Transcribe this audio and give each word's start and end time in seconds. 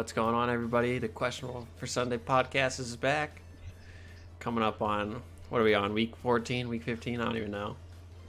What's 0.00 0.14
going 0.14 0.34
on, 0.34 0.48
everybody? 0.48 0.98
The 0.98 1.08
Questionable 1.08 1.68
for 1.76 1.86
Sunday 1.86 2.16
podcast 2.16 2.80
is 2.80 2.96
back. 2.96 3.42
Coming 4.38 4.64
up 4.64 4.80
on, 4.80 5.20
what 5.50 5.60
are 5.60 5.64
we 5.64 5.74
on? 5.74 5.92
Week 5.92 6.16
14, 6.16 6.70
week 6.70 6.84
15? 6.84 7.20
I 7.20 7.24
don't 7.26 7.36
even 7.36 7.50
know. 7.50 7.76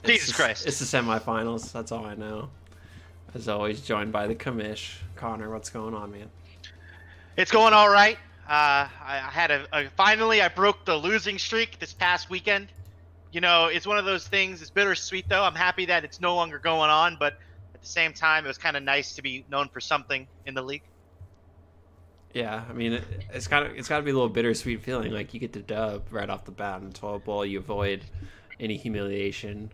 Jesus 0.04 0.28
it's 0.28 0.36
Christ. 0.36 0.66
It's 0.66 0.78
the 0.78 0.84
semifinals. 0.84 1.72
That's 1.72 1.90
all 1.90 2.04
I 2.04 2.14
know. 2.14 2.50
As 3.32 3.48
always, 3.48 3.80
joined 3.80 4.12
by 4.12 4.26
the 4.26 4.34
commish. 4.34 4.96
Connor, 5.16 5.48
what's 5.48 5.70
going 5.70 5.94
on, 5.94 6.12
man? 6.12 6.28
It's 7.38 7.50
going 7.50 7.72
all 7.72 7.88
right. 7.88 8.18
Uh, 8.46 8.50
I, 8.50 9.22
I 9.24 9.30
had 9.30 9.50
a, 9.50 9.66
a 9.72 9.88
finally 9.96 10.42
I 10.42 10.48
broke 10.48 10.84
the 10.84 10.94
losing 10.94 11.38
streak 11.38 11.78
this 11.78 11.94
past 11.94 12.28
weekend. 12.28 12.68
You 13.32 13.40
know, 13.40 13.68
it's 13.68 13.86
one 13.86 13.96
of 13.96 14.04
those 14.04 14.28
things. 14.28 14.60
It's 14.60 14.70
bittersweet 14.70 15.26
though. 15.26 15.42
I'm 15.42 15.54
happy 15.54 15.86
that 15.86 16.04
it's 16.04 16.20
no 16.20 16.36
longer 16.36 16.58
going 16.58 16.90
on, 16.90 17.16
but 17.18 17.38
at 17.74 17.80
the 17.80 17.88
same 17.88 18.12
time, 18.12 18.44
it 18.44 18.48
was 18.48 18.58
kind 18.58 18.76
of 18.76 18.82
nice 18.82 19.14
to 19.14 19.22
be 19.22 19.46
known 19.48 19.70
for 19.70 19.80
something 19.80 20.28
in 20.44 20.52
the 20.52 20.62
league. 20.62 20.82
Yeah, 22.32 22.64
I 22.68 22.72
mean, 22.72 22.94
it, 22.94 23.04
it's 23.32 23.46
kind 23.46 23.66
of 23.66 23.76
it's 23.76 23.88
got 23.88 23.98
to 23.98 24.02
be 24.02 24.10
a 24.10 24.14
little 24.14 24.28
bittersweet 24.28 24.82
feeling. 24.82 25.12
Like 25.12 25.34
you 25.34 25.40
get 25.40 25.52
the 25.52 25.60
dub 25.60 26.04
right 26.10 26.28
off 26.28 26.44
the 26.44 26.50
bat 26.50 26.80
in 26.80 26.88
the 26.88 26.98
12 26.98 27.24
bowl, 27.24 27.44
you 27.44 27.58
avoid 27.58 28.04
any 28.58 28.76
humiliation, 28.76 29.70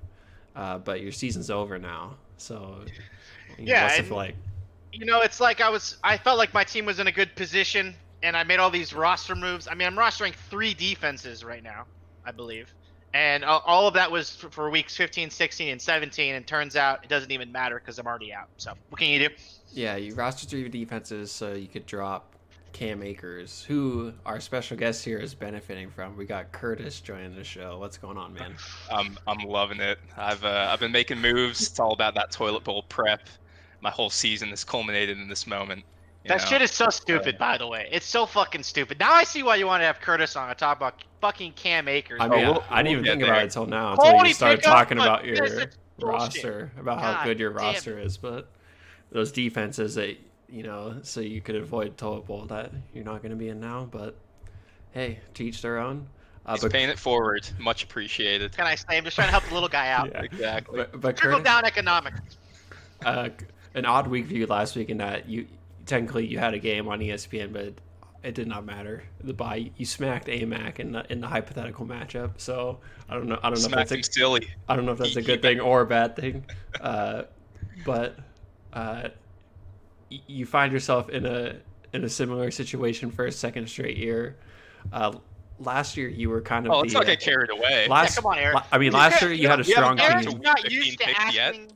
uh, 0.57 0.79
but 0.79 1.01
your 1.01 1.13
season's 1.13 1.51
over 1.51 1.79
now. 1.79 2.17
So, 2.37 2.81
you 3.59 3.67
know, 3.67 3.73
Yeah, 3.73 3.93
and- 3.93 4.11
like? 4.11 4.35
You 4.91 5.05
know, 5.05 5.21
it's 5.21 5.39
like 5.39 5.61
I 5.61 5.69
was. 5.69 5.99
I 6.03 6.17
felt 6.17 6.39
like 6.39 6.55
my 6.55 6.65
team 6.65 6.87
was 6.87 6.99
in 6.99 7.07
a 7.07 7.13
good 7.13 7.37
position, 7.37 7.95
and 8.23 8.35
I 8.35 8.43
made 8.43 8.59
all 8.59 8.71
these 8.71 8.95
roster 8.95 9.35
moves. 9.35 9.69
I 9.69 9.75
mean, 9.75 9.87
I'm 9.87 9.95
rostering 9.95 10.35
three 10.35 10.73
defenses 10.73 11.45
right 11.45 11.63
now, 11.63 11.85
I 12.25 12.33
believe, 12.33 12.73
and 13.13 13.45
all, 13.45 13.87
of 13.87 13.95
that 13.95 14.11
was 14.11 14.35
for, 14.35 14.51
for 14.51 14.71
weeks 14.71 14.97
15, 14.97 15.31
16, 15.31 15.69
and 15.69 15.81
17. 15.81 16.35
And 16.35 16.47
turns 16.47 16.75
out 16.75 17.05
it 17.05 17.09
doesn't 17.11 17.31
even 17.31 17.51
matter 17.53 17.77
because 17.77 17.99
I'm 17.99 18.07
already 18.07 18.33
out. 18.33 18.49
So 18.57 18.73
what 18.89 18.99
can 18.99 19.09
you 19.09 19.29
do? 19.29 19.35
Yeah, 19.73 19.97
you 19.97 20.15
roster 20.15 20.47
three 20.47 20.69
defenses 20.69 21.31
so 21.31 21.53
you 21.53 21.69
could 21.69 21.87
drop 21.87 22.28
Cam 22.73 23.03
Akers, 23.03 23.65
who 23.67 24.13
our 24.27 24.41
special 24.41 24.77
guest 24.77 25.05
here 25.05 25.19
is 25.19 25.35
benefiting 25.35 25.91
from. 25.91 26.17
We 26.17 26.25
got 26.27 26.53
Curtis 26.53 27.01
joining 27.01 27.35
the 27.35 27.45
show. 27.45 27.79
What's 27.79 27.99
going 27.99 28.17
on, 28.17 28.35
man? 28.35 28.55
I'm 28.91 29.19
I'm 29.27 29.39
loving 29.39 29.81
it. 29.81 29.99
I've 30.17 30.45
uh, 30.45 30.69
I've 30.71 30.81
been 30.81 30.93
making 30.93 31.19
moves. 31.21 31.61
It's 31.61 31.81
all 31.81 31.93
about 31.93 32.15
that 32.15 32.31
toilet 32.31 32.65
bowl 32.65 32.83
prep. 32.89 33.23
My 33.81 33.91
whole 33.91 34.11
season 34.11 34.49
has 34.51 34.65
culminated 34.65 35.19
in 35.19 35.29
this 35.29 35.47
moment. 35.47 35.85
you 36.25 36.29
That 36.29 36.41
know? 36.41 36.45
shit 36.47 36.63
is 36.63 36.71
so 36.73 36.89
stupid, 36.91 37.39
by 37.39 37.59
the 37.59 37.67
way. 37.67 37.89
It's 37.93 38.07
so 38.07 38.27
fucking 38.27 38.63
stupid. 38.65 38.99
Now 38.99 39.13
I 39.13 39.25
see 39.25 39.43
why 39.43 39.57
you 39.57 39.67
want 39.67 39.81
to 39.83 39.87
have 39.87 40.01
Curtis 40.01 40.35
on 40.37 40.49
to 40.49 40.55
talk 40.55 40.77
about 40.77 41.05
fucking 41.21 41.53
Cam 41.53 41.87
Akers. 41.89 42.19
I 42.21 42.27
Oh, 42.27 42.29
mean, 42.29 42.47
we'll- 42.47 42.65
I, 42.71 42.81
I 42.81 42.83
didn't 42.83 42.85
we'll 42.85 42.93
even 42.93 43.05
get 43.05 43.11
think 43.13 43.23
about 43.25 43.39
it 43.41 43.45
until 43.45 43.67
now, 43.67 43.93
until 43.93 44.07
Holy 44.11 44.29
you 44.29 44.35
started 44.35 44.63
talking 44.63 44.99
about 44.99 45.25
your 45.25 45.45
is 45.45 45.53
bullshit. 45.53 45.75
roster, 45.99 46.73
about 46.79 47.01
how 47.01 47.25
good 47.25 47.39
your 47.39 47.51
roster 47.51 47.99
is. 47.99 48.17
But 48.17 48.49
those 49.13 49.31
defenses 49.33 49.95
that 49.95 50.17
you 50.49 50.63
know, 50.63 50.97
so 51.03 51.21
you 51.21 51.41
could 51.41 51.57
avoid 51.57 51.97
toilet 51.97 52.27
bowl 52.27 52.47
that 52.47 52.73
you're 52.95 53.05
not 53.05 53.23
going 53.23 53.31
to 53.31 53.37
be 53.37 53.49
in 53.49 53.61
now. 53.61 53.89
But 53.91 54.17
hey, 54.93 55.21
to 55.35 55.45
each 55.45 55.63
their 55.63 55.79
own. 55.79 56.09
Uh, 56.47 56.53
He's 56.53 56.63
but, 56.63 56.73
paying 56.73 56.89
it 56.89 56.99
forward. 56.99 57.47
Much 57.59 57.85
appreciated. 57.85 58.57
Can 58.57 58.67
I 58.67 58.75
say? 58.75 58.97
I'm 58.97 59.05
just 59.05 59.17
trying 59.17 59.29
to 59.29 59.33
help 59.33 59.45
the 59.45 59.55
little 59.55 59.69
guy 59.69 59.91
out. 59.91 60.09
Yeah. 60.11 60.23
Exactly. 60.23 60.79
but, 60.79 61.01
but 61.01 61.17
Trickle 61.17 61.41
Curtis, 61.41 61.53
down 61.53 61.65
economics. 61.65 62.21
uh, 63.05 63.29
an 63.75 63.85
odd 63.85 64.09
week 64.09 64.27
for 64.29 64.33
you 64.35 64.47
last 64.47 64.75
week 64.75 64.89
in 64.89 64.99
that 64.99 65.29
you 65.29 65.47
technically 65.85 66.27
you 66.27 66.39
had 66.39 66.55
a 66.55 66.59
game 66.59 66.89
on 66.89 67.01
ESPN, 67.01 67.53
but 67.53 67.75
it 68.23 68.35
did 68.35 68.49
not 68.49 68.65
matter. 68.65 69.05
The 69.23 69.35
buy 69.35 69.71
you 69.77 69.87
smacked 69.87 70.27
AMAC 70.29 70.79
in 70.81 70.93
the 70.93 71.11
in 71.13 71.21
the 71.21 71.27
hypothetical 71.27 71.87
matchup. 71.87 72.33
So 72.39 72.79
I 73.09 73.15
don't 73.15 73.27
know. 73.27 73.39
I 73.43 73.51
don't 73.51 73.61
know 73.61 73.67
if 73.79 73.89
that's 73.89 73.93
a, 73.93 74.03
silly. 74.03 74.49
I 74.69 74.77
don't 74.77 74.87
know 74.87 74.93
if 74.93 74.99
that's 74.99 75.17
a 75.17 75.23
good 75.23 75.43
thing 75.43 75.61
or 75.61 75.83
a 75.83 75.87
bad 75.87 76.17
thing. 76.17 76.45
Uh, 76.81 77.25
but 77.85 78.19
uh, 78.73 79.03
y- 79.05 79.11
you 80.11 80.47
find 80.47 80.73
yourself 80.73 81.09
in 81.11 81.27
a 81.27 81.57
in 81.93 82.05
a 82.05 82.09
similar 82.09 82.51
situation 82.51 83.11
for 83.11 83.27
a 83.27 83.33
second 83.33 83.69
straight 83.69 83.97
year. 83.97 84.37
Uh, 84.93 85.13
last 85.59 85.97
year 85.97 86.09
you 86.09 86.29
were 86.31 86.41
kind 86.41 86.67
of 86.67 86.73
Oh, 86.73 86.81
let's 86.81 86.93
not 86.95 87.07
get 87.07 87.21
carried 87.21 87.51
away. 87.51 87.87
last. 87.89 88.17
come 88.17 88.27
on, 88.27 88.39
Eric. 88.39 88.55
la- 88.55 88.65
I 88.73 88.79
mean, 88.79 88.93
You 88.93 88.99
last 88.99 89.19
can't- 89.19 89.23
year 89.23 89.33
you 89.33 89.43
you 89.43 89.49
had 89.49 89.61
a 89.61 89.65
strong 89.65 89.97
gotten 89.97 90.13
Eric's 90.13 90.33
team. 90.33 90.41
not 90.43 90.71
used 90.71 90.99
to 90.99 91.07
pick 91.07 91.17
yet. 91.35 91.55
asking 91.55 91.73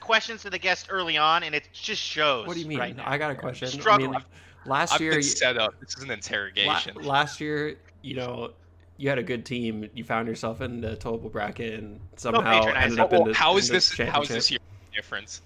questions 0.00 0.42
to 0.42 0.50
the 0.50 0.58
guest 0.58 0.86
early 0.90 1.16
on, 1.16 1.42
and 1.42 1.54
it 1.54 1.68
just 1.72 2.02
shows. 2.02 2.46
What 2.46 2.54
do 2.54 2.60
you 2.60 2.66
mean? 2.66 2.78
Right 2.78 2.96
now. 2.96 3.04
I 3.06 3.18
got 3.18 3.30
a 3.30 3.34
question. 3.34 3.68
Struggling. 3.68 4.10
I 4.14 4.18
mean, 4.18 4.24
last 4.66 4.94
I've 4.94 5.00
year 5.00 5.10
been 5.12 5.18
you- 5.18 5.22
set 5.24 5.56
up. 5.58 5.78
This 5.80 5.96
is 5.96 6.02
an 6.02 6.08
La- 6.08 6.14
interrogation. 6.14 6.94
last 6.96 7.40
year, 7.40 7.76
you 8.02 8.16
know, 8.16 8.52
you 8.96 9.08
had 9.08 9.18
a 9.18 9.22
good 9.22 9.44
team. 9.46 9.88
You 9.94 10.04
found 10.04 10.26
yourself 10.28 10.60
in 10.60 10.80
the 10.80 10.96
total 10.96 11.28
bracket 11.30 11.78
and 11.80 12.00
somehow 12.16 12.40
patronize 12.60 12.84
ended 12.84 12.98
up 12.98 13.12
in 13.12 13.24
the 13.24 13.34
how 13.34 13.52
in 13.56 13.66
this? 13.66 13.96
How 13.98 14.22
is 14.22 14.28
this 14.28 14.50
year 14.50 14.58
difference? 14.94 15.42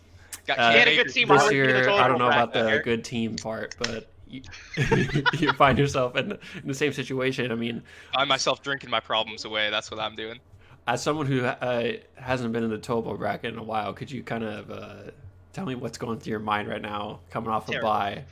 Got 0.47 0.59
Uh, 0.59 0.73
had 0.73 0.89
a 0.89 0.97
good 0.97 1.13
team 1.13 1.29
this 1.29 1.43
this 1.43 1.43
already 1.45 1.61
in 1.61 1.67
the 1.67 1.73
year, 1.73 1.91
I 1.91 2.09
don't 2.09 2.19
know 2.19 2.27
about 2.27 2.53
the 2.53 2.61
Eric. 2.61 2.85
good 2.85 3.05
team 3.05 3.37
part, 3.37 3.77
but 3.79 4.11
you, 4.27 4.43
you 5.39 5.53
find 5.53 5.79
yourself 5.79 6.17
in, 6.17 6.33
in 6.33 6.67
the 6.67 6.75
same 6.75 6.93
situation. 6.93 7.53
I 7.53 7.55
mean, 7.55 7.83
I 8.15 8.25
myself 8.25 8.63
drinking 8.63 8.91
my 8.91 9.01
problems 9.01 9.45
away. 9.45 9.71
That's 9.71 9.91
what 9.91 10.01
I'm 10.01 10.17
doing. 10.17 10.39
as 10.87 11.03
someone 11.03 11.27
who 11.27 11.45
uh, 11.45 11.93
hasn't 12.17 12.53
been 12.53 12.65
in 12.65 12.71
the 12.71 12.79
total 12.79 13.15
bracket 13.17 13.53
in 13.53 13.59
a 13.59 13.63
while, 13.63 13.93
could 13.93 14.11
you 14.11 14.23
kind 14.23 14.43
of 14.43 14.71
uh, 14.71 15.11
tell 15.53 15.67
me 15.67 15.75
what's 15.75 15.99
going 15.99 16.19
through 16.19 16.31
your 16.33 16.41
mind 16.41 16.69
right 16.69 16.83
now, 16.83 17.21
coming 17.31 17.51
off 17.51 17.69
a 17.69 17.73
Terrible. 17.73 17.91
bye? 17.91 18.25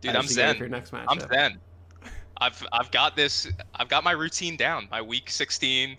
Dude, 0.00 0.14
I'm 0.16 0.22
you 0.22 0.28
get 0.28 0.36
ready 0.36 0.52
zen. 0.52 0.56
Your 0.58 0.68
next 0.68 0.92
matchup? 0.92 1.04
I'm 1.08 1.20
zen. 1.20 1.60
I've 2.40 2.66
I've 2.72 2.90
got 2.90 3.16
this. 3.16 3.48
I've 3.74 3.88
got 3.88 4.02
my 4.04 4.12
routine 4.12 4.56
down. 4.56 4.88
My 4.90 5.00
week 5.02 5.30
16, 5.30 5.96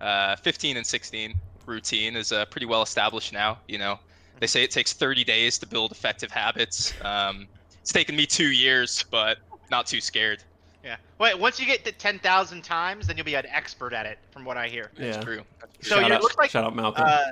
uh, 0.00 0.36
15 0.36 0.76
and 0.76 0.86
16 0.86 1.34
routine 1.66 2.16
is 2.16 2.32
uh, 2.32 2.44
pretty 2.46 2.66
well 2.66 2.82
established 2.82 3.32
now. 3.32 3.58
You 3.68 3.78
know, 3.78 3.98
they 4.40 4.46
say 4.46 4.62
it 4.64 4.70
takes 4.70 4.92
30 4.92 5.22
days 5.24 5.58
to 5.58 5.66
build 5.66 5.92
effective 5.92 6.30
habits. 6.30 6.92
Um, 7.02 7.46
it's 7.80 7.92
taken 7.92 8.16
me 8.16 8.26
two 8.26 8.50
years, 8.50 9.04
but 9.10 9.38
not 9.70 9.86
too 9.86 10.00
scared. 10.00 10.42
Yeah. 10.82 10.96
Wait, 11.18 11.38
once 11.38 11.60
you 11.60 11.66
get 11.66 11.84
to 11.84 11.92
10,000 11.92 12.62
times, 12.62 13.06
then 13.06 13.16
you'll 13.16 13.26
be 13.26 13.34
an 13.34 13.46
expert 13.46 13.92
at 13.92 14.06
it, 14.06 14.18
from 14.32 14.44
what 14.46 14.56
I 14.56 14.68
hear. 14.68 14.90
That's 14.96 15.18
Yeah. 15.18 15.22
true. 15.22 15.42
That's 15.60 15.72
true. 15.76 15.82
So 15.88 16.00
shout 16.00 16.08
you- 16.08 16.14
out, 16.14 16.22
looks 16.22 16.36
like- 16.36 16.50
shout 16.50 16.64
out 16.64 16.74
Malcolm. 16.74 17.04
Uh, 17.06 17.22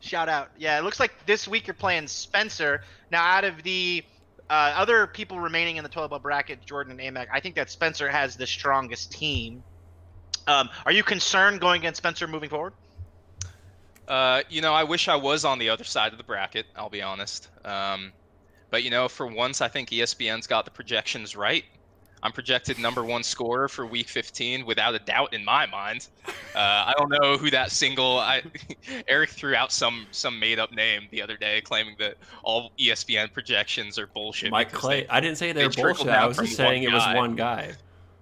shout 0.00 0.28
out. 0.28 0.50
Yeah, 0.58 0.78
it 0.78 0.82
looks 0.82 0.98
like 0.98 1.12
this 1.24 1.46
week 1.46 1.68
you're 1.68 1.74
playing 1.74 2.08
Spencer. 2.08 2.82
Now, 3.10 3.22
out 3.24 3.44
of 3.44 3.62
the 3.62 4.04
uh, 4.48 4.74
other 4.76 5.08
people 5.08 5.40
remaining 5.40 5.76
in 5.76 5.82
the 5.82 5.88
12 5.88 6.22
bracket, 6.22 6.64
Jordan 6.64 6.98
and 7.00 7.16
Amac, 7.16 7.26
I 7.32 7.40
think 7.40 7.56
that 7.56 7.68
Spencer 7.68 8.08
has 8.08 8.36
the 8.36 8.46
strongest 8.46 9.10
team. 9.10 9.62
Um, 10.46 10.68
are 10.84 10.92
you 10.92 11.02
concerned 11.02 11.60
going 11.60 11.80
against 11.80 11.98
Spencer 11.98 12.28
moving 12.28 12.48
forward? 12.48 12.72
Uh, 14.08 14.42
you 14.48 14.60
know, 14.60 14.72
I 14.72 14.84
wish 14.84 15.08
I 15.08 15.16
was 15.16 15.44
on 15.44 15.58
the 15.58 15.68
other 15.70 15.84
side 15.84 16.12
of 16.12 16.18
the 16.18 16.24
bracket. 16.24 16.66
I'll 16.76 16.90
be 16.90 17.02
honest. 17.02 17.48
Um, 17.64 18.12
but 18.70 18.82
you 18.82 18.90
know, 18.90 19.08
for 19.08 19.26
once, 19.26 19.60
I 19.60 19.68
think 19.68 19.90
ESPN's 19.90 20.46
got 20.46 20.64
the 20.64 20.70
projections 20.70 21.36
right. 21.36 21.64
I'm 22.22 22.32
projected 22.32 22.78
number 22.78 23.04
one 23.04 23.22
scorer 23.22 23.68
for 23.68 23.86
Week 23.86 24.08
15 24.08 24.64
without 24.66 24.94
a 24.94 24.98
doubt 24.98 25.34
in 25.34 25.44
my 25.44 25.66
mind. 25.66 26.08
Uh, 26.26 26.30
I 26.58 26.94
don't 26.98 27.10
know 27.10 27.36
who 27.36 27.50
that 27.50 27.70
single. 27.70 28.18
I 28.18 28.42
Eric 29.08 29.30
threw 29.30 29.54
out 29.54 29.70
some 29.70 30.06
some 30.10 30.38
made 30.40 30.58
up 30.58 30.72
name 30.72 31.08
the 31.10 31.20
other 31.22 31.36
day, 31.36 31.60
claiming 31.60 31.94
that 31.98 32.16
all 32.42 32.72
ESPN 32.78 33.32
projections 33.32 33.98
are 33.98 34.06
bullshit. 34.08 34.50
Mike 34.50 34.72
Clay. 34.72 35.02
they- 35.02 35.08
I 35.08 35.20
didn't 35.20 35.36
say 35.38 35.52
they're 35.52 35.68
they 35.68 35.82
bullshit. 35.82 36.08
I 36.08 36.26
was 36.26 36.38
just 36.38 36.56
saying 36.56 36.82
it 36.84 36.92
was 36.92 37.04
one 37.14 37.36
guy. 37.36 37.72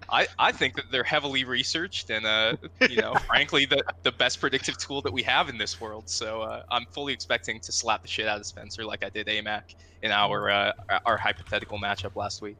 I, 0.09 0.27
I 0.37 0.51
think 0.51 0.75
that 0.75 0.85
they're 0.91 1.03
heavily 1.03 1.43
researched 1.43 2.09
and 2.09 2.25
uh 2.25 2.55
you 2.89 2.97
know 2.97 3.15
frankly 3.27 3.65
the 3.65 3.83
the 4.03 4.11
best 4.11 4.39
predictive 4.39 4.77
tool 4.77 5.01
that 5.01 5.13
we 5.13 5.23
have 5.23 5.49
in 5.49 5.57
this 5.57 5.79
world. 5.79 6.09
So 6.09 6.41
uh, 6.41 6.63
I'm 6.69 6.85
fully 6.91 7.13
expecting 7.13 7.59
to 7.61 7.71
slap 7.71 8.01
the 8.01 8.07
shit 8.07 8.27
out 8.27 8.39
of 8.39 8.45
Spencer 8.45 8.85
like 8.85 9.03
I 9.03 9.09
did 9.09 9.27
AMAC 9.27 9.75
in 10.01 10.11
our 10.11 10.49
uh, 10.49 10.71
our 11.05 11.17
hypothetical 11.17 11.79
matchup 11.79 12.15
last 12.15 12.41
week. 12.41 12.57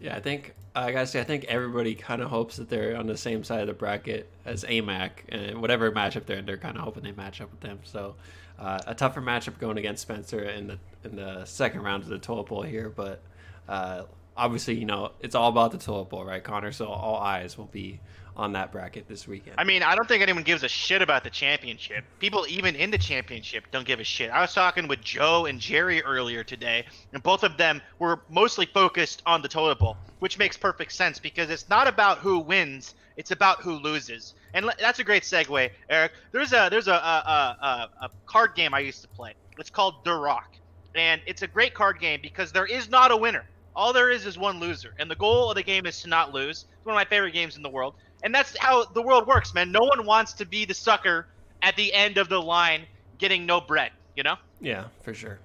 Yeah, 0.00 0.16
I 0.16 0.20
think 0.20 0.54
I 0.74 0.92
gotta 0.92 1.06
say 1.06 1.20
I 1.20 1.24
think 1.24 1.44
everybody 1.44 1.94
kind 1.94 2.22
of 2.22 2.30
hopes 2.30 2.56
that 2.56 2.68
they're 2.68 2.96
on 2.96 3.06
the 3.06 3.16
same 3.16 3.42
side 3.42 3.60
of 3.60 3.66
the 3.66 3.74
bracket 3.74 4.30
as 4.44 4.64
AMAC, 4.64 5.10
and 5.28 5.60
whatever 5.60 5.90
matchup 5.90 6.26
they're 6.26 6.38
in, 6.38 6.46
they're 6.46 6.56
kind 6.56 6.76
of 6.76 6.84
hoping 6.84 7.02
they 7.02 7.12
match 7.12 7.40
up 7.40 7.50
with 7.50 7.60
them. 7.60 7.80
So 7.82 8.14
uh, 8.58 8.80
a 8.86 8.94
tougher 8.94 9.20
matchup 9.20 9.58
going 9.58 9.76
against 9.78 10.02
Spencer 10.02 10.42
in 10.44 10.68
the 10.68 10.78
in 11.04 11.16
the 11.16 11.44
second 11.44 11.82
round 11.82 12.04
of 12.04 12.08
the 12.08 12.18
toilet 12.18 12.46
bowl 12.46 12.62
here, 12.62 12.92
but 12.94 13.22
uh, 13.68 14.04
obviously 14.38 14.76
you 14.76 14.86
know 14.86 15.12
it's 15.20 15.34
all 15.34 15.50
about 15.50 15.72
the 15.72 15.78
toilet 15.78 16.08
bowl, 16.08 16.24
right, 16.24 16.42
Connor? 16.42 16.72
So 16.72 16.86
all 16.86 17.16
eyes 17.16 17.58
will 17.58 17.66
be 17.66 18.00
on 18.38 18.52
that 18.52 18.70
bracket 18.70 19.08
this 19.08 19.26
weekend. 19.26 19.56
I 19.58 19.64
mean, 19.64 19.82
I 19.82 19.96
don't 19.96 20.06
think 20.06 20.22
anyone 20.22 20.44
gives 20.44 20.62
a 20.62 20.68
shit 20.68 21.02
about 21.02 21.24
the 21.24 21.30
championship. 21.30 22.04
People 22.20 22.46
even 22.48 22.76
in 22.76 22.92
the 22.92 22.98
championship 22.98 23.64
don't 23.72 23.84
give 23.84 23.98
a 23.98 24.04
shit. 24.04 24.30
I 24.30 24.40
was 24.40 24.54
talking 24.54 24.86
with 24.86 25.00
Joe 25.00 25.46
and 25.46 25.58
Jerry 25.58 26.02
earlier 26.04 26.44
today, 26.44 26.86
and 27.12 27.20
both 27.22 27.42
of 27.42 27.56
them 27.56 27.82
were 27.98 28.20
mostly 28.30 28.64
focused 28.66 29.22
on 29.26 29.42
the 29.42 29.48
toilet 29.48 29.80
bowl, 29.80 29.96
which 30.20 30.38
makes 30.38 30.56
perfect 30.56 30.92
sense 30.92 31.18
because 31.18 31.50
it's 31.50 31.68
not 31.68 31.88
about 31.88 32.18
who 32.18 32.38
wins, 32.38 32.94
it's 33.16 33.32
about 33.32 33.60
who 33.60 33.72
loses. 33.72 34.34
And 34.54 34.70
that's 34.78 35.00
a 35.00 35.04
great 35.04 35.24
segue, 35.24 35.70
Eric. 35.90 36.12
There's 36.30 36.52
a 36.52 36.68
there's 36.70 36.88
a 36.88 36.92
a, 36.92 37.56
a, 37.60 37.88
a, 38.02 38.10
card 38.26 38.54
game 38.54 38.72
I 38.72 38.78
used 38.78 39.02
to 39.02 39.08
play. 39.08 39.34
It's 39.58 39.68
called 39.68 40.06
Rock, 40.06 40.54
and 40.94 41.20
it's 41.26 41.42
a 41.42 41.48
great 41.48 41.74
card 41.74 41.98
game 41.98 42.20
because 42.22 42.52
there 42.52 42.66
is 42.66 42.88
not 42.88 43.10
a 43.10 43.16
winner. 43.16 43.44
All 43.78 43.92
there 43.92 44.10
is 44.10 44.26
is 44.26 44.36
one 44.36 44.58
loser, 44.58 44.92
and 44.98 45.10
the 45.10 45.14
goal 45.14 45.50
of 45.50 45.54
the 45.54 45.62
game 45.62 45.86
is 45.86 46.02
to 46.02 46.08
not 46.08 46.34
lose. 46.34 46.66
It's 46.76 46.84
one 46.84 46.94
of 46.94 46.98
my 46.98 47.04
favorite 47.04 47.32
games 47.32 47.56
in 47.56 47.62
the 47.62 47.70
world 47.70 47.94
and 48.22 48.34
that's 48.34 48.56
how 48.58 48.84
the 48.84 49.02
world 49.02 49.26
works, 49.26 49.54
man. 49.54 49.70
No 49.72 49.80
one 49.80 50.04
wants 50.04 50.32
to 50.34 50.46
be 50.46 50.64
the 50.64 50.74
sucker 50.74 51.26
at 51.62 51.76
the 51.76 51.92
end 51.92 52.18
of 52.18 52.28
the 52.28 52.40
line 52.40 52.82
getting 53.18 53.46
no 53.46 53.60
bread, 53.60 53.90
you 54.16 54.22
know? 54.22 54.36
Yeah, 54.60 54.84
for 55.02 55.14
sure. 55.14 55.38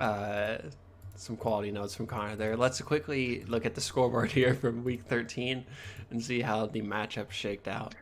Uh, 0.00 0.58
some 1.16 1.36
quality 1.36 1.70
notes 1.70 1.94
from 1.94 2.06
Connor 2.06 2.36
there. 2.36 2.56
Let's 2.56 2.80
quickly 2.80 3.44
look 3.46 3.64
at 3.66 3.74
the 3.74 3.80
scoreboard 3.80 4.32
here 4.32 4.54
from 4.54 4.84
Week 4.84 5.02
13 5.02 5.64
and 6.10 6.22
see 6.22 6.40
how 6.40 6.66
the 6.66 6.82
matchup 6.82 7.30
shaked 7.30 7.68
out. 7.68 7.94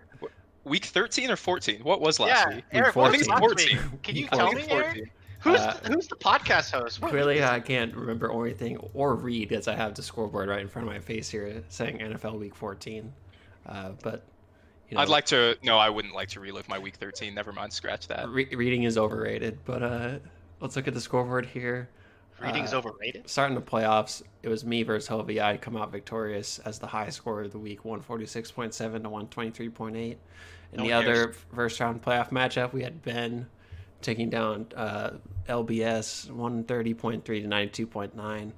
Week 0.64 0.84
13 0.84 1.30
or 1.30 1.36
14? 1.36 1.80
What 1.82 2.00
was 2.00 2.20
last 2.20 2.46
Yeah, 2.48 2.56
week? 2.56 2.64
Eric, 2.72 2.86
Week 2.88 2.96
what 2.96 3.12
was 3.12 3.26
14. 3.26 3.28
last 3.28 3.40
14. 3.40 3.78
Can 4.02 4.16
you 4.16 4.26
tell 4.28 4.52
me, 4.52 4.64
Eric? 4.68 5.10
Who's 5.42 5.58
Uh, 5.60 5.78
the, 5.82 5.92
who's 5.92 6.08
the 6.08 6.16
podcast 6.16 6.70
host? 6.72 7.00
What- 7.02 7.10
Clearly, 7.10 7.42
I 7.42 7.60
can't 7.60 7.94
remember 7.94 8.28
or 8.28 8.46
anything 8.46 8.76
or 8.94 9.14
read 9.16 9.52
as 9.52 9.66
I 9.68 9.74
have 9.74 9.94
the 9.94 10.02
scoreboard 10.02 10.48
right 10.48 10.60
in 10.60 10.68
front 10.68 10.86
of 10.88 10.94
my 10.94 11.00
face 11.00 11.28
here 11.28 11.62
saying 11.68 11.98
NFL 11.98 12.38
Week 12.38 12.54
14. 12.54 13.12
Uh, 13.66 13.90
but 14.02 14.24
you 14.88 14.96
know, 14.96 15.02
I'd 15.02 15.08
like 15.08 15.26
to. 15.26 15.56
No, 15.62 15.78
I 15.78 15.88
wouldn't 15.88 16.14
like 16.14 16.28
to 16.30 16.40
relive 16.40 16.68
my 16.68 16.78
week 16.78 16.96
13. 16.96 17.34
Never 17.34 17.52
mind. 17.52 17.72
Scratch 17.72 18.08
that. 18.08 18.28
re- 18.28 18.48
reading 18.54 18.82
is 18.82 18.98
overrated. 18.98 19.58
But 19.64 19.82
uh, 19.82 20.18
let's 20.60 20.76
look 20.76 20.86
at 20.86 20.94
the 20.94 21.00
scoreboard 21.00 21.46
here. 21.46 21.88
Reading's 22.40 22.72
uh, 22.74 22.78
overrated. 22.78 23.28
Starting 23.28 23.54
the 23.54 23.62
playoffs, 23.62 24.22
it 24.42 24.48
was 24.48 24.64
me 24.64 24.82
versus 24.82 25.06
Hovey. 25.08 25.40
I 25.40 25.56
come 25.56 25.76
out 25.76 25.92
victorious 25.92 26.58
as 26.60 26.78
the 26.78 26.88
high 26.88 27.08
scorer 27.08 27.42
of 27.44 27.52
the 27.52 27.58
week, 27.58 27.84
146.7 27.84 28.72
to 29.02 29.08
123.8. 29.08 29.94
In 29.94 30.16
No 30.74 30.82
the 30.84 30.88
cares. 30.90 31.04
other 31.06 31.32
first 31.54 31.78
round 31.80 32.02
playoff 32.02 32.30
matchup, 32.30 32.72
we 32.72 32.82
had 32.82 33.00
Ben 33.02 33.46
taking 34.02 34.30
down 34.30 34.66
uh, 34.76 35.10
LBS 35.48 36.28
130.3 36.28 37.24
to 37.24 37.86
92.9. 37.86 38.52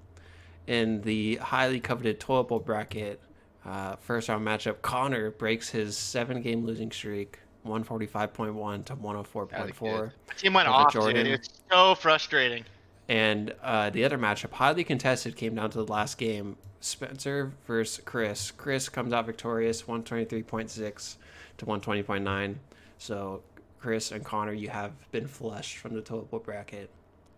In 0.66 1.02
the 1.02 1.36
highly 1.36 1.80
coveted 1.80 2.18
toilet 2.20 2.48
bowl 2.48 2.58
bracket, 2.58 3.20
uh, 3.66 3.96
first 3.96 4.28
round 4.28 4.46
matchup, 4.46 4.82
Connor 4.82 5.30
breaks 5.30 5.68
his 5.70 5.96
seven 5.96 6.42
game 6.42 6.64
losing 6.64 6.90
streak, 6.90 7.38
145.1 7.66 8.84
to 8.86 8.96
104.4. 8.96 10.12
My 10.28 10.34
team 10.34 10.54
went 10.54 10.68
off, 10.68 10.92
Jordan. 10.92 11.24
dude. 11.24 11.34
It's 11.34 11.62
so 11.70 11.94
frustrating. 11.94 12.64
And 13.08 13.54
uh, 13.62 13.90
the 13.90 14.04
other 14.04 14.18
matchup, 14.18 14.52
highly 14.52 14.84
contested, 14.84 15.36
came 15.36 15.54
down 15.54 15.70
to 15.70 15.78
the 15.78 15.92
last 15.92 16.16
game. 16.16 16.56
Spencer 16.80 17.52
versus 17.66 18.02
Chris. 18.04 18.50
Chris 18.50 18.88
comes 18.88 19.12
out 19.12 19.26
victorious, 19.26 19.82
123.6 19.82 21.16
to 21.56 21.66
120.9. 21.66 22.54
So, 22.98 23.42
Chris 23.84 24.12
and 24.12 24.24
Connor, 24.24 24.54
you 24.54 24.70
have 24.70 24.92
been 25.12 25.26
flushed 25.26 25.76
from 25.76 25.92
the 25.92 26.00
total 26.00 26.38
bracket. 26.38 26.88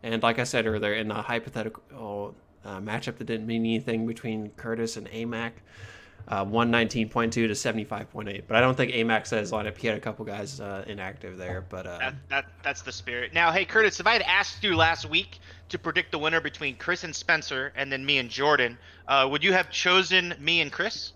And 0.05 0.23
like 0.23 0.39
I 0.39 0.45
said 0.45 0.65
earlier, 0.65 0.95
in 0.95 1.11
a 1.11 1.21
hypothetical 1.21 2.37
uh, 2.65 2.79
matchup 2.79 3.17
that 3.17 3.25
didn't 3.25 3.49
mean 3.49 3.63
anything 3.63 4.07
between 4.07 4.51
Curtis 4.51 4.97
and 4.97 5.09
AMAC, 5.11 5.51
uh, 6.29 6.45
119.2 6.45 7.33
to 7.33 7.49
75.8. 7.49 8.43
But 8.47 8.57
I 8.57 8.61
don't 8.61 8.77
think 8.77 8.93
AMAC 8.93 9.27
said 9.27 9.41
his 9.41 9.51
lineup. 9.51 9.77
He 9.77 9.89
had 9.89 9.97
a 9.97 10.01
couple 10.01 10.25
guys 10.25 10.61
uh, 10.61 10.85
inactive 10.87 11.37
there. 11.37 11.65
But 11.69 11.89
uh, 11.89 11.99
That, 11.99 12.15
that 12.29 12.47
that's 12.63 12.83
the 12.83 12.93
spirit. 12.93 13.35
Now, 13.35 13.51
hey 13.51 13.65
Curtis, 13.65 13.99
if 13.99 14.07
I 14.07 14.13
had 14.13 14.23
asked 14.23 14.63
you 14.63 14.77
last 14.77 15.11
week 15.11 15.41
to 15.71 15.81
predict 15.81 16.13
the 16.13 16.19
winner 16.21 16.41
between 16.41 16.77
Chris 16.77 17.03
and 17.03 17.15
Spencer, 17.15 17.73
and 17.75 17.91
then 17.91 18.07
me 18.07 18.19
and 18.19 18.31
Jordan, 18.31 18.79
uh, 19.09 19.27
would 19.29 19.43
you 19.43 19.53
have 19.53 19.69
chosen 19.69 20.33
me 20.39 20.61
and 20.61 20.71
Chris? 20.71 21.13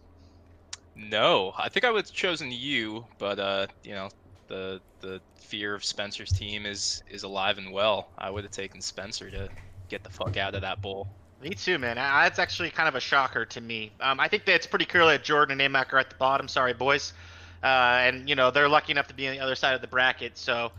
No, 0.97 1.55
I 1.57 1.69
think 1.69 1.85
I 1.85 1.93
would 1.93 2.07
have 2.07 2.13
chosen 2.13 2.51
you, 2.51 3.07
but 3.19 3.39
uh, 3.39 3.69
you 3.85 3.93
know, 3.93 4.11
the 4.51 4.81
the 5.01 5.21
fear 5.37 5.75
of 5.75 5.83
Spencer's 5.83 6.31
team 6.31 6.67
is 6.67 7.03
is 7.09 7.23
alive 7.23 7.57
and 7.57 7.73
well. 7.73 8.09
I 8.19 8.29
would 8.29 8.45
have 8.45 8.53
taken 8.53 8.83
Spencer 8.83 9.31
to 9.31 9.49
get 9.89 10.05
the 10.05 10.11
fuck 10.11 10.37
out 10.37 10.55
of 10.55 10.61
that 10.61 10.83
bowl. 10.83 11.09
Me 11.41 11.51
too, 11.51 11.79
man. 11.79 11.97
That's 11.97 12.39
actually 12.39 12.69
kind 12.71 12.87
of 12.87 12.97
a 12.97 13.01
shocker 13.01 13.47
to 13.47 13.61
me. 13.63 13.93
Um, 13.99 14.21
I 14.21 14.29
think 14.29 14.45
that 14.45 14.57
it's 14.57 14.67
pretty 14.67 14.85
clear 14.85 15.07
that 15.07 15.25
Jordan 15.25 15.59
and 15.59 15.75
AMAC 15.75 15.95
are 15.95 15.99
at 15.99 16.11
the 16.11 16.17
bottom. 16.17 16.49
Sorry, 16.49 16.75
boys. 16.75 17.15
Uh, 17.63 17.67
and 17.67 18.29
you 18.29 18.35
know 18.35 18.51
they're 18.51 18.69
lucky 18.69 18.93
enough 18.93 19.07
to 19.09 19.15
be 19.15 19.27
on 19.27 19.35
the 19.35 19.41
other 19.41 19.55
side 19.55 19.75
of 19.75 19.81
the 19.81 19.87
bracket. 19.87 20.37
So, 20.37 20.73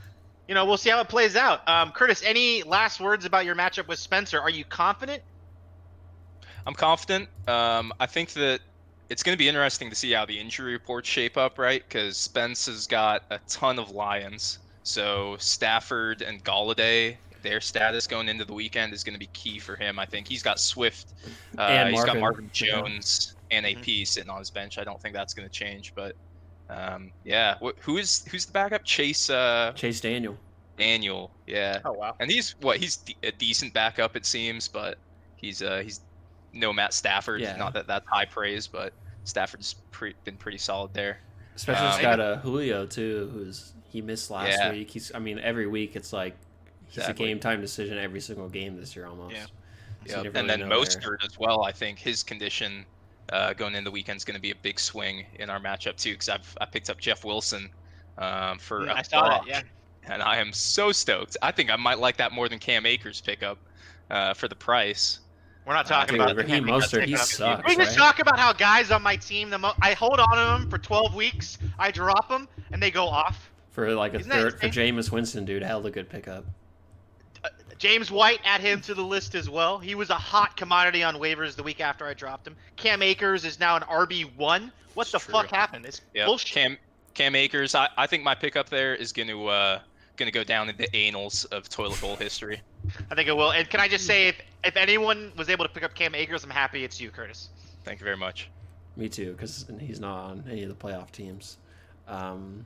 you 0.47 0.53
know, 0.53 0.65
we'll 0.65 0.77
see 0.77 0.91
how 0.91 0.99
it 0.99 1.09
plays 1.09 1.35
out. 1.35 1.67
Um, 1.67 1.91
Curtis, 1.91 2.21
any 2.23 2.61
last 2.61 2.99
words 2.99 3.25
about 3.25 3.45
your 3.45 3.55
matchup 3.55 3.87
with 3.87 3.97
Spencer? 3.97 4.39
Are 4.39 4.49
you 4.49 4.65
confident? 4.65 5.23
I'm 6.67 6.75
confident. 6.75 7.29
Um, 7.47 7.93
I 7.99 8.05
think 8.05 8.31
that 8.31 8.59
it's 9.11 9.23
going 9.23 9.33
to 9.33 9.37
be 9.37 9.49
interesting 9.49 9.89
to 9.89 9.95
see 9.95 10.13
how 10.13 10.25
the 10.25 10.39
injury 10.39 10.71
reports 10.71 11.09
shape 11.09 11.35
up, 11.35 11.59
right? 11.59 11.83
Because 11.85 12.15
Spence 12.15 12.65
has 12.67 12.87
got 12.87 13.23
a 13.29 13.39
ton 13.49 13.77
of 13.77 13.91
Lions. 13.91 14.59
So 14.83 15.35
Stafford 15.37 16.21
and 16.21 16.41
Golladay, 16.45 17.17
their 17.41 17.59
status 17.59 18.07
going 18.07 18.29
into 18.29 18.45
the 18.45 18.53
weekend 18.53 18.93
is 18.93 19.03
going 19.03 19.13
to 19.13 19.19
be 19.19 19.27
key 19.33 19.59
for 19.59 19.75
him. 19.75 19.99
I 19.99 20.05
think 20.05 20.29
he's 20.29 20.41
got 20.41 20.61
Swift, 20.61 21.11
uh, 21.57 21.63
And 21.63 21.89
he's 21.89 22.05
got 22.05 22.17
Marvin, 22.17 22.21
Marvin 22.21 22.51
yeah. 22.53 22.79
Jones 22.79 23.35
and 23.51 23.65
AP 23.65 24.07
sitting 24.07 24.29
on 24.29 24.39
his 24.39 24.49
bench. 24.49 24.77
I 24.77 24.85
don't 24.85 24.99
think 25.01 25.13
that's 25.13 25.33
going 25.33 25.47
to 25.47 25.53
change, 25.53 25.93
but 25.93 26.15
um, 26.69 27.11
yeah. 27.25 27.55
Who 27.81 27.97
is 27.97 28.23
who's 28.31 28.45
the 28.45 28.53
backup? 28.53 28.85
Chase 28.85 29.29
uh, 29.29 29.73
Chase 29.75 29.99
Daniel. 29.99 30.37
Daniel. 30.77 31.31
Yeah. 31.47 31.81
Oh 31.83 31.91
wow. 31.91 32.15
And 32.21 32.31
he's 32.31 32.55
what? 32.61 32.77
He's 32.77 32.95
de- 32.95 33.17
a 33.23 33.33
decent 33.33 33.73
backup, 33.73 34.15
it 34.15 34.25
seems, 34.25 34.69
but 34.69 34.97
he's 35.35 35.61
uh 35.61 35.81
he's 35.83 35.99
no 36.53 36.73
Matt 36.73 36.93
Stafford. 36.93 37.41
Yeah. 37.41 37.55
Not 37.55 37.73
that 37.73 37.87
that's 37.87 38.07
high 38.07 38.25
praise, 38.25 38.67
but 38.67 38.93
Stafford's 39.23 39.75
pre- 39.91 40.15
been 40.23 40.37
pretty 40.37 40.57
solid 40.57 40.93
there. 40.93 41.19
Spencer's 41.55 41.95
Um, 41.95 42.01
got 42.01 42.19
a 42.19 42.37
Julio 42.43 42.85
too, 42.85 43.29
who's 43.33 43.73
he 43.89 44.01
missed 44.01 44.31
last 44.31 44.57
Yeah. 44.57 44.71
week. 44.71 44.89
He's 44.89 45.11
I 45.13 45.19
mean 45.19 45.39
every 45.39 45.67
week 45.67 45.95
it's 45.95 46.13
like 46.13 46.35
he's 46.87 46.97
Exactly. 46.99 47.25
a 47.25 47.27
game 47.29 47.39
time 47.39 47.61
decision 47.61 47.97
every 47.97 48.21
single 48.21 48.49
game 48.49 48.77
this 48.77 48.95
year 48.95 49.05
almost. 49.07 49.35
Yeah. 49.35 49.45
So 50.07 50.15
Yep. 50.15 50.23
never 50.23 50.37
And 50.39 50.49
then 50.49 50.59
know 50.69 50.83
there. 50.83 51.17
As 51.23 51.37
well. 51.37 51.63
I 51.63 51.71
think 51.71 51.99
his 51.99 52.23
condition 52.23 52.85
uh, 53.31 53.53
going 53.53 53.75
into 53.75 53.85
the 53.85 53.91
weekend 53.91 54.17
is 54.17 54.25
going 54.25 54.35
to 54.35 54.41
be 54.41 54.51
a 54.51 54.55
big 54.55 54.77
swing 54.79 55.25
in 55.35 55.49
our 55.49 55.59
matchup 55.59 55.95
too, 55.95 56.11
because 56.13 56.27
I've 56.27 56.57
I 56.59 56.65
picked 56.65 56.89
up 56.89 56.99
Jeff 56.99 57.23
Wilson 57.23 57.69
um, 58.17 58.59
for 58.59 58.81
Mm, 58.81 58.89
a 58.91 58.97
I 58.97 59.01
saw 59.03 59.29
that. 59.29 59.39
buck, 59.41 59.47
Yeah. 59.47 59.61
and 60.09 60.21
I 60.21 60.37
am 60.37 60.51
so 60.51 60.91
stoked. 60.91 61.37
I 61.41 61.51
think 61.51 61.69
I 61.71 61.75
might 61.77 61.99
like 61.99 62.17
that 62.17 62.31
more 62.33 62.49
than 62.49 62.59
Cam 62.59 62.85
Akers 62.85 63.21
pickup 63.21 63.57
uh, 64.09 64.33
for 64.33 64.47
the 64.49 64.55
price. 64.55 65.19
We're 65.71 65.75
not 65.77 65.85
Uh, 65.85 65.95
talking 65.99 66.15
Dude, 66.17 66.21
about 66.23 66.35
the 66.35 66.43
Raheem 66.43 66.65
Mostert, 66.65 67.05
he 67.05 67.15
sucks. 67.15 67.65
We 67.65 67.77
just 67.77 67.97
right? 67.97 67.97
talk 67.97 68.19
about 68.19 68.37
how 68.37 68.51
guys 68.51 68.91
on 68.91 69.01
my 69.01 69.15
team, 69.15 69.49
the 69.49 69.57
mo- 69.57 69.71
I 69.81 69.93
hold 69.93 70.19
on 70.19 70.27
to 70.31 70.35
them 70.35 70.69
for 70.69 70.77
12 70.77 71.15
weeks, 71.15 71.57
I 71.79 71.91
drop 71.91 72.27
them, 72.27 72.49
and 72.73 72.83
they 72.83 72.91
go 72.91 73.07
off. 73.07 73.49
for 73.69 73.89
like 73.93 74.13
a 74.13 74.19
Isn't 74.19 74.29
third 74.29 74.59
for 74.59 74.65
insane? 74.65 74.95
Jameis 74.97 75.13
Winston, 75.13 75.45
dude. 75.45 75.63
Hell, 75.63 75.85
a 75.87 75.89
good 75.89 76.09
pickup. 76.09 76.43
James 77.77 78.11
White, 78.11 78.41
add 78.43 78.59
him 78.59 78.81
to 78.81 78.93
the 78.93 79.01
list 79.01 79.33
as 79.33 79.49
well. 79.49 79.79
He 79.79 79.95
was 79.95 80.09
a 80.09 80.15
hot 80.15 80.57
commodity 80.57 81.03
on 81.03 81.15
waivers 81.15 81.55
the 81.55 81.63
week 81.63 81.79
after 81.79 82.05
I 82.05 82.13
dropped 82.13 82.45
him. 82.45 82.57
Cam 82.75 83.01
Akers 83.01 83.45
is 83.45 83.57
now 83.57 83.77
an 83.77 83.83
RB 83.83 84.23
one. 84.35 84.73
What 84.93 85.03
It's 85.03 85.13
the 85.13 85.19
true. 85.19 85.31
fuck 85.31 85.47
happened? 85.51 85.85
It's 85.85 86.01
Yeah, 86.13 86.25
bullshit. 86.25 86.51
Cam 86.53 86.77
Cam 87.13 87.33
Akers. 87.33 87.75
I, 87.75 87.87
I 87.97 88.07
think 88.07 88.23
my 88.25 88.35
pickup 88.35 88.67
there 88.67 88.93
is 88.93 89.13
going 89.13 89.29
to 89.29 89.47
uh, 89.47 89.79
going 90.21 90.31
to 90.31 90.37
go 90.37 90.43
down 90.43 90.69
in 90.69 90.77
the 90.77 90.95
annals 90.95 91.45
of 91.45 91.67
toilet 91.67 91.99
bowl 91.99 92.15
history. 92.15 92.61
I 93.09 93.15
think 93.15 93.27
it 93.27 93.35
will. 93.35 93.51
And 93.51 93.67
can 93.67 93.79
I 93.79 93.87
just 93.87 94.05
say, 94.05 94.27
if 94.27 94.41
if 94.63 94.77
anyone 94.77 95.31
was 95.35 95.49
able 95.49 95.65
to 95.65 95.71
pick 95.71 95.83
up 95.83 95.95
Cam 95.95 96.13
Akers, 96.13 96.43
I'm 96.43 96.51
happy 96.51 96.83
it's 96.83 97.01
you, 97.01 97.09
Curtis. 97.09 97.49
Thank 97.83 97.99
you 97.99 98.03
very 98.03 98.17
much. 98.17 98.49
Me 98.95 99.09
too, 99.09 99.31
because 99.31 99.65
he's 99.79 99.99
not 99.99 100.29
on 100.29 100.43
any 100.49 100.61
of 100.61 100.69
the 100.69 100.75
playoff 100.75 101.11
teams. 101.11 101.57
Um, 102.07 102.65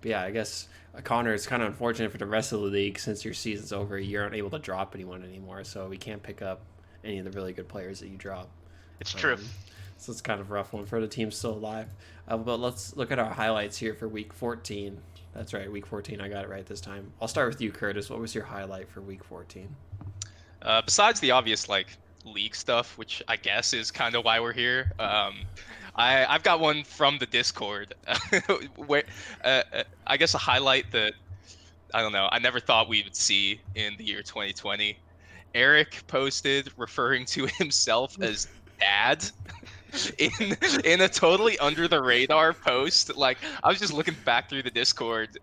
but 0.00 0.10
yeah, 0.10 0.22
I 0.22 0.30
guess 0.30 0.68
uh, 0.96 1.02
Connor, 1.02 1.34
it's 1.34 1.46
kind 1.46 1.62
of 1.62 1.68
unfortunate 1.68 2.10
for 2.10 2.18
the 2.18 2.26
rest 2.26 2.52
of 2.52 2.60
the 2.60 2.66
league 2.66 2.98
since 2.98 3.24
your 3.24 3.34
season's 3.34 3.72
over. 3.72 3.98
You 3.98 4.20
aren't 4.20 4.34
able 4.34 4.50
to 4.50 4.58
drop 4.58 4.94
anyone 4.94 5.22
anymore, 5.22 5.64
so 5.64 5.86
we 5.86 5.98
can't 5.98 6.22
pick 6.22 6.40
up 6.40 6.62
any 7.04 7.18
of 7.18 7.26
the 7.26 7.30
really 7.32 7.52
good 7.52 7.68
players 7.68 8.00
that 8.00 8.08
you 8.08 8.16
drop. 8.16 8.48
It's 9.00 9.12
true. 9.12 9.34
Um, 9.34 9.44
so 9.98 10.12
it's 10.12 10.22
kind 10.22 10.40
of 10.40 10.50
a 10.50 10.54
rough 10.54 10.72
one 10.72 10.86
for 10.86 10.98
the 10.98 11.08
team 11.08 11.30
still 11.30 11.52
alive. 11.52 11.88
Uh, 12.26 12.38
but 12.38 12.58
let's 12.58 12.96
look 12.96 13.12
at 13.12 13.18
our 13.18 13.30
highlights 13.30 13.76
here 13.76 13.92
for 13.92 14.08
week 14.08 14.32
14. 14.32 14.96
That's 15.34 15.54
right, 15.54 15.70
week 15.70 15.86
14. 15.86 16.20
I 16.20 16.28
got 16.28 16.44
it 16.44 16.50
right 16.50 16.66
this 16.66 16.80
time. 16.80 17.12
I'll 17.20 17.28
start 17.28 17.48
with 17.48 17.60
you, 17.60 17.70
Curtis. 17.70 18.10
What 18.10 18.20
was 18.20 18.34
your 18.34 18.44
highlight 18.44 18.88
for 18.88 19.00
week 19.00 19.22
14? 19.24 19.68
Uh, 20.62 20.82
besides 20.82 21.20
the 21.20 21.30
obvious 21.30 21.68
like 21.68 21.86
league 22.24 22.54
stuff, 22.54 22.98
which 22.98 23.22
I 23.28 23.36
guess 23.36 23.72
is 23.72 23.90
kind 23.90 24.14
of 24.14 24.24
why 24.24 24.40
we're 24.40 24.52
here, 24.52 24.92
um, 24.98 25.36
I 25.94 26.26
I've 26.26 26.42
got 26.42 26.60
one 26.60 26.84
from 26.84 27.18
the 27.18 27.26
Discord. 27.26 27.94
where 28.76 29.04
uh, 29.44 29.62
uh, 29.72 29.82
I 30.06 30.16
guess 30.16 30.34
a 30.34 30.38
highlight 30.38 30.90
that 30.92 31.14
I 31.94 32.02
don't 32.02 32.12
know 32.12 32.28
I 32.30 32.38
never 32.38 32.60
thought 32.60 32.88
we 32.88 33.02
would 33.02 33.16
see 33.16 33.60
in 33.74 33.94
the 33.96 34.04
year 34.04 34.22
2020. 34.22 34.98
Eric 35.54 36.02
posted 36.06 36.70
referring 36.76 37.24
to 37.26 37.46
himself 37.58 38.20
as 38.20 38.48
dad 38.78 39.24
in 40.18 40.56
in 40.84 41.00
a 41.00 41.08
totally 41.08 41.58
under 41.58 41.88
the 41.88 42.00
radar 42.02 42.52
post. 42.52 43.16
Like 43.16 43.38
I 43.62 43.68
was 43.68 43.78
just 43.78 43.92
looking 43.92 44.16
back 44.24 44.48
through 44.48 44.62
the 44.62 44.70
Discord, 44.70 45.38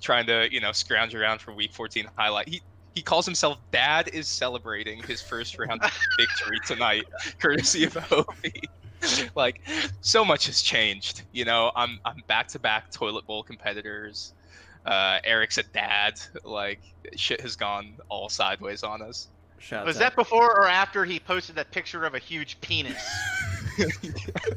trying 0.00 0.26
to 0.26 0.48
you 0.52 0.60
know 0.60 0.72
scrounge 0.72 1.14
around 1.14 1.40
for 1.40 1.52
Week 1.52 1.72
14 1.72 2.06
highlight. 2.16 2.48
He 2.48 2.62
he 2.94 3.02
calls 3.02 3.24
himself 3.24 3.58
Dad 3.70 4.10
is 4.12 4.28
celebrating 4.28 5.02
his 5.02 5.22
first 5.22 5.58
round 5.58 5.80
victory 6.18 6.58
tonight, 6.66 7.04
courtesy 7.38 7.84
of 7.84 7.94
Hobie. 7.94 8.64
like 9.34 9.60
so 10.00 10.24
much 10.24 10.46
has 10.46 10.62
changed. 10.62 11.22
You 11.32 11.44
know, 11.44 11.72
I'm 11.74 11.98
I'm 12.04 12.22
back 12.26 12.48
to 12.48 12.58
back 12.58 12.90
toilet 12.90 13.26
bowl 13.26 13.42
competitors. 13.42 14.32
Uh, 14.84 15.18
Eric's 15.24 15.58
a 15.58 15.62
dad. 15.62 16.20
Like 16.44 16.80
shit 17.16 17.40
has 17.40 17.56
gone 17.56 17.94
all 18.08 18.28
sideways 18.28 18.82
on 18.82 19.00
us. 19.02 19.28
Shout 19.58 19.86
Was 19.86 19.96
out. 19.96 20.00
that 20.00 20.16
before 20.16 20.58
or 20.58 20.66
after 20.68 21.04
he 21.04 21.20
posted 21.20 21.54
that 21.54 21.70
picture 21.70 22.04
of 22.04 22.14
a 22.14 22.18
huge 22.18 22.60
penis? 22.60 23.00
It 23.78 24.54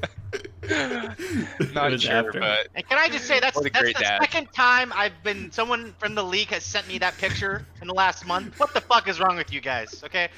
Not 1.73 1.99
sure, 1.99 2.11
after. 2.13 2.39
but 2.39 2.67
And 2.75 2.87
can 2.87 2.97
I 2.97 3.07
just 3.07 3.25
say 3.25 3.39
that's 3.39 3.55
What 3.55 3.65
a 3.67 3.69
that's 3.69 3.81
great 3.81 3.95
the 3.97 4.03
dad. 4.03 4.21
second 4.21 4.47
time 4.53 4.91
I've 4.95 5.21
been 5.23 5.51
someone 5.51 5.93
from 5.99 6.15
the 6.15 6.23
league 6.23 6.47
has 6.49 6.63
sent 6.63 6.87
me 6.87 6.97
that 6.99 7.17
picture 7.17 7.65
in 7.81 7.87
the 7.87 7.93
last 7.93 8.25
month. 8.25 8.59
What 8.59 8.73
the 8.73 8.81
fuck 8.81 9.07
is 9.07 9.19
wrong 9.19 9.37
with 9.37 9.51
you 9.53 9.61
guys? 9.61 10.03
Okay, 10.03 10.29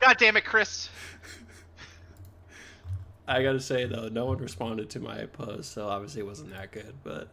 God 0.00 0.16
damn 0.18 0.36
it, 0.36 0.44
Chris. 0.44 0.88
I 3.28 3.42
gotta 3.42 3.60
say 3.60 3.86
though, 3.86 4.08
no 4.08 4.26
one 4.26 4.38
responded 4.38 4.88
to 4.90 5.00
my 5.00 5.26
post, 5.26 5.72
so 5.72 5.88
obviously 5.88 6.20
it 6.20 6.26
wasn't 6.26 6.50
that 6.50 6.70
good. 6.70 6.94
But 7.02 7.28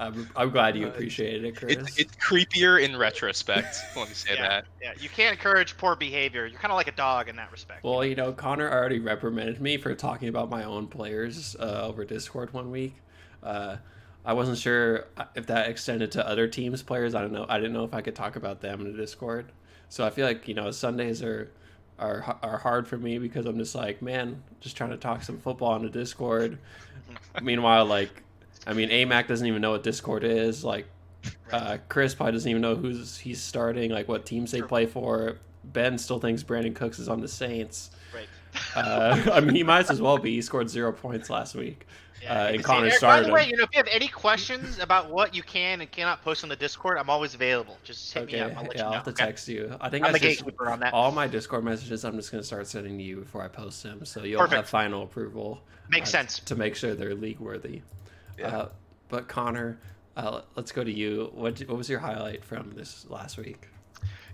I'm, 0.00 0.28
I'm 0.34 0.50
glad 0.50 0.76
you 0.76 0.86
Uh, 0.86 0.90
appreciated 0.90 1.44
it, 1.44 1.56
Chris. 1.56 1.76
It's, 1.76 1.98
it's 1.98 2.16
creepier 2.16 2.82
in 2.82 2.96
retrospect. 2.96 3.76
Let 3.96 4.08
me 4.08 4.14
say 4.14 4.34
Yeah. 4.34 4.48
that. 4.48 4.64
Yeah, 4.82 4.92
you 4.98 5.08
can't 5.10 5.32
encourage 5.36 5.76
poor 5.76 5.94
behavior. 5.94 6.46
You're 6.46 6.58
kind 6.58 6.72
of 6.72 6.76
like 6.76 6.88
a 6.88 6.92
dog 6.92 7.28
in 7.28 7.36
that 7.36 7.52
respect. 7.52 7.84
Well, 7.84 8.04
you 8.04 8.14
know, 8.14 8.32
Connor 8.32 8.70
already 8.70 8.98
reprimanded 8.98 9.60
me 9.60 9.76
for 9.76 9.94
talking 9.94 10.28
about 10.28 10.48
my 10.48 10.64
own 10.64 10.86
players 10.88 11.54
uh, 11.60 11.82
over 11.86 12.04
Discord 12.04 12.52
one 12.54 12.70
week. 12.70 12.94
Uh, 13.42 13.76
I 14.24 14.32
wasn't 14.32 14.58
sure 14.58 15.06
if 15.34 15.46
that 15.46 15.68
extended 15.68 16.10
to 16.12 16.26
other 16.26 16.48
teams' 16.48 16.82
players. 16.82 17.14
I 17.14 17.20
don't 17.20 17.32
know. 17.32 17.46
I 17.48 17.58
didn't 17.58 17.72
know 17.74 17.84
if 17.84 17.94
I 17.94 18.00
could 18.00 18.14
talk 18.14 18.36
about 18.36 18.60
them 18.60 18.80
in 18.80 18.90
the 18.92 18.96
Discord. 18.98 19.52
So 19.88 20.06
I 20.06 20.10
feel 20.10 20.26
like 20.26 20.46
you 20.48 20.54
know 20.54 20.70
Sundays 20.70 21.22
are 21.22 21.50
are 21.98 22.38
are 22.42 22.58
hard 22.58 22.86
for 22.86 22.96
me 22.98 23.18
because 23.18 23.46
I'm 23.46 23.58
just 23.58 23.74
like, 23.74 24.02
man, 24.02 24.42
just 24.60 24.76
trying 24.76 24.90
to 24.90 24.96
talk 24.96 25.22
some 25.22 25.38
football 25.38 25.72
on 25.72 25.82
the 25.82 25.90
Discord. 25.90 26.58
Meanwhile, 27.42 27.86
like, 27.86 28.22
I 28.66 28.72
mean, 28.74 28.90
AMAC 28.90 29.26
doesn't 29.26 29.46
even 29.46 29.62
know 29.62 29.70
what 29.72 29.82
Discord 29.82 30.24
is. 30.24 30.64
Like, 30.64 30.86
uh, 31.52 31.78
Chris 31.88 32.14
probably 32.14 32.32
doesn't 32.32 32.48
even 32.50 32.62
know 32.62 32.76
who's 32.76 33.18
he's 33.18 33.40
starting, 33.40 33.90
like 33.90 34.08
what 34.08 34.26
teams 34.26 34.50
they 34.50 34.62
play 34.62 34.86
for. 34.86 35.38
Ben 35.64 35.98
still 35.98 36.18
thinks 36.18 36.42
Brandin 36.42 36.74
Cooks 36.74 36.98
is 36.98 37.08
on 37.08 37.20
the 37.20 37.28
Saints. 37.28 37.90
right. 38.14 38.28
Uh, 38.74 39.20
I 39.32 39.40
mean, 39.40 39.54
he 39.54 39.62
might 39.62 39.90
as 39.90 40.00
well 40.00 40.18
be. 40.18 40.34
He 40.34 40.42
scored 40.42 40.68
zero 40.70 40.92
points 40.92 41.30
last 41.30 41.54
week. 41.54 41.86
Yeah, 42.22 42.42
uh, 42.44 42.46
and 42.48 42.62
Connor 42.64 42.86
Eric, 42.88 43.00
By 43.00 43.22
the 43.22 43.32
way, 43.32 43.48
you 43.48 43.56
know, 43.56 43.62
if 43.64 43.70
you 43.72 43.78
have 43.78 43.88
any 43.90 44.08
questions 44.08 44.78
about 44.78 45.08
what 45.08 45.34
you 45.34 45.42
can 45.42 45.80
and 45.80 45.90
cannot 45.90 46.22
post 46.22 46.42
on 46.42 46.50
the 46.50 46.56
Discord, 46.56 46.98
I'm 46.98 47.08
always 47.08 47.34
available. 47.34 47.78
Just 47.82 48.12
hit 48.12 48.24
Okay, 48.24 48.36
me 48.36 48.42
up. 48.42 48.56
I'll 48.58 48.68
yeah, 48.74 48.86
I'll 48.86 48.92
have 48.92 49.04
to 49.04 49.10
okay? 49.10 49.24
text 49.24 49.48
you. 49.48 49.74
I 49.80 49.88
think 49.88 50.04
I'm 50.04 50.12
that's 50.12 50.22
gatekeeper 50.22 50.68
on 50.70 50.80
that. 50.80 50.92
all 50.92 51.12
my 51.12 51.26
Discord 51.26 51.64
messages. 51.64 52.04
I'm 52.04 52.16
just 52.16 52.30
gonna 52.30 52.42
start 52.42 52.66
sending 52.66 52.98
to 52.98 53.02
you 53.04 53.16
before 53.16 53.42
I 53.42 53.48
post 53.48 53.82
them, 53.82 54.04
so 54.04 54.22
you'll 54.24 54.40
Perfect. 54.40 54.56
have 54.56 54.68
final 54.68 55.02
approval. 55.02 55.62
Makes 55.88 56.10
uh, 56.10 56.18
sense. 56.18 56.40
to 56.40 56.54
make 56.54 56.76
sure 56.76 56.94
they're 56.94 57.14
league 57.14 57.40
worthy. 57.40 57.80
Yeah. 58.40 58.56
Uh, 58.56 58.68
but 59.08 59.28
Connor, 59.28 59.78
uh, 60.16 60.42
let's 60.56 60.72
go 60.72 60.82
to 60.82 60.90
you. 60.90 61.30
What 61.34 61.58
what 61.60 61.76
was 61.76 61.88
your 61.88 62.00
highlight 62.00 62.44
from 62.44 62.72
this 62.74 63.06
last 63.08 63.36
week? 63.38 63.68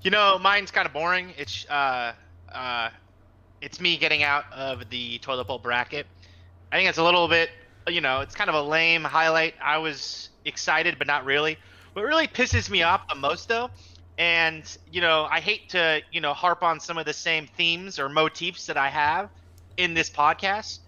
You 0.02 0.10
know, 0.10 0.38
mine's 0.38 0.70
kind 0.70 0.86
of 0.86 0.92
boring. 0.92 1.32
It's 1.36 1.68
uh, 1.68 2.12
uh, 2.52 2.90
it's 3.60 3.80
me 3.80 3.96
getting 3.96 4.22
out 4.22 4.44
of 4.52 4.88
the 4.90 5.18
toilet 5.18 5.46
bowl 5.46 5.58
bracket. 5.58 6.06
I 6.70 6.76
think 6.76 6.88
it's 6.88 6.98
a 6.98 7.04
little 7.04 7.28
bit, 7.28 7.50
you 7.88 8.00
know, 8.00 8.20
it's 8.20 8.34
kind 8.34 8.50
of 8.50 8.56
a 8.56 8.62
lame 8.62 9.02
highlight. 9.04 9.54
I 9.62 9.78
was 9.78 10.30
excited, 10.44 10.98
but 10.98 11.06
not 11.06 11.24
really. 11.24 11.56
What 11.92 12.04
really 12.04 12.26
pisses 12.26 12.68
me 12.68 12.82
off 12.82 13.08
the 13.08 13.14
most, 13.14 13.48
though, 13.48 13.70
and 14.18 14.64
you 14.92 15.00
know, 15.00 15.26
I 15.30 15.40
hate 15.40 15.70
to, 15.70 16.02
you 16.12 16.20
know, 16.20 16.34
harp 16.34 16.62
on 16.62 16.80
some 16.80 16.98
of 16.98 17.06
the 17.06 17.12
same 17.12 17.46
themes 17.56 17.98
or 17.98 18.08
motifs 18.08 18.66
that 18.66 18.76
I 18.76 18.88
have 18.88 19.30
in 19.76 19.94
this 19.94 20.10
podcast, 20.10 20.80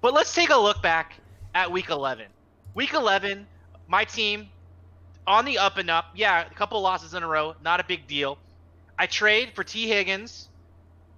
but 0.00 0.14
let's 0.14 0.34
take 0.34 0.50
a 0.50 0.56
look 0.56 0.82
back 0.82 1.14
at 1.54 1.70
Week 1.70 1.90
11. 1.90 2.26
Week 2.74 2.94
11, 2.94 3.46
my 3.86 4.04
team 4.04 4.48
on 5.26 5.44
the 5.44 5.58
up 5.58 5.76
and 5.76 5.90
up. 5.90 6.06
Yeah, 6.14 6.46
a 6.46 6.54
couple 6.54 6.80
losses 6.80 7.14
in 7.14 7.22
a 7.22 7.28
row, 7.28 7.54
not 7.62 7.80
a 7.80 7.84
big 7.84 8.06
deal. 8.06 8.38
I 8.98 9.06
trade 9.06 9.52
for 9.54 9.64
Tee 9.64 9.88
Higgins, 9.88 10.48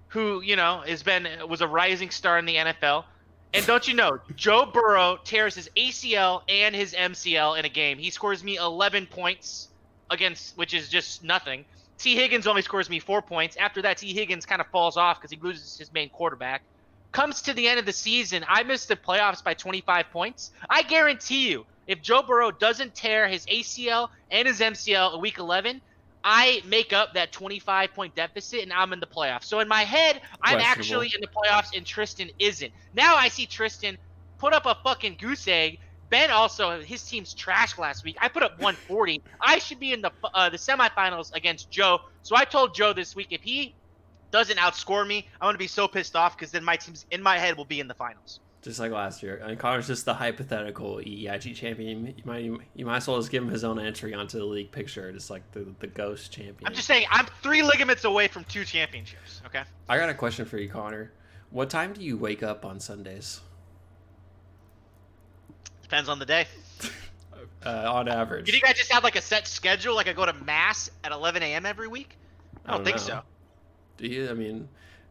who 0.09 0.41
you 0.41 0.55
know 0.55 0.83
has 0.85 1.03
been 1.03 1.27
was 1.47 1.61
a 1.61 1.67
rising 1.67 2.09
star 2.09 2.37
in 2.37 2.45
the 2.45 2.55
NFL. 2.55 3.05
And 3.53 3.65
don't 3.65 3.87
you 3.87 3.93
know, 3.93 4.19
Joe 4.35 4.65
Burrow 4.65 5.17
tears 5.23 5.55
his 5.55 5.69
ACL 5.77 6.41
and 6.49 6.75
his 6.75 6.93
MCL 6.93 7.57
in 7.57 7.63
a 7.63 7.69
game. 7.69 7.97
He 7.97 8.09
scores 8.09 8.43
me 8.43 8.57
11 8.57 9.05
points 9.05 9.69
against, 10.11 10.57
which 10.57 10.73
is 10.73 10.89
just 10.89 11.23
nothing. 11.23 11.63
Tee 11.97 12.15
Higgins 12.15 12.47
only 12.47 12.61
scores 12.61 12.89
me 12.89 12.99
four 12.99 13.21
points. 13.21 13.55
After 13.55 13.81
that, 13.83 13.97
Tee 13.97 14.13
Higgins 14.13 14.45
kind 14.45 14.59
of 14.59 14.67
falls 14.67 14.97
off 14.97 15.21
because 15.21 15.31
he 15.31 15.37
loses 15.41 15.77
his 15.77 15.93
main 15.93 16.09
quarterback. 16.09 16.63
Comes 17.15 17.43
to 17.43 17.53
the 17.53 17.65
end 17.69 17.79
of 17.79 17.85
the 17.85 17.93
season, 17.93 18.43
I 18.45 18.63
missed 18.63 18.89
the 18.89 18.97
playoffs 18.97 19.41
by 19.41 19.53
25 19.53 20.09
points. 20.11 20.51
I 20.69 20.81
guarantee 20.81 21.49
you, 21.49 21.65
if 21.87 22.01
Joe 22.01 22.21
Burrow 22.21 22.51
doesn't 22.51 22.93
tear 22.93 23.29
his 23.29 23.45
ACL 23.45 24.09
and 24.31 24.45
his 24.45 24.59
MCL 24.59 25.15
in 25.15 25.21
Week 25.21 25.37
11, 25.37 25.79
I 26.25 26.61
make 26.65 26.91
up 26.91 27.13
that 27.13 27.31
25 27.31 27.93
point 27.93 28.15
deficit 28.15 28.63
and 28.63 28.73
I'm 28.73 28.91
in 28.91 28.99
the 28.99 29.07
playoffs. 29.07 29.45
So 29.45 29.61
in 29.61 29.69
my 29.69 29.83
head, 29.83 30.19
I'm 30.41 30.59
actually 30.59 31.09
in 31.15 31.21
the 31.21 31.27
playoffs 31.27 31.69
and 31.73 31.85
Tristan 31.85 32.31
isn't. 32.37 32.73
Now 32.93 33.15
I 33.15 33.29
see 33.29 33.45
Tristan 33.45 33.97
put 34.37 34.51
up 34.51 34.65
a 34.65 34.75
fucking 34.83 35.15
goose 35.17 35.47
egg. 35.47 35.79
Ben 36.09 36.31
also 36.31 36.81
his 36.81 37.01
team's 37.01 37.33
trash 37.33 37.77
last 37.77 38.03
week. 38.03 38.17
I 38.19 38.27
put 38.27 38.43
up 38.43 38.59
140. 38.59 39.21
I 39.39 39.59
should 39.59 39.79
be 39.79 39.93
in 39.93 40.01
the 40.01 40.11
uh, 40.33 40.49
the 40.49 40.57
semifinals 40.57 41.33
against 41.33 41.71
Joe. 41.71 42.01
So 42.23 42.35
I 42.35 42.43
told 42.43 42.75
Joe 42.75 42.91
this 42.91 43.15
week 43.15 43.27
if 43.29 43.41
he 43.41 43.73
doesn't 44.35 44.57
outscore 44.57 45.07
me, 45.07 45.25
I'm 45.39 45.47
gonna 45.47 45.57
be 45.57 45.67
so 45.67 45.87
pissed 45.87 46.15
off 46.15 46.37
because 46.37 46.51
then 46.51 46.63
my 46.63 46.75
team's 46.75 47.05
in 47.09 47.23
my 47.23 47.37
head 47.37 47.55
will 47.55 47.65
be 47.65 47.79
in 47.79 47.87
the 47.87 47.93
finals. 47.93 48.41
Just 48.61 48.79
like 48.79 48.91
last 48.91 49.23
year, 49.23 49.37
and 49.37 49.57
Connor's 49.57 49.87
just 49.87 50.05
the 50.05 50.13
hypothetical 50.13 50.99
EIG 50.99 51.55
champion. 51.55 52.07
You 52.07 52.23
might 52.25 52.43
you 52.75 52.85
might 52.85 52.97
as 52.97 53.07
well 53.07 53.17
just 53.17 53.31
give 53.31 53.43
him 53.43 53.49
his 53.49 53.63
own 53.63 53.79
entry 53.79 54.13
onto 54.13 54.37
the 54.37 54.43
league 54.43 54.71
picture, 54.71 55.09
just 55.13 55.29
like 55.29 55.49
the 55.51 55.65
the 55.79 55.87
ghost 55.87 56.33
champion. 56.33 56.65
I'm 56.65 56.73
just 56.73 56.87
saying 56.87 57.05
I'm 57.09 57.27
three 57.41 57.63
ligaments 57.63 58.03
away 58.03 58.27
from 58.27 58.43
two 58.45 58.65
championships. 58.65 59.41
Okay. 59.45 59.63
I 59.87 59.97
got 59.97 60.09
a 60.09 60.13
question 60.13 60.45
for 60.45 60.57
you, 60.57 60.67
Connor. 60.67 61.13
What 61.51 61.69
time 61.69 61.93
do 61.93 62.01
you 62.01 62.17
wake 62.17 62.43
up 62.43 62.65
on 62.65 62.81
Sundays? 62.81 63.39
Depends 65.81 66.09
on 66.09 66.19
the 66.19 66.25
day. 66.25 66.47
Uh, 67.65 67.91
on 67.91 68.07
average. 68.07 68.45
Do 68.45 68.55
you 68.55 68.61
guys 68.61 68.75
just 68.75 68.91
have 68.91 69.03
like 69.03 69.15
a 69.15 69.21
set 69.21 69.47
schedule? 69.47 69.95
Like 69.95 70.07
I 70.07 70.13
go 70.13 70.23
to 70.23 70.33
mass 70.33 70.91
at 71.03 71.11
11 71.11 71.41
a.m. 71.41 71.65
every 71.65 71.87
week? 71.87 72.15
I 72.63 72.73
don't, 72.73 72.85
think 72.85 72.97
know. 72.97 73.03
so. 73.03 73.21
Do 73.97 74.07
you? 74.07 74.29
I 74.29 74.33
mean, 74.33 74.67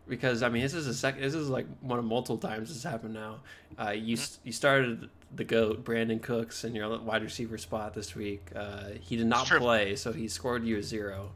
because 0.08 0.42
I 0.42 0.48
mean, 0.48 0.62
this 0.62 0.74
is 0.74 0.86
a 0.86 0.94
second. 0.94 1.22
This 1.22 1.34
is 1.34 1.48
like 1.48 1.66
one 1.80 1.98
of 1.98 2.04
multiple 2.04 2.38
times 2.38 2.68
this 2.72 2.82
happened 2.82 3.14
now. 3.14 3.40
Uh, 3.78 3.90
you 3.90 4.16
you 4.44 4.52
started 4.52 5.08
the 5.34 5.44
goat 5.44 5.84
Brandin 5.84 6.22
Cooks 6.22 6.64
in 6.64 6.74
your 6.74 6.98
wide 7.00 7.22
receiver 7.22 7.58
spot 7.58 7.94
this 7.94 8.14
week. 8.14 8.48
Uh, 8.54 8.90
he 9.00 9.16
did 9.16 9.26
not 9.26 9.46
play, 9.46 9.96
so 9.96 10.12
he 10.12 10.28
scored 10.28 10.64
you 10.64 10.78
a 10.78 10.82
zero. 10.82 11.32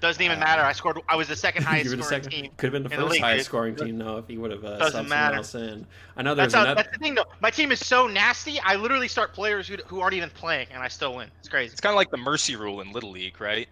Doesn't 0.00 0.22
even 0.22 0.38
Uh, 0.38 0.40
matter. 0.40 0.62
I 0.62 0.72
scored. 0.72 0.98
I 1.10 1.16
was 1.16 1.28
the 1.28 1.36
second 1.36 1.62
highest 1.66 1.90
the 1.94 2.02
scoring 2.02 2.22
second. 2.24 2.30
team. 2.30 2.52
Could 2.56 2.72
have 2.72 2.82
been 2.82 2.82
the 2.84 2.94
in 2.94 3.00
the 3.00 3.06
first 3.08 3.20
highest 3.20 3.44
scoring 3.46 3.76
team 3.76 3.98
though 3.98 4.16
if 4.16 4.28
he 4.28 4.38
would 4.38 4.50
have 4.50 4.64
uh, 4.64 4.78
Doesn't 4.78 4.86
subbed 4.86 4.92
someone 4.92 5.08
matter. 5.10 5.36
else 5.36 5.54
in. 5.54 5.86
I 6.16 6.22
know 6.22 6.34
there's 6.34 6.52
That's, 6.52 6.54
how, 6.54 6.62
another. 6.62 6.82
that's 6.84 6.96
the 6.96 7.02
thing, 7.04 7.14
though. 7.16 7.24
My 7.40 7.50
team 7.50 7.70
is 7.70 7.84
so 7.84 8.06
nasty. 8.06 8.58
I 8.60 8.76
literally 8.76 9.08
start 9.08 9.34
players 9.34 9.68
who, 9.68 9.76
who 9.86 10.00
aren't 10.00 10.14
even 10.14 10.30
playing, 10.30 10.68
and 10.72 10.82
I 10.82 10.88
still 10.88 11.14
win. 11.16 11.30
It's 11.40 11.48
crazy. 11.50 11.72
It's 11.72 11.82
kind 11.82 11.92
of 11.92 11.96
like 11.96 12.10
the 12.10 12.16
mercy 12.16 12.56
rule 12.56 12.80
in 12.80 12.92
little 12.92 13.10
league, 13.10 13.38
right? 13.42 13.68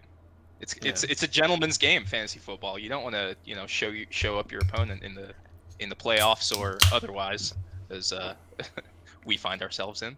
It's 0.61 0.75
it's 0.83 1.05
Yeah. 1.05 1.11
it's 1.11 1.23
a 1.23 1.29
gentleman's 1.29 1.79
game, 1.79 2.05
fantasy 2.05 2.39
football. 2.39 2.79
You 2.79 2.89
don't 2.89 3.03
want 3.03 3.15
to 3.15 3.37
you 3.45 3.55
know 3.55 3.67
show 3.67 3.89
you 3.89 4.07
show 4.11 4.39
up 4.39 4.51
your 4.51 4.61
opponent 4.63 5.03
in 5.03 5.15
the 5.15 5.33
in 5.79 5.89
the 5.89 5.97
playoffs 5.97 6.57
or 6.57 6.79
otherwise, 6.93 7.55
as 7.91 8.13
uh, 8.13 8.35
we 9.25 9.37
find 9.37 9.63
ourselves 9.63 10.03
in. 10.03 10.17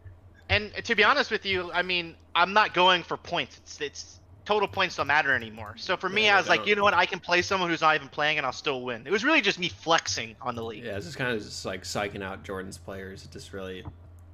And 0.48 0.72
to 0.84 0.94
be 0.94 1.04
honest 1.04 1.30
with 1.30 1.44
you, 1.46 1.70
I 1.72 1.82
mean, 1.82 2.16
I'm 2.34 2.52
not 2.52 2.74
going 2.74 3.02
for 3.04 3.16
points. 3.16 3.58
It's, 3.58 3.80
it's 3.80 4.20
total 4.44 4.66
points 4.66 4.96
don't 4.96 5.06
matter 5.06 5.32
anymore. 5.32 5.74
So 5.76 5.96
for 5.96 6.08
me, 6.08 6.24
Yeah, 6.24 6.34
I 6.34 6.38
was 6.38 6.48
like, 6.48 6.66
you 6.66 6.74
know 6.74 6.82
what? 6.82 6.92
I 6.94 7.06
can 7.06 7.20
play 7.20 7.40
someone 7.42 7.70
who's 7.70 7.82
not 7.82 7.94
even 7.94 8.08
playing, 8.08 8.38
and 8.38 8.46
I'll 8.46 8.52
still 8.52 8.82
win. 8.82 9.06
It 9.06 9.12
was 9.12 9.22
really 9.22 9.42
just 9.42 9.60
me 9.60 9.68
flexing 9.68 10.34
on 10.42 10.56
the 10.56 10.64
league. 10.64 10.82
Yeah, 10.82 10.96
it's 10.96 11.06
just 11.06 11.18
kind 11.18 11.30
of 11.36 11.40
just 11.40 11.64
like 11.64 11.84
psyching 11.84 12.22
out 12.22 12.42
Jordan's 12.42 12.78
players. 12.78 13.24
It 13.24 13.30
just 13.30 13.52
really 13.52 13.84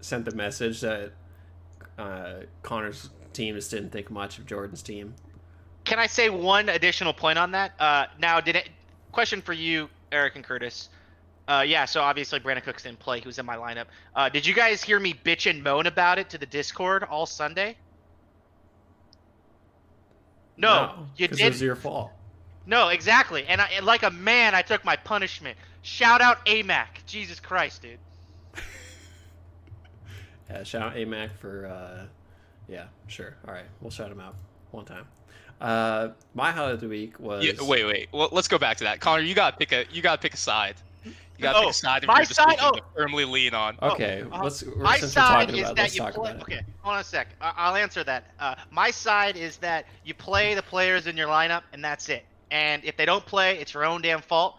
sent 0.00 0.24
the 0.24 0.34
message 0.34 0.80
that 0.80 1.12
uh, 1.98 2.34
Connor's 2.62 3.10
team 3.32 3.56
just 3.56 3.70
didn't 3.70 3.90
think 3.90 4.10
much 4.10 4.38
of 4.38 4.46
Jordan's 4.46 4.82
team. 4.82 5.14
Can 5.86 5.98
I 5.98 6.06
say 6.08 6.28
one 6.28 6.68
additional 6.68 7.12
point 7.14 7.38
on 7.38 7.52
that? 7.52 7.72
Uh, 7.78 8.06
now, 8.18 8.40
did 8.40 8.56
it? 8.56 8.68
Question 9.12 9.40
for 9.40 9.52
you, 9.54 9.88
Eric 10.12 10.34
and 10.34 10.44
Curtis. 10.44 10.88
Uh, 11.48 11.64
yeah, 11.66 11.84
so 11.84 12.00
obviously 12.02 12.40
Brandin 12.40 12.62
Cooks 12.64 12.82
didn't 12.82 12.98
play. 12.98 13.20
He 13.20 13.26
was 13.26 13.38
in 13.38 13.46
my 13.46 13.56
lineup. 13.56 13.86
Uh, 14.14 14.28
did 14.28 14.44
you 14.44 14.52
guys 14.52 14.82
hear 14.82 14.98
me 14.98 15.14
bitch 15.14 15.48
and 15.48 15.62
moan 15.62 15.86
about 15.86 16.18
it 16.18 16.28
to 16.30 16.38
the 16.38 16.44
Discord 16.46 17.04
all 17.04 17.24
Sunday? 17.24 17.76
No, 20.56 21.06
you 21.16 21.28
'cause 21.28 21.38
did. 21.38 21.46
It 21.46 21.50
was 21.50 21.62
your 21.62 21.76
fault. 21.76 22.10
No, 22.66 22.88
exactly. 22.88 23.44
And, 23.46 23.60
I, 23.60 23.66
and 23.76 23.86
like 23.86 24.02
a 24.02 24.10
man, 24.10 24.54
I 24.56 24.62
took 24.62 24.84
my 24.84 24.96
punishment. 24.96 25.56
Shout 25.82 26.20
out 26.20 26.44
AMAC. 26.46 26.86
Jesus 27.06 27.38
Christ, 27.40 27.82
dude. 27.82 27.98
Yeah, 30.48 30.62
shout 30.62 30.82
out 30.82 30.94
AMAC 30.94 31.30
for, 31.40 31.66
uh, 31.66 32.06
yeah, 32.68 32.84
sure. 33.08 33.34
All 33.48 33.52
right, 33.52 33.64
we'll 33.80 33.90
shout 33.90 34.12
him 34.12 34.20
out 34.20 34.36
one 34.70 34.84
time. 34.84 35.04
Uh, 35.60 36.08
my 36.34 36.50
highlight 36.52 36.74
of 36.74 36.80
the 36.80 36.88
week 36.88 37.18
was 37.18 37.44
Yeah, 37.44 37.52
wait, 37.62 37.84
wait. 37.84 38.08
Well, 38.12 38.28
let's 38.32 38.48
go 38.48 38.58
back 38.58 38.76
to 38.78 38.84
that. 38.84 39.00
Connor, 39.00 39.22
you 39.22 39.34
gotta 39.34 39.56
pick 39.56 39.72
a 39.72 39.86
you 39.90 40.02
gotta 40.02 40.20
pick 40.20 40.34
a 40.34 40.36
side. 40.36 40.74
You 41.04 41.42
gotta 41.42 41.58
Oh, 41.58 41.60
pick 41.62 41.70
a 41.70 41.74
side 41.74 42.04
of 42.04 42.08
my 42.08 42.18
your 42.18 42.24
side? 42.26 42.48
decision 42.48 42.70
Oh. 42.74 42.76
to 42.76 42.82
firmly 42.94 43.24
lean 43.24 43.54
on. 43.54 43.76
Okay, 43.82 44.24
uh, 44.32 44.42
let's 44.42 44.62
we're, 44.62 44.82
My 44.82 44.98
side 44.98 45.50
is 45.50 45.60
about 45.60 45.76
that 45.76 45.94
you 45.94 46.02
play. 46.04 46.32
Okay, 46.42 46.60
hold 46.82 46.94
on 46.94 47.00
a 47.00 47.04
sec. 47.04 47.28
I- 47.40 47.52
I'll 47.56 47.76
answer 47.76 48.04
that. 48.04 48.24
Uh, 48.38 48.54
my 48.70 48.90
side 48.90 49.36
is 49.36 49.56
that 49.58 49.86
you 50.04 50.14
play 50.14 50.54
the 50.54 50.62
players 50.62 51.06
in 51.06 51.16
your 51.16 51.28
lineup, 51.28 51.62
and 51.72 51.82
that's 51.84 52.08
it. 52.08 52.24
And 52.50 52.84
if 52.84 52.96
they 52.96 53.04
don't 53.06 53.24
play, 53.26 53.58
it's 53.58 53.74
your 53.74 53.84
own 53.84 54.02
damn 54.02 54.20
fault. 54.22 54.56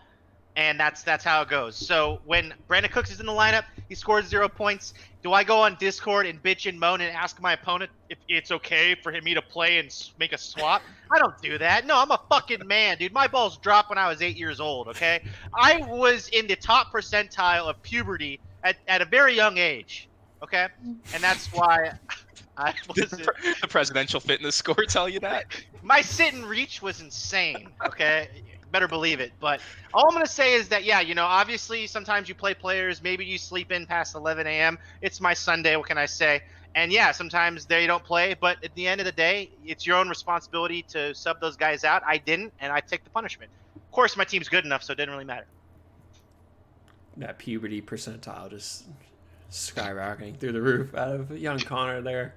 And 0.58 0.80
that's 0.80 1.04
that's 1.04 1.24
how 1.24 1.44
it 1.44 1.50
goes. 1.50 1.76
So 1.76 2.20
when 2.26 2.52
Brandin 2.68 2.92
Cooks 2.92 3.12
is 3.12 3.20
in 3.20 3.28
the 3.28 3.32
lineup, 3.32 3.66
He 3.90 3.96
scores 3.96 4.26
zero 4.26 4.50
points. 4.50 4.96
Do 5.22 5.32
I 5.32 5.44
go 5.44 5.62
on 5.62 5.78
Discord 5.80 6.26
and 6.26 6.42
bitch 6.42 6.68
and 6.68 6.80
moan 6.80 7.00
and 7.00 7.16
ask 7.16 7.40
my 7.40 7.54
opponent 7.54 7.92
if 8.10 8.18
it's 8.28 8.50
okay 8.52 8.96
for 8.96 9.12
me 9.22 9.36
to 9.36 9.42
play 9.42 9.78
and 9.78 9.94
make 10.18 10.34
a 10.34 10.38
swap? 10.38 10.82
I 11.12 11.20
don't 11.20 11.40
do 11.44 11.60
that. 11.60 11.86
No, 11.86 12.00
I'm 12.02 12.10
a 12.10 12.20
fucking 12.28 12.66
man, 12.66 12.98
dude. 12.98 13.14
My 13.14 13.28
balls 13.28 13.58
dropped 13.58 13.90
when 13.90 14.00
I 14.00 14.10
was 14.10 14.24
eight 14.24 14.36
years 14.36 14.60
old. 14.60 14.88
Okay, 14.88 15.24
I 15.54 15.78
was 15.88 16.28
in 16.30 16.48
the 16.48 16.56
top 16.56 16.92
percentile 16.92 17.70
of 17.70 17.80
puberty 17.84 18.40
at, 18.64 18.78
at 18.88 19.04
a 19.04 19.06
very 19.06 19.36
young 19.36 19.60
age. 19.60 20.10
Okay, 20.42 20.68
and 21.14 21.22
that's 21.22 21.54
why 21.54 21.92
I 22.58 22.74
was. 22.88 22.96
Did 23.12 23.28
the 23.62 23.68
presidential 23.68 24.20
fitness 24.20 24.56
score 24.56 24.86
tell 24.88 25.08
you 25.08 25.20
that? 25.20 25.46
My 25.84 26.02
sit 26.02 26.34
and 26.34 26.46
reach 26.46 26.82
was 26.82 27.00
insane. 27.00 27.70
Okay, 27.86 28.30
better 28.72 28.88
believe 28.88 29.20
it. 29.20 29.32
But 29.40 29.62
all 29.94 30.06
I'm 30.08 30.14
gonna 30.14 30.28
say 30.28 30.54
is 30.54 30.70
that 30.70 30.84
yeah, 30.84 31.00
you 31.00 31.16
know, 31.16 31.26
obviously 31.26 31.88
sometimes 31.88 32.30
you 32.30 32.36
play 32.36 32.54
players, 32.54 33.02
maybe 33.02 33.26
you 33.26 33.38
sleep 33.38 33.72
in 33.72 33.86
past 33.86 34.16
11 34.16 34.48
a.m. 34.48 34.78
It's 35.02 35.22
my 35.22 35.34
Sunday. 35.34 35.76
What 35.76 35.88
can 35.88 35.98
I 35.98 36.06
say? 36.06 36.42
And 36.76 36.92
yeah, 36.92 37.12
sometimes 37.12 37.66
they 37.66 37.88
don't 37.88 38.04
play, 38.04 38.36
but 38.40 38.64
at 38.64 38.74
the 38.76 38.88
end 38.88 39.02
of 39.02 39.06
the 39.06 39.12
day, 39.12 39.50
it's 39.66 39.88
your 39.88 39.98
own 39.98 40.10
responsibility 40.10 40.84
to 40.90 41.16
sub 41.16 41.42
those 41.42 41.56
guys 41.56 41.84
out. 41.84 42.04
I 42.06 42.18
didn't, 42.18 42.54
and 42.60 42.72
I 42.72 42.82
take 42.82 43.04
the 43.04 43.10
punishment. 43.10 43.50
Of 43.76 43.92
course, 43.92 44.16
my 44.16 44.24
team's 44.24 44.48
good 44.48 44.64
enough, 44.64 44.84
so 44.84 44.94
it 44.94 44.98
didn't 44.98 45.12
really 45.12 45.26
matter. 45.26 45.48
That 47.18 47.40
puberty 47.40 47.82
percentile 47.82 48.52
just 48.52 48.84
skyrocketing 49.52 50.38
through 50.38 50.52
the 50.52 50.62
roof 50.62 50.94
out 50.94 51.16
of 51.16 51.38
young 51.38 51.60
Connor 51.60 52.02
there. 52.02 52.36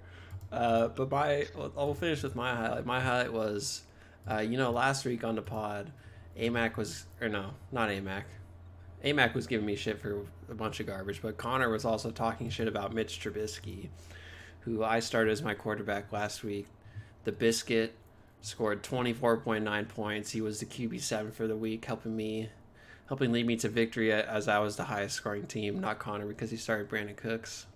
Uh, 0.51 0.89
but 0.89 1.11
my, 1.11 1.47
I'll 1.77 1.95
finish 1.95 2.23
with 2.23 2.35
my 2.35 2.55
highlight. 2.55 2.87
My 2.87 3.01
highlight 3.01 3.33
was, 3.33 3.83
uh, 4.31 4.39
you 4.39 4.57
know, 4.57 4.71
last 4.71 5.05
week 5.05 5.23
on 5.23 5.37
the 5.37 5.43
pod, 5.43 5.93
AMAC 6.39 6.77
was, 6.77 7.07
or 7.21 7.29
no, 7.29 7.51
not 7.73 7.89
AMAC. 7.89 8.25
AMAC 9.05 9.35
was 9.35 9.47
giving 9.47 9.67
me 9.67 9.77
shit 9.77 10.01
for 10.01 10.27
a 10.51 10.55
bunch 10.55 10.81
of 10.81 10.87
garbage, 10.87 11.23
but 11.23 11.37
Connor 11.37 11.71
was 11.71 11.85
also 11.85 12.11
talking 12.11 12.51
shit 12.51 12.69
about 12.69 12.93
Mitch 12.93 13.21
Trubisky, 13.21 13.89
who 14.61 14.85
I 14.85 15.01
started 15.01 15.31
as 15.31 15.43
my 15.43 15.55
quarterback 15.55 16.13
last 16.13 16.45
week. 16.45 16.67
The 17.25 17.33
Biscuit 17.33 17.95
scored 18.43 18.83
24.9 18.83 19.89
points. 19.89 20.31
He 20.31 20.41
was 20.41 20.61
the 20.61 20.67
QB7 20.67 21.33
for 21.33 21.47
the 21.47 21.57
week, 21.57 21.85
helping 21.85 22.17
me 22.17 22.51
helping 23.09 23.33
lead 23.33 23.45
me 23.45 23.57
to 23.57 23.69
victory 23.69 24.13
as 24.13 24.47
I 24.47 24.61
was 24.61 24.77
the 24.77 24.85
highest 24.85 25.17
scoring 25.17 25.45
team, 25.45 25.81
not 25.81 25.99
Connor 25.99 26.27
because 26.27 26.49
he 26.49 26.57
started 26.57 26.89
Brandin 26.89 27.17
Cooks. 27.17 27.67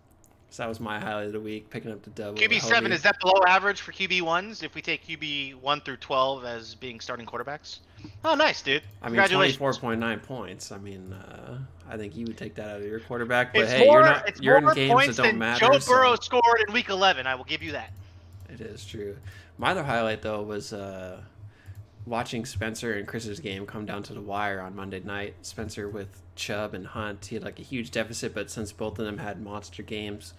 So 0.51 0.63
that 0.63 0.69
was 0.69 0.79
my 0.79 1.01
highlight 1.01 1.27
of 1.27 1.33
the 1.33 1.41
week, 1.41 1.69
picking 1.71 1.91
up 1.91 2.03
the 2.05 2.11
double. 2.11 2.39
QB 2.39 2.61
seven 2.61 2.93
is 2.93 3.03
that 3.03 3.19
below 3.19 3.43
average 3.45 3.81
for 3.81 3.91
QB 3.91 4.23
ones? 4.23 4.63
If 4.63 4.77
we 4.77 4.81
take 4.81 5.05
QB 5.05 5.57
one 5.57 5.81
through 5.81 5.97
twelve 5.97 6.45
as 6.45 6.77
being 6.77 7.01
starting 7.01 7.27
quarterbacks. 7.27 7.81
Oh, 8.25 8.35
nice, 8.35 8.63
dude! 8.63 8.83
I 9.03 9.09
mean, 9.09 9.27
twenty 9.29 9.53
four 9.53 9.73
point 9.75 10.01
nine 10.01 10.21
points. 10.21 10.73
I 10.73 10.79
mean, 10.79 11.13
uh, 11.13 11.59
I 11.89 11.97
think 11.97 12.17
you 12.17 12.27
would 12.27 12.39
take 12.39 12.55
that 12.57 12.69
out 12.69 12.81
of 12.81 12.87
your 12.87 13.01
quarterback. 13.01 13.53
But 13.53 13.63
it's 13.63 13.73
hey, 13.73 13.85
more, 13.85 14.01
you're 14.01 14.11
not. 14.11 14.43
You're 14.43 14.59
in 14.59 14.75
games 14.75 15.17
that 15.17 15.23
don't 15.25 15.39
matter. 15.39 15.67
Joe 15.67 15.79
Burrow 15.87 16.15
so. 16.17 16.21
scored 16.23 16.65
in 16.67 16.73
Week 16.73 16.89
eleven. 16.89 17.27
I 17.27 17.35
will 17.35 17.45
give 17.45 17.63
you 17.63 17.73
that. 17.73 17.93
It 18.49 18.61
is 18.61 18.85
true. 18.85 19.17
My 19.59 19.71
other 19.71 19.83
highlight 19.83 20.23
though 20.23 20.43
was 20.43 20.73
uh, 20.73 21.21
watching 22.07 22.45
Spencer 22.45 22.95
and 22.95 23.07
Chris's 23.07 23.41
game 23.41 23.67
come 23.67 23.87
down 23.87 24.03
to 24.05 24.15
the 24.15 24.21
wire 24.21 24.61
on 24.61 24.75
Monday 24.75 25.01
night. 25.01 25.35
Spencer 25.43 25.89
with 25.89 26.23
Chubb 26.37 26.75
and 26.75 26.87
Hunt, 26.87 27.27
he 27.27 27.37
had 27.37 27.45
like 27.45 27.59
a 27.59 27.63
huge 27.63 27.91
deficit, 27.91 28.35
but 28.35 28.51
since 28.51 28.73
both 28.73 28.99
of 28.99 29.05
them 29.05 29.19
had 29.19 29.41
monster 29.41 29.83
games, 29.83 30.35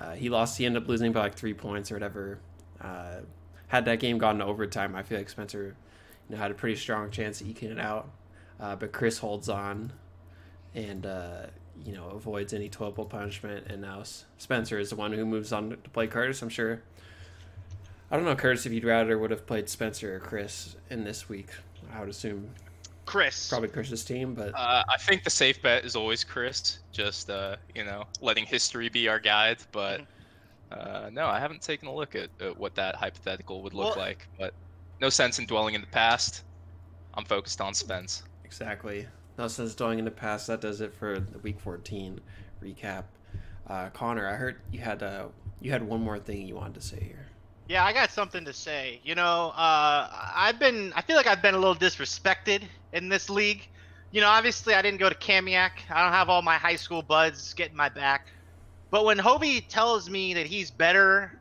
uh, 0.00 0.12
he 0.14 0.28
lost. 0.28 0.58
He 0.58 0.66
ended 0.66 0.82
up 0.82 0.88
losing 0.88 1.12
by 1.12 1.20
like 1.20 1.34
three 1.34 1.54
points 1.54 1.90
or 1.90 1.94
whatever. 1.94 2.38
Uh, 2.80 3.20
had 3.68 3.84
that 3.84 4.00
game 4.00 4.18
gone 4.18 4.38
to 4.38 4.44
overtime, 4.44 4.96
I 4.96 5.02
feel 5.02 5.18
like 5.18 5.28
Spencer, 5.28 5.76
you 6.28 6.36
know, 6.36 6.42
had 6.42 6.50
a 6.50 6.54
pretty 6.54 6.76
strong 6.76 7.10
chance 7.10 7.40
of 7.40 7.48
eking 7.48 7.70
it 7.70 7.80
out. 7.80 8.10
Uh, 8.60 8.74
but 8.76 8.92
Chris 8.92 9.18
holds 9.18 9.48
on, 9.48 9.92
and 10.74 11.06
uh, 11.06 11.46
you 11.84 11.92
know 11.92 12.08
avoids 12.08 12.52
any 12.52 12.68
12 12.68 13.08
punishment. 13.08 13.66
And 13.68 13.80
now 13.82 14.02
Spencer 14.38 14.78
is 14.78 14.90
the 14.90 14.96
one 14.96 15.12
who 15.12 15.24
moves 15.24 15.52
on 15.52 15.70
to 15.70 15.90
play 15.90 16.06
Curtis. 16.06 16.42
I'm 16.42 16.48
sure 16.48 16.82
I 18.10 18.16
don't 18.16 18.24
know, 18.24 18.34
Curtis, 18.34 18.64
if 18.64 18.72
you'd 18.72 18.84
rather 18.84 19.18
would 19.18 19.30
have 19.30 19.46
played 19.46 19.68
Spencer 19.68 20.16
or 20.16 20.18
Chris 20.18 20.76
in 20.88 21.04
this 21.04 21.28
week. 21.28 21.50
I 21.92 22.00
would 22.00 22.08
assume 22.08 22.48
Chris. 23.04 23.48
Probably 23.48 23.68
Chris's 23.68 24.04
team, 24.04 24.34
but 24.34 24.54
uh, 24.54 24.82
I 24.88 24.96
think 24.96 25.24
the 25.24 25.30
safe 25.30 25.60
bet 25.60 25.84
is 25.84 25.94
always 25.94 26.24
Chris. 26.24 26.78
Just 26.90 27.28
uh, 27.28 27.56
you 27.74 27.84
know, 27.84 28.04
letting 28.20 28.46
history 28.46 28.88
be 28.88 29.08
our 29.08 29.18
guide. 29.18 29.58
But 29.72 30.00
mm-hmm. 30.00 31.06
uh, 31.06 31.10
no, 31.10 31.26
I 31.26 31.38
haven't 31.38 31.60
taken 31.60 31.88
a 31.88 31.94
look 31.94 32.14
at, 32.14 32.30
at 32.40 32.58
what 32.58 32.74
that 32.76 32.94
hypothetical 32.94 33.62
would 33.62 33.74
look 33.74 33.96
well, 33.96 34.06
like. 34.06 34.26
But 34.38 34.54
no 35.00 35.08
sense 35.08 35.38
in 35.38 35.46
dwelling 35.46 35.74
in 35.74 35.80
the 35.80 35.86
past. 35.88 36.42
I'm 37.14 37.24
focused 37.24 37.60
on 37.60 37.74
Spence. 37.74 38.22
Exactly. 38.44 39.06
No 39.38 39.48
sense 39.48 39.74
dwelling 39.74 39.98
in 39.98 40.04
the 40.04 40.10
past. 40.10 40.46
That 40.46 40.60
does 40.60 40.80
it 40.80 40.92
for 40.94 41.20
the 41.20 41.38
Week 41.38 41.60
14 41.60 42.20
recap. 42.62 43.04
Uh, 43.66 43.90
Connor, 43.90 44.26
I 44.28 44.34
heard 44.34 44.56
you 44.72 44.80
had 44.80 45.02
uh, 45.02 45.26
you 45.60 45.70
had 45.70 45.82
one 45.82 46.00
more 46.00 46.18
thing 46.18 46.46
you 46.46 46.54
wanted 46.54 46.74
to 46.74 46.80
say 46.80 47.00
here. 47.00 47.26
Yeah, 47.68 47.84
I 47.84 47.92
got 47.92 48.10
something 48.10 48.46
to 48.46 48.52
say. 48.52 49.00
You 49.04 49.14
know, 49.14 49.52
uh, 49.54 50.08
I've 50.34 50.58
been, 50.58 50.90
I 50.96 51.02
feel 51.02 51.16
like 51.16 51.26
I've 51.26 51.42
been 51.42 51.54
a 51.54 51.58
little 51.58 51.76
disrespected 51.76 52.62
in 52.94 53.10
this 53.10 53.28
league. 53.28 53.68
You 54.10 54.22
know, 54.22 54.28
obviously 54.28 54.72
I 54.72 54.80
didn't 54.80 55.00
go 55.00 55.10
to 55.10 55.14
Kamiak. 55.14 55.72
I 55.90 56.02
don't 56.02 56.12
have 56.12 56.30
all 56.30 56.40
my 56.40 56.56
high 56.56 56.76
school 56.76 57.02
buds 57.02 57.52
getting 57.52 57.76
my 57.76 57.90
back. 57.90 58.28
But 58.90 59.04
when 59.04 59.18
Hobie 59.18 59.68
tells 59.68 60.08
me 60.08 60.32
that 60.32 60.46
he's 60.46 60.70
better 60.70 61.38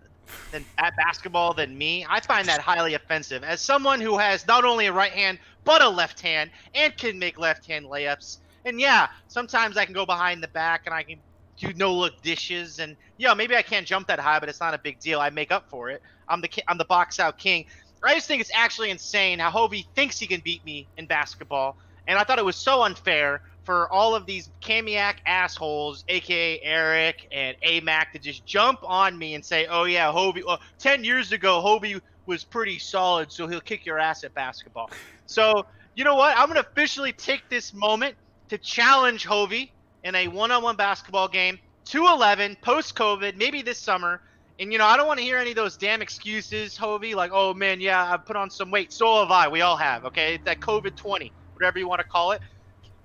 than 0.52 0.66
at 0.78 0.94
basketball 0.98 1.54
than 1.54 1.78
me, 1.78 2.06
I 2.10 2.20
find 2.22 2.48
that 2.48 2.62
highly 2.62 2.94
offensive. 2.94 3.44
As 3.44 3.62
someone 3.62 4.02
who 4.02 4.18
has 4.18 4.48
not 4.48 4.66
only 4.66 4.88
a 4.88 4.94
right 4.94 5.12
hand 5.12 5.40
but 5.66 5.82
a 5.82 5.90
left 5.90 6.22
hand 6.22 6.52
and 6.74 6.96
can 6.98 7.20
make 7.20 7.38
left 7.38 7.68
hand 7.68 7.86
layups, 7.86 8.38
and 8.66 8.80
yeah, 8.80 9.08
sometimes 9.28 9.78
I 9.78 9.86
can 9.86 9.94
go 9.94 10.06
behind 10.06 10.42
the 10.42 10.48
back 10.50 10.84
and 10.86 10.94
I 10.94 11.04
can 11.04 11.22
do 11.60 11.74
no 11.74 11.94
look 11.94 12.14
dishes 12.22 12.80
and 12.80 12.96
yeah, 13.18 13.34
maybe 13.34 13.56
I 13.56 13.62
can't 13.62 13.88
jump 13.88 14.08
that 14.08 14.20
high, 14.20 14.40
but 14.40 14.50
it's 14.50 14.62
not 14.62 14.74
a 14.74 14.80
big 14.80 15.00
deal. 15.00 15.20
I 15.20 15.30
make 15.30 15.52
up 15.52 15.66
for 15.70 15.90
it. 15.90 16.02
I'm 16.30 16.42
the 16.42 16.50
I'm 16.68 16.78
the 16.78 16.86
box 16.86 17.20
out 17.20 17.38
king. 17.38 17.66
I 18.04 18.14
just 18.14 18.28
think 18.28 18.42
it's 18.42 18.52
actually 18.54 18.92
insane 18.92 19.40
how 19.40 19.50
Hobie 19.50 19.88
thinks 19.96 20.20
he 20.20 20.28
can 20.28 20.42
beat 20.44 20.64
me 20.64 20.88
in 20.98 21.08
basketball, 21.08 21.78
and 22.06 22.18
I 22.18 22.24
thought 22.24 22.40
it 22.40 22.46
was 22.46 22.58
so 22.58 22.84
unfair 22.84 23.42
for 23.68 23.92
all 23.92 24.16
of 24.16 24.26
these 24.26 24.50
Kamiak 24.62 25.16
assholes, 25.26 26.06
aka 26.08 26.58
Eric 26.64 27.28
and 27.34 27.58
AMAC, 27.62 28.14
to 28.14 28.20
just 28.20 28.46
jump 28.46 28.80
on 28.82 29.18
me 29.18 29.36
and 29.36 29.44
say, 29.44 29.68
"Oh 29.68 29.84
yeah, 29.84 30.10
Hobie. 30.10 30.46
Well, 30.46 30.62
ten 30.80 31.04
years 31.04 31.34
ago, 31.34 31.62
Hobie 31.62 32.00
was 32.28 32.46
pretty 32.46 32.80
solid, 32.80 33.30
so 33.30 33.46
he'll 33.46 33.60
kick 33.60 33.86
your 33.86 34.00
ass 34.00 34.24
at 34.24 34.34
basketball." 34.34 34.90
So 35.26 35.66
you 35.96 36.06
know 36.06 36.16
what? 36.16 36.38
I'm 36.38 36.48
gonna 36.48 36.62
officially 36.62 37.12
take 37.12 37.50
this 37.50 37.74
moment 37.74 38.16
to 38.48 38.58
challenge 38.58 39.28
Hobie 39.28 39.72
in 40.06 40.16
a 40.16 40.30
one-on-one 40.30 40.78
basketball 40.78 41.28
game, 41.28 41.60
2-11, 41.84 42.62
post-COVID, 42.62 43.36
maybe 43.36 43.62
this 43.62 43.78
summer. 43.78 44.22
And 44.62 44.72
you 44.72 44.80
know, 44.80 44.86
I 44.86 44.96
don't 44.96 45.08
want 45.08 45.20
to 45.20 45.26
hear 45.26 45.40
any 45.40 45.50
of 45.50 45.58
those 45.58 45.76
damn 45.76 46.02
excuses, 46.02 46.78
Hovey, 46.78 47.16
like, 47.16 47.32
oh 47.34 47.54
man, 47.54 47.82
yeah, 47.82 48.14
I've 48.14 48.26
put 48.26 48.38
on 48.38 48.50
some 48.50 48.72
weight. 48.72 48.94
So 48.94 49.20
have 49.20 49.30
I. 49.30 49.50
We 49.50 49.60
all 49.60 49.76
have, 49.76 50.06
okay? 50.06 50.40
That 50.46 50.62
COVID 50.62 50.96
20, 50.96 51.34
whatever 51.56 51.80
you 51.80 51.90
want 51.90 52.00
to 52.00 52.08
call 52.08 52.32
it. 52.32 52.40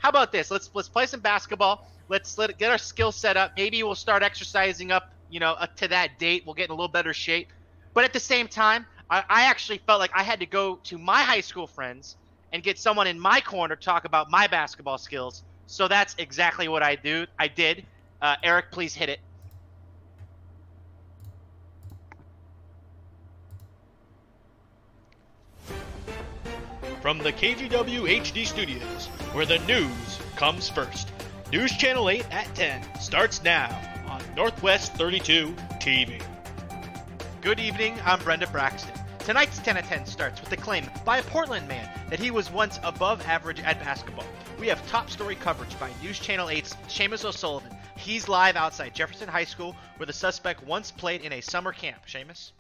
How 0.03 0.11
about 0.11 0.33
this? 0.33 0.51
Let's 0.51 0.71
let's 0.75 0.89
play 0.89 1.07
some 1.07 1.21
basketball. 1.21 1.81
Let's 2.09 2.37
let 2.39 2.59
get 2.59 2.71
our 2.73 2.79
skill 2.79 3.13
set 3.13 3.37
up. 3.37 3.53
Maybe 3.57 3.83
we'll 3.85 3.95
start 3.95 4.23
exercising 4.23 4.91
up, 4.91 5.05
you 5.29 5.41
know, 5.41 5.53
uh, 5.53 5.69
to 5.79 5.89
that 5.89 6.19
date. 6.19 6.43
We'll 6.47 6.55
get 6.57 6.67
in 6.67 6.73
a 6.73 6.75
little 6.75 6.93
better 6.93 7.15
shape. 7.15 7.49
But 7.95 8.05
at 8.05 8.13
the 8.13 8.21
same 8.21 8.49
time, 8.49 8.87
I, 9.11 9.25
I 9.31 9.43
actually 9.45 9.79
felt 9.79 10.01
like 10.01 10.11
I 10.15 10.25
had 10.25 10.41
to 10.41 10.47
go 10.47 10.81
to 10.87 10.99
my 10.99 11.23
high 11.23 11.41
school 11.41 11.69
friends 11.69 12.17
and 12.53 12.63
get 12.63 12.79
someone 12.79 13.07
in 13.07 13.19
my 13.21 13.41
corner 13.41 13.77
to 13.77 13.83
talk 13.85 14.05
about 14.05 14.31
my 14.31 14.49
basketball 14.49 14.99
skills. 14.99 15.45
So 15.67 15.89
that's 15.89 16.15
exactly 16.19 16.69
what 16.69 16.83
I 16.83 16.97
do. 16.97 17.27
I 17.39 17.49
did. 17.49 17.87
Uh, 18.21 18.37
Eric, 18.43 18.67
please 18.73 18.95
hit 18.95 19.09
it. 19.09 19.21
From 27.03 27.19
the 27.19 27.33
KGW 27.33 28.21
HD 28.21 28.47
studios, 28.47 29.07
where 29.33 29.45
the 29.45 29.59
news 29.67 30.21
comes 30.37 30.69
first. 30.69 31.11
News 31.51 31.77
Channel 31.77 32.09
8 32.09 32.25
at 32.31 32.55
10 32.55 33.01
starts 33.01 33.43
now 33.43 33.77
on 34.07 34.23
Northwest 34.37 34.95
32 34.95 35.53
TV. 35.81 36.23
Good 37.41 37.59
evening, 37.59 37.99
I'm 38.05 38.21
Brenda 38.21 38.47
Braxton. 38.47 38.93
Tonight's 39.19 39.59
10 39.59 39.79
at 39.79 39.85
10 39.87 40.07
starts 40.07 40.41
with 40.41 40.51
the 40.51 40.57
claim 40.57 40.89
by 41.05 41.19
a 41.19 41.25
Portland 41.25 41.67
man 41.67 41.91
that 42.09 42.21
he 42.21 42.31
was 42.31 42.53
once 42.53 42.79
above 42.85 43.21
average 43.27 43.59
at 43.63 43.81
basketball. 43.81 44.27
We 44.61 44.69
have 44.69 44.87
top 44.87 45.11
story 45.11 45.35
coverage 45.35 45.77
by 45.81 45.91
News 46.05 46.21
Channel 46.21 46.47
8's 46.47 46.77
Seamus 46.87 47.25
O'Sullivan. 47.25 47.77
He's 47.97 48.29
live 48.29 48.55
outside 48.55 48.95
Jefferson 48.95 49.29
High 49.29 49.43
School, 49.43 49.75
where 49.97 50.07
the 50.07 50.13
suspect 50.13 50.65
once 50.65 50.93
played 50.93 51.23
in 51.23 51.33
a 51.33 51.41
summer 51.41 51.73
camp. 51.73 52.07
Seamus? 52.07 52.53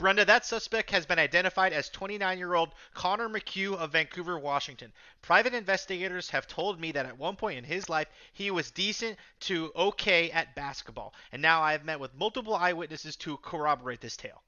Brenda, 0.00 0.24
that 0.24 0.46
suspect 0.46 0.90
has 0.92 1.04
been 1.04 1.18
identified 1.18 1.74
as 1.74 1.90
29 1.90 2.38
year 2.38 2.54
old 2.54 2.70
Connor 2.94 3.28
McHugh 3.28 3.76
of 3.76 3.92
Vancouver, 3.92 4.38
Washington. 4.38 4.94
Private 5.20 5.52
investigators 5.52 6.30
have 6.30 6.46
told 6.46 6.80
me 6.80 6.90
that 6.92 7.04
at 7.04 7.18
one 7.18 7.36
point 7.36 7.58
in 7.58 7.64
his 7.64 7.86
life 7.90 8.08
he 8.32 8.50
was 8.50 8.70
decent 8.70 9.18
to 9.40 9.70
okay 9.76 10.30
at 10.30 10.54
basketball, 10.54 11.12
and 11.32 11.42
now 11.42 11.60
I 11.60 11.72
have 11.72 11.84
met 11.84 12.00
with 12.00 12.14
multiple 12.14 12.54
eyewitnesses 12.54 13.14
to 13.16 13.36
corroborate 13.36 14.00
this 14.00 14.16
tale. 14.16 14.42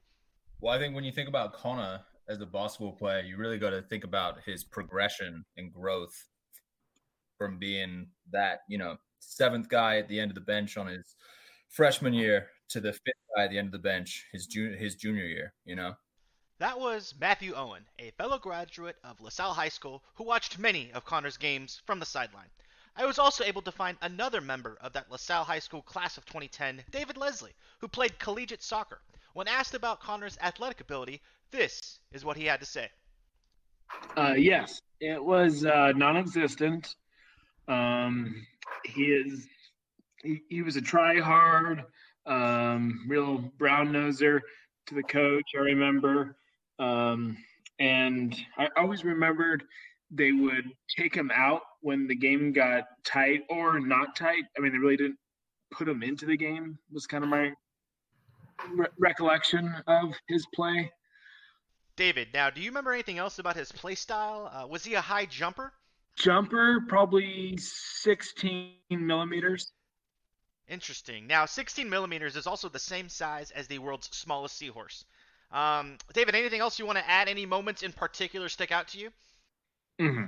Well, 0.59 0.73
I 0.73 0.79
think 0.79 0.95
when 0.95 1.03
you 1.03 1.11
think 1.11 1.29
about 1.29 1.53
Connor 1.53 2.01
as 2.27 2.41
a 2.41 2.47
basketball 2.47 2.93
player, 2.93 3.21
you 3.21 3.37
really 3.37 3.59
got 3.59 3.69
to 3.69 3.83
think 3.83 4.03
about 4.03 4.39
his 4.47 4.63
progression 4.63 5.45
and 5.55 5.71
growth 5.71 6.15
from 7.37 7.59
being 7.59 8.07
that, 8.31 8.61
you 8.67 8.79
know, 8.79 8.97
seventh 9.19 9.69
guy 9.69 9.97
at 9.99 10.07
the 10.07 10.19
end 10.19 10.31
of 10.31 10.35
the 10.35 10.41
bench 10.41 10.77
on 10.77 10.87
his 10.87 11.15
freshman 11.69 12.15
year 12.15 12.47
to 12.73 12.81
the 12.81 12.91
fifth 12.91 13.13
guy 13.35 13.45
at 13.45 13.51
the 13.51 13.57
end 13.57 13.67
of 13.67 13.71
the 13.71 13.79
bench 13.79 14.25
his 14.31 14.47
junior 14.47 14.75
his 14.75 14.95
junior 14.95 15.25
year. 15.25 15.53
You 15.65 15.75
know. 15.75 15.93
That 16.59 16.79
was 16.79 17.13
Matthew 17.19 17.53
Owen, 17.55 17.85
a 17.99 18.11
fellow 18.11 18.37
graduate 18.37 18.95
of 19.03 19.19
LaSalle 19.21 19.53
High 19.53 19.69
School 19.69 20.03
who 20.15 20.23
watched 20.23 20.59
many 20.59 20.91
of 20.93 21.05
Connor's 21.05 21.37
games 21.37 21.81
from 21.85 21.99
the 21.99 22.05
sideline. 22.05 22.49
I 22.95 23.05
was 23.05 23.19
also 23.19 23.43
able 23.43 23.63
to 23.63 23.71
find 23.71 23.97
another 24.01 24.39
member 24.39 24.77
of 24.81 24.93
that 24.93 25.11
LaSalle 25.11 25.43
High 25.43 25.59
School 25.59 25.81
class 25.81 26.17
of 26.17 26.25
2010, 26.25 26.83
David 26.91 27.17
Leslie, 27.17 27.55
who 27.79 27.87
played 27.87 28.19
collegiate 28.19 28.63
soccer. 28.63 29.01
When 29.33 29.47
asked 29.47 29.73
about 29.73 29.99
Connor's 29.99 30.37
athletic 30.41 30.79
ability, 30.79 31.21
this 31.51 31.99
is 32.11 32.23
what 32.23 32.37
he 32.37 32.45
had 32.45 32.59
to 32.59 32.65
say. 32.65 32.89
Uh, 34.15 34.35
yes, 34.37 34.81
it 34.99 35.23
was 35.23 35.65
uh, 35.65 35.91
non-existent. 35.95 36.95
Um, 37.67 38.45
he 38.85 39.03
is 39.05 39.47
he, 40.23 40.41
he 40.49 40.61
was 40.61 40.75
a 40.75 40.81
try-hard, 40.81 41.83
um, 42.25 43.05
real 43.07 43.37
brown 43.57 43.91
noser 43.91 44.39
to 44.87 44.95
the 44.95 45.03
coach. 45.03 45.43
I 45.55 45.61
remember, 45.61 46.35
um, 46.79 47.37
and 47.79 48.35
I 48.57 48.69
always 48.77 49.03
remembered 49.03 49.63
they 50.11 50.31
would 50.31 50.65
take 50.95 51.15
him 51.15 51.31
out 51.33 51.61
when 51.81 52.07
the 52.07 52.15
game 52.15 52.53
got 52.53 52.83
tight 53.03 53.41
or 53.49 53.79
not 53.79 54.15
tight. 54.15 54.43
I 54.57 54.61
mean, 54.61 54.71
they 54.71 54.77
really 54.77 54.97
didn't 54.97 55.17
put 55.71 55.87
him 55.87 56.03
into 56.03 56.25
the 56.25 56.37
game. 56.37 56.77
Was 56.91 57.07
kind 57.07 57.23
of 57.23 57.29
my 57.29 57.51
re- 58.69 58.87
recollection 58.99 59.73
of 59.87 60.13
his 60.27 60.45
play. 60.53 60.91
David, 61.95 62.29
now, 62.33 62.49
do 62.49 62.61
you 62.61 62.69
remember 62.69 62.91
anything 62.91 63.19
else 63.19 63.39
about 63.39 63.55
his 63.55 63.71
play 63.71 63.95
style? 63.95 64.51
Uh, 64.51 64.67
was 64.67 64.83
he 64.83 64.95
a 64.95 65.01
high 65.01 65.25
jumper? 65.25 65.71
Jumper, 66.17 66.81
probably 66.87 67.55
16 67.57 68.73
millimeters. 68.91 69.71
Interesting. 70.67 71.27
Now, 71.27 71.45
16 71.45 71.89
millimeters 71.89 72.35
is 72.35 72.47
also 72.47 72.69
the 72.69 72.79
same 72.79 73.09
size 73.09 73.51
as 73.51 73.67
the 73.67 73.79
world's 73.79 74.09
smallest 74.15 74.57
seahorse. 74.57 75.05
Um, 75.51 75.97
David, 76.13 76.35
anything 76.35 76.61
else 76.61 76.79
you 76.79 76.85
want 76.85 76.97
to 76.97 77.09
add? 77.09 77.27
Any 77.27 77.45
moments 77.45 77.83
in 77.83 77.91
particular 77.91 78.49
stick 78.49 78.71
out 78.71 78.87
to 78.89 78.97
you? 78.97 79.11
hmm 79.99 80.23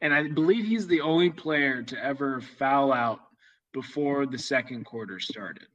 And 0.00 0.14
I 0.14 0.28
believe 0.28 0.64
he's 0.66 0.86
the 0.86 1.00
only 1.00 1.30
player 1.30 1.82
to 1.82 2.04
ever 2.04 2.40
foul 2.40 2.92
out 2.92 3.20
before 3.72 4.26
the 4.26 4.38
second 4.38 4.84
quarter 4.84 5.18
started. 5.18 5.66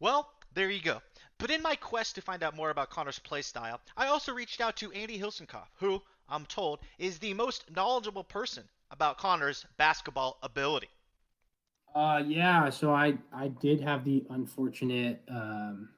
Well, 0.00 0.30
there 0.54 0.70
you 0.70 0.80
go. 0.80 1.02
But 1.38 1.50
in 1.50 1.62
my 1.62 1.76
quest 1.76 2.14
to 2.14 2.22
find 2.22 2.42
out 2.42 2.56
more 2.56 2.70
about 2.70 2.90
Connor's 2.90 3.18
play 3.18 3.42
style, 3.42 3.80
I 3.96 4.06
also 4.06 4.32
reached 4.32 4.60
out 4.60 4.76
to 4.76 4.92
Andy 4.92 5.18
Hilsenkopf, 5.18 5.68
who, 5.76 6.02
I'm 6.28 6.46
told, 6.46 6.80
is 6.98 7.18
the 7.18 7.34
most 7.34 7.70
knowledgeable 7.74 8.24
person 8.24 8.68
about 8.90 9.18
Connor's 9.18 9.66
basketball 9.76 10.38
ability. 10.42 10.88
Uh, 11.94 12.22
yeah. 12.26 12.70
So 12.70 12.92
I 12.92 13.18
I 13.32 13.48
did 13.48 13.80
have 13.80 14.04
the 14.04 14.24
unfortunate 14.30 15.22
um, 15.30 15.88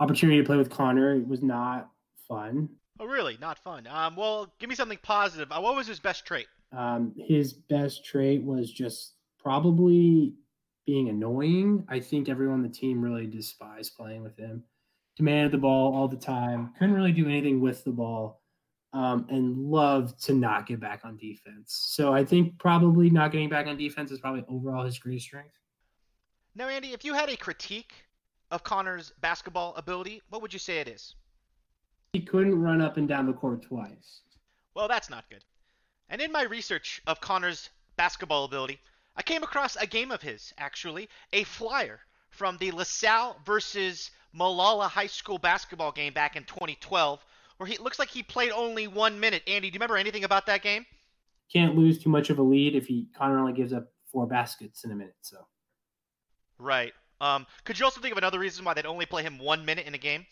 opportunity 0.00 0.38
to 0.38 0.44
play 0.44 0.56
with 0.56 0.70
Connor. 0.70 1.14
It 1.14 1.26
was 1.26 1.42
not 1.42 1.90
fun. 2.28 2.68
Oh, 3.00 3.06
really? 3.06 3.36
Not 3.40 3.58
fun. 3.58 3.86
Um, 3.88 4.14
well, 4.14 4.54
give 4.60 4.68
me 4.68 4.76
something 4.76 4.98
positive. 5.02 5.50
Uh, 5.50 5.60
what 5.60 5.74
was 5.74 5.86
his 5.86 5.98
best 5.98 6.24
trait? 6.24 6.46
Um, 6.72 7.12
his 7.16 7.52
best 7.52 8.04
trait 8.04 8.42
was 8.42 8.72
just 8.72 9.14
probably 9.38 10.34
being 10.86 11.08
annoying. 11.08 11.84
I 11.88 11.98
think 12.00 12.28
everyone 12.28 12.56
on 12.56 12.62
the 12.62 12.68
team 12.68 13.00
really 13.00 13.26
despised 13.26 13.96
playing 13.96 14.22
with 14.22 14.36
him. 14.36 14.62
Demanded 15.16 15.52
the 15.52 15.58
ball 15.58 15.94
all 15.94 16.08
the 16.08 16.16
time. 16.16 16.72
Couldn't 16.78 16.94
really 16.94 17.12
do 17.12 17.26
anything 17.26 17.60
with 17.60 17.84
the 17.84 17.90
ball. 17.90 18.42
Um, 18.94 19.26
and 19.28 19.58
love 19.58 20.16
to 20.18 20.32
not 20.32 20.68
get 20.68 20.78
back 20.78 21.00
on 21.04 21.16
defense. 21.16 21.86
So 21.88 22.14
I 22.14 22.24
think 22.24 22.56
probably 22.60 23.10
not 23.10 23.32
getting 23.32 23.48
back 23.48 23.66
on 23.66 23.76
defense 23.76 24.12
is 24.12 24.20
probably 24.20 24.44
overall 24.48 24.84
his 24.84 25.00
greatest 25.00 25.26
strength. 25.26 25.58
Now, 26.54 26.68
Andy, 26.68 26.92
if 26.92 27.04
you 27.04 27.12
had 27.12 27.28
a 27.28 27.36
critique 27.36 27.92
of 28.52 28.62
Connor's 28.62 29.12
basketball 29.20 29.74
ability, 29.74 30.22
what 30.30 30.40
would 30.42 30.52
you 30.52 30.60
say 30.60 30.78
it 30.78 30.86
is? 30.86 31.16
He 32.12 32.20
couldn't 32.20 32.60
run 32.60 32.80
up 32.80 32.96
and 32.96 33.08
down 33.08 33.26
the 33.26 33.32
court 33.32 33.62
twice. 33.62 34.20
Well, 34.74 34.86
that's 34.86 35.10
not 35.10 35.28
good. 35.28 35.44
And 36.08 36.22
in 36.22 36.30
my 36.30 36.44
research 36.44 37.02
of 37.08 37.20
Connor's 37.20 37.70
basketball 37.96 38.44
ability, 38.44 38.78
I 39.16 39.22
came 39.22 39.42
across 39.42 39.74
a 39.74 39.86
game 39.86 40.12
of 40.12 40.22
his, 40.22 40.52
actually, 40.58 41.08
a 41.32 41.42
flyer 41.42 42.00
from 42.30 42.56
the 42.58 42.70
LaSalle 42.70 43.40
versus 43.44 44.10
Malala 44.36 44.88
High 44.88 45.06
School 45.06 45.38
basketball 45.38 45.92
game 45.92 46.12
back 46.12 46.36
in 46.36 46.44
2012, 46.44 47.24
where 47.56 47.66
he 47.66 47.78
looks 47.78 47.98
like 47.98 48.08
he 48.08 48.22
played 48.22 48.50
only 48.50 48.86
one 48.88 49.18
minute. 49.18 49.42
Andy, 49.46 49.70
do 49.70 49.74
you 49.74 49.78
remember 49.78 49.96
anything 49.96 50.24
about 50.24 50.46
that 50.46 50.62
game? 50.62 50.84
Can't 51.52 51.76
lose 51.76 51.98
too 51.98 52.10
much 52.10 52.30
of 52.30 52.38
a 52.38 52.42
lead 52.42 52.74
if 52.74 52.86
he 52.86 53.08
Connor 53.16 53.38
only 53.38 53.52
gives 53.52 53.72
up 53.72 53.92
four 54.10 54.26
baskets 54.26 54.84
in 54.84 54.90
a 54.90 54.94
minute. 54.94 55.16
So 55.20 55.38
Right. 56.58 56.92
Um, 57.20 57.46
could 57.64 57.78
you 57.78 57.84
also 57.84 58.00
think 58.00 58.12
of 58.12 58.18
another 58.18 58.38
reason 58.38 58.64
why 58.64 58.74
they'd 58.74 58.86
only 58.86 59.06
play 59.06 59.22
him 59.22 59.38
one 59.38 59.64
minute 59.64 59.86
in 59.86 59.94
a 59.94 59.98
game? 59.98 60.26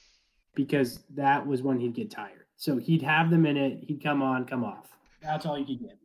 because 0.55 1.01
that 1.15 1.47
was 1.47 1.63
when 1.63 1.79
he'd 1.79 1.95
get 1.95 2.11
tired. 2.11 2.47
So 2.57 2.77
he'd 2.77 3.03
have 3.03 3.31
the 3.31 3.39
minute, 3.39 3.85
he'd 3.87 4.03
come 4.03 4.23
on, 4.23 4.45
come 4.45 4.65
off. 4.65 4.89
That's 5.23 5.47
all 5.47 5.59
you 5.59 5.65
could 5.65 5.81
get. 5.81 5.99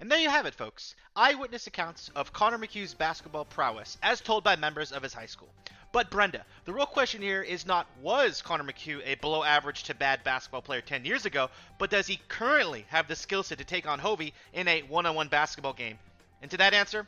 And 0.00 0.10
there 0.10 0.18
you 0.18 0.30
have 0.30 0.46
it, 0.46 0.54
folks. 0.54 0.94
Eyewitness 1.14 1.66
accounts 1.66 2.10
of 2.16 2.32
Connor 2.32 2.56
McHugh's 2.56 2.94
basketball 2.94 3.44
prowess, 3.44 3.98
as 4.02 4.22
told 4.22 4.42
by 4.42 4.56
members 4.56 4.92
of 4.92 5.02
his 5.02 5.12
high 5.12 5.26
school. 5.26 5.52
But 5.92 6.10
Brenda, 6.10 6.46
the 6.64 6.72
real 6.72 6.86
question 6.86 7.20
here 7.20 7.42
is 7.42 7.66
not 7.66 7.86
was 8.00 8.40
Connor 8.40 8.64
McHugh 8.64 9.02
a 9.04 9.16
below 9.16 9.44
average 9.44 9.82
to 9.84 9.94
bad 9.94 10.24
basketball 10.24 10.62
player 10.62 10.80
10 10.80 11.04
years 11.04 11.26
ago, 11.26 11.50
but 11.78 11.90
does 11.90 12.06
he 12.06 12.18
currently 12.28 12.86
have 12.88 13.08
the 13.08 13.16
skill 13.16 13.42
set 13.42 13.58
to 13.58 13.64
take 13.64 13.86
on 13.86 13.98
Hovey 13.98 14.32
in 14.54 14.68
a 14.68 14.80
one 14.82 15.04
on 15.04 15.14
one 15.14 15.28
basketball 15.28 15.74
game? 15.74 15.98
And 16.40 16.50
to 16.50 16.56
that 16.56 16.72
answer, 16.72 17.06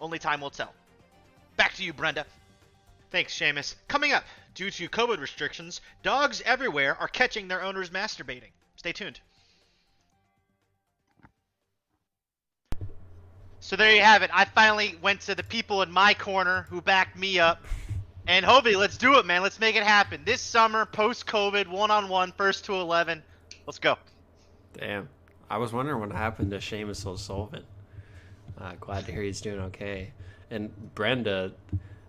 only 0.00 0.18
time 0.18 0.40
will 0.40 0.50
tell. 0.50 0.74
Back 1.56 1.74
to 1.74 1.84
you, 1.84 1.92
Brenda. 1.92 2.26
Thanks, 3.12 3.38
Seamus. 3.38 3.76
Coming 3.86 4.12
up, 4.12 4.24
due 4.56 4.70
to 4.72 4.88
COVID 4.88 5.20
restrictions, 5.20 5.80
dogs 6.02 6.42
everywhere 6.44 6.96
are 6.96 7.08
catching 7.08 7.46
their 7.46 7.62
owners 7.62 7.90
masturbating. 7.90 8.50
Stay 8.74 8.92
tuned. 8.92 9.20
So 13.62 13.76
there 13.76 13.94
you 13.94 14.02
have 14.02 14.22
it. 14.22 14.30
I 14.34 14.44
finally 14.44 14.96
went 15.02 15.20
to 15.22 15.36
the 15.36 15.44
people 15.44 15.82
in 15.82 15.90
my 15.92 16.14
corner 16.14 16.66
who 16.68 16.80
backed 16.80 17.16
me 17.16 17.38
up. 17.38 17.64
And 18.26 18.44
Hobie, 18.44 18.76
let's 18.76 18.98
do 18.98 19.18
it, 19.18 19.24
man. 19.24 19.40
Let's 19.40 19.60
make 19.60 19.76
it 19.76 19.84
happen. 19.84 20.22
This 20.24 20.40
summer, 20.40 20.84
post 20.84 21.28
COVID, 21.28 21.68
one 21.68 21.92
on 21.92 22.08
one, 22.08 22.32
first 22.32 22.64
to 22.64 22.74
11. 22.74 23.22
Let's 23.64 23.78
go. 23.78 23.96
Damn. 24.76 25.08
I 25.48 25.58
was 25.58 25.72
wondering 25.72 26.00
what 26.00 26.10
happened 26.10 26.50
to 26.50 26.58
Seamus 26.58 27.06
O'Sullivan. 27.06 27.62
Uh, 28.60 28.72
glad 28.80 29.06
to 29.06 29.12
hear 29.12 29.22
he's 29.22 29.40
doing 29.40 29.60
okay. 29.60 30.12
And 30.50 30.72
Brenda, 30.96 31.52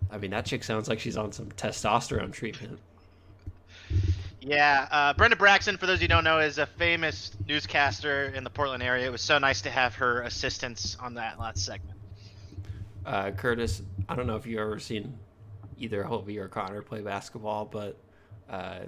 I 0.10 0.18
mean, 0.18 0.32
that 0.32 0.48
chick 0.48 0.64
sounds 0.64 0.90
like 0.90 1.00
she's 1.00 1.18
on 1.18 1.32
some 1.32 1.52
testosterone 1.52 2.34
treatment. 2.34 2.80
Yeah, 4.46 4.90
uh, 4.92 5.14
Brenda 5.14 5.38
Braxton, 5.38 5.78
for 5.78 5.86
those 5.86 6.02
who 6.02 6.08
don't 6.08 6.26
know, 6.26 6.40
is 6.40 6.58
a 6.58 6.66
famous 6.66 7.32
newscaster 7.48 8.26
in 8.36 8.44
the 8.44 8.50
Portland 8.50 8.84
area. 8.84 9.06
It 9.06 9.12
was 9.12 9.22
so 9.22 9.38
nice 9.38 9.62
to 9.62 9.70
have 9.70 9.96
her 9.96 10.22
assistance 10.24 10.98
on 11.00 11.14
that 11.14 11.40
last 11.40 11.64
segment. 11.64 11.98
Uh, 13.06 13.32
Curtis, 13.32 13.82
I 14.10 14.16
don't 14.16 14.28
know 14.28 14.36
if 14.36 14.46
you've 14.46 14.60
ever 14.60 14.80
seen 14.80 15.18
either 15.78 16.04
Hovey 16.04 16.40
or 16.40 16.50
Connor 16.50 16.82
play 16.82 17.00
basketball, 17.00 17.64
but 17.64 17.96
uh, 18.50 18.80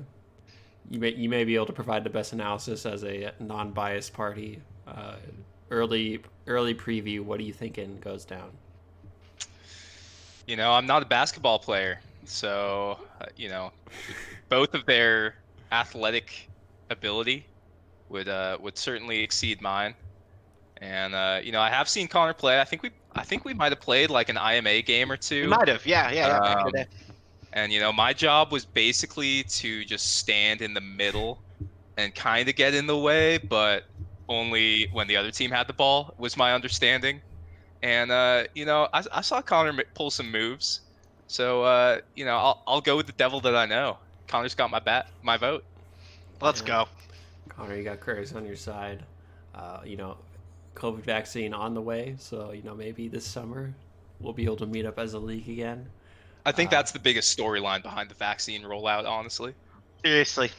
you 0.90 1.00
may 1.00 1.14
you 1.14 1.30
may 1.30 1.46
be 1.46 1.56
able 1.56 1.68
to 1.68 1.74
provide 1.74 2.04
the 2.04 2.10
best 2.10 2.34
analysis 2.34 2.86
as 2.86 3.06
a 3.06 3.32
non-biased 3.40 4.14
party. 4.14 4.62
Uh, 4.86 5.16
early 5.72 6.22
early 6.48 6.76
preview. 6.76 7.22
What 7.22 7.40
are 7.40 7.44
you 7.44 7.54
thinking 7.54 7.98
goes 8.02 8.26
down? 8.26 8.52
You 10.48 10.58
know, 10.58 10.74
I'm 10.74 10.86
not 10.86 11.02
a 11.02 11.06
basketball 11.06 11.60
player, 11.60 12.02
so 12.26 13.00
uh, 13.22 13.26
you 13.38 13.48
know, 13.48 13.72
both 14.50 14.74
of 14.74 14.86
their 14.86 15.36
athletic 15.76 16.50
ability 16.90 17.48
would 18.10 18.28
uh, 18.28 18.58
would 18.62 18.78
certainly 18.78 19.22
exceed 19.22 19.62
mine. 19.62 19.96
And 20.82 21.16
uh, 21.16 21.40
you 21.44 21.52
know, 21.52 21.62
I 21.62 21.70
have 21.70 21.88
seen 21.90 22.08
Connor 22.08 22.34
play. 22.34 22.60
I 22.60 22.64
think 22.64 22.84
we 22.84 22.92
I 23.16 23.24
think 23.24 23.46
we 23.46 23.54
might 23.54 23.72
have 23.72 23.82
played 23.82 24.10
like 24.10 24.30
an 24.30 24.38
IMA 24.38 24.82
game 24.82 25.12
or 25.12 25.18
two. 25.18 25.48
Might 25.48 25.68
have, 25.68 25.86
yeah, 25.86 26.12
yeah, 26.12 26.28
yeah. 26.28 26.40
back 26.40 26.66
in 26.66 26.72
the 26.72 26.80
Um. 26.82 26.88
And 27.54 27.72
you 27.72 27.80
know, 27.80 27.94
my 27.94 28.14
job 28.14 28.52
was 28.52 28.66
basically 28.66 29.44
to 29.44 29.86
just 29.86 30.18
stand 30.18 30.62
in 30.62 30.74
the 30.74 30.82
middle 30.82 31.40
and 31.98 32.14
kind 32.14 32.50
of 32.50 32.56
get 32.56 32.74
in 32.74 32.88
the 32.88 32.98
way, 32.98 33.38
but 33.38 33.86
only 34.28 34.90
when 34.92 35.08
the 35.08 35.16
other 35.16 35.32
team 35.32 35.52
had 35.52 35.68
the 35.68 35.74
ball 35.74 36.14
was 36.18 36.36
my 36.36 36.54
understanding. 36.54 37.22
And 37.82 38.12
uh, 38.12 38.44
you 38.54 38.66
know, 38.66 38.90
I, 38.94 39.04
I 39.14 39.22
saw 39.22 39.42
Connor 39.42 39.84
pull 39.94 40.12
some 40.12 40.32
moves, 40.32 40.82
so 41.28 41.64
uh, 41.64 42.00
you 42.16 42.26
know, 42.26 42.36
I'll 42.36 42.64
I'll 42.68 42.82
go 42.82 42.98
with 42.98 43.08
the 43.08 43.14
devil 43.14 43.40
that 43.42 43.56
I 43.56 43.66
know. 43.66 44.00
Connor's 44.28 44.56
got 44.56 44.70
my 44.72 44.80
bat, 44.80 45.08
my 45.24 45.38
vote. 45.38 45.64
Let's 46.42 46.62
Yeah. 46.62 46.68
go. 46.68 46.88
Connor, 47.50 47.76
you 47.76 47.84
got 47.84 48.00
Curtis 48.00 48.34
on 48.34 48.46
your 48.46 48.56
side. 48.56 49.04
Uh, 49.54 49.80
you 49.86 49.96
know, 49.96 50.18
COVID 50.76 51.02
vaccine 51.04 51.54
on 51.54 51.74
the 51.74 51.82
way, 51.82 52.16
so 52.20 52.52
you 52.52 52.62
know 52.64 52.76
maybe 52.76 53.08
this 53.08 53.26
summer 53.26 53.74
we'll 54.20 54.34
be 54.34 54.44
able 54.46 54.58
to 54.58 54.66
meet 54.66 54.86
up 54.86 55.00
as 55.00 55.14
a 55.14 55.20
league 55.20 55.48
again. 55.50 55.90
I 56.46 56.52
think 56.52 56.68
Uh, 56.68 56.78
that's 56.78 56.92
the 56.92 57.00
biggest 57.00 57.38
storyline 57.38 57.82
behind 57.82 58.10
the 58.10 58.16
vaccine 58.16 58.64
rollout, 58.64 59.08
honestly. 59.10 59.54
Seriously. 60.04 60.52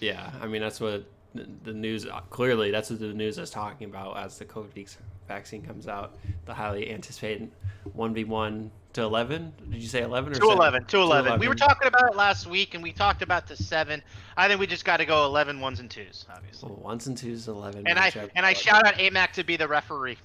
Yeah, 0.00 0.30
I 0.40 0.46
mean 0.46 0.60
that's 0.62 0.80
what 0.80 1.04
the, 1.34 1.48
the 1.64 1.72
news 1.72 2.06
clearly 2.30 2.70
that's 2.70 2.90
what 2.90 3.00
the 3.00 3.12
news 3.12 3.38
is 3.38 3.50
talking 3.50 3.88
about 3.88 4.16
as 4.18 4.38
the 4.38 4.44
COVID 4.44 4.96
vaccine 5.26 5.62
comes 5.62 5.88
out. 5.88 6.16
The 6.46 6.54
highly 6.54 6.90
anticipated 6.92 7.50
one 7.94 8.14
v 8.14 8.24
one 8.24 8.70
to 8.94 9.02
eleven. 9.02 9.52
Did 9.70 9.82
you 9.82 9.88
say 9.88 10.02
eleven 10.02 10.32
or 10.32 10.36
To 10.36 10.50
11, 10.50 10.82
7? 10.82 10.86
to 10.88 10.98
11. 10.98 11.40
We 11.40 11.48
were 11.48 11.54
talking 11.54 11.88
about 11.88 12.10
it 12.10 12.16
last 12.16 12.46
week, 12.46 12.74
and 12.74 12.82
we 12.82 12.92
talked 12.92 13.22
about 13.22 13.46
the 13.46 13.56
seven. 13.56 14.02
I 14.36 14.48
think 14.48 14.60
we 14.60 14.66
just 14.66 14.84
got 14.84 14.98
to 14.98 15.06
go 15.06 15.24
11 15.24 15.60
ones 15.60 15.80
and 15.80 15.90
twos, 15.90 16.26
obviously. 16.34 16.68
Well, 16.68 16.78
ones 16.78 17.06
and 17.06 17.16
twos, 17.16 17.48
eleven. 17.48 17.86
And 17.86 17.98
I 17.98 18.12
and 18.34 18.44
I 18.44 18.52
shout 18.52 18.86
out 18.86 18.94
AMAC 18.94 19.32
to 19.32 19.44
be 19.44 19.56
the 19.56 19.68
referee. 19.68 20.18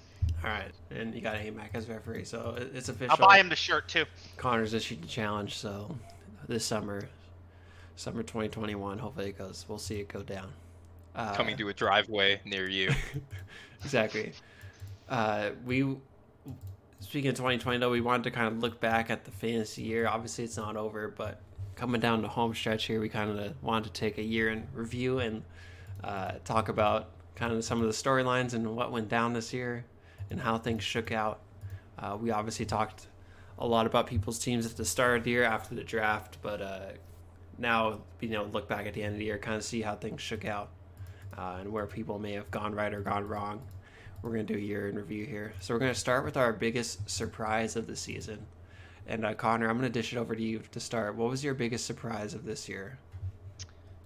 All 0.43 0.49
right, 0.49 0.71
and 0.91 1.15
you 1.15 1.21
got 1.21 1.35
AMAC 1.37 1.69
as 1.73 1.87
referee, 1.87 2.25
so 2.25 2.55
it's 2.73 2.89
official. 2.89 3.15
I'll 3.19 3.27
buy 3.27 3.39
him 3.39 3.49
the 3.49 3.55
shirt 3.55 3.87
too. 3.87 4.05
Connor's 4.37 4.73
issued 4.73 5.01
the 5.01 5.07
challenge, 5.07 5.55
so 5.55 5.95
this 6.47 6.63
summer, 6.63 7.07
summer 7.95 8.21
2021, 8.21 8.99
hopefully 8.99 9.29
it 9.29 9.37
goes. 9.37 9.65
We'll 9.67 9.79
see 9.79 9.99
it 9.99 10.09
go 10.09 10.21
down. 10.21 10.51
Uh, 11.15 11.33
Coming 11.33 11.57
to 11.57 11.69
a 11.69 11.73
driveway 11.73 12.39
near 12.45 12.69
you. 12.69 12.91
exactly. 13.83 14.33
Uh, 15.09 15.49
we 15.65 15.97
speaking 16.99 17.29
of 17.29 17.35
2020 17.35 17.79
though, 17.79 17.91
we 17.91 18.01
wanted 18.01 18.23
to 18.23 18.31
kind 18.31 18.47
of 18.47 18.59
look 18.59 18.79
back 18.79 19.09
at 19.09 19.25
the 19.25 19.31
fantasy 19.31 19.83
year. 19.83 20.07
Obviously, 20.07 20.43
it's 20.43 20.57
not 20.57 20.75
over, 20.75 21.07
but 21.09 21.41
coming 21.75 22.01
down 22.01 22.21
the 22.21 22.27
home 22.27 22.53
stretch 22.53 22.85
here, 22.85 22.99
we 22.99 23.09
kind 23.09 23.37
of 23.39 23.63
wanted 23.63 23.93
to 23.93 23.99
take 23.99 24.17
a 24.17 24.23
year 24.23 24.49
in 24.49 24.67
review 24.73 25.19
and 25.19 25.43
uh, 26.03 26.33
talk 26.43 26.69
about 26.69 27.09
kind 27.35 27.53
of 27.53 27.63
some 27.63 27.81
of 27.81 27.87
the 27.87 27.93
storylines 27.93 28.53
and 28.53 28.75
what 28.75 28.91
went 28.91 29.09
down 29.09 29.33
this 29.33 29.53
year 29.53 29.85
and 30.29 30.39
how 30.39 30.57
things 30.57 30.83
shook 30.83 31.11
out. 31.11 31.41
Uh, 31.99 32.17
we 32.19 32.31
obviously 32.31 32.65
talked 32.65 33.07
a 33.59 33.67
lot 33.67 33.85
about 33.85 34.07
people's 34.07 34.39
teams 34.39 34.65
at 34.65 34.75
the 34.75 34.85
start 34.85 35.19
of 35.19 35.23
the 35.23 35.31
year 35.31 35.43
after 35.43 35.75
the 35.75 35.83
draft, 35.83 36.37
but 36.41 36.61
uh, 36.61 36.89
now 37.57 37.99
you 38.19 38.29
know 38.29 38.45
look 38.45 38.67
back 38.67 38.85
at 38.85 38.93
the 38.93 39.03
end 39.03 39.13
of 39.13 39.19
the 39.19 39.25
year, 39.25 39.37
kind 39.37 39.55
of 39.55 39.63
see 39.63 39.81
how 39.81 39.95
things 39.95 40.21
shook 40.21 40.45
out 40.45 40.69
uh, 41.37 41.57
and 41.59 41.71
where 41.71 41.85
people 41.85 42.19
may 42.19 42.33
have 42.33 42.49
gone 42.51 42.73
right 42.73 42.93
or 42.93 43.01
gone 43.01 43.27
wrong. 43.27 43.61
We're 44.21 44.31
going 44.31 44.45
to 44.45 44.53
do 44.53 44.59
a 44.59 44.61
year 44.61 44.89
in 44.89 44.95
review 44.95 45.25
here. 45.25 45.53
So 45.59 45.73
we're 45.73 45.79
going 45.79 45.93
to 45.93 45.99
start 45.99 46.25
with 46.25 46.37
our 46.37 46.51
biggest 46.51 47.09
surprise 47.09 47.75
of 47.75 47.87
the 47.87 47.95
season. 47.95 48.45
And 49.07 49.25
uh, 49.25 49.33
Connor, 49.33 49.69
I'm 49.69 49.77
going 49.77 49.91
to 49.91 49.99
dish 49.99 50.11
it 50.11 50.17
over 50.17 50.35
to 50.35 50.41
you 50.41 50.61
to 50.71 50.79
start. 50.79 51.15
What 51.15 51.29
was 51.29 51.43
your 51.43 51.53
biggest 51.53 51.85
surprise 51.85 52.33
of 52.33 52.43
this 52.43 52.67
year? 52.67 52.97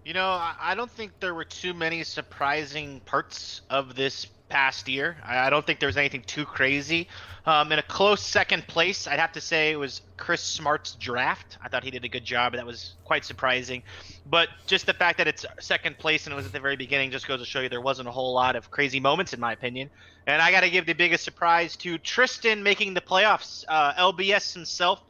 You 0.06 0.14
know, 0.14 0.28
I 0.28 0.56
I 0.60 0.76
don't 0.76 0.90
think 0.90 1.12
there 1.20 1.34
were 1.34 1.46
too 1.46 1.74
many 1.74 2.04
surprising 2.04 3.00
parts 3.02 3.62
of 3.70 3.96
this 3.96 4.28
past 4.52 4.88
year. 4.90 5.16
I 5.24 5.48
I 5.48 5.50
don't 5.50 5.66
think 5.66 5.80
there 5.80 5.88
was 5.88 5.98
anything 5.98 6.22
too 6.28 6.46
crazy. 6.46 7.08
Um, 7.46 7.72
in 7.72 7.80
a 7.80 7.84
close 7.84 8.22
second 8.22 8.68
place, 8.68 9.08
I'd 9.08 9.20
have 9.20 9.32
to 9.32 9.42
say 9.42 9.72
it 9.72 9.76
was 9.76 10.02
Chris 10.18 10.42
Smart's 10.44 10.94
draft. 10.96 11.58
I 11.64 11.70
thought 11.70 11.84
he 11.84 11.90
did 11.90 12.06
a 12.06 12.08
good 12.08 12.24
job. 12.24 12.54
That 12.54 12.66
was 12.66 12.94
quite 13.04 13.26
surprising. 13.26 13.82
But 14.28 14.50
just 14.68 14.86
the 14.86 14.94
fact 14.94 15.18
that 15.18 15.28
it's 15.28 15.46
second 15.60 15.98
place 15.98 16.28
and 16.28 16.34
it 16.34 16.36
was 16.36 16.46
at 16.46 16.52
the 16.52 16.60
very 16.60 16.76
beginning 16.76 17.10
just 17.10 17.28
goes 17.28 17.40
to 17.40 17.46
show 17.46 17.62
you 17.62 17.70
there 17.70 17.82
wasn't 17.82 18.08
a 18.08 18.12
whole 18.12 18.34
lot 18.34 18.56
of 18.56 18.70
crazy 18.70 19.00
moments, 19.00 19.34
in 19.34 19.40
my 19.40 19.54
opinion. 19.54 19.90
And 20.28 20.40
I 20.40 20.52
got 20.52 20.62
to 20.62 20.70
give 20.70 20.86
the 20.86 20.94
biggest 20.94 21.24
surprise 21.24 21.76
to 21.78 21.98
Tristan 21.98 22.62
making 22.62 22.94
the 22.94 23.02
playoffs. 23.02 23.66
Uh, 23.68 23.94
LBS 23.94 24.54
himself 24.54 25.02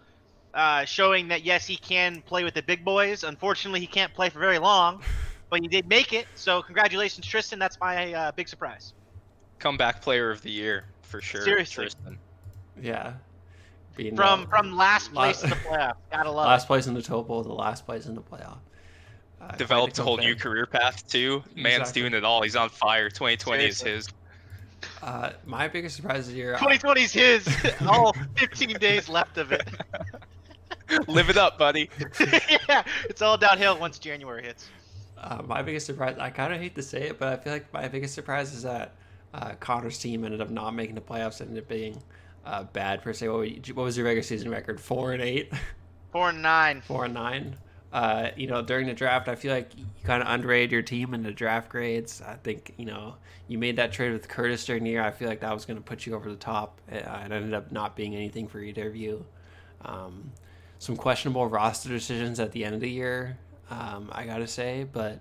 uh, 0.54 0.86
showing 0.86 1.28
that 1.30 1.44
yes, 1.44 1.66
he 1.68 1.76
can 1.76 2.22
play 2.22 2.46
with 2.46 2.54
the 2.54 2.64
big 2.64 2.86
boys. 2.86 3.24
Unfortunately, 3.26 3.82
he 3.82 3.88
can't 3.88 4.14
play 4.14 4.30
for 4.30 4.40
very 4.40 4.60
long, 4.60 5.02
but 5.50 5.62
he 5.62 5.68
did 5.68 5.88
make 5.90 6.14
it. 6.14 6.28
So 6.36 6.62
congratulations, 6.62 7.26
Tristan. 7.26 7.60
That's 7.60 7.80
my 7.80 8.14
uh, 8.14 8.32
big 8.32 8.48
surprise. 8.48 8.94
Comeback 9.62 10.02
player 10.02 10.32
of 10.32 10.42
the 10.42 10.52
year 10.52 10.84
for 11.04 11.22
sure. 11.22 11.42
Seriously. 11.44 11.84
Tristan. 11.86 12.18
Yeah. 12.82 13.14
Being 13.96 14.16
From 14.16 14.44
uh, 14.44 14.46
from 14.48 14.76
last 14.76 15.14
la- 15.14 15.24
place 15.24 15.44
in 15.44 15.50
the 15.52 15.56
playoff, 15.58 15.96
gotta 16.12 16.32
love 16.32 16.48
last 16.48 16.64
it. 16.64 16.68
place 16.68 16.88
in 16.88 16.94
the 16.94 17.02
topo, 17.02 17.44
the 17.44 17.54
last 17.54 17.86
place 17.86 18.06
in 18.06 18.16
the 18.16 18.22
playoff. 18.22 18.58
Uh, 19.42 19.52
Developed 19.58 19.98
a 20.00 20.04
whole 20.04 20.18
new 20.18 20.36
career 20.36 20.66
path 20.66 21.08
too. 21.08 21.44
Man's 21.56 21.82
Exactly. 21.82 22.02
doing 22.04 22.14
it 22.14 22.24
all. 22.24 22.42
He's 22.42 22.56
on 22.56 22.70
fire. 22.70 23.10
2020 23.10 23.66
is 23.66 23.82
his. 23.82 24.08
Uh, 25.04 25.32
my 25.46 25.68
biggest 25.68 25.96
surprise 25.96 26.28
of 26.28 26.34
the 26.34 26.40
year. 26.40 26.56
2020's 26.56 27.12
his. 27.12 27.48
All 27.88 28.16
15 28.38 28.80
days 28.80 29.08
left 29.10 29.38
of 29.38 29.52
it. 29.52 29.68
Live 31.08 31.30
it 31.30 31.38
up, 31.38 31.60
buddy. 31.60 31.90
yeah, 32.68 32.84
it's 33.08 33.22
all 33.22 33.38
downhill 33.38 33.78
once 33.80 34.00
January 34.00 34.44
hits. 34.44 34.70
Uh, 35.18 35.42
my 35.46 35.62
biggest 35.62 35.86
surprise, 35.86 36.18
I 36.20 36.30
kind 36.32 36.52
of 36.54 36.60
hate 36.60 36.74
to 36.76 36.82
say 36.82 37.04
it, 37.10 37.20
but 37.20 37.28
I 37.28 37.38
feel 37.38 37.54
like 37.54 37.72
my 37.72 37.88
biggest 37.88 38.14
surprise 38.16 38.54
is 38.54 38.64
that 38.64 38.96
uh, 39.34 39.54
Connor's 39.60 39.98
team 39.98 40.26
ended 40.26 40.42
up 40.42 40.50
not 40.50 40.72
making 40.76 40.96
the 40.96 41.02
playoffs, 41.02 41.42
ended 41.42 41.64
up 41.64 41.70
being 41.70 42.02
uh, 42.46 42.64
bad 42.64 43.02
per 43.02 43.14
se. 43.14 43.28
What, 43.30 43.48
what 43.76 43.84
was 43.84 43.98
your 43.98 44.06
regular 44.06 44.24
season 44.24 44.50
record? 44.50 44.80
Four 44.80 45.14
and 45.14 45.22
eight, 45.22 45.52
Four 46.12 46.30
and 46.30 46.42
nine. 46.42 46.82
four 46.82 47.06
and 47.06 47.14
nine. 47.14 47.56
Uh, 47.94 48.30
you 48.38 48.48
know, 48.48 48.62
during 48.62 48.88
the 48.88 48.94
draft, 48.94 49.28
I 49.28 49.36
feel 49.36 49.54
like 49.54 49.78
you 49.78 49.86
kind 50.06 50.24
of 50.24 50.30
underrated 50.30 50.72
your 50.72 50.82
team 50.82 51.14
in 51.14 51.24
the 51.24 51.32
draft 51.32 51.70
grades. 51.70 52.22
I 52.26 52.36
think 52.36 52.74
you 52.78 52.86
know 52.86 53.16
you 53.48 53.58
made 53.58 53.76
that 53.78 53.92
trade 53.92 54.14
with 54.14 54.28
Curtis 54.30 54.66
during 54.66 54.84
the 54.86 54.92
year. 54.92 55.04
I 55.04 55.12
feel 55.12 55.28
like 55.28 55.42
that 55.42 55.54
was 55.54 55.66
going 55.66 55.78
to 55.78 55.84
put 55.84 56.06
you 56.06 56.16
over 56.16 56.30
the 56.30 56.38
top. 56.38 56.80
Uh, 56.92 56.96
it 56.96 57.32
ended 57.32 57.54
up 57.54 57.72
not 57.72 57.96
being 57.98 58.16
anything 58.16 58.48
for 58.48 58.60
either 58.60 58.88
of 58.88 58.96
you. 58.96 59.26
Um, 59.84 60.32
some 60.80 60.96
questionable 60.96 61.48
roster 61.48 61.90
decisions 61.90 62.40
at 62.40 62.52
the 62.54 62.64
end 62.66 62.76
of 62.76 62.82
the 62.82 62.90
year, 62.90 63.38
um, 63.70 64.10
I 64.12 64.26
gotta 64.26 64.48
say, 64.48 64.86
but. 64.92 65.20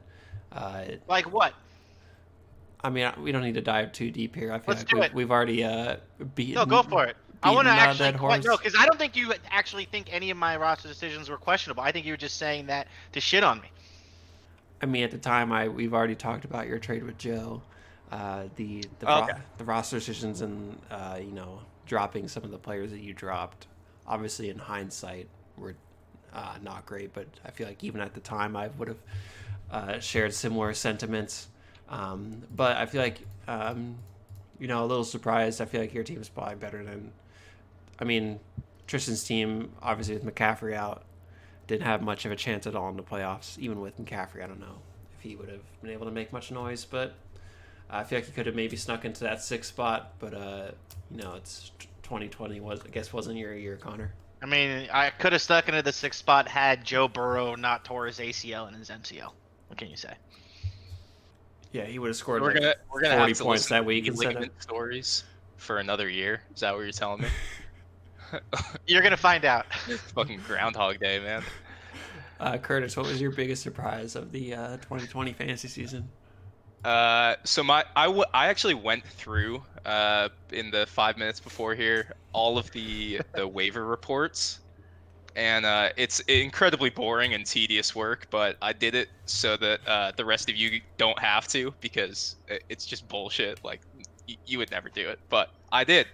Uh, 0.52 0.84
Like 1.08 1.30
what? 1.32 1.54
I 2.82 2.90
mean, 2.90 3.10
we 3.20 3.32
don't 3.32 3.42
need 3.42 3.54
to 3.54 3.60
dive 3.60 3.92
too 3.92 4.10
deep 4.10 4.34
here. 4.34 4.52
I 4.52 4.58
feel 4.58 4.64
Let's 4.74 4.80
like 4.80 4.88
do 4.88 4.96
we've, 4.96 5.04
it. 5.04 5.14
we've 5.14 5.30
already 5.30 5.64
uh, 5.64 5.96
beaten. 6.34 6.54
No, 6.54 6.64
go 6.66 6.82
for 6.82 7.04
it. 7.04 7.16
I 7.42 7.50
want 7.52 7.66
to 7.68 7.72
actually 7.72 7.98
dead 7.98 8.14
que- 8.14 8.18
horse. 8.20 8.44
no, 8.44 8.56
because 8.56 8.74
I 8.78 8.84
don't 8.86 8.98
think 8.98 9.16
you 9.16 9.32
actually 9.50 9.86
think 9.86 10.12
any 10.12 10.30
of 10.30 10.36
my 10.36 10.56
roster 10.56 10.88
decisions 10.88 11.28
were 11.30 11.38
questionable. 11.38 11.82
I 11.82 11.90
think 11.92 12.04
you 12.06 12.12
were 12.12 12.18
just 12.18 12.36
saying 12.36 12.66
that 12.66 12.86
to 13.12 13.20
shit 13.20 13.42
on 13.42 13.60
me. 13.60 13.68
I 14.82 14.86
mean, 14.86 15.04
at 15.04 15.10
the 15.10 15.18
time, 15.18 15.52
I 15.52 15.68
we've 15.68 15.92
already 15.94 16.14
talked 16.14 16.44
about 16.44 16.66
your 16.66 16.78
trade 16.78 17.02
with 17.04 17.16
Joe, 17.18 17.62
uh, 18.10 18.44
the 18.56 18.84
the, 18.98 19.10
Okay. 19.10 19.32
ro- 19.32 19.38
the 19.58 19.64
roster 19.64 19.96
decisions, 19.98 20.40
and 20.42 20.78
uh, 20.90 21.18
you 21.18 21.32
know, 21.32 21.60
dropping 21.86 22.28
some 22.28 22.44
of 22.44 22.50
the 22.50 22.58
players 22.58 22.90
that 22.90 23.00
you 23.00 23.12
dropped. 23.14 23.66
Obviously, 24.06 24.50
in 24.50 24.58
hindsight, 24.58 25.28
were 25.56 25.76
uh, 26.34 26.56
not 26.62 26.84
great, 26.86 27.12
but 27.14 27.26
I 27.44 27.50
feel 27.50 27.66
like 27.68 27.82
even 27.84 28.00
at 28.00 28.14
the 28.14 28.20
time, 28.20 28.56
I 28.56 28.68
would 28.78 28.88
have 28.88 28.98
uh, 29.70 29.98
shared 30.00 30.32
similar 30.34 30.72
sentiments. 30.74 31.48
Um, 31.90 32.42
but 32.55 32.76
I 32.76 32.87
feel 32.87 33.03
like, 33.03 33.20
um, 33.48 33.96
you 34.59 34.68
know, 34.68 34.85
a 34.85 34.87
little 34.87 35.05
surprised. 35.05 35.61
I 35.61 35.64
feel 35.64 35.81
like 35.81 35.92
your 35.92 36.05
team 36.05 36.20
is 36.20 36.29
probably 36.29 36.55
better 36.55 36.83
than. 36.83 37.12
I 37.98 38.05
mean, 38.05 38.40
Tristan's 38.87 39.24
team, 39.24 39.72
obviously 39.83 40.14
with 40.14 40.24
McCaffrey 40.24 40.74
out, 40.74 41.03
didn't 41.66 41.83
have 41.83 42.03
much 42.03 42.24
of 42.24 42.33
a 42.33 42.37
chance 42.37 42.66
at 42.66 42.74
all 42.74 42.88
in 42.88 42.96
the 42.96 43.03
playoffs. 43.03 43.59
Even 43.59 43.81
with 43.81 43.98
McCaffrey, 44.03 44.42
I 44.42 44.46
don't 44.46 44.61
know 44.61 44.79
if 45.16 45.22
he 45.22 45.37
would 45.37 45.48
have 45.48 45.61
been 45.83 45.90
able 45.90 46.07
to 46.07 46.12
make 46.12 46.33
much 46.33 46.50
noise, 46.50 46.85
but 46.85 47.14
I 47.90 48.05
feel 48.05 48.18
like 48.18 48.26
he 48.26 48.33
could 48.33 48.46
have 48.46 48.55
maybe 48.55 48.76
snuck 48.76 49.05
into 49.05 49.24
that 49.24 49.42
sixth 49.42 49.70
spot. 49.70 50.14
But 50.18 50.35
uh, 50.35 50.70
you 51.11 51.18
know, 51.22 51.35
it's 51.35 51.72
2020 52.03 52.61
was 52.61 52.81
I 52.85 52.88
guess 52.88 53.12
wasn't 53.12 53.37
your 53.37 53.55
year, 53.55 53.76
Connor. 53.76 54.12
I 54.42 54.46
mean, 54.46 54.88
I 54.92 55.11
could 55.11 55.33
have 55.33 55.42
stuck 55.42 55.68
into 55.68 55.83
the 55.83 55.92
sixth 55.92 56.18
spot 56.18 56.48
had 56.48 56.85
Joe 56.85 57.09
Burrow 57.09 57.55
not 57.57 57.85
tore 57.85 58.07
his 58.07 58.18
ACL 58.18 58.66
and 58.66 58.76
his 58.76 58.88
MCL. 58.88 59.31
What 59.68 59.79
can 59.79 59.88
you 59.88 59.96
say? 59.96 60.14
Yeah, 61.72 61.85
he 61.85 61.98
would 61.98 62.09
have 62.09 62.16
scored. 62.16 62.42
We're 62.42 62.52
like, 62.52 62.62
gonna 62.62 62.74
we're 62.92 63.00
gonna 63.02 63.14
40 63.16 63.28
have 63.30 63.38
to 63.38 63.44
points 63.44 63.68
that 63.68 63.85
week 63.85 64.04
knee 64.04 64.09
instead 64.11 64.37
of- 64.37 64.50
stories 64.59 65.24
for 65.56 65.78
another 65.78 66.09
year. 66.09 66.42
Is 66.54 66.61
that 66.61 66.74
what 66.74 66.80
you're 66.83 66.92
telling 66.92 67.22
me? 67.22 67.28
You're 68.87 69.02
gonna 69.02 69.16
find 69.16 69.44
out. 69.44 69.66
Fucking 70.14 70.40
Groundhog 70.46 71.00
Day, 71.00 71.18
man. 71.18 71.42
Uh, 72.38 72.56
Curtis, 72.59 72.96
what 72.96 73.06
was 73.06 73.20
your 73.20 73.33
biggest 73.33 73.62
surprise 73.62 74.14
of 74.14 74.30
the 74.30 74.54
uh, 74.54 74.76
2020 74.78 75.33
fantasy 75.33 75.66
season? 75.68 76.09
Uh, 76.85 77.35
so 77.44 77.62
my 77.64 77.85
I, 77.96 78.06
w- 78.06 78.24
I 78.33 78.46
actually 78.46 78.74
went 78.74 79.04
through 79.04 79.62
uh 79.85 80.28
in 80.52 80.70
the 80.70 80.87
five 80.87 81.18
minutes 81.18 81.40
before 81.40 81.74
here 81.74 82.12
all 82.33 82.56
of 82.56 82.70
the 82.70 83.20
the 83.35 83.46
waiver 83.46 83.85
reports, 83.85 84.61
and 85.36 85.64
uh, 85.66 85.90
it's 85.96 86.20
incredibly 86.20 86.90
boring 86.90 87.34
and 87.34 87.46
tedious 87.46 87.94
work. 87.94 88.26
But 88.30 88.56
I 88.62 88.72
did 88.72 88.94
it 88.94 89.08
so 89.26 89.56
that 89.58 89.80
uh, 89.86 90.12
the 90.16 90.24
rest 90.24 90.48
of 90.50 90.56
you 90.56 90.80
don't 90.98 91.18
have 91.18 91.48
to 91.48 91.74
because 91.80 92.36
it's 92.68 92.86
just 92.86 93.08
bullshit. 93.08 93.60
Like 93.64 93.82
y- 94.28 94.36
you 94.46 94.58
would 94.58 94.70
never 94.70 94.90
do 94.90 95.08
it, 95.08 95.18
but 95.30 95.48
I 95.72 95.84
did 95.84 96.06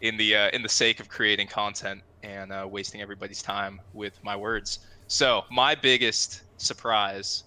in 0.00 0.16
the 0.16 0.36
uh, 0.36 0.50
in 0.52 0.62
the 0.62 0.68
sake 0.68 1.00
of 1.00 1.08
creating 1.08 1.48
content 1.48 2.02
and 2.22 2.52
uh, 2.52 2.66
wasting 2.70 3.00
everybody's 3.02 3.42
time 3.42 3.80
with 3.92 4.14
my 4.22 4.36
words. 4.36 4.78
So 5.08 5.42
my 5.50 5.74
biggest 5.74 6.42
surprise 6.58 7.44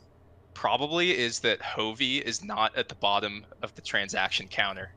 probably 0.54 1.18
is 1.18 1.40
that 1.42 1.62
Hovey 1.62 2.20
is 2.20 2.44
not 2.44 2.76
at 2.78 2.90
the 2.90 2.96
bottom 2.96 3.46
of 3.62 3.74
the 3.76 3.82
transaction 3.82 4.48
counter. 4.50 4.92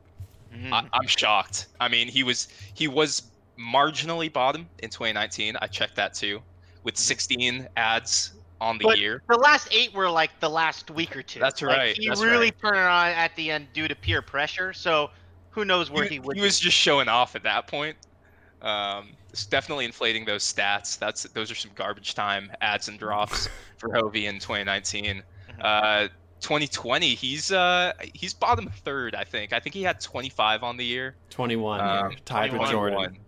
Mhm. 0.50 0.72
I, 0.72 0.82
I'm 0.92 1.06
shocked. 1.06 1.68
I 1.80 1.88
mean, 1.88 2.08
he 2.08 2.22
was 2.22 2.48
he 2.74 2.88
was 2.88 3.32
marginally 3.58 4.32
bottom 4.32 4.68
in 4.80 4.90
2019. 4.90 5.56
I 5.60 5.66
checked 5.66 5.96
that 5.96 6.14
too, 6.14 6.40
with 6.84 6.96
16 6.96 7.68
ads 7.76 8.32
on 8.60 8.78
the 8.78 8.84
But 8.84 8.98
year. 8.98 9.22
the 9.28 9.36
last 9.36 9.68
eight 9.70 9.92
were 9.94 10.08
like 10.10 10.38
the 10.40 10.48
last 10.50 10.90
week 10.90 11.16
or 11.16 11.22
two. 11.22 11.40
That's 11.40 11.60
Like, 11.62 11.76
right, 11.76 11.96
he 11.96 12.08
that's 12.08 12.22
really 12.22 12.46
right. 12.46 12.58
turned 12.60 12.76
it 12.76 12.82
on 12.86 13.08
at 13.08 13.34
the 13.36 13.50
end 13.50 13.68
due 13.72 13.88
to 13.88 13.94
peer 13.94 14.22
pressure. 14.22 14.72
So 14.72 15.10
who 15.50 15.64
knows 15.64 15.90
where 15.90 16.04
He, 16.04 16.14
he, 16.14 16.18
would. 16.20 16.36
he 16.36 16.42
was 16.42 16.58
just 16.58 16.76
showing 16.76 17.08
off 17.08 17.34
at 17.36 17.42
that 17.44 17.66
point. 17.66 17.96
Um, 18.62 19.10
it's 19.30 19.44
definitely 19.44 19.84
inflating 19.84 20.24
those 20.24 20.42
stats. 20.42 20.98
That's 20.98 21.24
those 21.24 21.50
are 21.50 21.54
some 21.54 21.70
garbage 21.74 22.14
time 22.14 22.50
ads 22.62 22.88
and 22.88 22.98
drops 22.98 23.48
for 23.76 23.92
Hovey 23.94 24.26
in 24.26 24.36
2019. 24.38 25.04
Mhm. 25.14 25.22
Uh, 25.60 26.08
2020, 26.40 27.14
he's 27.14 27.50
uh 27.52 27.92
he's 28.14 28.32
bottom 28.34 28.68
third, 28.84 29.14
I 29.14 29.24
think. 29.24 29.52
I 29.52 29.60
think 29.60 29.74
he 29.74 29.82
had 29.82 30.00
25 30.00 30.62
on 30.62 30.76
the 30.76 30.84
year. 30.84 31.16
21, 31.30 31.80
Um, 31.80 31.86
yeah, 32.12 32.18
tied 32.24 32.52
with 32.52 32.70
Jordan. 32.70 33.18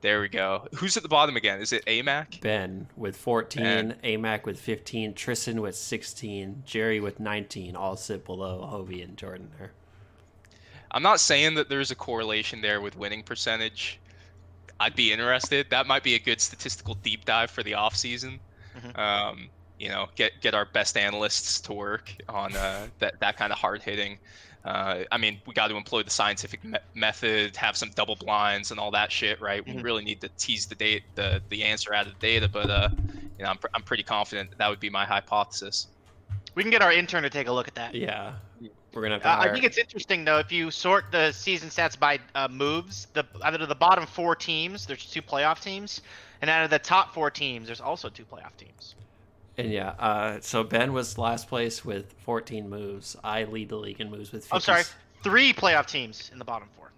21. 0.00 0.02
There 0.02 0.20
we 0.20 0.28
go. 0.28 0.66
Who's 0.76 0.96
at 0.96 1.02
the 1.02 1.08
bottom 1.08 1.36
again? 1.36 1.60
Is 1.60 1.72
it 1.72 1.84
Amac? 1.86 2.40
Ben 2.40 2.88
with 2.96 3.16
14, 3.16 3.62
Ben. 3.62 3.96
Amac 4.04 4.44
with 4.44 4.58
15, 4.60 5.14
Tristan 5.14 5.60
with 5.60 5.76
16, 5.76 6.62
Jerry 6.64 7.00
with 7.00 7.20
19, 7.20 7.76
all 7.76 7.96
sit 7.96 8.24
below 8.24 8.66
Hovey 8.66 9.02
and 9.02 9.16
Jordan 9.16 9.50
there. 9.58 9.72
I'm 10.90 11.02
not 11.02 11.20
saying 11.20 11.54
that 11.56 11.68
there's 11.68 11.90
a 11.90 11.94
correlation 11.94 12.62
there 12.62 12.80
with 12.80 12.96
winning 12.96 13.22
percentage. 13.22 14.00
I'd 14.80 14.94
be 14.94 15.12
interested. 15.12 15.68
That 15.70 15.86
might 15.86 16.02
be 16.02 16.14
a 16.14 16.18
good 16.18 16.40
statistical 16.40 16.94
deep 16.94 17.24
dive 17.24 17.50
for 17.50 17.62
the 17.62 17.74
off 17.74 17.94
season. 17.96 18.40
Mhm. 18.78 18.98
Um, 18.98 19.48
you 19.78 19.88
know, 19.88 20.08
get 20.14 20.40
get 20.40 20.54
our 20.54 20.64
best 20.64 20.96
analysts 20.96 21.60
to 21.62 21.72
work 21.72 22.12
on 22.28 22.54
uh, 22.56 22.86
that 23.00 23.20
that 23.20 23.36
kind 23.36 23.52
of 23.52 23.58
hard 23.58 23.82
hitting. 23.82 24.18
Uh, 24.64 25.04
I 25.12 25.18
mean, 25.18 25.40
we 25.46 25.54
got 25.54 25.68
to 25.68 25.76
employ 25.76 26.02
the 26.02 26.10
scientific 26.10 26.62
me- 26.64 26.78
method, 26.94 27.56
have 27.56 27.76
some 27.76 27.90
double 27.94 28.16
blinds 28.16 28.70
and 28.70 28.78
all 28.80 28.90
that 28.90 29.10
shit, 29.10 29.40
right? 29.40 29.64
We 29.64 29.72
Mhm. 29.72 29.82
really 29.84 30.04
need 30.04 30.20
to 30.22 30.28
tease 30.36 30.66
the 30.66 30.74
date, 30.74 31.04
the 31.14 31.40
the 31.48 31.62
answer 31.64 31.94
out 31.94 32.06
of 32.06 32.12
the 32.14 32.18
data, 32.18 32.48
but 32.48 32.68
uh, 32.68 32.88
you 33.38 33.44
know, 33.44 33.50
I'm, 33.50 33.58
pr- 33.58 33.68
I'm 33.74 33.82
pretty 33.82 34.02
confident 34.02 34.50
that, 34.50 34.58
that 34.58 34.68
would 34.68 34.80
be 34.80 34.90
my 34.90 35.04
hypothesis. 35.04 35.86
We 36.54 36.62
can 36.64 36.70
get 36.70 36.82
our 36.82 36.92
intern 36.92 37.22
to 37.22 37.30
take 37.30 37.46
a 37.46 37.52
look 37.52 37.68
at 37.68 37.74
that. 37.76 37.94
Yeah. 37.94 38.34
We're 38.92 39.02
going 39.06 39.20
to 39.20 39.26
have 39.26 39.40
to 39.40 39.46
Uh, 39.48 39.50
I 39.50 39.52
think 39.52 39.64
it's 39.64 39.78
interesting 39.78 40.24
though 40.24 40.38
if 40.38 40.50
you 40.50 40.70
sort 40.70 41.12
the 41.12 41.30
season 41.30 41.68
stats 41.68 41.96
by 41.96 42.18
uh, 42.34 42.48
moves. 42.48 43.06
The 43.12 43.24
out 43.44 43.58
of 43.60 43.68
the 43.68 43.74
bottom 43.74 44.06
four 44.06 44.34
teams, 44.34 44.86
there's 44.86 45.06
two 45.06 45.22
playoff 45.22 45.60
teams, 45.62 46.00
and 46.40 46.50
out 46.50 46.64
of 46.64 46.70
the 46.70 46.78
top 46.80 47.14
four 47.14 47.30
teams, 47.30 47.66
there's 47.66 47.80
also 47.80 48.08
two 48.08 48.24
playoff 48.24 48.56
teams. 48.56 48.96
And 49.58 49.72
yeah, 49.72 49.88
uh, 49.98 50.38
so 50.40 50.62
Ben 50.62 50.92
was 50.92 51.18
last 51.18 51.48
place 51.48 51.84
with 51.84 52.14
14 52.20 52.70
moves. 52.70 53.16
I 53.24 53.42
lead 53.42 53.68
the 53.70 53.76
league 53.76 54.00
in 54.00 54.08
moves 54.08 54.30
with 54.30 54.44
50. 54.44 54.54
I'm 54.54 54.60
sorry, 54.60 54.84
three 55.24 55.52
playoff 55.52 55.86
teams 55.86 56.30
in 56.32 56.38
the 56.38 56.44
bottom 56.44 56.68
four. 56.76 56.92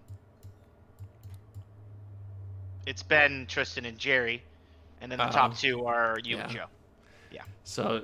It's 2.85 3.01
Ben, 3.01 3.47
Tristan, 3.49 3.85
and 3.85 3.97
Jerry, 3.97 4.43
and 5.01 5.11
then 5.11 5.17
the 5.17 5.25
Uh-oh. 5.25 5.31
top 5.31 5.57
two 5.57 5.85
are 5.87 6.17
you 6.23 6.37
and 6.37 6.51
Joe. 6.51 6.65
Yeah. 7.31 7.41
So, 7.63 8.03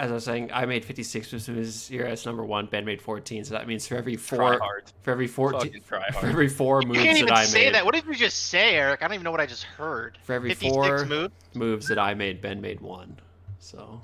as 0.00 0.10
I 0.10 0.14
was 0.14 0.24
saying, 0.24 0.50
I 0.52 0.66
made 0.66 0.84
56 0.84 1.32
moves 1.32 1.46
this 1.46 1.90
year 1.90 2.06
as 2.06 2.26
number 2.26 2.44
one. 2.44 2.66
Ben 2.66 2.84
made 2.84 3.00
14. 3.00 3.44
So 3.44 3.54
that 3.54 3.68
means 3.68 3.86
for 3.86 3.96
every 3.96 4.16
Try 4.16 4.36
four, 4.38 4.58
hard. 4.58 4.84
for 5.02 5.10
every 5.12 5.28
14, 5.28 5.80
for 5.84 6.02
every 6.22 6.48
four 6.48 6.82
moves 6.82 6.98
You 6.98 7.04
can't 7.04 7.18
that 7.18 7.22
even 7.24 7.32
I 7.34 7.44
say 7.44 7.64
made, 7.66 7.74
that. 7.74 7.84
What 7.84 7.94
did 7.94 8.04
you 8.06 8.14
just 8.14 8.46
say, 8.46 8.74
Erik? 8.74 9.00
I 9.02 9.06
don't 9.06 9.14
even 9.14 9.24
know 9.24 9.30
what 9.30 9.40
I 9.40 9.46
just 9.46 9.64
heard. 9.64 10.18
for 10.24 10.32
every 10.32 10.50
56 10.50 10.74
four 10.74 11.04
moves. 11.04 11.34
moves 11.54 11.86
that 11.88 11.98
I 12.00 12.14
made, 12.14 12.40
Ben 12.40 12.60
made 12.60 12.80
one. 12.80 13.16
So 13.62 14.02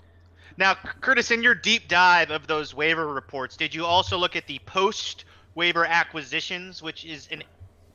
Now, 0.57 0.75
Curtis, 0.75 1.31
in 1.31 1.43
your 1.43 1.55
deep 1.55 1.89
dive 1.89 2.31
of 2.31 2.47
those 2.47 2.75
waiver 2.75 3.13
reports, 3.13 3.57
did 3.57 3.75
you 3.75 3.85
also 3.85 4.17
look 4.17 4.37
at 4.37 4.47
the 4.47 4.61
post 4.61 5.25
waiver 5.55 5.85
acquisitions, 5.85 6.81
which 6.81 7.05
is 7.05 7.29
an 7.33 7.43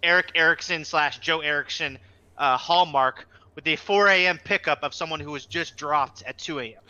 Erik 0.04 0.32
Erickson 0.36 0.84
slash 0.84 1.20
Joe 1.20 1.40
Erickson 1.40 1.98
uh, 2.38 2.58
hallmark 2.58 3.28
with 3.56 3.66
a 3.68 3.76
4 3.78 4.10
a.m. 4.10 4.40
pickup 4.44 4.84
of 4.84 4.94
someone 4.94 5.20
who 5.20 5.32
was 5.32 5.46
just 5.46 5.78
dropped 5.78 6.22
at 6.24 6.38
2 6.38 6.60
a.m. 6.60 6.82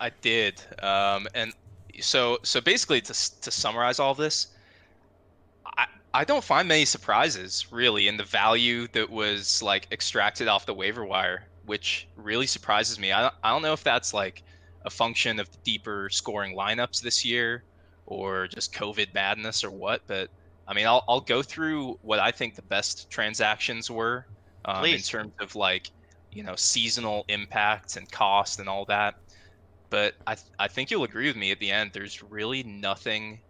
I 0.00 0.10
did. 0.20 0.62
Um, 0.82 1.26
and 1.34 1.52
so 2.00 2.38
so 2.42 2.60
basically 2.60 3.00
to 3.00 3.40
to 3.40 3.50
summarize 3.50 3.98
all 3.98 4.14
this, 4.14 4.48
I 5.76 5.86
I 6.14 6.24
don't 6.24 6.44
find 6.44 6.68
many 6.68 6.84
surprises 6.84 7.66
really 7.72 8.08
in 8.08 8.16
the 8.16 8.24
value 8.24 8.86
that 8.92 9.10
was 9.10 9.62
like 9.62 9.88
extracted 9.90 10.48
off 10.48 10.66
the 10.66 10.74
waiver 10.74 11.04
wire, 11.04 11.44
which 11.66 12.08
really 12.16 12.46
surprises 12.46 12.98
me. 12.98 13.12
I 13.12 13.22
don't, 13.22 13.34
I 13.42 13.50
don't 13.50 13.62
know 13.62 13.72
if 13.72 13.84
that's 13.84 14.14
like 14.14 14.42
a 14.84 14.90
function 14.90 15.38
of 15.40 15.50
the 15.50 15.58
deeper 15.64 16.08
scoring 16.10 16.56
lineups 16.56 17.00
this 17.02 17.24
year 17.24 17.64
or 18.06 18.46
just 18.46 18.72
COVID 18.72 19.12
madness 19.12 19.64
or 19.64 19.70
what, 19.70 20.00
but 20.06 20.30
I 20.68 20.74
mean, 20.74 20.86
I'll, 20.86 21.04
I'll 21.08 21.20
go 21.20 21.42
through 21.42 21.98
what 22.02 22.18
I 22.18 22.30
think 22.30 22.54
the 22.54 22.62
best 22.62 23.10
transactions 23.10 23.90
were 23.90 24.26
um, 24.64 24.84
in 24.84 25.00
terms 25.00 25.32
of 25.40 25.54
like, 25.54 25.90
you 26.32 26.42
know, 26.42 26.56
seasonal 26.56 27.24
impacts 27.28 27.96
and 27.96 28.10
cost 28.10 28.58
and 28.60 28.68
all 28.68 28.84
that. 28.86 29.14
But 29.90 30.14
I, 30.26 30.34
th- 30.34 30.46
I 30.58 30.68
think 30.68 30.90
you'll 30.90 31.04
agree 31.04 31.28
with 31.28 31.36
me 31.36 31.52
at 31.52 31.60
the 31.60 31.70
end. 31.70 31.90
There's 31.92 32.22
really 32.22 32.62
nothing. 32.64 33.40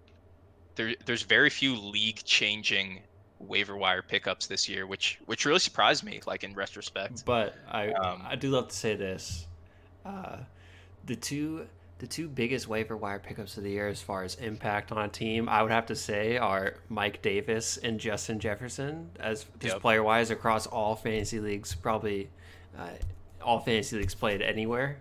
There, 0.75 0.95
there's 1.07 1.23
very 1.23 1.49
few 1.49 1.75
league 1.75 2.23
changing 2.25 3.03
waiver 3.39 3.77
wire 3.77 4.03
pickups 4.03 4.47
this 4.47 4.69
year, 4.69 4.87
which 4.87 5.19
which 5.27 5.45
really 5.45 5.59
surprised 5.59 6.05
me. 6.05 6.21
Like 6.27 6.45
in 6.45 6.55
retrospect, 6.55 7.25
But 7.25 7.55
I 7.71 7.91
Um, 7.93 8.23
I 8.27 8.37
do 8.37 8.51
love 8.51 8.69
to 8.69 8.77
say 8.77 8.95
this. 8.97 9.47
Uh, 10.05 10.39
the 11.05 11.17
two 11.17 11.67
the 11.99 12.07
two 12.07 12.29
biggest 12.29 12.69
waiver 12.69 12.95
wire 12.97 13.19
pickups 13.19 13.57
of 13.57 13.63
the 13.63 13.71
year 13.71 13.89
as 13.89 14.03
far 14.03 14.23
as 14.23 14.35
impact 14.35 14.93
on 14.93 14.99
a 14.99 15.09
team, 15.09 15.49
I 15.49 15.63
would 15.63 15.73
have 15.73 15.87
to 15.87 15.97
say 15.97 16.37
are 16.37 16.75
Mike 16.91 17.23
Davis 17.23 17.79
and 17.79 17.99
Justin 17.99 18.39
Jefferson 18.39 19.11
as 19.19 19.47
just 19.61 19.75
Yep. 19.77 19.81
player 19.83 20.03
wise 20.03 20.31
across 20.31 20.67
all 20.67 20.95
fantasy 20.95 21.41
leagues, 21.41 21.75
probably 21.75 22.29
uh, 22.79 22.91
all 23.41 23.61
fantasy 23.61 23.97
leagues 23.97 24.15
played 24.15 24.43
anywhere. 24.43 24.99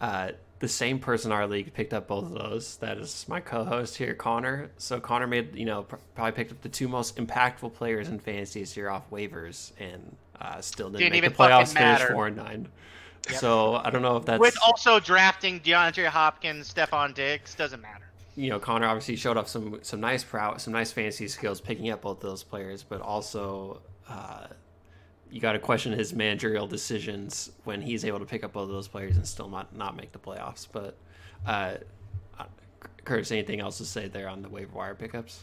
Uh, 0.00 0.30
the 0.64 0.68
same 0.68 0.98
person 0.98 1.30
in 1.30 1.36
our 1.36 1.46
league 1.46 1.72
picked 1.74 1.92
up 1.92 2.08
both 2.08 2.24
of 2.24 2.32
those. 2.32 2.76
That 2.78 2.96
is 2.98 3.26
my 3.28 3.40
co-host 3.40 3.96
here, 3.96 4.14
Connor. 4.14 4.70
So 4.78 4.98
Connor 5.00 5.26
made 5.26 5.54
you 5.54 5.66
know 5.66 5.82
probably 6.14 6.32
picked 6.32 6.52
up 6.52 6.62
the 6.62 6.68
two 6.68 6.88
most 6.88 7.16
impactful 7.16 7.74
players 7.74 8.08
in 8.08 8.18
fantasy 8.18 8.60
this 8.60 8.76
year 8.76 8.88
off 8.88 9.10
waivers, 9.10 9.72
and 9.78 10.16
uh, 10.40 10.60
still 10.60 10.88
didn't, 10.88 11.00
Didn't 11.00 11.12
make 11.12 11.18
even 11.18 11.32
the 11.32 11.36
playoffs. 11.36 11.68
fucking 11.68 11.74
matter. 11.74 12.04
Finish 12.06 12.14
four 12.14 12.26
and 12.28 12.36
nine. 12.36 12.68
Yep. 13.30 13.38
So 13.38 13.74
I 13.76 13.90
don't 13.90 14.02
know 14.02 14.16
if 14.16 14.24
that's 14.24 14.40
With 14.40 14.56
also 14.64 15.00
drafting 15.00 15.60
DeAndre 15.60 16.06
Hopkins, 16.06 16.72
Stefon 16.72 17.14
Diggs, 17.14 17.54
doesn't 17.54 17.80
matter. 17.80 18.04
you 18.36 18.50
know 18.50 18.58
Connor 18.58 18.86
obviously 18.86 19.16
showed 19.16 19.36
off 19.36 19.48
some 19.48 19.78
some 19.82 20.00
nice 20.00 20.24
prowess, 20.24 20.62
some 20.64 20.72
nice 20.72 20.92
fantasy 20.92 21.28
skills 21.28 21.60
picking 21.60 21.90
up 21.90 22.02
both 22.02 22.20
those 22.20 22.42
players, 22.42 22.82
but 22.82 23.00
also. 23.00 23.80
Uh, 24.08 24.46
you 25.34 25.40
got 25.40 25.54
to 25.54 25.58
question 25.58 25.90
his 25.90 26.14
managerial 26.14 26.68
decisions 26.68 27.50
when 27.64 27.82
he's 27.82 28.04
able 28.04 28.20
to 28.20 28.24
pick 28.24 28.44
up 28.44 28.52
both 28.52 28.68
of 28.68 28.68
those 28.68 28.86
players 28.86 29.16
and 29.16 29.26
still 29.26 29.48
not 29.48 29.74
not 29.74 29.96
make 29.96 30.12
the 30.12 30.18
playoffs. 30.18 30.68
But 30.70 30.96
uh, 31.44 31.74
uh, 32.38 32.44
Curtis, 33.04 33.32
anything 33.32 33.58
else 33.58 33.78
to 33.78 33.84
say 33.84 34.06
there 34.06 34.28
on 34.28 34.42
the 34.42 34.48
waiver 34.48 34.72
wire 34.72 34.94
pickups? 34.94 35.42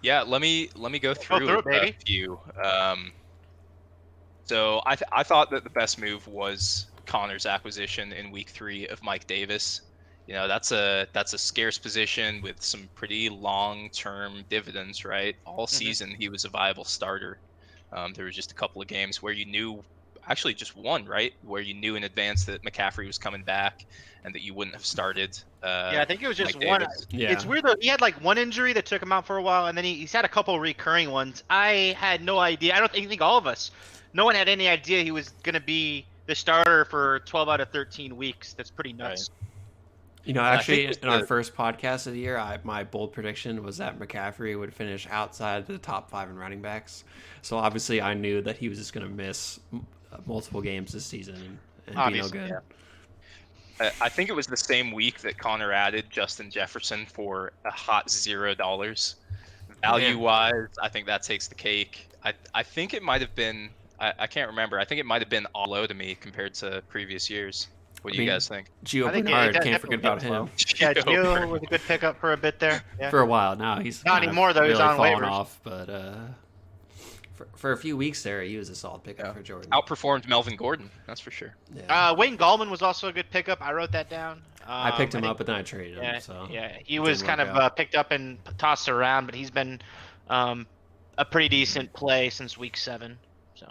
yeah. 0.00 0.22
Let 0.22 0.40
me 0.40 0.70
let 0.74 0.90
me 0.90 0.98
go 0.98 1.12
through, 1.12 1.46
through 1.46 1.58
a 1.58 1.62
baby. 1.62 1.96
few. 2.06 2.40
Um, 2.62 3.12
so 4.46 4.80
I 4.86 4.96
th- 4.96 5.08
I 5.12 5.22
thought 5.22 5.50
that 5.50 5.64
the 5.64 5.70
best 5.70 6.00
move 6.00 6.26
was 6.26 6.86
Connor's 7.04 7.44
acquisition 7.44 8.10
in 8.10 8.30
week 8.30 8.48
three 8.48 8.88
of 8.88 9.02
Mike 9.02 9.26
Davis. 9.26 9.82
You 10.26 10.32
know 10.32 10.48
that's 10.48 10.72
a 10.72 11.06
that's 11.12 11.34
a 11.34 11.38
scarce 11.38 11.76
position 11.76 12.40
with 12.40 12.62
some 12.62 12.88
pretty 12.94 13.28
long 13.28 13.90
term 13.90 14.44
dividends, 14.48 15.04
right? 15.04 15.36
All 15.44 15.66
season 15.66 16.14
he 16.18 16.30
was 16.30 16.46
a 16.46 16.48
viable 16.48 16.84
starter. 16.84 17.38
Um, 17.94 18.12
there 18.12 18.24
was 18.24 18.34
just 18.34 18.50
a 18.50 18.54
couple 18.54 18.82
of 18.82 18.88
games 18.88 19.22
where 19.22 19.32
you 19.32 19.46
knew, 19.46 19.82
actually 20.28 20.54
just 20.54 20.76
one, 20.76 21.06
right, 21.06 21.32
where 21.42 21.62
you 21.62 21.74
knew 21.74 21.94
in 21.94 22.04
advance 22.04 22.44
that 22.44 22.62
McCaffrey 22.62 23.06
was 23.06 23.18
coming 23.18 23.42
back 23.42 23.86
and 24.24 24.34
that 24.34 24.42
you 24.42 24.52
wouldn't 24.52 24.74
have 24.74 24.84
started. 24.84 25.38
Uh, 25.62 25.90
yeah, 25.94 26.02
I 26.02 26.04
think 26.04 26.22
it 26.22 26.28
was 26.28 26.36
just 26.36 26.58
Mike 26.58 26.66
one. 26.66 26.80
Davis. 26.80 27.06
Yeah. 27.10 27.30
It's 27.32 27.46
weird 27.46 27.64
though. 27.64 27.76
He 27.80 27.88
had 27.88 28.00
like 28.00 28.14
one 28.16 28.36
injury 28.36 28.72
that 28.72 28.84
took 28.84 29.00
him 29.00 29.12
out 29.12 29.26
for 29.26 29.36
a 29.36 29.42
while, 29.42 29.66
and 29.66 29.78
then 29.78 29.84
he, 29.84 29.94
he's 29.94 30.12
had 30.12 30.24
a 30.24 30.28
couple 30.28 30.58
recurring 30.58 31.10
ones. 31.10 31.44
I 31.48 31.94
had 31.98 32.22
no 32.22 32.38
idea. 32.38 32.74
I 32.74 32.80
don't 32.80 32.90
think, 32.90 33.08
think 33.08 33.22
all 33.22 33.38
of 33.38 33.46
us, 33.46 33.70
no 34.12 34.24
one 34.24 34.34
had 34.34 34.48
any 34.48 34.66
idea 34.66 35.02
he 35.02 35.12
was 35.12 35.28
gonna 35.42 35.60
be 35.60 36.04
the 36.26 36.34
starter 36.34 36.84
for 36.86 37.20
12 37.26 37.48
out 37.48 37.60
of 37.60 37.68
13 37.68 38.16
weeks. 38.16 38.54
That's 38.54 38.70
pretty 38.70 38.92
nuts. 38.92 39.30
You 40.24 40.32
know, 40.32 40.40
actually, 40.40 40.86
in 41.02 41.08
our 41.08 41.26
first 41.26 41.54
podcast 41.54 42.06
of 42.06 42.14
the 42.14 42.18
year, 42.18 42.38
I, 42.38 42.58
my 42.64 42.82
bold 42.84 43.12
prediction 43.12 43.62
was 43.62 43.76
that 43.76 43.98
McCaffrey 43.98 44.58
would 44.58 44.72
finish 44.72 45.06
outside 45.10 45.66
the 45.66 45.76
top 45.78 46.08
five 46.10 46.30
in 46.30 46.36
running 46.36 46.62
backs. 46.62 47.04
So 47.42 47.58
obviously, 47.58 48.00
I 48.00 48.14
knew 48.14 48.40
that 48.42 48.56
he 48.56 48.68
was 48.70 48.78
just 48.78 48.92
going 48.94 49.06
to 49.06 49.12
miss 49.12 49.60
m- 49.72 49.86
uh, 50.12 50.16
multiple 50.26 50.62
games 50.62 50.92
this 50.92 51.04
season 51.04 51.58
and, 51.86 51.98
and 51.98 52.12
be 52.14 52.20
no 52.20 52.28
good. 52.28 52.48
yeah. 52.48 52.58
I- 53.80 53.92
I 54.06 54.08
think 54.08 54.30
it 54.30 54.34
was 54.34 54.46
the 54.46 54.56
same 54.56 54.92
week 54.92 55.20
that 55.20 55.36
Connor 55.36 55.72
added 55.72 56.06
Justin 56.08 56.50
Jefferson 56.50 57.04
for 57.06 57.52
a 57.66 57.70
hot 57.70 58.08
zero 58.10 58.54
dollars. 58.54 59.16
Value 59.82 60.18
wise, 60.18 60.68
I 60.80 60.88
think 60.88 61.06
that 61.06 61.22
takes 61.22 61.48
the 61.48 61.54
cake. 61.54 62.08
I 62.24 62.32
I 62.54 62.62
think 62.62 62.94
it 62.94 63.02
might 63.02 63.20
have 63.20 63.34
been 63.34 63.68
I, 64.00 64.12
I 64.20 64.26
can't 64.26 64.48
remember. 64.48 64.78
I 64.78 64.84
think 64.86 65.00
it 65.00 65.06
might 65.06 65.20
have 65.20 65.28
been 65.28 65.46
all 65.54 65.70
low 65.70 65.86
to 65.86 65.92
me 65.92 66.14
compared 66.14 66.54
to 66.54 66.82
previous 66.88 67.28
years. 67.28 67.68
What 68.04 68.12
do 68.12 68.18
I 68.18 68.20
you 68.20 68.26
mean, 68.28 68.34
guys 68.36 68.48
think? 68.48 68.66
Gio 68.84 69.08
I 69.08 69.12
think, 69.12 69.24
Bernard, 69.24 69.54
can't 69.62 69.80
forget 69.80 69.98
about 70.00 70.20
definitely 70.20 70.48
him 70.48 70.50
Yeah, 70.78 70.92
Gio 70.92 71.24
Gio 71.24 71.48
was 71.48 71.62
a 71.62 71.66
good 71.66 71.80
pickup 71.88 72.20
for 72.20 72.34
a 72.34 72.36
bit 72.36 72.58
there. 72.58 72.82
Yeah. 73.00 73.08
for 73.08 73.20
a 73.20 73.26
while. 73.26 73.56
Now 73.56 73.80
he's 73.80 74.04
Not 74.04 74.22
anymore, 74.22 74.52
though, 74.52 74.68
he's 74.68 74.78
on 74.78 74.98
waivers. 74.98 75.22
off, 75.26 75.58
but 75.64 75.88
uh, 75.88 76.14
for, 77.32 77.48
for 77.56 77.72
a 77.72 77.78
few 77.78 77.96
weeks 77.96 78.22
there, 78.22 78.42
he 78.42 78.58
was 78.58 78.68
a 78.68 78.74
solid 78.74 79.04
pickup 79.04 79.24
Yeah. 79.28 79.32
for 79.32 79.42
Jordan. 79.42 79.70
Outperformed 79.70 80.28
Melvin 80.28 80.54
Gordon, 80.54 80.90
that's 81.06 81.18
for 81.22 81.30
sure. 81.30 81.54
Yeah. 81.74 82.10
Uh, 82.10 82.14
Wayne 82.14 82.36
Gallman 82.36 82.68
was 82.68 82.82
also 82.82 83.08
a 83.08 83.12
good 83.12 83.30
pickup. 83.30 83.62
I 83.62 83.72
wrote 83.72 83.92
that 83.92 84.10
down. 84.10 84.42
I 84.66 84.90
picked 84.90 85.14
Um, 85.14 85.20
him 85.20 85.22
think- 85.22 85.30
up, 85.30 85.38
but 85.38 85.46
then 85.46 85.56
I 85.56 85.62
traded 85.62 85.96
him. 85.96 86.04
Yeah, 86.04 86.18
so 86.18 86.46
yeah, 86.50 86.76
he 86.84 86.98
was 86.98 87.22
kind 87.22 87.40
of 87.40 87.48
uh, 87.56 87.70
picked 87.70 87.94
up 87.94 88.10
and 88.12 88.36
tossed 88.58 88.90
around, 88.90 89.24
but 89.24 89.34
he's 89.34 89.50
been 89.50 89.80
um, 90.28 90.66
a 91.16 91.24
pretty 91.24 91.48
decent 91.48 91.90
play 91.94 92.28
since 92.28 92.58
week 92.58 92.76
seven. 92.76 93.16
So 93.54 93.66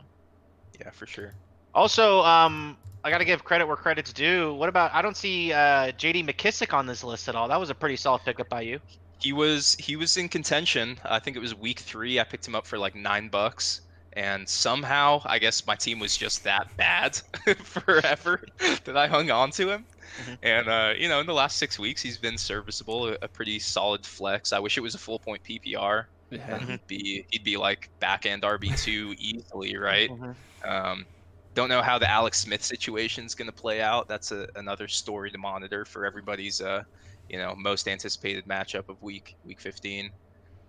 Yeah, 0.80 0.90
for 0.90 1.06
sure. 1.06 1.36
Also, 1.76 2.22
um, 2.22 2.78
I 3.04 3.10
got 3.10 3.18
to 3.18 3.26
give 3.26 3.44
credit 3.44 3.66
where 3.68 3.76
credit's 3.76 4.14
due. 4.14 4.54
What 4.54 4.70
about? 4.70 4.94
I 4.94 5.02
don't 5.02 5.18
see 5.18 5.52
uh, 5.52 5.92
J.D. 5.92 6.24
McKissic 6.24 6.74
on 6.74 6.86
this 6.86 7.04
list 7.04 7.28
at 7.28 7.36
all. 7.36 7.48
That 7.48 7.60
was 7.60 7.70
a 7.70 7.76
pretty 7.76 7.96
solid 7.96 8.22
pickup 8.24 8.50
by 8.50 8.62
you. 8.62 8.80
He 9.20 9.34
was 9.34 9.76
he 9.80 9.96
was 9.96 10.18
in 10.18 10.30
contention. 10.30 11.00
I 11.06 11.20
think 11.20 11.38
it 11.38 11.40
was 11.40 11.56
week 11.56 11.80
three. 11.80 12.20
I 12.20 12.24
picked 12.24 12.48
him 12.48 12.56
up 12.56 12.68
for 12.68 12.78
like 12.78 12.94
nine 12.94 13.30
bucks, 13.30 13.82
and 14.14 14.48
somehow 14.48 15.22
I 15.26 15.40
guess 15.40 15.66
my 15.66 15.76
team 15.76 16.00
was 16.00 16.18
just 16.18 16.44
that 16.44 16.76
bad 16.78 17.20
forever 17.64 18.44
that 18.84 18.98
I 18.98 19.08
hung 19.08 19.32
on 19.32 19.52
to 19.52 19.70
him. 19.72 19.86
Mhm. 20.26 20.38
And 20.44 20.68
uh, 20.68 20.94
you 20.98 21.08
know, 21.08 21.20
in 21.22 21.26
the 21.26 21.34
last 21.34 21.58
six 21.58 21.80
weeks, 21.80 22.02
he's 22.02 22.18
been 22.18 22.38
serviceable, 22.38 23.08
a, 23.08 23.18
a 23.24 23.28
pretty 23.28 23.60
solid 23.60 24.06
flex. 24.06 24.54
I 24.54 24.60
wish 24.60 24.78
it 24.78 24.82
was 24.82 24.94
a 24.94 25.00
full 25.00 25.20
point 25.20 25.42
PPR. 25.44 26.06
Yeah. 26.30 26.60
He'd 26.60 26.88
be 26.88 27.26
he'd 27.32 27.44
be 27.44 27.58
like 27.58 27.90
back 28.00 28.26
end 28.26 28.44
RB 28.44 28.78
two 28.82 29.16
easily, 29.18 29.78
right? 29.78 30.10
Mhm. 30.10 30.36
Um, 30.66 31.06
don't 31.54 31.70
know 31.70 31.82
how 31.82 32.00
the 32.00 32.10
Alex 32.10 32.40
Smith 32.40 32.64
situation 32.64 33.26
is 33.26 33.36
going 33.36 33.48
to 33.50 33.56
play 33.56 33.82
out. 33.82 34.08
That's 34.08 34.32
a, 34.32 34.48
another 34.56 34.88
story 34.88 35.32
to 35.32 35.38
monitor 35.38 35.86
for 35.86 36.06
everybody's, 36.06 36.62
uh, 36.62 36.84
you 37.30 37.38
know, 37.38 37.56
most 37.56 37.88
anticipated 37.88 38.46
matchup 38.46 38.90
of 38.90 39.02
week 39.02 39.36
week 39.46 39.62
15. 39.62 40.10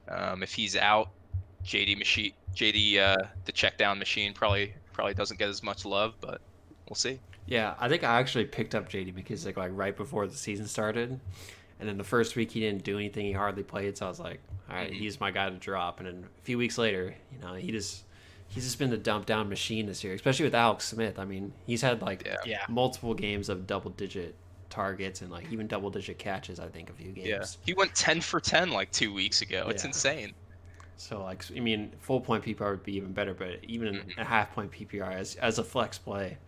Um, 0.08 0.42
if 0.42 0.52
he's 0.52 0.76
out, 0.76 1.10
JD 1.64 1.98
machine, 1.98 2.32
JD, 2.54 2.98
uh, 2.98 3.26
the 3.46 3.52
check 3.52 3.78
down 3.78 3.98
machine 3.98 4.34
probably 4.34 4.74
probably 4.92 5.14
doesn't 5.14 5.38
get 5.38 5.48
as 5.48 5.62
much 5.62 5.84
love, 5.84 6.14
but 6.20 6.40
we'll 6.88 6.94
see. 6.96 7.18
Yeah, 7.46 7.74
I 7.78 7.88
think 7.88 8.04
I 8.04 8.18
actually 8.20 8.44
picked 8.46 8.74
up 8.74 8.88
JD 8.88 9.14
McKissic 9.14 9.56
like 9.56 9.70
right 9.74 9.96
before 9.96 10.26
the 10.26 10.36
season 10.36 10.66
started. 10.66 11.18
And 11.80 11.88
then 11.88 11.98
the 11.98 12.04
first 12.04 12.36
week 12.36 12.52
he 12.52 12.60
didn't 12.60 12.84
do 12.84 12.96
anything, 12.98 13.26
he 13.26 13.32
hardly 13.32 13.62
played, 13.64 13.98
so 13.98 14.06
I 14.06 14.08
was 14.08 14.20
like, 14.20 14.40
all 14.70 14.76
right, 14.76 14.90
Mhm. 14.90 14.94
he's 14.94 15.18
my 15.20 15.30
guy 15.30 15.50
to 15.50 15.56
drop. 15.56 15.98
And 15.98 16.06
then 16.06 16.24
a 16.24 16.42
few 16.44 16.56
weeks 16.56 16.78
later, 16.78 17.14
you 17.32 17.38
know, 17.40 17.54
he 17.54 17.70
just 17.72 18.03
he's 18.54 18.64
just 18.64 18.78
been 18.78 18.90
the 18.90 18.96
dump 18.96 19.26
down 19.26 19.48
machine 19.48 19.86
this 19.86 20.04
year, 20.04 20.14
especially 20.14 20.44
with 20.44 20.54
Alex 20.54 20.84
Smith. 20.86 21.18
I 21.18 21.24
mean, 21.24 21.52
he's 21.66 21.82
had 21.82 22.00
like 22.02 22.24
Yeah. 22.24 22.36
Yeah. 22.46 22.64
multiple 22.68 23.14
games 23.14 23.48
of 23.48 23.66
double 23.66 23.90
digit 23.90 24.34
targets 24.70 25.20
and 25.22 25.30
like 25.30 25.50
even 25.52 25.66
double 25.66 25.90
digit 25.90 26.18
catches, 26.18 26.58
I 26.60 26.68
think, 26.68 26.90
a 26.90 26.92
few 26.92 27.12
games. 27.12 27.26
Yeah, 27.28 27.44
he 27.64 27.74
went 27.74 27.94
10 27.94 28.20
for 28.20 28.40
10 28.40 28.70
like 28.70 28.90
two 28.92 29.12
weeks 29.12 29.42
ago. 29.42 29.66
It's 29.68 29.84
insane. 29.84 30.32
So 30.96 31.22
like 31.22 31.44
I 31.54 31.60
mean, 31.60 31.92
full 32.00 32.20
point 32.20 32.44
PPR 32.44 32.70
would 32.70 32.84
be 32.84 32.96
even 32.96 33.12
better, 33.12 33.34
but 33.34 33.58
even 33.64 33.94
Mhm. 33.96 34.18
a 34.18 34.24
half 34.24 34.54
point 34.54 34.70
PPR 34.70 35.12
as 35.12 35.34
as 35.36 35.58
a 35.58 35.64
flex 35.64 35.98
play, 35.98 36.38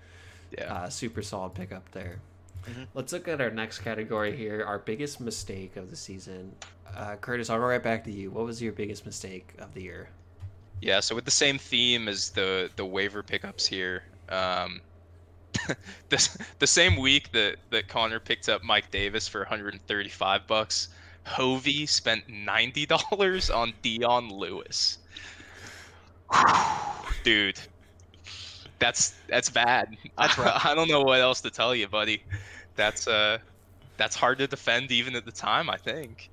Yeah. 0.57 0.73
uh, 0.73 0.89
super 0.89 1.23
solid 1.23 1.55
pickup 1.55 1.91
there. 1.93 2.21
Mhm. 2.65 2.87
Let's 2.95 3.13
look 3.13 3.27
at 3.29 3.41
our 3.41 3.51
next 3.51 3.81
category 3.81 4.37
here. 4.37 4.65
Our 4.65 4.79
biggest 4.79 5.21
mistake 5.21 5.77
of 5.77 5.91
the 5.91 5.97
season. 5.97 6.53
Uh, 6.95 7.17
Curtis, 7.17 7.51
I'll 7.51 7.59
go 7.59 7.67
right 7.67 7.83
back 7.83 8.05
to 8.05 8.13
you. 8.13 8.31
What 8.31 8.45
was 8.45 8.63
your 8.63 8.73
biggest 8.73 9.05
mistake 9.05 9.53
of 9.59 9.75
the 9.75 9.83
year? 9.83 10.09
Yeah, 10.81 11.01
so 11.01 11.15
with 11.15 11.25
the 11.25 11.31
same 11.31 11.59
theme 11.59 12.09
as 12.09 12.31
the 12.31 12.71
the 12.77 12.85
waiver 12.85 13.23
pickups 13.23 13.67
here, 13.67 14.05
um, 14.29 14.81
the 16.09 16.39
the 16.59 16.67
same 16.67 16.97
week 16.97 17.33
that 17.33 17.57
that 17.71 17.89
Connor 17.89 18.21
picked 18.21 18.49
up 18.49 18.63
Mike 18.63 18.91
Davis 18.91 19.27
for 19.27 19.41
135 19.41 20.47
bucks, 20.47 20.89
Hovey 21.25 21.87
spent 21.87 22.29
ninety 22.29 22.87
dollars 22.87 23.51
on 23.51 23.73
Dion 23.83 24.29
Lewis. 24.29 24.99
Dude, 27.25 27.59
that's 28.79 29.15
that's 29.29 29.51
bad. 29.51 29.97
That's. 30.19 30.39
I 30.39 30.75
don't 30.75 30.89
know 30.89 31.03
what 31.03 31.21
else 31.21 31.41
to 31.43 31.51
tell 31.51 31.75
you, 31.75 31.89
buddy. 31.89 32.23
That's 32.75 33.09
uh, 33.09 33.39
that's 33.97 34.15
hard 34.17 34.39
to 34.39 34.47
defend 34.47 34.93
even 34.93 35.15
at 35.17 35.25
the 35.25 35.33
time. 35.33 35.71
I 35.71 35.77
think. 35.77 36.31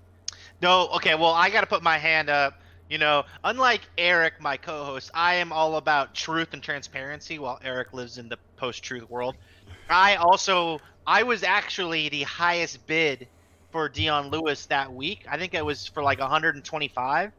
No, 0.62 0.88
okay, 0.96 1.16
well, 1.16 1.34
I 1.34 1.50
got 1.50 1.62
to 1.62 1.68
put 1.68 1.84
my 1.84 1.98
hand 1.98 2.30
up. 2.30 2.63
You 2.90 2.98
know, 2.98 3.24
unlike 3.44 3.82
Erik, 3.98 4.34
my 4.40 4.58
co 4.58 4.84
host, 4.86 5.10
I 5.14 5.36
am 5.36 5.52
all 5.52 5.78
about 5.78 6.16
truth 6.16 6.54
and 6.54 6.62
transparency 6.62 7.40
while 7.40 7.60
Erik 7.64 7.94
lives 7.94 8.18
in 8.18 8.30
the 8.30 8.38
post 8.58 8.84
truth 8.84 9.10
world. 9.10 9.36
I 9.90 10.16
also, 10.16 10.80
I 11.06 11.24
was 11.24 11.44
actually 11.44 12.10
the 12.10 12.24
highest 12.24 12.86
bid 12.86 13.30
for 13.72 13.90
Dion 13.90 14.30
Lewis 14.30 14.68
that 14.68 14.94
week. 14.94 15.26
I 15.30 15.38
think 15.38 15.54
it 15.54 15.66
was 15.66 15.88
for 15.88 16.04
like 16.04 16.20
125. 16.20 17.32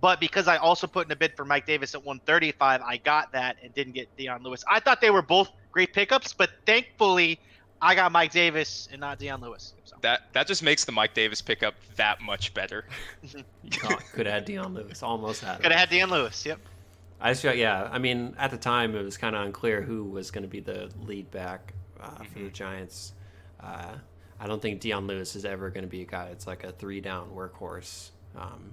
But 0.00 0.20
because 0.20 0.48
I 0.48 0.56
also 0.56 0.86
put 0.86 1.06
in 1.06 1.12
a 1.12 1.16
bid 1.16 1.34
for 1.36 1.44
Mike 1.44 1.66
Davis 1.66 1.94
at 1.94 2.04
135, 2.04 2.80
I 2.80 2.96
got 2.98 3.32
that 3.32 3.56
and 3.62 3.74
didn't 3.74 3.92
get 3.92 4.08
Dion 4.16 4.42
Lewis. 4.42 4.62
I 4.70 4.80
thought 4.80 5.00
they 5.02 5.10
were 5.10 5.22
both 5.22 5.50
great 5.70 5.92
pickups, 5.92 6.32
but 6.32 6.50
thankfully, 6.64 7.38
I 7.84 7.94
got 7.96 8.12
Mike 8.12 8.30
Davis 8.32 8.88
and 8.92 9.00
not 9.00 9.18
Dion 9.18 9.40
Lewis. 9.40 9.74
So. 9.84 9.96
That 10.02 10.32
that 10.32 10.46
just 10.46 10.62
makes 10.62 10.84
the 10.84 10.92
Mike 10.92 11.14
Davis 11.14 11.42
pickup 11.42 11.74
that 11.96 12.20
much 12.20 12.54
better. 12.54 12.86
You 13.64 13.96
could 14.12 14.26
have 14.26 14.34
had 14.34 14.44
Dion 14.44 14.72
Lewis, 14.74 15.02
almost 15.02 15.42
had. 15.42 15.56
him. 15.56 15.62
Could 15.62 15.72
have 15.72 15.80
had 15.80 15.90
Dion 15.90 16.10
Lewis. 16.10 16.44
Yep. 16.46 16.58
I 17.20 17.30
just 17.30 17.42
feel, 17.42 17.54
yeah. 17.54 17.88
I 17.92 17.98
mean, 17.98 18.34
at 18.38 18.50
the 18.50 18.56
time, 18.56 18.94
it 18.96 19.02
was 19.02 19.16
kind 19.16 19.34
of 19.36 19.44
unclear 19.46 19.80
who 19.82 20.04
was 20.04 20.30
going 20.30 20.42
to 20.42 20.48
be 20.48 20.60
the 20.60 20.90
lead 21.06 21.30
back 21.30 21.72
uh, 22.00 22.22
for 22.24 22.38
the 22.40 22.50
Mhm. 22.50 22.52
Giants. 22.52 23.12
Uh, 23.60 23.94
I 24.40 24.46
don't 24.46 24.60
think 24.60 24.80
Dion 24.80 25.06
Lewis 25.06 25.36
is 25.36 25.44
ever 25.44 25.70
going 25.70 25.84
to 25.84 25.88
be 25.90 26.02
a 26.02 26.04
guy 26.04 26.26
It's 26.26 26.46
like 26.48 26.64
a 26.64 26.72
three 26.72 27.00
down 27.00 27.30
workhorse. 27.30 28.10
Um, 28.36 28.72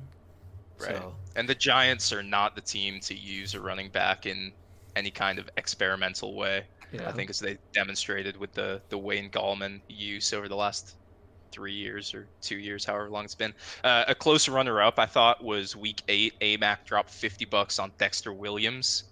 Right. 0.79 0.95
So 0.95 1.13
And 1.35 1.47
the 1.47 1.55
Giants 1.55 2.13
are 2.13 2.23
not 2.23 2.55
the 2.55 2.61
team 2.61 2.99
to 3.01 3.13
use 3.13 3.53
a 3.53 3.59
running 3.59 3.89
back 3.89 4.25
in 4.25 4.53
any 4.95 5.11
kind 5.11 5.39
of 5.39 5.49
experimental 5.57 6.33
way. 6.35 6.63
yeah, 6.91 7.07
I 7.07 7.11
think 7.11 7.29
as 7.29 7.39
they 7.39 7.57
demonstrated 7.73 8.37
with 8.37 8.53
the 8.53 8.81
the 8.89 8.97
Wayne 8.97 9.29
Gallman 9.29 9.81
use 9.87 10.33
over 10.33 10.47
the 10.47 10.55
last 10.55 10.95
three 11.51 11.73
years 11.73 12.13
or 12.13 12.27
two 12.41 12.57
years, 12.57 12.85
however 12.85 13.09
long 13.09 13.25
it's 13.25 13.35
been. 13.35 13.53
Uh, 13.83 14.05
a 14.07 14.13
close 14.15 14.47
runner-up, 14.47 14.99
I 14.99 15.05
thought, 15.07 15.43
was 15.43 15.75
Week 15.75 16.01
Eight. 16.07 16.39
AMAC 16.41 16.85
dropped 16.85 17.09
fifty 17.09 17.45
bucks 17.45 17.79
on 17.79 17.91
Dexter 17.97 18.33
Williams. 18.33 19.05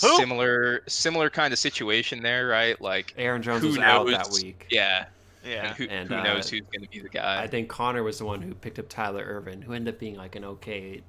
Who? 0.00 0.16
Similar 0.16 0.82
similar 0.88 1.30
kind 1.30 1.52
of 1.52 1.58
situation 1.58 2.22
there, 2.22 2.48
right? 2.48 2.80
Like, 2.80 3.14
Aaron 3.16 3.42
Jones 3.42 3.62
who 3.62 3.68
was 3.68 3.78
out 3.78 4.06
that 4.08 4.28
week. 4.32 4.66
yeah, 4.70 5.04
Yeah. 5.44 5.68
and 5.68 5.76
who, 5.76 5.84
And, 5.88 6.08
who 6.08 6.14
uh, 6.16 6.22
knows 6.24 6.48
who's 6.50 6.62
going 6.72 6.82
to 6.82 6.88
be 6.90 7.00
the 7.00 7.08
guy? 7.08 7.42
I 7.42 7.46
think 7.46 7.68
Connor 7.68 8.02
was 8.02 8.18
the 8.18 8.24
one 8.24 8.42
who 8.42 8.54
picked 8.54 8.78
up 8.80 8.88
Tyler 8.88 9.22
Ervin, 9.24 9.62
who 9.62 9.72
ended 9.72 9.94
up 9.94 10.00
being 10.00 10.16
like 10.16 10.34
an 10.36 10.44
okay, 10.44 11.00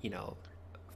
you 0.00 0.08
know, 0.10 0.36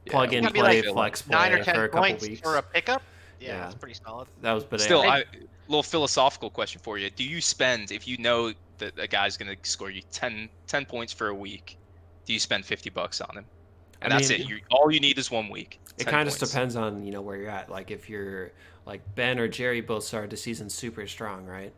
Yeah, 0.06 0.12
plug 0.12 0.32
in 0.32 0.42
Gotta 0.44 0.54
play 0.54 0.82
like 0.82 0.92
flex 0.92 1.22
play 1.22 1.34
nine 1.36 1.52
or 1.52 1.58
for 1.58 1.64
ten 1.64 1.76
a 1.76 1.88
couple 1.88 2.00
points 2.00 2.22
weeks. 2.28 2.40
for 2.40 2.56
a 2.56 2.62
pickup. 2.62 3.02
Yeah, 3.40 3.48
Yeah. 3.48 3.58
that's 3.60 3.74
pretty 3.74 3.94
solid. 4.04 4.28
That 4.42 4.52
was, 4.52 4.64
but 4.64 4.80
Still, 4.80 5.02
I, 5.02 5.18
I, 5.18 5.24
little 5.68 5.82
philosophical 5.82 6.50
question 6.50 6.80
for 6.82 6.98
you. 6.98 7.10
Do 7.10 7.24
you 7.24 7.40
spend 7.40 7.90
if 7.90 8.06
you 8.06 8.18
know 8.18 8.52
that 8.78 8.98
a 8.98 9.06
guy's 9.08 9.36
going 9.36 9.56
to 9.56 9.70
score 9.70 9.90
you 9.90 10.02
10, 10.12 10.48
10 10.66 10.84
points 10.86 11.12
for 11.12 11.28
a 11.28 11.34
week? 11.34 11.78
Do 12.26 12.32
you 12.32 12.38
spend 12.40 12.64
fifty 12.64 12.88
bucks 12.90 13.20
on 13.20 13.36
him? 13.36 13.44
And 14.00 14.12
I 14.12 14.16
that's 14.16 14.30
mean, 14.30 14.40
it. 14.42 14.48
You 14.48 14.60
all 14.70 14.90
you 14.90 15.00
need 15.00 15.18
is 15.18 15.30
one 15.30 15.48
week. 15.50 15.78
it 15.98 16.06
kind 16.06 16.26
of 16.28 16.34
points. 16.34 16.50
depends 16.52 16.76
on 16.76 17.04
you 17.04 17.12
know 17.12 17.20
where 17.22 17.36
you're 17.36 17.50
at. 17.50 17.70
Like 17.70 17.90
if 17.90 18.08
you're 18.08 18.52
like 18.86 19.02
Ben 19.14 19.38
or 19.38 19.46
Jerry 19.48 19.80
both 19.82 20.04
started 20.04 20.30
the 20.30 20.36
season 20.36 20.68
super 20.70 21.06
strong, 21.06 21.44
right? 21.46 21.72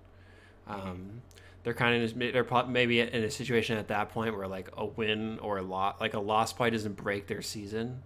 Mm-hmm. 0.68 0.88
Um, 0.88 1.22
they're 1.64 1.74
kind 1.74 2.02
of 2.02 2.16
they're 2.16 2.44
prob- 2.44 2.68
maybe 2.68 3.00
in 3.00 3.24
a 3.24 3.30
situation 3.30 3.76
at 3.76 3.88
that 3.88 4.10
point 4.10 4.36
where 4.36 4.46
like 4.46 4.68
a 4.76 4.84
win 4.86 5.40
or 5.40 5.58
a 5.58 5.62
lot 5.62 6.00
like 6.00 6.14
a 6.14 6.20
loss 6.20 6.52
probably 6.52 6.70
doesn't 6.70 6.96
break 6.96 7.26
their 7.26 7.42
season. 7.42 8.02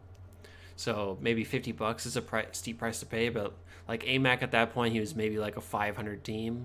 So 0.80 1.18
maybe 1.20 1.44
fifty 1.44 1.72
bucks 1.72 2.06
is 2.06 2.16
a 2.16 2.22
pri- 2.22 2.46
steep 2.52 2.78
price 2.78 3.00
to 3.00 3.06
pay, 3.06 3.28
but 3.28 3.52
like 3.86 4.02
AMAC 4.04 4.42
at 4.42 4.52
that 4.52 4.72
point 4.72 4.94
he 4.94 5.00
was 5.00 5.14
maybe 5.14 5.38
like 5.38 5.58
a 5.58 5.60
five 5.60 5.94
hundred 5.94 6.24
team, 6.24 6.64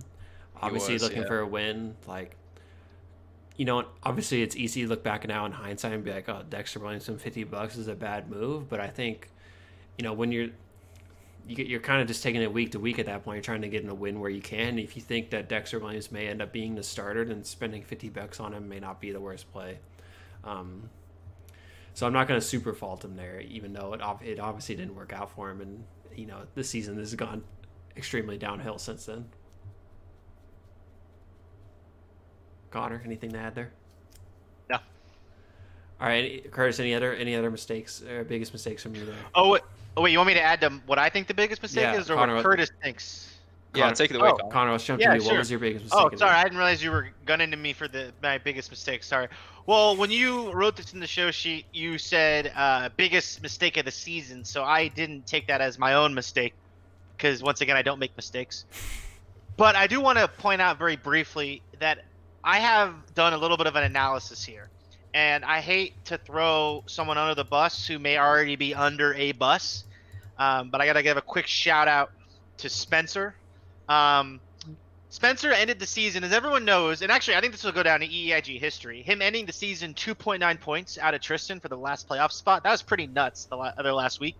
obviously 0.61 0.93
was, 0.93 1.03
looking 1.03 1.23
yeah. 1.23 1.27
for 1.27 1.39
a 1.39 1.45
win. 1.45 1.97
Like 2.07 2.37
you 3.57 3.65
know, 3.65 3.83
obviously 4.03 4.41
it's 4.41 4.55
easy 4.55 4.83
to 4.83 4.87
look 4.87 5.03
back 5.03 5.27
now 5.27 5.45
in 5.45 5.51
hindsight 5.51 5.91
and 5.91 6.01
be 6.01 6.13
like, 6.13 6.29
oh, 6.29 6.43
Dexter 6.49 6.79
Williamson, 6.79 7.17
fifty 7.17 7.43
bucks 7.43 7.75
is 7.75 7.89
a 7.89 7.93
bad 7.93 8.29
move. 8.29 8.69
But 8.69 8.79
I 8.79 8.87
think, 8.87 9.29
you 9.97 10.05
know, 10.05 10.13
when 10.13 10.31
you're 10.31 10.47
you 11.45 11.57
get, 11.57 11.67
you're 11.67 11.81
kind 11.81 12.01
of 12.01 12.07
just 12.07 12.23
taking 12.23 12.41
it 12.41 12.53
week 12.53 12.71
to 12.71 12.79
week 12.79 12.99
at 12.99 13.07
that 13.07 13.25
point. 13.25 13.35
You're 13.35 13.43
trying 13.43 13.63
to 13.63 13.67
get 13.67 13.83
in 13.83 13.89
a 13.89 13.93
win 13.93 14.21
where 14.21 14.29
you 14.29 14.41
can. 14.41 14.79
If 14.79 14.95
you 14.95 15.01
think 15.01 15.31
that 15.31 15.49
Dexter 15.49 15.77
Williams 15.77 16.09
may 16.09 16.29
end 16.29 16.41
up 16.41 16.53
being 16.53 16.75
the 16.75 16.83
starter, 16.83 17.25
then 17.25 17.43
spending 17.43 17.83
fifty 17.83 18.07
bucks 18.07 18.39
on 18.39 18.53
him 18.53 18.69
may 18.69 18.79
not 18.79 19.01
be 19.01 19.11
the 19.11 19.19
worst 19.19 19.51
play. 19.51 19.79
Um, 20.45 20.89
so 21.95 22.05
I'm 22.05 22.11
not 22.13 22.27
going 22.27 22.39
to 22.39 22.45
super 22.45 22.73
fault 22.73 23.03
him 23.05 23.15
there, 23.15 23.39
even 23.39 23.71
though 23.73 23.93
it 23.93 24.01
ob- 24.01 24.21
it 24.21 24.37
obviously 24.39 24.75
didn't 24.75 24.95
work 24.95 25.13
out 25.13 25.31
for 25.31 25.49
him, 25.49 25.61
and 25.61 25.83
you 26.13 26.25
know 26.27 26.41
the 26.53 26.63
season 26.63 26.95
this 26.97 27.09
has 27.09 27.15
gone 27.15 27.41
extremely 27.95 28.37
downhill 28.37 28.77
since 28.77 29.05
then. 29.05 29.25
Connor, 32.69 33.01
anything 33.05 33.31
to 33.31 33.37
add 33.37 33.55
there? 33.55 33.71
No. 34.69 34.75
All 36.01 36.07
right, 36.07 36.51
Curtis. 36.51 36.81
Any 36.81 36.93
other 36.93 37.13
any 37.13 37.33
other 37.33 37.49
mistakes 37.49 38.03
or 38.03 38.25
biggest 38.25 38.51
mistakes 38.51 38.83
from 38.83 38.93
you 38.95 39.05
there? 39.05 39.15
Oh, 39.33 39.51
wait, 39.51 39.61
oh 39.95 40.01
wait, 40.01 40.11
you 40.11 40.17
want 40.17 40.27
me 40.27 40.33
to 40.33 40.41
add 40.41 40.59
to 40.61 40.69
what 40.85 40.99
I 40.99 41.07
think 41.09 41.27
the 41.27 41.33
biggest 41.33 41.61
mistake 41.61 41.83
Yeah, 41.83 41.95
is, 41.97 42.09
or 42.09 42.15
Connor, 42.15 42.33
what 42.35 42.43
what- 42.43 42.51
Curtis 42.51 42.71
thinks? 43.75 43.99
Yeah, 43.99 44.05
take 44.05 44.11
it 44.11 44.19
away. 44.19 44.29
oh, 44.29 44.37
Colin. 44.37 44.51
Connor, 44.51 44.71
let's 44.71 44.85
jump 44.85 45.01
Yeah, 45.01 45.13
to 45.13 45.19
you. 45.21 45.25
What 45.25 45.37
was 45.37 45.51
your 45.51 45.59
biggest 45.59 45.85
mistake? 45.85 45.99
Oh, 45.99 46.15
sorry, 46.17 46.31
the- 46.31 46.37
I 46.37 46.43
didn't 46.43 46.57
realize 46.57 46.83
you 46.83 46.91
were 46.91 47.09
gunning 47.25 47.51
to 47.51 47.57
me 47.57 47.73
for 47.73 47.87
the 47.87 48.11
my 48.21 48.37
biggest 48.37 48.69
mistake. 48.69 49.03
Sorry. 49.03 49.27
Well, 49.65 49.95
when 49.95 50.11
you 50.11 50.51
wrote 50.51 50.75
this 50.75 50.93
in 50.93 50.99
the 50.99 51.07
show 51.07 51.31
sheet, 51.31 51.65
you 51.73 51.97
said 51.97 52.51
uh, 52.55 52.89
biggest 52.97 53.41
mistake 53.41 53.77
of 53.77 53.85
the 53.85 53.91
season, 53.91 54.43
so 54.43 54.63
I 54.63 54.87
didn't 54.89 55.25
take 55.25 55.47
that 55.47 55.59
as 55.61 55.79
my 55.79 55.93
own 55.95 56.13
mistake, 56.13 56.53
because 57.17 57.41
once 57.41 57.61
again, 57.61 57.75
I 57.75 57.81
don't 57.81 57.99
make 57.99 58.15
mistakes. 58.15 58.65
But 59.57 59.75
I 59.75 59.87
do 59.87 60.01
want 60.01 60.19
to 60.19 60.27
point 60.27 60.61
out 60.61 60.77
very 60.77 60.97
briefly 60.97 61.61
that 61.79 62.05
I 62.43 62.59
have 62.59 62.93
done 63.15 63.33
a 63.33 63.37
little 63.37 63.57
bit 63.57 63.67
of 63.67 63.75
an 63.75 63.83
analysis 63.83 64.43
here, 64.43 64.69
and 65.13 65.43
I 65.43 65.61
hate 65.61 65.93
to 66.05 66.17
throw 66.17 66.83
someone 66.85 67.17
under 67.17 67.33
the 67.33 67.45
bus 67.45 67.87
who 67.87 67.97
may 67.97 68.17
already 68.19 68.55
be 68.55 68.75
under 68.75 69.13
a 69.15 69.31
bus, 69.31 69.85
um, 70.37 70.69
but 70.69 70.79
I 70.81 70.85
got 70.85 70.93
to 70.93 71.03
give 71.03 71.17
a 71.17 71.21
quick 71.21 71.47
shout 71.47 71.87
out 71.87 72.11
to 72.57 72.69
Spencer. 72.69 73.33
Um, 73.89 74.39
Spencer 75.09 75.53
ended 75.53 75.79
the 75.79 75.85
season, 75.85 76.23
as 76.23 76.33
everyone 76.33 76.65
knows, 76.65 77.01
and 77.01 77.11
actually 77.11 77.35
I 77.35 77.41
think 77.41 77.53
this 77.53 77.63
will 77.63 77.71
go 77.71 77.83
down 77.83 78.01
in 78.01 78.09
EIG 78.11 78.59
history. 78.59 79.01
Him 79.01 79.21
ending 79.21 79.45
the 79.45 79.53
season 79.53 79.93
2.9 79.93 80.59
points 80.59 80.97
out 80.97 81.13
of 81.13 81.21
Tristan 81.21 81.59
for 81.59 81.69
the 81.69 81.77
last 81.77 82.09
playoff 82.09 82.31
spot. 82.31 82.63
That 82.63 82.71
was 82.71 82.81
pretty 82.81 83.07
nuts 83.07 83.45
the 83.45 83.55
other 83.55 83.93
last 83.93 84.19
week. 84.19 84.35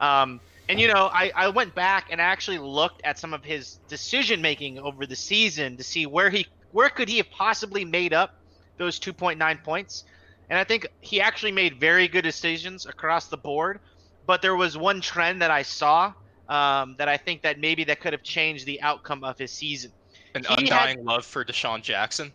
Um, 0.00 0.40
and 0.68 0.78
you 0.78 0.86
know, 0.86 1.10
I, 1.12 1.32
I 1.34 1.48
went 1.48 1.74
back 1.74 2.08
and 2.10 2.20
I 2.20 2.24
actually 2.24 2.58
looked 2.58 3.00
at 3.04 3.18
some 3.18 3.34
of 3.34 3.44
his 3.44 3.80
decision 3.88 4.40
making 4.40 4.78
over 4.78 5.06
the 5.06 5.16
season 5.16 5.76
to 5.76 5.82
see 5.82 6.06
where 6.06 6.30
he 6.30 6.46
where 6.70 6.88
could 6.88 7.08
he 7.08 7.16
have 7.16 7.30
possibly 7.30 7.84
made 7.84 8.12
up 8.12 8.34
those 8.78 8.98
2.9 9.00 9.64
points. 9.64 10.04
And 10.50 10.58
I 10.58 10.64
think 10.64 10.86
he 11.00 11.20
actually 11.20 11.52
made 11.52 11.80
very 11.80 12.08
good 12.08 12.22
decisions 12.22 12.86
across 12.86 13.26
the 13.26 13.36
board. 13.36 13.80
But 14.24 14.40
there 14.40 14.54
was 14.54 14.76
one 14.78 15.00
trend 15.00 15.42
that 15.42 15.50
I 15.50 15.62
saw 15.62 16.12
um, 16.48 16.96
that 16.98 17.08
I 17.08 17.16
think 17.16 17.42
that 17.42 17.58
maybe 17.58 17.84
that 17.84 18.00
could 18.00 18.12
have 18.12 18.22
changed 18.22 18.66
the 18.66 18.80
outcome 18.82 19.24
of 19.24 19.38
his 19.38 19.52
season. 19.52 19.92
An 20.34 20.44
He 20.44 20.54
undying 20.64 21.04
love 21.04 21.24
for 21.24 21.44
DeSean 21.44 21.82
Jackson. 21.82 22.32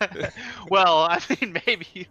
well, 0.70 0.98
I 1.10 1.20
mean, 1.28 1.58
maybe. 1.66 2.08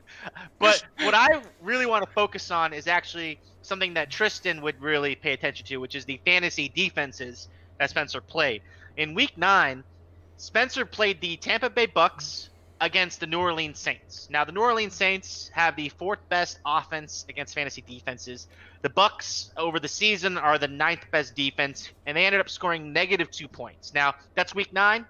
But 0.59 0.84
what 0.99 1.13
I 1.13 1.41
really 1.61 1.86
want 1.86 2.05
to 2.05 2.11
focus 2.11 2.51
on 2.51 2.74
is 2.74 2.88
actually 2.88 3.39
something 3.61 3.93
that 3.95 4.09
Tristan 4.09 4.61
would 4.61 4.80
really 4.82 5.15
pay 5.15 5.34
attention 5.34 5.65
to, 5.67 5.78
which 5.78 5.95
is 5.95 6.05
the 6.05 6.20
fantasy 6.26 6.70
defenses 6.70 7.47
that 7.80 7.89
Spencer 7.89 8.22
played. 8.22 8.61
In 8.97 9.13
week 9.13 9.38
nine, 9.38 9.84
Spencer 10.38 10.86
played 10.86 11.22
the 11.22 11.38
Tampa 11.38 11.70
Bay 11.70 11.86
Bucks 11.86 12.48
against 12.82 13.19
the 13.19 13.27
New 13.27 13.39
Orleans 13.39 13.80
Saints. 13.80 14.27
Now, 14.30 14.45
the 14.45 14.51
New 14.51 14.61
Orleans 14.61 14.93
Saints 14.93 15.49
have 15.53 15.75
the 15.75 15.89
fourth 15.89 16.19
best 16.30 16.59
offense 16.65 17.25
against 17.27 17.53
fantasy 17.53 17.84
defenses. 17.86 18.47
The 18.82 18.89
Bucks 18.89 19.51
over 19.57 19.80
the 19.80 19.88
season 19.88 20.38
are 20.38 20.57
the 20.57 20.67
ninth 20.67 21.05
best 21.11 21.36
defense, 21.36 21.89
and 22.05 22.15
they 22.15 22.25
ended 22.25 22.41
up 22.41 22.49
scoring 22.49 22.93
negative 22.93 23.30
two 23.32 23.47
points. 23.47 23.93
Now, 23.93 24.15
that's 24.36 24.55
week 24.55 24.71
nine. 24.71 25.05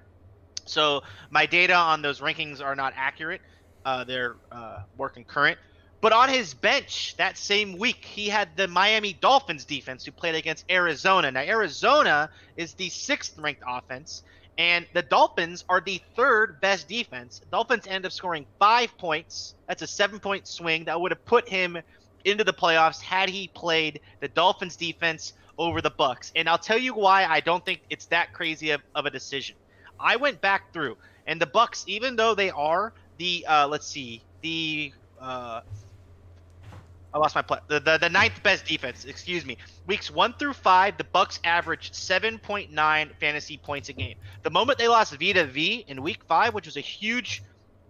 So 0.65 1.01
my 1.29 1.45
data 1.45 1.75
on 1.75 2.01
those 2.01 2.19
rankings 2.19 2.63
are 2.63 2.75
not 2.75 2.93
accurate. 2.95 3.41
Uh, 3.85 4.03
they're 4.03 4.35
uh, 4.51 4.79
more 4.97 5.09
concurrent. 5.09 5.57
But 6.01 6.13
on 6.13 6.29
his 6.29 6.53
bench 6.53 7.15
that 7.17 7.37
same 7.37 7.77
week, 7.77 8.05
he 8.05 8.29
had 8.29 8.55
the 8.55 8.67
Miami 8.67 9.13
Dolphins 9.13 9.65
defense 9.65 10.05
who 10.05 10.11
played 10.11 10.35
against 10.35 10.63
Arizona. 10.71 11.29
Now, 11.31 11.41
Arizona 11.41 12.29
is 12.55 12.73
the 12.75 12.89
sixth 12.89 13.37
ranked 13.37 13.63
offense, 13.67 14.23
and 14.59 14.85
the 14.93 15.01
Dolphins 15.01 15.63
are 15.69 15.79
the 15.79 16.01
third 16.17 16.59
best 16.59 16.89
defense. 16.89 17.41
Dolphins 17.49 17.87
end 17.87 18.05
up 18.05 18.11
scoring 18.11 18.45
five 18.59 18.95
points. 18.97 19.55
That's 19.67 19.81
a 19.81 19.87
seven 19.87 20.19
point 20.19 20.47
swing 20.47 20.83
that 20.83 20.99
would 20.99 21.11
have 21.11 21.25
put 21.25 21.47
him 21.47 21.77
into 22.25 22.43
the 22.43 22.51
playoffs 22.51 23.01
had 23.01 23.29
he 23.29 23.47
played 23.47 24.01
the 24.19 24.27
Dolphins 24.27 24.75
defense 24.75 25.31
over 25.57 25.81
the 25.81 25.89
Bucks. 25.89 26.33
And 26.35 26.49
I'll 26.49 26.57
tell 26.57 26.77
you 26.77 26.93
why 26.93 27.23
I 27.23 27.39
don't 27.39 27.65
think 27.65 27.79
it's 27.89 28.07
that 28.07 28.33
crazy 28.33 28.71
of, 28.71 28.81
of 28.93 29.05
a 29.05 29.09
decision. 29.09 29.55
I 29.97 30.17
went 30.17 30.41
back 30.41 30.73
through, 30.73 30.97
and 31.25 31.39
the 31.39 31.45
Bucks, 31.45 31.85
even 31.87 32.17
though 32.17 32.35
they 32.35 32.49
are 32.49 32.93
the 33.17 33.45
uh, 33.47 33.67
let's 33.67 33.87
see, 33.87 34.21
the 34.41 34.91
uh, 35.21 35.61
I 37.13 37.17
lost 37.17 37.35
my 37.35 37.41
play. 37.41 37.59
The, 37.67 37.79
the 37.79 37.97
the 37.97 38.09
ninth 38.09 38.41
best 38.43 38.65
defense. 38.65 39.05
Excuse 39.05 39.45
me. 39.45 39.57
Weeks 39.87 40.11
one 40.11 40.33
through 40.33 40.53
five, 40.53 40.97
the 40.97 41.03
Bucks 41.03 41.39
averaged 41.43 41.93
7.9 41.93 43.15
fantasy 43.19 43.57
points 43.57 43.89
a 43.89 43.93
game. 43.93 44.15
The 44.43 44.51
moment 44.51 44.77
they 44.77 44.87
lost 44.87 45.15
Vita 45.19 45.45
Vea 45.45 45.85
in 45.87 46.01
week 46.03 46.23
five, 46.25 46.53
which 46.53 46.67
was 46.67 46.77
a 46.77 46.81
huge 46.81 47.41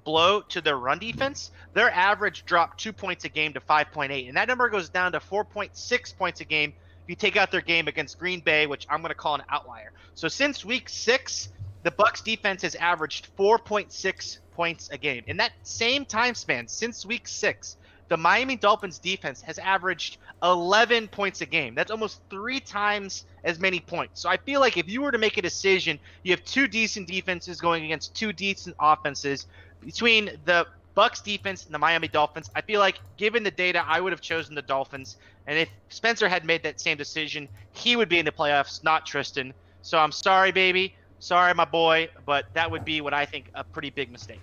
blow 0.05 0.41
to 0.41 0.61
their 0.61 0.77
run 0.77 0.99
defense, 0.99 1.51
their 1.73 1.91
average 1.91 2.45
dropped 2.45 2.79
two 2.79 2.93
points 2.93 3.25
a 3.25 3.29
game 3.29 3.53
to 3.53 3.59
5.8, 3.59 4.27
and 4.27 4.37
that 4.37 4.47
number 4.47 4.69
goes 4.69 4.89
down 4.89 5.11
to 5.11 5.19
4.6 5.19 6.17
points 6.17 6.41
a 6.41 6.45
game 6.45 6.73
if 7.03 7.09
you 7.09 7.15
take 7.15 7.35
out 7.35 7.51
their 7.51 7.61
game 7.61 7.87
against 7.87 8.17
Green 8.17 8.39
Bay, 8.39 8.67
which 8.67 8.87
I'm 8.89 9.01
going 9.01 9.09
to 9.09 9.15
call 9.15 9.35
an 9.35 9.43
outlier. 9.49 9.91
So 10.15 10.27
since 10.27 10.63
week 10.63 10.87
six, 10.87 11.49
the 11.83 11.91
Bucks 11.91 12.21
defense 12.21 12.61
has 12.61 12.75
averaged 12.75 13.35
4.6 13.37 14.39
points 14.51 14.89
a 14.89 14.97
game. 14.97 15.23
In 15.27 15.37
that 15.37 15.51
same 15.63 16.05
time 16.05 16.35
span, 16.35 16.67
since 16.67 17.05
week 17.05 17.27
six, 17.27 17.77
the 18.09 18.17
Miami 18.17 18.55
Dolphins 18.55 18.99
defense 18.99 19.41
has 19.43 19.57
averaged 19.59 20.17
11 20.43 21.07
points 21.07 21.41
a 21.41 21.45
game. 21.45 21.75
That's 21.75 21.91
almost 21.91 22.21
three 22.29 22.59
times 22.59 23.25
as 23.43 23.59
many 23.59 23.79
points. 23.79 24.19
So 24.21 24.29
I 24.29 24.37
feel 24.37 24.59
like 24.59 24.77
if 24.77 24.89
you 24.89 25.01
were 25.01 25.11
to 25.11 25.17
make 25.17 25.37
a 25.37 25.41
decision, 25.41 25.99
you 26.23 26.31
have 26.31 26.43
two 26.43 26.67
decent 26.67 27.07
defenses 27.07 27.61
going 27.61 27.85
against 27.85 28.15
two 28.15 28.33
decent 28.33 28.75
offenses 28.79 29.47
between 29.85 30.31
the 30.45 30.67
Bucks 30.95 31.21
defense 31.21 31.65
and 31.65 31.73
the 31.73 31.79
Miami 31.79 32.07
Dolphins. 32.07 32.49
I 32.55 32.61
feel 32.61 32.79
like 32.79 32.99
given 33.15 33.43
the 33.43 33.51
data, 33.51 33.85
I 33.87 34.01
would 34.01 34.11
have 34.11 34.21
chosen 34.21 34.55
the 34.55 34.61
Dolphins. 34.61 35.17
And 35.47 35.57
if 35.57 35.69
Spencer 35.89 36.27
had 36.27 36.43
made 36.43 36.63
that 36.63 36.81
same 36.81 36.97
decision, 36.97 37.47
he 37.73 37.95
would 37.95 38.09
be 38.09 38.19
in 38.19 38.25
the 38.25 38.31
playoffs, 38.31 38.83
not 38.83 39.05
Tristan. 39.05 39.53
So 39.81 39.97
I'm 39.97 40.11
sorry, 40.11 40.51
baby. 40.51 40.95
Sorry, 41.19 41.53
my 41.53 41.65
boy, 41.65 42.09
but 42.25 42.45
that 42.53 42.69
would 42.69 42.83
be 42.83 43.01
what 43.01 43.13
I 43.13 43.25
think 43.25 43.49
a 43.53 43.63
pretty 43.63 43.91
big 43.91 44.11
mistake. 44.11 44.41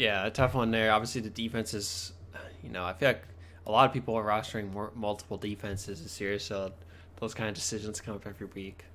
Yeah, 0.00 0.24
a 0.24 0.30
tough 0.30 0.54
one 0.54 0.70
there. 0.70 0.92
Obviously, 0.92 1.20
the 1.20 1.28
defense 1.28 1.74
is, 1.74 2.14
you 2.62 2.70
know, 2.70 2.84
I 2.84 2.94
feel 2.94 3.08
like 3.10 3.22
a 3.66 3.70
lot 3.70 3.86
of 3.86 3.92
people 3.92 4.14
are 4.14 4.24
rostering 4.24 4.72
more, 4.72 4.92
multiple 4.94 5.36
defenses 5.36 6.02
this 6.02 6.18
year, 6.18 6.38
so 6.38 6.72
those 7.16 7.34
kind 7.34 7.50
of 7.50 7.54
decisions 7.54 8.00
come 8.00 8.14
up 8.14 8.26
every 8.26 8.46
week. 8.46 8.86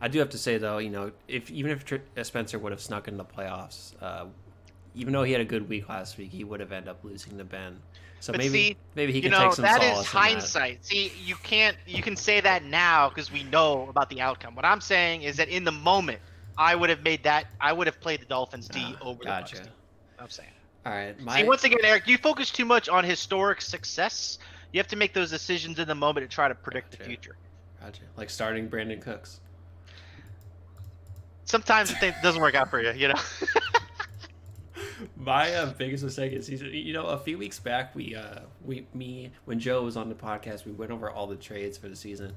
I 0.00 0.08
do 0.08 0.18
have 0.20 0.30
to 0.30 0.38
say 0.38 0.56
though, 0.56 0.78
you 0.78 0.88
know, 0.88 1.12
if 1.28 1.50
even 1.50 1.70
if 1.70 1.84
Tr- 1.84 1.96
Spencer 2.22 2.58
would 2.58 2.72
have 2.72 2.80
snuck 2.80 3.08
in 3.08 3.18
the 3.18 3.26
playoffs, 3.26 3.92
uh, 4.02 4.24
even 4.94 5.12
though 5.12 5.22
he 5.22 5.32
had 5.32 5.42
a 5.42 5.44
good 5.44 5.68
week 5.68 5.86
last 5.90 6.16
week, 6.16 6.30
he 6.30 6.44
would 6.44 6.60
have 6.60 6.72
ended 6.72 6.88
up 6.88 7.04
losing 7.04 7.36
to 7.36 7.44
Ben. 7.44 7.78
So 8.20 8.32
But 8.32 8.38
maybe 8.38 8.50
see, 8.68 8.76
maybe 8.94 9.12
he 9.12 9.20
can 9.20 9.32
know 9.32 9.44
take 9.48 9.52
some 9.52 9.64
that 9.64 9.82
solace 9.82 9.98
is 9.98 9.98
in 9.98 10.02
that. 10.04 10.18
hindsight. 10.18 10.84
See, 10.86 11.12
you 11.22 11.34
can't 11.36 11.76
you 11.86 12.02
can 12.02 12.16
say 12.16 12.40
that 12.40 12.64
now 12.64 13.10
because 13.10 13.30
we 13.30 13.42
know 13.44 13.86
about 13.90 14.08
the 14.08 14.22
outcome. 14.22 14.54
What 14.54 14.64
I'm 14.64 14.80
saying 14.80 15.22
is 15.22 15.36
that 15.36 15.48
in 15.50 15.64
the 15.64 15.72
moment, 15.72 16.20
I 16.56 16.74
would 16.74 16.88
have 16.88 17.02
made 17.02 17.22
that. 17.24 17.48
I 17.60 17.74
would 17.74 17.86
have 17.86 18.00
played 18.00 18.22
the 18.22 18.26
Dolphins 18.26 18.66
D 18.68 18.80
Ah, 18.82 18.98
over 19.02 19.24
gotcha. 19.24 19.56
the 19.56 19.60
Bucks. 19.62 19.68
D. 19.68 19.72
I'm 20.18 20.30
saying. 20.30 20.50
All 20.86 20.92
right, 20.92 21.18
my 21.20 21.40
See, 21.40 21.48
once 21.48 21.64
again, 21.64 21.78
Erik, 21.82 22.06
you 22.06 22.18
focus 22.18 22.50
too 22.50 22.64
much 22.64 22.88
on 22.88 23.04
historic 23.04 23.62
success. 23.62 24.38
You 24.72 24.80
have 24.80 24.88
to 24.88 24.96
make 24.96 25.14
those 25.14 25.30
decisions 25.30 25.78
in 25.78 25.88
the 25.88 25.94
moment 25.94 26.28
to 26.28 26.34
try 26.34 26.48
to 26.48 26.54
predict 26.54 26.90
the 26.90 27.04
future. 27.04 27.36
gotcha. 27.80 28.02
like 28.16 28.28
starting 28.28 28.68
Brandin 28.68 29.00
Cooks. 29.00 29.40
Sometimes 31.46 31.94
it 32.02 32.14
doesn't 32.22 32.40
work 32.40 32.54
out 32.54 32.70
for 32.70 32.82
you, 32.82 32.92
you 32.92 33.08
know. 33.08 33.14
My 35.16 35.52
uh, 35.54 35.72
biggest 35.72 36.04
mistake 36.04 36.32
is 36.32 36.46
season. 36.46 36.70
You 36.72 36.92
know, 36.92 37.06
a 37.06 37.18
few 37.18 37.38
weeks 37.38 37.58
back, 37.58 37.94
we, 37.94 38.14
uh, 38.14 38.40
we, 38.64 38.86
me, 38.94 39.30
when 39.44 39.58
Joe 39.58 39.82
was 39.82 39.96
on 39.96 40.08
the 40.08 40.14
podcast, 40.14 40.66
we 40.66 40.72
went 40.72 40.90
over 40.90 41.10
all 41.10 41.26
the 41.26 41.36
trades 41.36 41.78
for 41.78 41.88
the 41.88 41.96
season, 41.96 42.36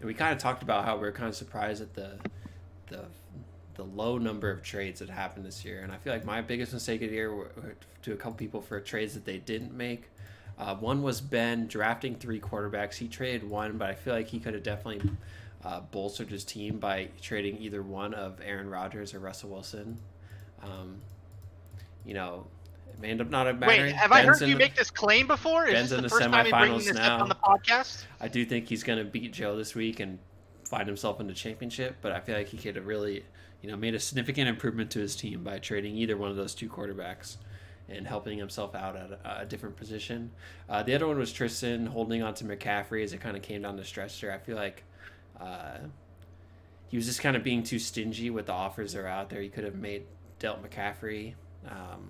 and 0.00 0.06
we 0.06 0.14
kind 0.14 0.32
of 0.32 0.38
talked 0.38 0.62
about 0.62 0.84
how 0.84 0.96
we 0.96 1.02
were 1.02 1.12
kind 1.12 1.28
of 1.28 1.34
surprised 1.34 1.82
at 1.82 1.94
the, 1.94 2.18
the, 2.88 3.04
the 3.76 3.84
low 3.84 4.18
number 4.18 4.50
of 4.50 4.62
trades 4.62 5.00
that 5.00 5.08
happened 5.10 5.44
this 5.44 5.64
year. 5.64 5.80
And 5.82 5.92
I 5.92 5.96
feel 5.96 6.12
like 6.12 6.24
my 6.24 6.40
biggest 6.40 6.72
mistake 6.72 7.02
of 7.02 7.10
the 7.10 7.14
year 7.14 7.34
were, 7.34 7.50
were 7.56 7.76
to 8.02 8.12
a 8.12 8.16
couple 8.16 8.34
people 8.34 8.60
for 8.60 8.80
trades 8.80 9.14
that 9.14 9.24
they 9.24 9.38
didn't 9.38 9.74
make. 9.74 10.10
Uh, 10.58 10.74
one 10.74 11.02
was 11.02 11.20
Ben 11.20 11.66
drafting 11.66 12.14
three 12.14 12.40
quarterbacks. 12.40 12.94
He 12.94 13.08
traded 13.08 13.48
one, 13.48 13.76
but 13.76 13.90
I 13.90 13.94
feel 13.94 14.14
like 14.14 14.28
he 14.28 14.40
could 14.40 14.54
have 14.54 14.62
definitely 14.62 15.10
uh, 15.64 15.80
bolstered 15.90 16.30
his 16.30 16.44
team 16.44 16.78
by 16.78 17.08
trading 17.20 17.58
either 17.60 17.82
one 17.82 18.14
of 18.14 18.40
Aaron 18.42 18.70
Rodgers 18.70 19.12
or 19.12 19.18
Russell 19.18 19.50
Wilson. 19.50 19.98
Um, 20.62 20.96
you 22.06 22.14
know, 22.14 22.46
it 22.88 22.98
may 23.00 23.10
end 23.10 23.20
up 23.20 23.28
not 23.28 23.46
mattering. 23.58 23.86
Wait, 23.86 23.92
have 23.94 24.12
I 24.12 24.22
heard 24.22 24.40
you 24.40 24.46
the- 24.48 24.54
make 24.54 24.74
this 24.74 24.90
claim 24.90 25.26
before? 25.26 25.66
Is 25.66 25.74
Ben's 25.74 25.90
this 25.90 25.98
in 25.98 26.02
the 26.02 26.08
the 26.08 26.14
first 26.14 26.30
time 26.30 26.46
you're 26.46 26.58
bringing 26.58 26.78
this 26.78 26.94
now. 26.94 27.16
up 27.16 27.22
on 27.22 27.28
the 27.28 27.34
podcast? 27.34 28.04
I 28.20 28.28
do 28.28 28.44
think 28.46 28.68
he's 28.68 28.82
going 28.82 28.98
to 28.98 29.04
beat 29.04 29.32
Joe 29.32 29.56
this 29.56 29.74
week 29.74 30.00
and 30.00 30.18
find 30.64 30.86
himself 30.86 31.20
in 31.20 31.26
the 31.26 31.34
championship, 31.34 31.96
but 32.00 32.12
I 32.12 32.20
feel 32.20 32.36
like 32.36 32.48
he 32.48 32.56
could 32.56 32.76
have 32.76 32.86
really, 32.86 33.24
you 33.62 33.70
know, 33.70 33.76
made 33.76 33.94
a 33.94 34.00
significant 34.00 34.48
improvement 34.48 34.90
to 34.92 34.98
his 35.00 35.16
team 35.16 35.42
by 35.42 35.58
trading 35.58 35.96
either 35.96 36.16
one 36.16 36.30
of 36.30 36.36
those 36.36 36.54
two 36.54 36.68
quarterbacks 36.68 37.36
and 37.88 38.06
helping 38.06 38.38
himself 38.38 38.74
out 38.74 38.96
at 38.96 39.10
a, 39.12 39.40
a 39.42 39.46
different 39.46 39.76
position. 39.76 40.30
Uh, 40.68 40.82
the 40.82 40.94
other 40.94 41.06
one 41.06 41.18
was 41.18 41.32
Tristan 41.32 41.86
holding 41.86 42.22
on 42.22 42.34
to 42.34 42.44
McCaffrey 42.44 43.02
as 43.04 43.12
it 43.12 43.20
kind 43.20 43.36
of 43.36 43.42
came 43.42 43.62
down 43.62 43.76
the 43.76 43.84
stretch 43.84 44.20
there. 44.20 44.32
I 44.32 44.38
feel 44.38 44.56
like 44.56 44.82
uh, 45.40 45.78
he 46.88 46.96
was 46.96 47.06
just 47.06 47.20
kind 47.20 47.36
of 47.36 47.42
being 47.42 47.62
too 47.62 47.78
stingy 47.78 48.30
with 48.30 48.46
the 48.46 48.52
offers 48.52 48.92
that 48.92 49.00
are 49.00 49.06
out 49.06 49.30
there. 49.30 49.40
He 49.40 49.48
could 49.48 49.64
have 49.64 49.76
made 49.76 50.04
dealt 50.38 50.62
McCaffrey. 50.62 51.34
Um, 51.68 52.08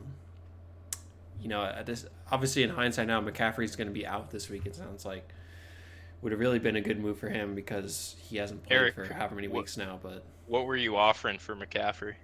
you 1.41 1.49
know, 1.49 1.83
this 1.85 2.07
obviously 2.31 2.63
in 2.63 2.71
hindsight 2.71 3.07
now, 3.07 3.21
McCaffrey's 3.21 3.77
going 3.77 3.89
to 3.89 3.95
be 3.95 4.07
out 4.07 4.31
this 4.31 4.49
week. 4.49 4.67
It 4.67 4.75
sounds 4.75 5.05
like 5.05 5.29
would 6.23 6.33
have 6.33 6.41
really 6.41 6.59
been 6.59 6.77
a 6.77 6.81
good 6.81 6.99
move 6.99 7.19
for 7.19 7.29
him 7.29 7.55
because 7.55 8.17
he 8.19 8.37
hasn't 8.39 8.63
played 8.65 8.77
Erik, 8.77 8.95
for 8.95 9.05
however 9.13 9.35
many 9.35 9.49
what- 9.49 9.63
weeks 9.65 9.77
now. 9.77 9.99
But 10.03 10.25
What 10.47 10.65
were 10.67 10.77
you 10.77 10.97
offering 10.97 11.39
for 11.39 11.55
McCaffrey? 11.57 12.15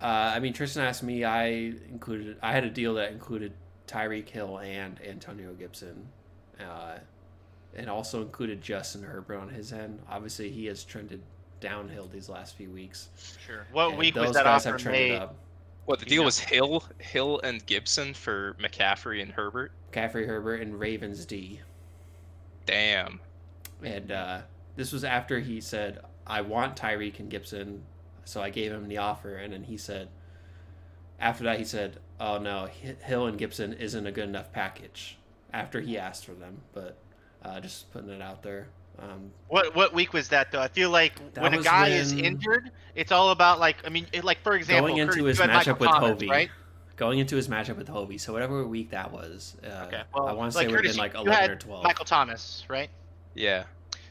uh, 0.00 0.04
I 0.34 0.38
mean, 0.40 0.52
Tristan 0.52 0.84
asked 0.84 1.02
me. 1.02 1.24
I 1.24 1.46
included. 1.90 2.36
I 2.42 2.52
had 2.52 2.64
a 2.64 2.70
deal 2.70 2.94
that 2.94 3.10
included 3.10 3.52
Tyreek 3.86 4.28
Hill 4.28 4.58
and 4.58 5.00
Antonio 5.04 5.52
Gibson, 5.54 6.06
uh, 6.60 6.98
and 7.74 7.90
also 7.90 8.22
included 8.22 8.62
Justin 8.62 9.02
Herbert 9.02 9.36
on 9.38 9.48
his 9.48 9.72
end. 9.72 10.00
Obviously, 10.08 10.50
he 10.50 10.66
has 10.66 10.84
trended 10.84 11.20
downhill 11.60 12.06
these 12.12 12.28
last 12.28 12.56
few 12.56 12.70
weeks. 12.70 13.08
Sure. 13.44 13.66
What 13.72 13.88
and 13.90 13.98
week 13.98 14.14
was 14.14 14.32
that 14.34 14.46
offer 14.46 14.70
have 14.78 14.84
made? 14.86 15.16
up. 15.16 15.34
What 15.86 15.98
the 15.98 16.04
deal 16.06 16.22
know. 16.22 16.26
was 16.26 16.38
Hill, 16.38 16.84
Hill 16.98 17.40
and 17.42 17.64
Gibson 17.66 18.12
for 18.14 18.54
McCaffrey 18.60 19.22
and 19.22 19.32
Herbert. 19.32 19.72
McCaffrey, 19.90 20.26
Herbert, 20.26 20.60
and 20.60 20.78
Ravens 20.78 21.24
D. 21.24 21.60
Damn. 22.68 23.20
And 23.82 24.12
uh, 24.12 24.40
this 24.76 24.92
was 24.92 25.04
after 25.04 25.40
he 25.40 25.60
said, 25.60 26.00
"I 26.26 26.42
want 26.42 26.76
Tyreek 26.76 27.18
and 27.18 27.30
Gibson," 27.30 27.82
so 28.24 28.42
I 28.42 28.50
gave 28.50 28.72
him 28.72 28.88
the 28.88 28.98
offer, 28.98 29.36
and 29.36 29.52
then 29.52 29.64
he 29.64 29.76
said, 29.76 30.08
after 31.20 31.44
that 31.44 31.58
he 31.58 31.64
said, 31.64 31.98
"Oh 32.20 32.38
no, 32.38 32.66
Hill 32.66 33.26
and 33.26 33.38
Gibson 33.38 33.72
isn't 33.72 34.06
a 34.06 34.12
good 34.12 34.28
enough 34.28 34.52
package." 34.52 35.18
After 35.52 35.80
he 35.80 35.96
asked 35.96 36.26
for 36.26 36.32
them, 36.32 36.60
but 36.74 36.98
uh, 37.42 37.60
just 37.60 37.90
putting 37.92 38.10
it 38.10 38.20
out 38.20 38.42
there. 38.42 38.68
Um, 39.00 39.30
What 39.48 39.74
what 39.74 39.94
week 39.94 40.12
was 40.12 40.28
that 40.28 40.52
though? 40.52 40.60
I 40.60 40.68
feel 40.68 40.90
like 40.90 41.18
when 41.36 41.54
a 41.54 41.62
guy 41.62 41.88
is 41.88 42.12
injured, 42.12 42.70
it's 42.94 43.12
all 43.12 43.30
about 43.30 43.60
like 43.60 43.76
I 43.86 43.88
mean, 43.88 44.06
it, 44.12 44.24
like 44.24 44.42
for 44.42 44.54
example, 44.54 44.88
going 44.88 44.98
into 44.98 45.14
Curtis, 45.14 45.26
his 45.26 45.38
you 45.38 45.42
had 45.42 45.50
Michael 45.56 45.74
matchup 45.74 45.80
with 45.80 45.88
Thomas, 45.88 46.08
Hovey, 46.10 46.28
right? 46.28 46.50
Going 46.98 47.18
into 47.20 47.36
his 47.36 47.48
matchup 47.48 47.76
with 47.76 47.88
Hobie, 47.88 48.20
so 48.20 48.32
whatever 48.32 48.66
week 48.66 48.90
that 48.90 49.10
was, 49.12 49.56
uh, 49.64 49.84
Okay, 49.86 50.02
well, 50.14 50.26
I 50.26 50.32
want 50.32 50.52
to 50.52 50.58
like 50.58 50.64
say 50.64 50.66
it 50.66 50.70
would 50.70 50.74
have 50.74 50.82
Curtis, 50.82 50.96
been 50.96 50.98
like 50.98 51.14
you 51.14 51.20
eleven 51.20 51.32
had 51.32 51.50
or 51.50 51.56
twelve. 51.56 51.84
Michael 51.84 52.04
Thomas, 52.04 52.64
right? 52.68 52.90
Yeah. 53.34 53.64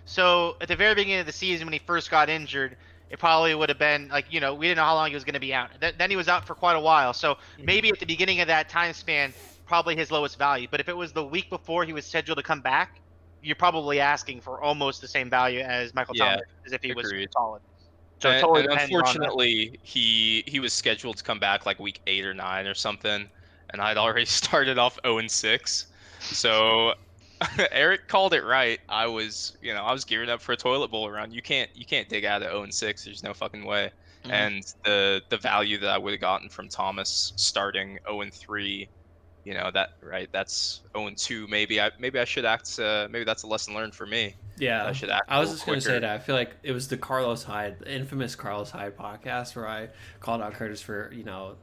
So 0.05 0.55
at 0.61 0.69
the 0.69 0.75
very 0.75 0.95
beginning 0.95 1.19
of 1.19 1.25
the 1.25 1.33
season, 1.33 1.67
when 1.67 1.73
he 1.73 1.79
first 1.79 2.09
got 2.09 2.29
injured, 2.29 2.77
it 3.09 3.19
probably 3.19 3.53
would 3.53 3.69
have 3.69 3.77
been 3.77 4.07
like 4.07 4.25
you 4.31 4.39
know 4.39 4.55
we 4.55 4.67
didn't 4.67 4.77
know 4.77 4.83
how 4.85 4.95
long 4.95 5.09
he 5.09 5.13
was 5.13 5.25
going 5.25 5.33
to 5.33 5.39
be 5.39 5.53
out. 5.53 5.69
Th- 5.81 5.93
then 5.97 6.09
he 6.09 6.15
was 6.15 6.27
out 6.29 6.47
for 6.47 6.55
quite 6.55 6.75
a 6.75 6.79
while. 6.79 7.13
So 7.13 7.35
Mm-hmm. 7.35 7.65
maybe 7.65 7.89
at 7.89 7.99
the 7.99 8.05
beginning 8.05 8.39
of 8.39 8.47
that 8.47 8.69
time 8.69 8.93
span, 8.93 9.33
probably 9.65 9.95
his 9.95 10.09
lowest 10.11 10.37
value. 10.37 10.67
But 10.71 10.79
if 10.79 10.87
it 10.87 10.95
was 10.95 11.11
the 11.11 11.25
week 11.25 11.49
before 11.49 11.83
he 11.83 11.91
was 11.93 12.05
scheduled 12.05 12.37
to 12.37 12.43
come 12.43 12.61
back, 12.61 13.01
you're 13.41 13.55
probably 13.55 13.99
asking 13.99 14.41
for 14.41 14.61
almost 14.61 15.01
the 15.01 15.07
same 15.07 15.29
value 15.29 15.59
as 15.59 15.93
Michael 15.93 16.15
Yeah, 16.15 16.35
Thomas 16.35 16.45
as 16.65 16.71
if 16.73 16.81
he 16.81 16.93
was 16.93 17.07
agreed. 17.07 17.29
solid. 17.33 17.61
So 18.19 18.31
and, 18.31 18.39
totally 18.39 18.61
and 18.61 18.67
unfortunately, 18.67 19.77
he 19.83 20.43
he 20.47 20.59
was 20.59 20.73
scheduled 20.73 21.17
to 21.17 21.23
come 21.23 21.39
back 21.39 21.65
like 21.65 21.79
week 21.79 22.01
eight 22.07 22.25
or 22.25 22.33
nine 22.33 22.65
or 22.65 22.73
something, 22.73 23.29
and 23.69 23.81
I'd 23.81 23.97
already 23.97 24.25
started 24.25 24.77
off 24.79 24.97
0 25.05 25.19
and 25.19 25.31
6. 25.31 25.87
So 26.31 26.93
Erik 27.71 28.07
called 28.07 28.33
it 28.33 28.43
right. 28.43 28.79
I 28.89 29.05
was, 29.07 29.55
you 29.61 29.73
know, 29.73 29.83
I 29.83 29.91
was 29.93 30.03
gearing 30.05 30.29
up 30.29 30.41
for 30.41 30.53
a 30.53 30.57
toilet 30.57 30.89
bowl 30.89 31.09
run. 31.11 31.31
You 31.31 31.41
can't 31.43 31.69
you 31.75 31.85
can't 31.85 32.09
dig 32.09 32.25
out 32.25 32.41
of 32.41 32.49
0 32.49 32.63
and 32.63 32.73
6. 32.73 33.03
There's 33.03 33.23
no 33.23 33.33
fucking 33.33 33.65
way. 33.65 33.91
Mhm. 34.23 34.31
And 34.33 34.63
the 34.83 35.21
the 35.29 35.37
value 35.37 35.77
that 35.79 35.89
I 35.91 35.97
would 35.99 36.11
have 36.13 36.19
gotten 36.21 36.49
from 36.49 36.69
Thomas 36.69 37.33
starting 37.37 37.99
0 38.07 38.21
and 38.21 38.33
3, 38.33 38.89
you 39.43 39.53
know, 39.53 39.69
that 39.71 39.89
right, 40.01 40.29
that's 40.33 40.81
0 40.95 41.07
and 41.07 41.17
2 41.17 41.47
maybe. 41.47 41.79
I 41.79 41.91
maybe 41.99 42.19
I 42.19 42.25
should 42.25 42.45
act 42.45 42.79
uh, 42.79 43.07
maybe 43.11 43.25
that's 43.25 43.43
a 43.43 43.47
lesson 43.47 43.73
learned 43.75 43.93
for 43.95 44.07
me. 44.07 44.37
Yeah, 44.57 44.85
I 44.85 44.91
should 44.91 45.09
act 45.09 45.25
I 45.29 45.39
was 45.39 45.51
just 45.51 45.65
gonna 45.65 45.81
say 45.81 45.99
that. 45.99 46.03
I 46.09 46.17
feel 46.19 46.35
like 46.35 46.55
it 46.63 46.71
was 46.71 46.87
the 46.87 46.97
Carlos 46.97 47.43
Hyde, 47.43 47.79
the 47.79 47.93
infamous 47.93 48.35
Carlos 48.35 48.71
Hyde 48.71 48.97
podcast, 48.97 49.55
where 49.55 49.67
I 49.67 49.89
called 50.19 50.41
out 50.41 50.53
Curtis 50.53 50.81
for 50.81 51.11
you 51.13 51.23
know 51.23 51.55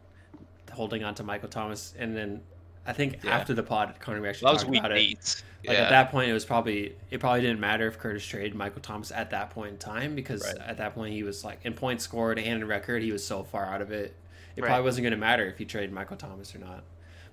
holding 0.72 1.04
on 1.04 1.14
to 1.16 1.22
Michael 1.22 1.48
Thomas, 1.48 1.94
and 1.98 2.16
then 2.16 2.40
I 2.86 2.92
think 2.92 3.20
Yeah. 3.24 3.36
after 3.36 3.54
the 3.54 3.62
pod, 3.62 3.94
Connor 4.00 4.26
actually 4.26 4.52
That 4.52 4.60
talked 4.64 4.76
about 4.76 4.92
it. 4.92 5.42
Like 5.66 5.76
yeah. 5.78 5.84
at 5.84 5.88
that 5.90 6.10
point, 6.10 6.28
it 6.28 6.34
was 6.34 6.44
probably 6.44 6.94
it 7.10 7.20
probably 7.20 7.40
didn't 7.40 7.60
matter 7.60 7.86
if 7.88 7.98
Curtis 7.98 8.24
traded 8.26 8.54
Michael 8.54 8.82
Thomas 8.82 9.10
at 9.10 9.30
that 9.30 9.50
point 9.50 9.72
in 9.72 9.78
time 9.78 10.14
because 10.14 10.42
Right. 10.44 10.58
at 10.68 10.76
that 10.76 10.94
point 10.94 11.14
he 11.14 11.22
was 11.22 11.42
like 11.44 11.60
in 11.64 11.72
points 11.72 12.04
scored 12.04 12.38
and 12.38 12.62
in 12.62 12.68
record 12.68 13.02
he 13.02 13.12
was 13.12 13.26
so 13.26 13.42
far 13.44 13.64
out 13.64 13.80
of 13.80 13.90
it. 13.90 14.14
It 14.56 14.60
Right. 14.62 14.68
probably 14.68 14.84
wasn't 14.84 15.04
going 15.04 15.12
to 15.12 15.16
matter 15.16 15.46
if 15.46 15.56
he 15.58 15.64
traded 15.64 15.90
Michael 15.92 16.16
Thomas 16.18 16.54
or 16.54 16.58
not. 16.58 16.84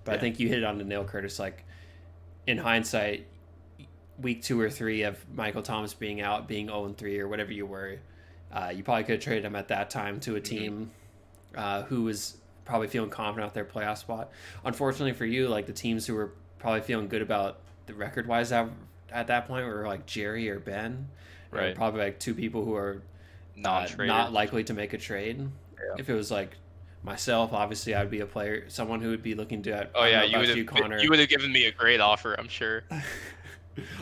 But 0.06 0.16
I 0.16 0.18
think 0.18 0.40
you 0.40 0.48
hit 0.48 0.60
it 0.60 0.64
on 0.64 0.78
the 0.78 0.84
nail, 0.86 1.04
Curtis. 1.04 1.38
Like 1.40 1.66
in 2.48 2.58
hindsight, 2.58 3.28
week 4.20 4.42
two 4.44 4.60
or 4.60 4.70
three 4.70 5.04
of 5.04 5.18
Michael 5.34 5.62
Thomas 5.62 5.94
being 5.94 6.22
out, 6.22 6.48
being 6.48 6.68
zero 6.68 6.86
and 6.86 6.98
three 6.98 7.20
or 7.20 7.28
whatever 7.28 7.52
you 7.52 7.66
were, 7.66 7.98
uh, 8.52 8.72
you 8.76 8.84
probably 8.84 9.04
could 9.04 9.16
have 9.16 9.24
traded 9.24 9.46
him 9.46 9.56
at 9.56 9.68
that 9.70 9.90
time 9.90 10.20
to 10.22 10.36
a 10.36 10.40
Mhm. 10.40 10.44
team 10.44 10.92
uh, 11.56 11.82
who 11.84 12.04
was 12.04 12.38
probably 12.66 12.88
feeling 12.88 13.10
confident 13.10 13.44
about 13.44 13.54
their 13.54 13.66
playoff 13.66 13.98
spot. 13.98 14.32
Unfortunately 14.64 15.14
for 15.14 15.26
you, 15.26 15.48
like 15.50 15.66
the 15.66 15.74
teams 15.74 16.06
who 16.08 16.16
were 16.16 16.32
probably 16.60 16.82
feeling 16.82 17.08
good 17.10 17.22
about 17.22 17.60
the 17.88 17.94
record 17.94 18.28
wise 18.28 18.52
at, 18.52 18.70
at 19.12 19.28
that 19.28 19.48
point 19.48 19.66
were 19.66 19.86
like 19.88 20.06
Jerry 20.06 20.50
or 20.50 20.60
Ben, 20.60 21.08
Right. 21.52 21.76
Probably 21.76 22.00
like 22.00 22.18
two 22.18 22.34
people 22.34 22.64
who 22.64 22.74
are 22.76 23.02
uh, 23.66 23.88
not 23.98 24.32
likely 24.32 24.64
to 24.64 24.74
make 24.74 24.94
a 24.94 24.98
trade. 24.98 25.38
Yeah. 25.40 25.96
If 25.98 26.10
it 26.10 26.14
was 26.14 26.32
like 26.32 26.52
myself, 27.04 27.52
obviously 27.52 27.94
I'd 27.94 28.10
be 28.10 28.22
a 28.22 28.26
player, 28.26 28.70
someone 28.70 29.02
who 29.02 29.10
would 29.10 29.22
be 29.22 29.36
looking 29.36 29.62
to. 29.64 29.90
Oh 29.94 30.06
yeah, 30.06 30.24
you 30.24 30.38
would 30.38 30.48
you, 30.48 30.56
have 30.64 30.66
Connor. 30.68 31.00
you 31.00 31.10
would 31.10 31.20
have 31.20 31.28
given 31.28 31.52
me 31.52 31.66
a 31.66 31.72
great 31.74 32.00
offer, 32.00 32.36
I'm 32.40 32.48
sure. 32.48 32.84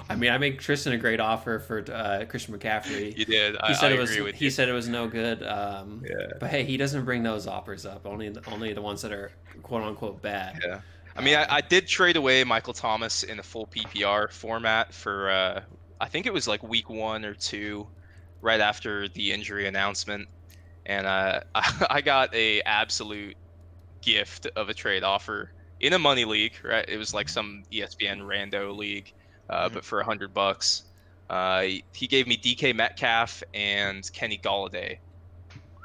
I 0.09 0.15
mean, 0.15 0.31
I 0.31 0.37
made 0.37 0.59
Tristan 0.59 0.93
a 0.93 0.97
great 0.97 1.19
offer 1.19 1.59
for 1.59 1.83
uh, 1.91 2.25
Christian 2.27 2.57
McCaffrey. 2.57 3.15
You 3.17 3.25
did. 3.25 3.55
I, 3.57 3.67
he 3.69 3.73
said 3.75 3.91
I 3.91 3.95
it 3.95 3.99
was. 3.99 4.09
agree 4.11 4.23
with 4.23 4.35
He 4.35 4.45
you. 4.45 4.51
said 4.51 4.67
it 4.69 4.73
was 4.73 4.87
no 4.87 5.07
good. 5.07 5.43
Um, 5.43 6.03
Yeah. 6.09 6.27
But 6.39 6.49
hey, 6.49 6.63
he 6.63 6.77
doesn't 6.77 7.05
bring 7.05 7.23
those 7.23 7.47
offers 7.47 7.85
up. 7.85 8.05
Only 8.05 8.33
only 8.51 8.73
the 8.73 8.81
ones 8.81 9.01
that 9.03 9.11
are 9.11 9.31
quote 9.63 9.83
unquote 9.83 10.21
bad. 10.21 10.59
Yeah. 10.65 10.81
I 11.15 11.21
mean, 11.21 11.35
I, 11.35 11.55
I 11.57 11.61
did 11.61 11.85
trade 11.87 12.15
away 12.15 12.43
Michael 12.43 12.73
Thomas 12.73 13.23
in 13.23 13.39
a 13.39 13.43
full 13.43 13.67
PPR 13.67 14.31
format 14.31 14.93
for, 14.93 15.29
uh, 15.29 15.61
I 15.99 16.07
think 16.07 16.25
it 16.25 16.31
was 16.33 16.47
like 16.47 16.63
week 16.63 16.89
one 16.89 17.25
or 17.25 17.33
two, 17.33 17.87
right 18.41 18.61
after 18.61 19.09
the 19.09 19.33
injury 19.33 19.67
announcement, 19.67 20.29
and 20.85 21.05
uh, 21.05 21.41
I 21.89 21.99
got 21.99 22.33
a 22.33 22.61
absolute 22.61 23.35
gift 24.01 24.47
of 24.55 24.69
a 24.69 24.73
trade 24.73 25.03
offer 25.03 25.51
in 25.81 25.91
a 25.91 25.99
money 25.99 26.23
league. 26.23 26.53
Right, 26.63 26.87
it 26.87 26.95
was 26.97 27.13
like 27.13 27.27
some 27.27 27.63
ESPN 27.69 28.21
rando 28.21 28.73
league, 28.77 29.11
uh, 29.49 29.69
Mhm. 29.69 29.73
but 29.73 29.85
for 29.85 29.99
a 29.99 30.05
hundred 30.05 30.33
bucks. 30.33 30.83
Uh, 31.29 31.61
he- 31.61 31.85
he 31.93 32.07
gave 32.07 32.25
me 32.27 32.35
DK 32.37 32.73
Metcalf 32.73 33.43
and 33.53 34.03
Kenny 34.13 34.37
Golladay 34.39 34.97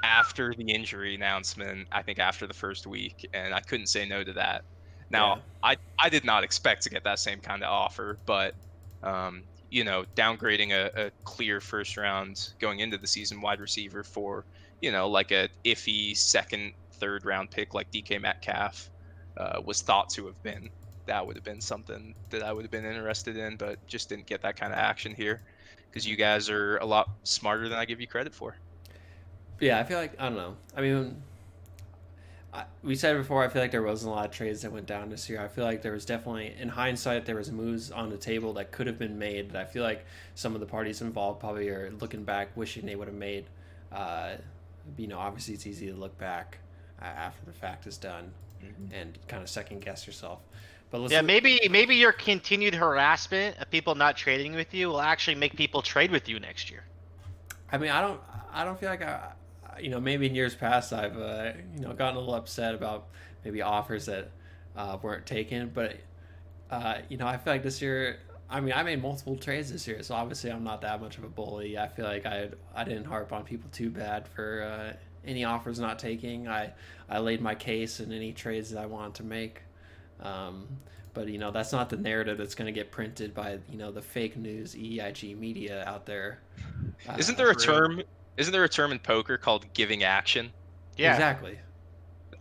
after 0.03 0.55
the 0.55 0.71
injury 0.71 1.15
announcement. 1.15 1.89
I 1.93 2.03
think 2.03 2.19
after 2.19 2.47
the 2.47 2.55
first 2.55 2.87
week, 2.87 3.27
and 3.33 3.55
I 3.55 3.61
couldn't 3.61 3.87
say 3.89 4.07
no 4.07 4.23
to 4.25 4.33
that. 4.35 4.65
Now, 5.11 5.37
Yeah. 5.37 5.43
I 5.63 5.77
I 5.99 6.09
did 6.09 6.25
not 6.25 6.45
expect 6.45 6.83
to 6.85 6.91
get 6.91 7.05
that 7.05 7.19
same 7.19 7.41
kind 7.41 7.63
of 7.63 7.71
offer, 7.71 8.21
but 8.27 8.55
um, 9.03 9.45
you 9.71 9.85
know, 9.85 10.05
downgrading 10.17 10.71
a, 10.73 11.07
a 11.07 11.11
clear 11.25 11.61
first 11.61 11.97
round 11.99 12.55
going 12.59 12.79
into 12.81 12.97
the 12.97 13.07
season 13.07 13.41
wide 13.43 13.61
receiver 13.61 14.03
for 14.03 14.47
you 14.81 14.91
know 14.93 15.09
like 15.09 15.31
a 15.31 15.49
iffy 15.65 16.17
second, 16.17 16.73
third 16.95 17.25
round 17.25 17.51
pick 17.51 17.75
like 17.75 17.91
DK 17.91 18.19
Metcalf 18.21 18.91
uh, 19.37 19.61
was 19.65 19.83
thought 19.83 20.09
to 20.11 20.27
have 20.27 20.43
been. 20.43 20.71
That 21.07 21.27
would 21.27 21.37
have 21.37 21.45
been 21.45 21.61
something 21.61 22.15
that 22.31 22.43
I 22.43 22.53
would 22.53 22.63
have 22.63 22.71
been 22.71 22.85
interested 22.85 23.37
in, 23.37 23.57
but 23.57 23.85
just 23.87 24.09
didn't 24.09 24.27
get 24.27 24.43
that 24.43 24.57
kind 24.57 24.73
of 24.73 24.79
action 24.79 25.15
here 25.15 25.41
because 25.91 26.07
you 26.07 26.17
guys 26.17 26.49
are 26.51 26.79
a 26.79 26.87
lot 26.87 27.11
smarter 27.23 27.69
than 27.69 27.79
I 27.79 27.85
give 27.85 28.01
you 28.01 28.07
credit 28.07 28.35
for. 28.35 28.57
Yeah, 29.61 29.79
I 29.79 29.85
feel 29.85 29.99
like 29.99 30.19
I 30.19 30.25
don't 30.25 30.37
know. 30.37 30.57
I 30.77 30.81
mean, 30.81 31.23
I, 32.53 32.65
we 32.83 32.95
said 32.95 33.17
before. 33.17 33.45
I 33.45 33.49
feel 33.49 33.63
like 33.63 33.71
there 33.71 33.83
wasn't 33.83 34.13
a 34.13 34.15
lot 34.15 34.27
of 34.27 34.31
trades 34.31 34.63
that 34.63 34.73
went 34.73 34.87
down 34.87 35.11
this 35.11 35.29
year. 35.29 35.41
I 35.41 35.49
feel 35.49 35.65
like 35.65 35.83
there 35.83 35.93
was 35.93 36.05
definitely, 36.05 36.55
in 36.59 36.69
hindsight, 36.69 37.27
there 37.27 37.37
was 37.37 37.53
moves 37.53 37.91
on 37.91 38.11
the 38.11 38.17
table 38.17 38.53
that 38.55 38.73
could 38.73 38.87
have 38.87 38.99
been 38.99 39.19
made. 39.19 39.51
That 39.51 39.63
I 39.63 39.65
feel 39.65 39.83
like 39.83 40.05
some 40.35 40.55
of 40.55 40.61
the 40.61 40.67
parties 40.67 41.01
involved 41.01 41.41
probably 41.41 41.69
are 41.69 41.93
looking 42.01 42.25
back, 42.25 42.57
wishing 42.57 42.87
they 42.87 42.97
would 42.97 43.09
have 43.09 43.17
made. 43.17 43.47
Uh, 43.93 44.35
you 44.97 45.07
know, 45.07 45.19
obviously 45.19 45.55
it's 45.55 45.67
easy 45.67 45.87
to 45.87 45.95
look 45.95 46.17
back 46.19 46.59
uh, 47.01 47.05
after 47.05 47.45
the 47.47 47.53
fact 47.53 47.87
is 47.87 47.97
done 47.97 48.33
and 48.93 49.19
kind 49.29 49.43
of 49.43 49.49
second 49.49 49.81
guess 49.81 50.07
yourself. 50.07 50.41
But 50.95 51.11
Yeah, 51.11 51.23
maybe 51.23 51.59
maybe 51.73 51.97
your 51.97 52.13
continued 52.13 52.73
harassment 52.73 53.59
of 53.59 53.69
people 53.69 53.97
not 53.97 54.17
trading 54.17 54.55
with 54.55 54.73
you 54.73 54.87
will 54.87 55.01
actually 55.01 55.35
make 55.35 55.57
people 55.57 55.83
trade 55.83 56.13
with 56.13 56.29
you 56.29 56.39
next 56.39 56.71
year. 56.71 56.85
I 57.73 57.79
mean, 57.79 57.91
I 57.91 58.01
don't, 58.01 58.21
I 58.53 58.65
don't 58.65 58.79
feel 58.79 58.91
like 58.91 59.03
I, 59.03 59.33
you 59.81 59.91
know, 59.91 59.99
maybe 59.99 60.27
in 60.27 60.37
years 60.37 60.55
past 60.55 60.93
I've, 60.93 61.19
uh, 61.19 61.51
you 61.75 61.81
know, 61.81 61.93
gotten 61.95 62.15
a 62.15 62.21
little 62.21 62.37
upset 62.37 62.77
about 62.77 63.09
maybe 63.45 63.61
offers 63.61 64.07
that 64.07 64.31
uh, 64.77 64.97
weren't 65.03 65.27
taken, 65.27 65.73
but, 65.75 65.97
uh, 66.71 66.99
you 67.09 67.17
know, 67.17 67.27
I 67.27 67.39
feel 67.39 67.55
like 67.55 67.65
this 67.65 67.83
year, 67.83 68.21
I 68.49 68.61
mean, 68.61 68.73
I 68.73 68.85
made 68.85 69.03
multiple 69.03 69.35
trades 69.35 69.73
this 69.73 69.89
year, 69.89 70.01
so 70.05 70.15
obviously 70.15 70.53
I'm 70.53 70.63
not 70.63 70.81
that 70.83 71.01
much 71.01 71.19
of 71.19 71.25
a 71.25 71.29
bully. 71.29 71.77
I 71.77 71.89
feel 71.89 72.05
like 72.05 72.25
I, 72.25 72.51
I 72.73 72.85
didn't 72.85 73.07
harp 73.07 73.33
on 73.33 73.43
people 73.43 73.69
too 73.73 73.91
bad 73.91 74.29
for 74.29 74.63
uh, 74.63 74.97
any 75.27 75.43
offers 75.43 75.81
not 75.81 75.99
taking. 75.99 76.47
I, 76.47 76.73
I 77.11 77.19
laid 77.19 77.41
my 77.41 77.57
case 77.57 77.99
in 77.99 78.13
any 78.13 78.33
trades 78.33 78.71
that 78.71 78.81
I 78.81 78.87
wanted 78.87 79.15
to 79.15 79.25
make. 79.25 79.63
Um, 80.21 80.69
but 81.15 81.29
you 81.29 81.39
know 81.39 81.51
that's 81.51 81.73
not 81.73 81.89
the 81.89 81.97
narrative 81.97 82.39
that's 82.39 82.55
going 82.55 82.67
to 82.67 82.73
get 82.73 82.91
printed 82.91 83.35
by 83.35 83.59
you 83.71 83.79
know 83.79 83.93
the 83.93 84.03
fake 84.03 84.37
news 84.37 84.75
EIG 84.75 85.39
media 85.39 85.85
out 85.87 86.07
there. 86.07 86.41
Uh, 87.09 87.17
Isn't 87.19 87.39
there 87.39 87.51
a 87.51 87.55
term? 87.55 88.03
Isn't 88.37 88.53
there 88.53 88.65
a 88.65 88.69
term 88.69 88.91
in 88.93 88.99
poker 88.99 89.39
called 89.39 89.67
giving 89.75 90.03
action? 90.03 90.53
Yeah. 90.97 91.13
exactly. 91.13 91.59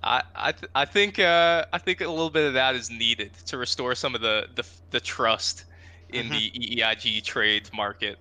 I 0.04 0.24
I, 0.36 0.52
th- 0.52 0.72
I 0.76 0.86
think 0.86 1.20
uh, 1.20 1.66
I 1.72 1.78
think 1.78 2.02
a 2.02 2.08
little 2.08 2.30
bit 2.30 2.48
of 2.48 2.54
that 2.54 2.76
is 2.76 2.90
needed 2.90 3.32
to 3.46 3.58
restore 3.58 3.96
some 3.96 4.16
of 4.16 4.22
the 4.22 4.48
the, 4.56 4.66
the 4.92 5.00
trust 5.00 5.66
in 6.10 6.30
the 6.30 6.52
E 6.54 6.78
EEIG 6.78 7.24
trade 7.24 7.70
market. 7.74 8.18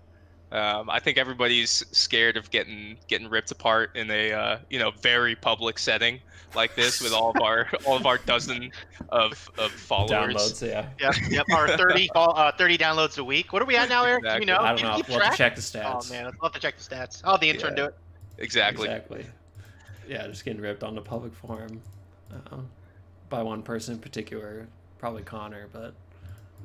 Um, 0.52 0.90
I 0.90 1.00
think 1.00 1.16
everybody's 1.18 1.84
scared 1.92 2.36
of 2.36 2.50
getting 2.50 2.98
getting 3.08 3.28
ripped 3.28 3.50
apart 3.50 3.96
in 3.96 4.10
a 4.10 4.32
uh, 4.32 4.58
you 4.70 4.78
know 4.78 4.90
very 4.90 5.34
public 5.34 5.78
setting 5.78 6.20
like 6.54 6.74
this 6.74 7.00
with 7.00 7.12
all 7.14 7.30
of 7.30 7.40
our 7.40 7.68
all 7.86 7.96
of 7.96 8.04
our 8.04 8.18
dozen 8.18 8.70
of 9.08 9.50
of 9.58 9.70
followers. 9.72 10.34
Downloads, 10.34 10.68
yeah. 10.68 10.88
Yep, 11.00 11.14
yep. 11.30 11.46
Our 11.54 11.68
30 11.78 12.10
uh, 12.14 12.52
30 12.52 12.76
downloads 12.78 13.18
a 13.18 13.24
week. 13.24 13.52
What 13.54 13.62
are 13.62 13.64
we 13.64 13.76
at 13.76 13.88
now, 13.88 14.04
Erik? 14.04 14.22
Do 14.24 14.28
Exactly. 14.28 14.46
you 14.46 14.52
know? 14.52 14.58
I 14.60 14.68
don't 14.68 14.78
Can 14.78 14.86
know. 14.88 14.96
you 14.98 15.02
keep 15.04 15.08
We'll 15.08 15.20
have 15.20 15.30
to 15.32 15.36
track? 15.36 15.54
check 15.54 15.56
the 15.56 15.62
stats. 15.62 16.10
Oh 16.10 16.12
man, 16.12 16.26
I'll 16.26 16.32
have 16.42 16.52
to 16.52 16.60
check 16.60 16.76
the 16.76 16.84
stats. 16.94 17.22
I'll 17.24 17.32
have 17.32 17.40
the 17.40 17.48
intern 17.48 17.70
Yeah. 17.70 17.76
do 17.76 17.84
it. 17.86 17.94
Exactly. 18.38 18.88
Exactly. 18.88 19.26
Yeah, 20.06 20.26
just 20.26 20.44
getting 20.44 20.60
ripped 20.60 20.82
on 20.82 20.94
the 20.94 21.00
public 21.00 21.32
forum 21.34 21.80
uh, 22.30 22.56
by 23.30 23.42
one 23.42 23.62
person 23.62 23.94
in 23.94 24.00
particular, 24.00 24.66
probably 24.98 25.22
Connor, 25.22 25.68
but 25.72 25.94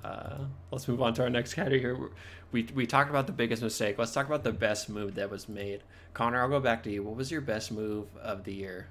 Uh, 0.04 0.38
let's 0.72 0.88
move 0.88 1.02
on 1.02 1.14
to 1.14 1.24
our 1.24 1.30
next 1.30 1.54
category. 1.56 2.10
We 2.52 2.64
we 2.74 2.86
talked 2.88 3.10
about 3.10 3.28
the 3.28 3.34
biggest 3.34 3.62
mistake. 3.62 3.98
Let's 3.98 4.14
talk 4.14 4.26
about 4.26 4.44
the 4.44 4.54
best 4.54 4.90
move 4.90 5.16
that 5.16 5.30
was 5.30 5.50
made. 5.50 5.82
Connor, 6.14 6.42
I'll 6.42 6.50
go 6.50 6.60
back 6.60 6.84
to 6.84 6.92
you. 6.92 7.04
What 7.04 7.16
was 7.16 7.32
your 7.32 7.42
best 7.42 7.72
move 7.72 8.08
of 8.22 8.44
the 8.44 8.54
year? 8.54 8.88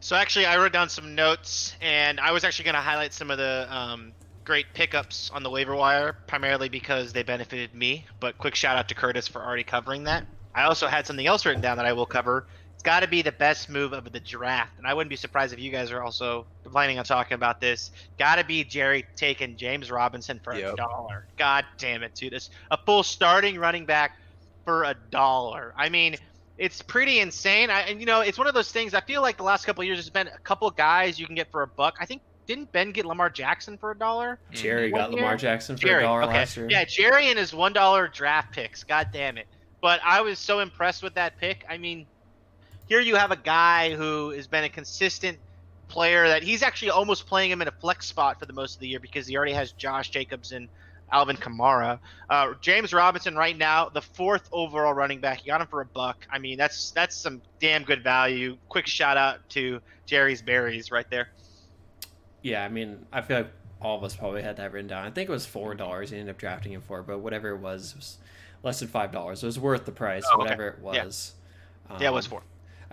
So 0.00 0.16
actually, 0.16 0.46
I 0.46 0.58
wrote 0.58 0.72
down 0.72 0.88
some 0.90 1.14
notes, 1.14 1.76
and 1.80 2.20
I 2.20 2.32
was 2.32 2.44
actually 2.44 2.66
going 2.66 2.74
to 2.74 2.80
highlight 2.80 3.14
some 3.14 3.30
of 3.30 3.38
the 3.38 3.66
um, 3.70 4.12
great 4.44 4.66
pickups 4.74 5.30
on 5.32 5.42
the 5.42 5.48
waiver 5.48 5.74
wire, 5.74 6.14
primarily 6.26 6.68
because 6.68 7.12
they 7.12 7.22
benefited 7.22 7.74
me. 7.74 8.04
But 8.20 8.36
quick 8.36 8.54
shout 8.54 8.76
out 8.76 8.88
to 8.88 8.94
Curtis 8.94 9.26
for 9.28 9.42
already 9.42 9.64
covering 9.64 10.04
that. 10.04 10.26
I 10.54 10.64
also 10.64 10.86
had 10.86 11.06
something 11.06 11.26
else 11.26 11.46
written 11.46 11.62
down 11.62 11.78
that 11.78 11.86
I 11.86 11.94
will 11.94 12.06
cover. 12.06 12.46
It's 12.84 12.90
got 12.90 13.00
to 13.00 13.08
be 13.08 13.22
the 13.22 13.32
best 13.32 13.70
move 13.70 13.94
of 13.94 14.12
the 14.12 14.20
draft, 14.20 14.76
and 14.76 14.86
I 14.86 14.92
wouldn't 14.92 15.08
be 15.08 15.16
surprised 15.16 15.54
if 15.54 15.58
you 15.58 15.70
guys 15.70 15.90
are 15.90 16.02
also 16.02 16.44
planning 16.64 16.98
on 16.98 17.06
talking 17.06 17.34
about 17.34 17.58
this. 17.58 17.90
Got 18.18 18.34
to 18.34 18.44
be 18.44 18.62
Jerry 18.62 19.06
taking 19.16 19.56
James 19.56 19.90
Robinson 19.90 20.38
for 20.44 20.52
a 20.52 20.76
dollar. 20.76 21.24
God 21.38 21.64
damn 21.78 22.02
it, 22.02 22.14
dude! 22.14 22.34
This 22.34 22.50
a 22.70 22.76
full 22.76 23.02
starting 23.02 23.58
running 23.58 23.86
back 23.86 24.18
for 24.66 24.84
a 24.84 24.94
dollar. 25.10 25.72
I 25.78 25.88
mean, 25.88 26.16
it's 26.58 26.82
pretty 26.82 27.20
insane. 27.20 27.70
I, 27.70 27.80
and 27.84 28.00
you 28.00 28.04
know, 28.04 28.20
it's 28.20 28.36
one 28.36 28.48
of 28.48 28.54
those 28.54 28.70
things. 28.70 28.92
I 28.92 29.00
feel 29.00 29.22
like 29.22 29.38
the 29.38 29.44
last 29.44 29.64
couple 29.64 29.80
of 29.80 29.86
years, 29.86 29.96
there's 29.96 30.10
been 30.10 30.28
a 30.28 30.38
couple 30.40 30.70
guys 30.70 31.18
you 31.18 31.24
can 31.24 31.36
get 31.36 31.50
for 31.50 31.62
a 31.62 31.66
buck. 31.66 31.96
I 32.00 32.04
think 32.04 32.20
didn't 32.46 32.70
Ben 32.70 32.92
get 32.92 33.06
Lamar 33.06 33.30
Jackson 33.30 33.78
for 33.78 33.92
a 33.92 33.98
dollar? 33.98 34.38
Mm-hmm. 34.52 34.62
Jerry 34.62 34.90
got 34.90 35.10
year? 35.10 35.22
Lamar 35.22 35.38
Jackson 35.38 35.78
for 35.78 35.88
a 35.88 36.02
dollar 36.02 36.24
okay. 36.24 36.32
last 36.34 36.54
year. 36.54 36.68
Yeah, 36.68 36.84
Jerry 36.84 37.30
and 37.30 37.38
his 37.38 37.54
one 37.54 37.72
dollar 37.72 38.08
draft 38.08 38.52
picks. 38.52 38.84
God 38.84 39.08
damn 39.10 39.38
it! 39.38 39.46
But 39.80 40.00
I 40.04 40.20
was 40.20 40.38
so 40.38 40.60
impressed 40.60 41.02
with 41.02 41.14
that 41.14 41.38
pick. 41.38 41.64
I 41.66 41.78
mean, 41.78 42.06
here 42.88 43.00
you 43.00 43.16
have 43.16 43.30
a 43.30 43.36
guy 43.36 43.94
who 43.94 44.30
has 44.30 44.46
been 44.46 44.64
a 44.64 44.68
consistent 44.68 45.38
player 45.88 46.26
that 46.28 46.42
he's 46.42 46.62
actually 46.62 46.90
almost 46.90 47.26
playing 47.26 47.50
him 47.50 47.62
in 47.62 47.68
a 47.68 47.72
flex 47.72 48.06
spot 48.06 48.38
for 48.38 48.46
the 48.46 48.52
most 48.52 48.74
of 48.74 48.80
the 48.80 48.88
year 48.88 49.00
because 49.00 49.26
he 49.26 49.36
already 49.36 49.52
has 49.52 49.72
Josh 49.72 50.10
Jacobs 50.10 50.52
and 50.52 50.68
Alvin 51.12 51.36
Kamara. 51.36 51.98
Uh, 52.28 52.54
James 52.60 52.92
Robinson 52.92 53.36
right 53.36 53.56
now, 53.56 53.88
the 53.88 54.00
fourth 54.02 54.48
overall 54.52 54.94
running 54.94 55.20
back. 55.20 55.44
You 55.44 55.52
got 55.52 55.60
him 55.60 55.66
for 55.68 55.80
a 55.82 55.86
buck. 55.86 56.26
I 56.30 56.38
mean, 56.38 56.56
that's 56.58 56.90
that's 56.92 57.14
some 57.14 57.40
damn 57.60 57.84
good 57.84 58.02
value. 58.02 58.56
Quick 58.68 58.86
shout 58.86 59.16
out 59.16 59.46
to 59.50 59.80
Jerry's 60.06 60.42
Berries 60.42 60.90
right 60.90 61.08
there. 61.10 61.28
Yeah, 62.42 62.64
I 62.64 62.68
mean, 62.68 63.06
I 63.12 63.20
feel 63.22 63.38
like 63.38 63.50
all 63.80 63.96
of 63.96 64.02
us 64.04 64.16
probably 64.16 64.42
had 64.42 64.56
that 64.56 64.72
written 64.72 64.88
down. 64.88 65.04
I 65.06 65.10
think 65.10 65.28
it 65.28 65.32
was 65.32 65.46
four 65.46 65.74
dollars. 65.74 66.10
He 66.10 66.16
ended 66.18 66.34
up 66.34 66.38
drafting 66.38 66.72
him 66.72 66.80
for, 66.80 67.02
but 67.02 67.18
whatever 67.20 67.50
it 67.50 67.58
was, 67.58 67.92
it 67.92 67.96
was 67.96 68.18
less 68.62 68.80
than 68.80 68.88
five 68.88 69.12
dollars. 69.12 69.42
It 69.42 69.46
was 69.46 69.58
worth 69.58 69.84
the 69.84 69.92
price, 69.92 70.24
Oh, 70.30 70.34
okay. 70.36 70.42
whatever 70.42 70.68
it 70.68 70.76
Yeah. 70.82 71.04
was. 71.04 71.34
Yeah, 72.00 72.08
it 72.08 72.12
was 72.12 72.26
Um, 72.26 72.30
four. 72.30 72.42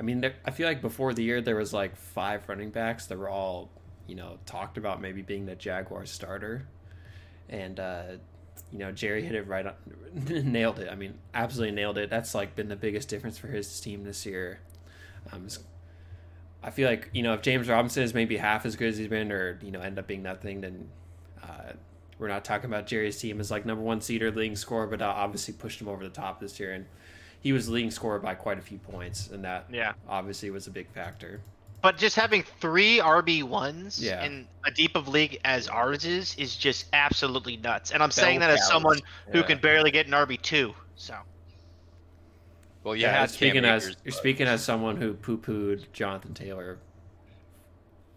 I 0.02 0.04
mean, 0.04 0.20
there, 0.20 0.34
I 0.43 0.49
feel 0.49 0.68
like 0.68 0.82
before 0.82 1.14
the 1.14 1.22
year 1.22 1.41
there 1.41 1.56
was 1.56 1.74
like 1.74 1.95
five 1.95 2.49
running 2.49 2.72
backs 2.72 3.06
that 3.06 3.20
were 3.20 3.30
all, 3.30 3.70
you 4.08 4.16
know, 4.16 4.39
talked 4.47 4.80
about 4.80 4.99
maybe 4.99 5.22
being 5.22 5.45
the 5.45 5.54
Jaguar 5.54 6.08
starter, 6.08 6.66
and 7.49 7.80
uh, 7.80 8.04
you 8.72 8.80
know 8.80 8.91
Jerry 8.91 9.22
hit 9.22 9.36
it 9.36 9.45
right 9.47 9.68
on, 9.68 9.74
nailed 10.52 10.80
it. 10.80 10.89
I 10.91 10.95
mean, 10.95 11.20
absolutely 11.36 11.76
nailed 11.76 11.99
it. 11.99 12.10
That's 12.10 12.34
like 12.34 12.56
been 12.56 12.68
the 12.68 12.76
biggest 12.76 13.10
difference 13.10 13.38
for 13.38 13.45
his 13.45 13.80
team 13.80 14.04
this 14.04 14.26
year. 14.26 14.60
Um, 15.32 15.45
I 16.64 16.72
feel 16.72 16.89
like 16.89 17.12
you 17.14 17.22
know 17.22 17.36
if 17.36 17.43
James 17.43 17.70
Robinson 17.70 18.02
is 18.02 18.16
maybe 18.16 18.38
half 18.38 18.66
as 18.66 18.76
good 18.76 18.89
as 18.89 18.97
he's 18.97 19.08
been, 19.08 19.32
or 19.32 19.60
you 19.62 19.70
know 19.70 19.82
end 19.82 19.99
up 19.99 20.08
being 20.08 20.24
nothing, 20.24 20.62
then 20.62 20.89
uh, 21.43 21.74
we're 22.18 22.28
not 22.28 22.43
talking 22.43 22.72
about 22.72 22.88
Jerry's 22.88 23.20
team 23.20 23.39
as 23.39 23.52
like 23.52 23.68
number 23.68 23.84
one 23.84 24.02
seed 24.02 24.24
or 24.24 24.32
leading 24.32 24.56
scorer, 24.56 24.88
but 24.88 25.04
uh, 25.04 25.14
obviously 25.16 25.54
pushed 25.54 25.80
him 25.80 25.88
over 25.88 26.04
the 26.04 26.10
top 26.10 26.39
this 26.39 26.60
year, 26.60 26.74
and 26.74 26.88
he 27.42 27.52
was 27.54 27.68
leading 27.70 27.92
scorer 27.92 28.20
by 28.20 28.36
quite 28.36 28.58
a 28.58 28.62
few 28.62 28.78
points, 28.78 29.28
and 29.30 29.44
that 29.44 29.66
Yeah. 29.70 29.94
obviously 30.08 30.50
was 30.52 30.68
a 30.68 30.72
big 30.72 30.88
factor. 30.92 31.42
But 31.82 31.98
just 31.98 32.16
having 32.16 32.44
three 32.60 33.00
RB 33.00 33.42
ones 33.42 34.02
Yeah. 34.02 34.24
in 34.24 34.48
a 34.66 34.70
deep 34.72 34.96
of 34.96 35.08
league 35.08 35.39
as 35.44 35.68
ours 35.68 36.06
is 36.06 36.36
is 36.36 36.56
just 36.56 36.86
absolutely 36.94 37.58
nuts. 37.58 37.89
And 37.92 38.04
I'm 38.04 38.12
saying 38.12 38.39
Bell 38.39 38.50
that 38.50 38.54
as 38.54 38.60
cows. 38.62 38.70
someone 38.70 39.00
who 39.32 39.39
Yeah. 39.39 39.46
can 39.46 39.58
barely 39.58 39.89
get 39.89 40.06
an 40.06 40.14
RB 40.14 40.38
two. 40.38 40.76
So 40.96 41.16
Well, 42.84 42.96
you 42.96 43.04
Yeah, 43.04 43.12
had 43.12 43.20
you're 43.22 43.28
speaking 43.30 43.62
Cam 43.64 43.76
as 43.76 43.84
Akers, 43.84 43.98
you're 44.04 44.12
but- 44.12 44.18
speaking 44.20 44.48
as 44.48 44.64
someone 44.64 44.98
who 44.98 45.14
poo 45.14 45.38
pooed 45.38 45.92
Jonathan 45.94 46.34
Taylor 46.34 46.80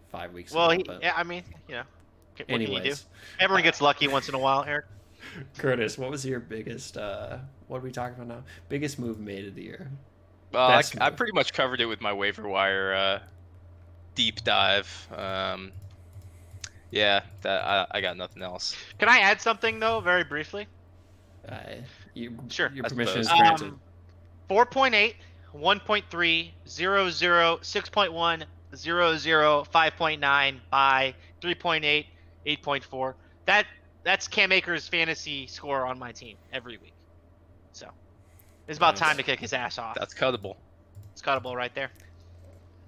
five 0.09 0.33
weeks 0.33 0.51
well, 0.51 0.71
ago. 0.71 0.77
he, 0.77 0.83
but 0.83 1.03
yeah, 1.03 1.13
I 1.15 1.23
mean, 1.23 1.43
you 1.67 1.75
know, 1.75 1.83
what 2.37 2.47
can 2.47 2.61
you 2.61 2.67
do? 2.67 2.73
anyways, 2.75 3.05
Everyone 3.39 3.61
gets 3.63 3.79
lucky 3.81 4.07
once 4.07 4.27
in 4.27 4.33
a 4.35 4.39
while, 4.39 4.63
Erik. 4.63 4.85
Curtis, 5.57 5.97
what 5.99 6.09
was 6.09 6.25
your 6.25 6.39
biggest? 6.39 6.97
uh 6.97 7.37
What 7.67 7.77
are 7.77 7.81
we 7.81 7.91
talking 7.91 8.15
about 8.15 8.27
now? 8.27 8.43
Biggest 8.69 8.99
move 8.99 9.19
made 9.19 9.47
of 9.47 9.55
the 9.55 9.63
year? 9.63 9.89
Well, 10.51 10.67
I, 10.69 10.83
I 11.01 11.09
pretty 11.09 11.33
much 11.33 11.51
covered 11.53 11.81
it 11.81 11.85
with 11.85 11.99
my 12.01 12.13
waiver 12.13 12.47
wire 12.47 12.93
uh, 12.93 13.19
deep 14.13 14.43
dive. 14.43 15.07
Um, 15.15 15.71
yeah, 16.91 17.21
that 17.41 17.63
I, 17.63 17.87
I 17.91 18.01
got 18.01 18.17
nothing 18.17 18.41
else. 18.43 18.75
Can 18.99 19.09
I 19.09 19.19
add 19.19 19.41
something 19.41 19.79
though, 19.79 19.99
very 19.99 20.23
briefly? 20.23 20.67
Uh, 21.47 21.57
you, 22.13 22.37
Sure, 22.49 22.71
Your 22.73 22.85
I 22.85 22.89
permission 22.89 23.19
is 23.19 23.27
suppose. 23.27 23.41
granted. 23.41 23.67
Um, 23.69 23.79
4.8, 24.49 25.15
1.3, 25.55 26.49
0, 26.67 27.09
0, 27.09 27.57
6.1, 27.61 28.43
0, 28.75 29.17
0, 29.17 29.67
5.9 29.73 30.59
by 30.69 31.15
3.8, 31.41 32.05
8.4. 32.45 33.13
That 33.45 33.65
that's 34.03 34.27
Cam 34.27 34.51
Akers' 34.51 34.87
fantasy 34.87 35.47
score 35.47 35.85
on 35.85 35.97
my 35.99 36.11
team 36.11 36.37
every 36.53 36.77
week. 36.77 36.93
So 37.75 37.89
it's 38.69 38.77
about 38.77 38.93
Nice. 38.93 38.99
time 39.01 39.17
to 39.17 39.23
kick 39.23 39.39
his 39.39 39.51
ass 39.51 39.77
off. 39.77 39.95
That's 39.99 40.13
cuttable. 40.13 40.55
It's 41.11 41.21
cuttable 41.21 41.55
right 41.55 41.73
there. 41.75 41.91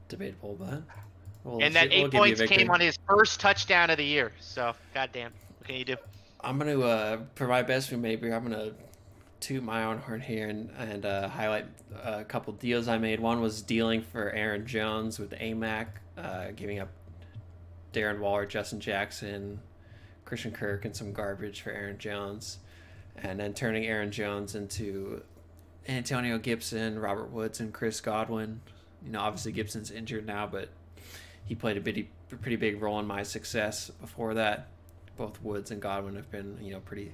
Debatable, 0.08 0.56
but 0.58 0.82
we'll, 1.44 1.62
and 1.62 1.76
that 1.76 1.90
we'll 1.90 2.06
eight 2.06 2.12
give 2.12 2.14
you 2.14 2.20
points 2.20 2.42
came 2.46 2.70
on 2.72 2.80
his 2.80 2.98
first 3.08 3.42
touchdown 3.42 3.90
of 3.90 3.98
the 3.98 4.06
year. 4.06 4.32
So 4.40 4.74
goddamn, 4.94 5.34
what 5.60 5.68
can 5.68 5.76
you 5.76 5.84
do? 5.84 5.98
I'm 6.40 6.58
gonna 6.58 6.80
uh, 6.80 7.18
provide 7.36 7.68
best 7.68 7.92
move 7.92 8.00
maybe. 8.00 8.32
I'm 8.32 8.44
gonna 8.44 8.72
toot 9.42 9.62
my 9.62 9.84
own 9.84 9.98
horn 9.98 10.22
here 10.22 10.48
and 10.48 10.70
and 10.78 11.06
uh, 11.06 11.28
highlight 11.28 11.66
a 12.02 12.24
couple 12.24 12.54
deals 12.54 12.88
I 12.88 12.98
made. 12.98 13.20
One 13.20 13.42
was 13.42 13.62
dealing 13.62 14.02
for 14.02 14.30
Aaron 14.32 14.66
Jones 14.66 15.20
with 15.20 15.32
AMAC, 15.32 15.88
uh, 16.18 16.52
giving 16.56 16.80
up 16.80 16.88
Darren 17.92 18.20
Waller, 18.20 18.46
Justin 18.46 18.80
Jackson, 18.80 19.60
Christian 20.24 20.52
Kirk, 20.54 20.86
and 20.86 20.96
some 20.96 21.12
garbage 21.12 21.62
for 21.62 21.72
Aaron 21.72 21.98
Jones, 21.98 22.60
and 23.18 23.39
then 23.39 23.53
turning 23.53 23.86
Aaron 23.86 24.11
Jones 24.11 24.55
into 24.55 25.22
Antonio 25.88 26.38
Gibson, 26.38 26.99
Robert 26.99 27.32
Woods, 27.32 27.59
and 27.59 27.74
Chris 27.74 28.01
Godwin. 28.01 28.61
You 29.05 29.11
know, 29.11 29.22
obviously 29.22 29.51
Gibson's 29.51 29.91
injured 29.91 30.26
now, 30.26 30.47
but 30.47 30.70
he 31.45 31.55
played 31.55 31.78
a 31.78 31.82
pretty 31.82 32.09
pretty 32.41 32.57
big 32.57 32.82
role 32.82 32.99
in 32.99 33.07
my 33.07 33.24
success 33.24 33.89
before 34.01 34.34
that 34.34 34.68
both 35.18 35.41
Woods 35.41 35.72
and 35.72 35.82
Godwin 35.82 36.15
have 36.15 36.30
been, 36.30 36.57
you 36.61 36.72
know, 36.72 36.80
pretty 36.80 37.13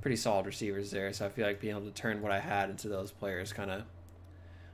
pretty 0.00 0.16
solid 0.16 0.46
receivers 0.46 0.90
there. 0.90 1.12
So 1.12 1.26
I 1.26 1.28
feel 1.28 1.46
like 1.46 1.60
being 1.60 1.76
able 1.76 1.86
to 1.86 1.92
turn 1.92 2.20
what 2.20 2.32
I 2.32 2.40
had 2.40 2.70
into 2.70 2.88
those 2.88 3.10
players 3.10 3.52
kind 3.52 3.70
of 3.70 3.82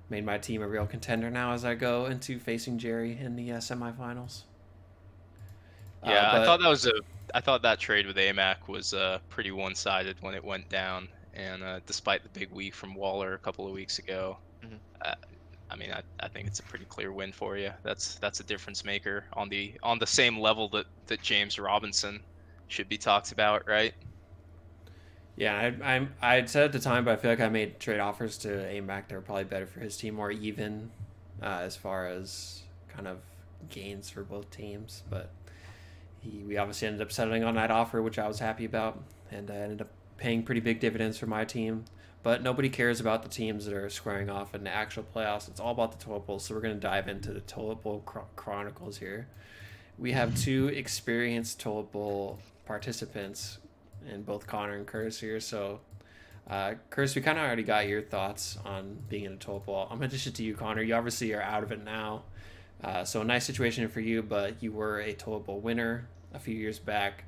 made 0.08 0.24
my 0.24 0.38
team 0.38 0.62
a 0.62 0.68
real 0.68 0.86
contender 0.86 1.30
now 1.30 1.52
as 1.52 1.64
I 1.64 1.74
go 1.74 2.06
into 2.06 2.38
facing 2.38 2.78
Jerry 2.78 3.16
in 3.18 3.36
the 3.36 3.52
uh, 3.52 3.58
semifinals. 3.58 4.42
Uh, 6.03 6.11
Yeah, 6.11 6.32
I 6.32 6.44
thought 6.44 6.61
that 6.61 6.68
was 6.68 6.86
a. 6.86 6.92
I 7.34 7.40
thought 7.40 7.62
that 7.62 7.78
trade 7.78 8.07
with 8.07 8.16
AMAC 8.16 8.68
was 8.68 8.92
uh, 8.92 9.18
pretty 9.28 9.53
one-sided 9.53 10.16
when 10.20 10.34
it 10.34 10.44
went 10.44 10.68
down, 10.68 11.09
and 11.34 11.62
uh, 11.62 11.80
despite 11.86 12.22
the 12.22 12.28
big 12.28 12.50
week 12.50 12.74
from 12.74 12.94
Waller 12.94 13.34
a 13.34 13.38
couple 13.38 13.66
of 13.66 13.72
weeks 13.72 13.98
ago, 13.98 14.38
Mhm. 14.64 14.80
uh, 15.05 15.14
I 15.70 15.76
mean, 15.76 15.92
I, 15.92 16.03
I 16.20 16.28
think 16.28 16.46
it's 16.48 16.61
a 16.61 16.64
pretty 16.64 16.84
clear 16.86 17.12
win 17.12 17.32
for 17.32 17.57
you. 17.57 17.72
That's 17.82 18.16
that's 18.16 18.40
a 18.40 18.44
difference 18.44 18.84
maker 18.84 19.26
on 19.34 19.48
the 19.48 19.78
on 19.82 19.98
the 19.98 20.07
same 20.07 20.38
level 20.38 20.68
that 20.70 20.86
that 21.07 21.22
James 21.22 21.59
Robinson 21.59 22.24
should 22.68 22.88
be 22.88 22.98
talked 22.98 23.32
about, 23.32 23.66
right? 23.66 23.94
Yeah, 25.36 25.57
I, 25.82 25.94
I'm. 25.94 26.14
I 26.20 26.44
said 26.44 26.64
at 26.64 26.72
the 26.72 26.78
time, 26.78 27.05
but 27.05 27.12
I 27.12 27.16
feel 27.16 27.30
like 27.30 27.40
I 27.40 27.48
made 27.48 27.80
trade 27.80 28.00
offers 28.00 28.36
to 28.38 28.48
AMAC 28.48 29.09
that 29.09 29.14
were 29.14 29.22
probably 29.22 29.44
better 29.44 29.66
for 29.66 29.80
his 29.80 29.96
team, 29.96 30.14
more 30.14 30.30
even 30.30 30.90
uh, 31.42 31.61
as 31.62 31.74
far 31.76 32.07
as 32.07 32.62
kind 32.88 33.09
of 33.09 33.20
gains 33.70 34.11
for 34.11 34.22
both 34.24 34.50
teams. 34.50 35.03
But 35.09 35.30
he, 36.22 36.42
we 36.44 36.56
obviously 36.56 36.88
ended 36.88 37.02
up 37.02 37.12
settling 37.12 37.44
on 37.44 37.54
that 37.56 37.70
offer, 37.70 38.00
which 38.00 38.18
I 38.18 38.28
was 38.28 38.38
happy 38.38 38.64
about, 38.64 39.02
and 39.30 39.50
I 39.50 39.56
ended 39.56 39.80
up 39.80 39.88
paying 40.16 40.42
pretty 40.42 40.60
big 40.60 40.80
dividends 40.80 41.18
for 41.18 41.26
my 41.26 41.44
team. 41.44 41.84
But 42.22 42.42
nobody 42.42 42.68
cares 42.68 43.00
about 43.00 43.24
the 43.24 43.28
teams 43.28 43.64
that 43.66 43.74
are 43.74 43.90
squaring 43.90 44.30
off 44.30 44.54
in 44.54 44.62
the 44.62 44.70
actual 44.70 45.04
playoffs. 45.14 45.48
It's 45.48 45.58
all 45.58 45.72
about 45.72 45.98
the 45.98 46.04
toilet 46.04 46.26
bowl. 46.26 46.38
So 46.38 46.54
we're 46.54 46.60
going 46.60 46.74
to 46.74 46.80
dive 46.80 47.08
into 47.08 47.32
the 47.32 47.40
toilet 47.40 47.82
bowl 47.82 48.02
chro- 48.06 48.26
chronicles 48.36 48.98
here. 48.98 49.26
We 49.98 50.12
have 50.12 50.36
two 50.36 50.68
experienced 50.68 51.58
toilet 51.58 51.90
bowl 51.90 52.38
participants 52.64 53.58
and 54.08 54.24
both 54.24 54.46
Connor 54.46 54.76
and 54.76 54.86
Curtis 54.86 55.20
here. 55.20 55.40
So, 55.40 55.80
uh, 56.48 56.74
Curtis, 56.90 57.14
we 57.14 57.22
kind 57.22 57.38
of 57.38 57.44
already 57.44 57.62
got 57.62 57.88
your 57.88 58.02
thoughts 58.02 58.58
on 58.64 58.98
being 59.08 59.24
in 59.24 59.32
a 59.32 59.36
toilet 59.36 59.66
bowl. 59.66 59.88
I'm 59.90 59.98
gonna 59.98 60.08
dish 60.08 60.26
it 60.26 60.34
to 60.36 60.44
you, 60.44 60.54
Connor. 60.54 60.82
You 60.82 60.94
obviously 60.94 61.32
are 61.34 61.42
out 61.42 61.62
of 61.62 61.72
it 61.72 61.84
now, 61.84 62.22
uh, 62.83 63.05
so 63.05 63.20
a 63.20 63.24
nice 63.24 63.45
situation 63.45 63.89
for 63.89 64.01
you. 64.01 64.22
But 64.22 64.62
you 64.62 64.72
were 64.72 65.01
a 65.01 65.12
toilet 65.12 65.47
bowl 65.47 65.61
winner 65.61 66.09
a 66.33 66.39
few 66.39 66.55
years 66.55 66.78
back. 66.78 67.24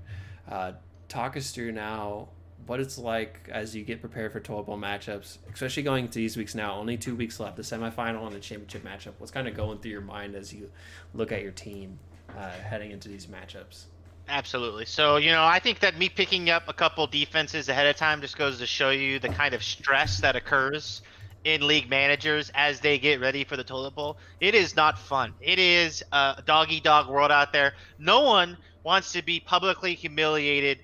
Uh, 0.51 0.73
talk 1.09 1.37
us 1.37 1.51
through 1.51 1.73
now 1.73 2.29
what 2.67 2.81
it's 2.81 2.97
like 2.97 3.49
as 3.53 3.77
you 3.77 3.85
get 3.85 4.01
prepared 4.01 4.33
for 4.33 4.41
toilet 4.41 4.65
bowl 4.65 4.79
matchups, 4.79 5.39
especially 5.53 5.83
going 5.83 6.09
to 6.09 6.19
these 6.19 6.37
weeks 6.37 6.55
now. 6.55 6.77
Only 6.77 6.97
two 6.97 7.15
weeks 7.15 7.39
left, 7.39 7.57
the 7.57 7.63
semifinal 7.63 8.27
and 8.27 8.35
the 8.35 8.41
championship 8.41 8.85
matchup. 8.85 9.13
What's 9.19 9.33
kind 9.33 9.47
of 9.49 9.55
going 9.55 9.79
through 9.79 9.91
your 9.91 10.01
mind 10.01 10.35
as 10.35 10.53
you 10.53 10.71
look 11.13 11.33
at 11.33 11.43
your 11.43 11.53
team 11.53 11.99
uh, 12.37 12.51
heading 12.51 12.91
into 12.91 13.09
these 13.09 13.27
matchups? 13.27 13.85
Absolutely. 14.29 14.87
So, 14.87 15.17
you 15.17 15.31
know, 15.31 15.45
I 15.45 15.59
think 15.59 15.81
that 15.81 15.99
me 15.99 16.09
picking 16.09 16.49
up 16.49 16.63
a 16.69 16.73
couple 16.73 17.07
defenses 17.07 17.69
ahead 17.69 17.87
of 17.87 17.97
time 17.97 18.23
just 18.23 18.39
goes 18.39 18.59
to 18.59 18.67
show 18.67 18.89
you 18.91 19.19
the 19.19 19.29
kind 19.29 19.55
of 19.55 19.63
stress 19.63 20.21
that 20.21 20.35
occurs 20.35 21.03
in 21.45 21.67
league 21.67 21.89
managers 21.91 22.51
as 22.55 22.81
they 22.81 22.99
get 22.99 23.21
ready 23.21 23.45
for 23.45 23.57
the 23.57 23.65
toilet 23.65 23.95
bowl. 23.95 24.17
It 24.41 24.55
is 24.55 24.75
not 24.75 24.99
fun. 24.99 25.35
It 25.41 25.59
is 25.59 26.03
a 26.11 26.43
doggy 26.45 26.81
dog 26.81 27.09
world 27.09 27.31
out 27.31 27.53
there. 27.53 27.75
No 27.99 28.23
one 28.23 28.57
wants 28.83 29.13
to 29.13 29.23
be 29.23 29.41
publicly 29.41 29.95
humiliated 29.95 30.79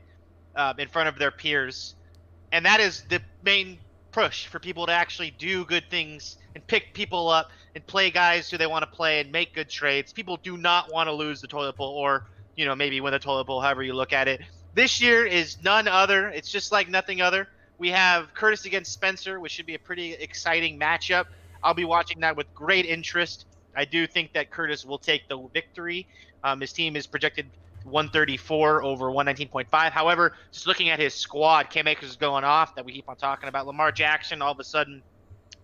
uh, 0.54 0.74
in 0.78 0.88
front 0.88 1.08
of 1.08 1.18
their 1.18 1.30
peers. 1.30 1.94
And 2.52 2.64
that 2.66 2.80
is 2.80 3.04
the 3.08 3.22
main 3.42 3.78
push 4.12 4.46
for 4.46 4.58
people 4.58 4.86
to 4.86 4.92
actually 4.92 5.30
do 5.30 5.64
good 5.64 5.84
things 5.88 6.36
and 6.54 6.66
pick 6.66 6.92
people 6.94 7.28
up 7.28 7.50
and 7.74 7.86
play 7.86 8.10
guys 8.10 8.50
who 8.50 8.58
they 8.58 8.66
want 8.66 8.82
to 8.82 8.90
play 8.96 9.20
and 9.20 9.30
make 9.30 9.54
good 9.54 9.68
trades. 9.68 10.12
People 10.12 10.36
do 10.42 10.56
not 10.56 10.92
want 10.92 11.06
to 11.06 11.12
lose 11.12 11.40
the 11.40 11.46
toilet 11.46 11.76
bowl 11.76 11.94
or, 11.94 12.26
you 12.56 12.64
know, 12.64 12.74
maybe 12.74 13.00
win 13.00 13.12
the 13.12 13.18
toilet 13.18 13.44
bowl, 13.44 13.60
however 13.60 13.82
you 13.82 13.92
look 13.92 14.12
at 14.12 14.28
it. 14.28 14.42
This 14.74 15.00
year 15.00 15.24
is 15.24 15.62
none 15.62 15.88
other. 15.88 16.28
It's 16.28 16.50
just 16.50 16.72
like 16.72 16.88
nothing 16.88 17.20
other. 17.20 17.48
We 17.80 17.88
have 17.88 18.34
Curtis 18.34 18.66
against 18.66 18.92
Spencer, 18.92 19.40
which 19.40 19.52
should 19.52 19.64
be 19.64 19.74
a 19.74 19.78
pretty 19.78 20.12
exciting 20.12 20.78
matchup. 20.78 21.24
I'll 21.64 21.72
be 21.72 21.86
watching 21.86 22.20
that 22.20 22.36
with 22.36 22.54
great 22.54 22.84
interest. 22.84 23.46
I 23.74 23.86
do 23.86 24.06
think 24.06 24.34
that 24.34 24.50
Curtis 24.50 24.84
will 24.84 24.98
take 24.98 25.26
the 25.28 25.38
victory. 25.54 26.06
Um, 26.44 26.60
his 26.60 26.74
team 26.74 26.94
is 26.94 27.06
projected 27.06 27.46
134 27.84 28.82
over 28.84 29.06
119.5. 29.06 29.90
However, 29.92 30.34
just 30.52 30.66
looking 30.66 30.90
at 30.90 30.98
his 30.98 31.14
squad, 31.14 31.70
Cam 31.70 31.88
Akers 31.88 32.10
is 32.10 32.16
going 32.16 32.44
off 32.44 32.74
that 32.74 32.84
we 32.84 32.92
keep 32.92 33.08
on 33.08 33.16
talking 33.16 33.48
about. 33.48 33.66
Lamar 33.66 33.92
Jackson 33.92 34.42
all 34.42 34.52
of 34.52 34.60
a 34.60 34.64
sudden 34.64 35.02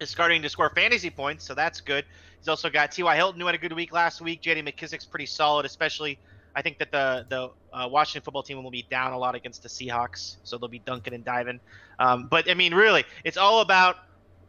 is 0.00 0.08
starting 0.08 0.40
to 0.40 0.48
score 0.48 0.70
fantasy 0.70 1.10
points, 1.10 1.44
so 1.44 1.54
that's 1.54 1.82
good. 1.82 2.06
He's 2.38 2.48
also 2.48 2.70
got 2.70 2.92
T.Y. 2.92 3.14
Hilton, 3.14 3.38
who 3.38 3.46
had 3.46 3.54
a 3.54 3.58
good 3.58 3.74
week 3.74 3.92
last 3.92 4.22
week. 4.22 4.40
J.D. 4.40 4.62
McKissic's 4.62 5.04
pretty 5.04 5.26
solid, 5.26 5.66
especially 5.66 6.18
I 6.56 6.62
think 6.62 6.78
that 6.78 6.90
the 6.90 7.26
the 7.28 7.50
uh, 7.76 7.86
Washington 7.86 8.24
football 8.24 8.42
team 8.42 8.62
will 8.62 8.70
be 8.70 8.86
down 8.90 9.12
a 9.12 9.18
lot 9.18 9.34
against 9.34 9.62
the 9.62 9.68
Seahawks, 9.68 10.36
so 10.44 10.56
they'll 10.56 10.68
be 10.68 10.78
dunking 10.78 11.12
and 11.12 11.24
diving. 11.24 11.60
Um, 11.98 12.26
but 12.28 12.50
I 12.50 12.54
mean, 12.54 12.74
really, 12.74 13.04
it's 13.22 13.36
all 13.36 13.60
about 13.60 13.96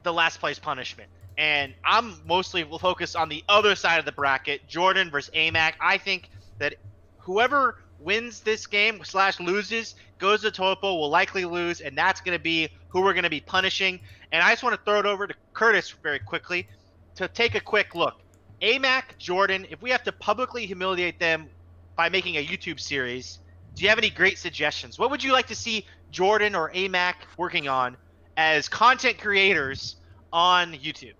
the 0.03 0.13
last 0.13 0.39
place 0.39 0.57
punishment. 0.57 1.09
And 1.37 1.73
I'm 1.83 2.19
mostly 2.25 2.63
focused 2.63 3.15
on 3.15 3.29
the 3.29 3.43
other 3.47 3.75
side 3.75 3.99
of 3.99 4.05
the 4.05 4.11
bracket, 4.11 4.67
Jordan 4.67 5.11
versus 5.11 5.31
AMAC. 5.35 5.73
I 5.79 5.97
think 5.97 6.29
that 6.57 6.75
whoever 7.17 7.83
wins 7.99 8.39
this 8.41 8.65
game 8.65 9.01
slash 9.03 9.39
loses 9.39 9.95
goes 10.17 10.41
to 10.41 10.49
Topo 10.49 10.95
will 10.95 11.09
likely 11.09 11.45
lose, 11.45 11.81
and 11.81 11.97
that's 11.97 12.21
going 12.21 12.35
to 12.35 12.41
be 12.41 12.69
who 12.87 13.01
we're 13.01 13.13
going 13.13 13.23
to 13.23 13.29
be 13.29 13.41
punishing. 13.41 13.99
And 14.31 14.41
I 14.41 14.51
just 14.51 14.63
want 14.63 14.75
to 14.75 14.81
throw 14.83 14.99
it 14.99 15.05
over 15.05 15.27
to 15.27 15.35
Curtis 15.53 15.93
very 16.01 16.19
quickly 16.19 16.67
to 17.15 17.27
take 17.27 17.55
a 17.55 17.59
quick 17.59 17.93
look. 17.93 18.21
AMAC, 18.61 19.17
Jordan, 19.19 19.67
if 19.69 19.81
we 19.81 19.91
have 19.91 20.03
to 20.03 20.11
publicly 20.11 20.65
humiliate 20.65 21.19
them 21.19 21.49
by 21.97 22.07
making 22.07 22.37
a 22.37 22.45
YouTube 22.45 22.79
series, 22.79 23.39
do 23.75 23.83
you 23.83 23.89
have 23.89 23.97
any 23.97 24.09
great 24.09 24.37
suggestions? 24.37 24.97
What 24.97 25.11
would 25.11 25.23
you 25.23 25.33
like 25.33 25.47
to 25.47 25.55
see 25.55 25.85
Jordan 26.11 26.55
or 26.55 26.71
AMAC 26.71 27.15
working 27.37 27.67
on 27.67 27.97
as 28.37 28.69
content 28.69 29.17
creators 29.17 29.97
on 30.31 30.73
YouTube? 30.73 31.15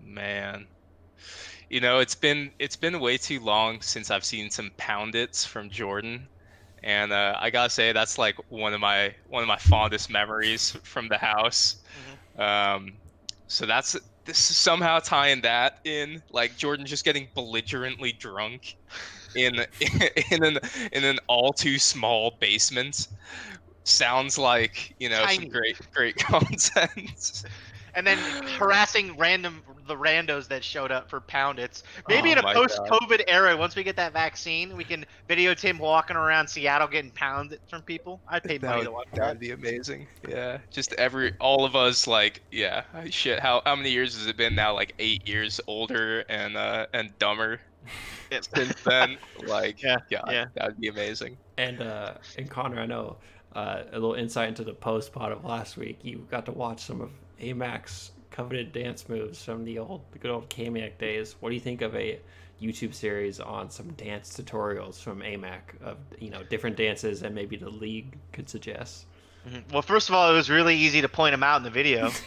Man. 0.00 0.66
You 1.68 1.80
know, 1.80 1.98
it's 1.98 2.14
been 2.14 2.50
it's 2.58 2.76
been 2.76 3.00
way 3.00 3.16
too 3.16 3.40
long 3.40 3.80
since 3.80 4.10
I've 4.10 4.24
seen 4.24 4.50
some 4.50 4.70
poundits 4.76 5.44
from 5.44 5.70
Jordan. 5.70 6.28
And 6.84 7.12
uh, 7.12 7.36
I 7.38 7.50
gotta 7.50 7.70
say 7.70 7.92
that's 7.92 8.18
like 8.18 8.36
one 8.48 8.74
of 8.74 8.80
my 8.80 9.14
one 9.28 9.42
of 9.42 9.48
my 9.48 9.56
fondest 9.56 10.10
memories 10.10 10.76
from 10.82 11.08
the 11.08 11.18
house. 11.18 11.76
Um, 12.38 12.94
so 13.46 13.66
that's 13.66 13.92
this 14.24 14.50
is 14.50 14.56
somehow 14.56 14.98
tying 14.98 15.42
that 15.42 15.78
in, 15.84 16.22
like 16.30 16.56
Jordan 16.56 16.86
just 16.86 17.04
getting 17.04 17.28
belligerently 17.34 18.12
drunk 18.12 18.76
in 19.36 19.54
in 20.30 20.44
an 20.44 20.58
in 20.92 21.04
an 21.04 21.18
all 21.28 21.52
too 21.52 21.78
small 21.78 22.36
basement. 22.40 23.08
Sounds 23.84 24.38
like 24.38 24.94
you 24.98 25.08
know 25.08 25.22
Tiny. 25.24 25.36
some 25.36 25.48
great 25.48 25.76
great 25.92 26.16
content. 26.18 27.42
and 27.94 28.06
then 28.06 28.16
harassing 28.56 29.16
random 29.18 29.62
the 29.88 29.96
randos 29.96 30.46
that 30.48 30.62
showed 30.62 30.92
up 30.92 31.10
for 31.10 31.20
poundits. 31.20 31.82
Maybe 32.08 32.28
Oh 32.30 32.32
in 32.32 32.38
a 32.38 32.42
post-COVID 32.42 33.24
era, 33.26 33.56
once 33.56 33.74
we 33.74 33.82
get 33.82 33.96
that 33.96 34.12
vaccine, 34.12 34.76
we 34.76 34.84
can 34.84 35.04
videotape 35.28 35.62
him 35.62 35.78
walking 35.78 36.16
around 36.16 36.46
Seattle 36.48 36.86
getting 36.86 37.10
pounded 37.10 37.58
from 37.68 37.82
people. 37.82 38.22
I'd 38.28 38.44
pay 38.44 38.58
That 38.58 38.68
money 38.68 38.78
would, 38.78 38.84
to 38.84 38.92
watch 38.92 39.08
that 39.14 39.20
that. 39.20 39.28
would 39.30 39.40
be 39.40 39.50
amazing. 39.50 40.06
Yeah, 40.28 40.58
just 40.70 40.92
every 40.94 41.32
all 41.40 41.64
of 41.64 41.74
us 41.74 42.06
like 42.06 42.42
yeah 42.52 42.84
shit. 43.10 43.40
How 43.40 43.62
how 43.66 43.74
many 43.74 43.90
years 43.90 44.14
has 44.16 44.26
it 44.28 44.36
been 44.36 44.54
now? 44.54 44.74
Like 44.74 44.94
eight 45.00 45.26
years 45.26 45.60
older 45.66 46.20
and 46.28 46.56
uh 46.56 46.86
and 46.94 47.18
dumber 47.18 47.60
since 48.54 48.80
then. 48.82 49.18
Like 49.46 49.82
Yeah, 49.82 49.98
yeah, 50.10 50.22
yeah. 50.28 50.46
that 50.54 50.66
would 50.68 50.80
be 50.80 50.88
amazing. 50.88 51.36
And 51.58 51.80
uh, 51.82 52.14
and 52.38 52.50
Connor, 52.50 52.80
I 52.80 52.86
know 52.86 53.16
uh, 53.54 53.82
a 53.90 53.94
little 53.94 54.14
insight 54.14 54.48
into 54.48 54.64
the 54.64 54.74
post 54.74 55.12
pod 55.12 55.32
of 55.32 55.44
last 55.44 55.76
week. 55.76 55.98
You 56.02 56.26
got 56.30 56.46
to 56.46 56.52
watch 56.52 56.80
some 56.80 57.00
of 57.00 57.10
Amac's 57.40 58.12
coveted 58.30 58.72
dance 58.72 59.08
moves 59.08 59.44
from 59.44 59.64
the 59.64 59.78
old, 59.78 60.02
the 60.12 60.18
good 60.18 60.30
old 60.30 60.48
Kamiak 60.48 60.98
days. 60.98 61.36
What 61.40 61.50
do 61.50 61.54
you 61.54 61.60
think 61.60 61.82
of 61.82 61.94
a 61.94 62.18
YouTube 62.60 62.94
series 62.94 63.40
on 63.40 63.70
some 63.70 63.92
dance 63.94 64.36
tutorials 64.38 65.00
from 65.00 65.20
AMAC 65.20 65.60
of 65.82 65.98
you 66.18 66.30
know 66.30 66.42
different 66.44 66.76
dances 66.76 67.22
and 67.22 67.34
maybe 67.34 67.56
the 67.56 67.70
league 67.70 68.16
could 68.32 68.48
suggest? 68.48 69.06
Mhm. 69.48 69.72
Well, 69.72 69.82
first 69.82 70.08
of 70.08 70.14
all, 70.14 70.30
it 70.30 70.34
was 70.34 70.48
really 70.48 70.76
easy 70.76 71.00
to 71.00 71.08
point 71.08 71.34
him 71.34 71.42
out 71.42 71.56
in 71.56 71.62
the 71.64 71.70
video. 71.70 72.10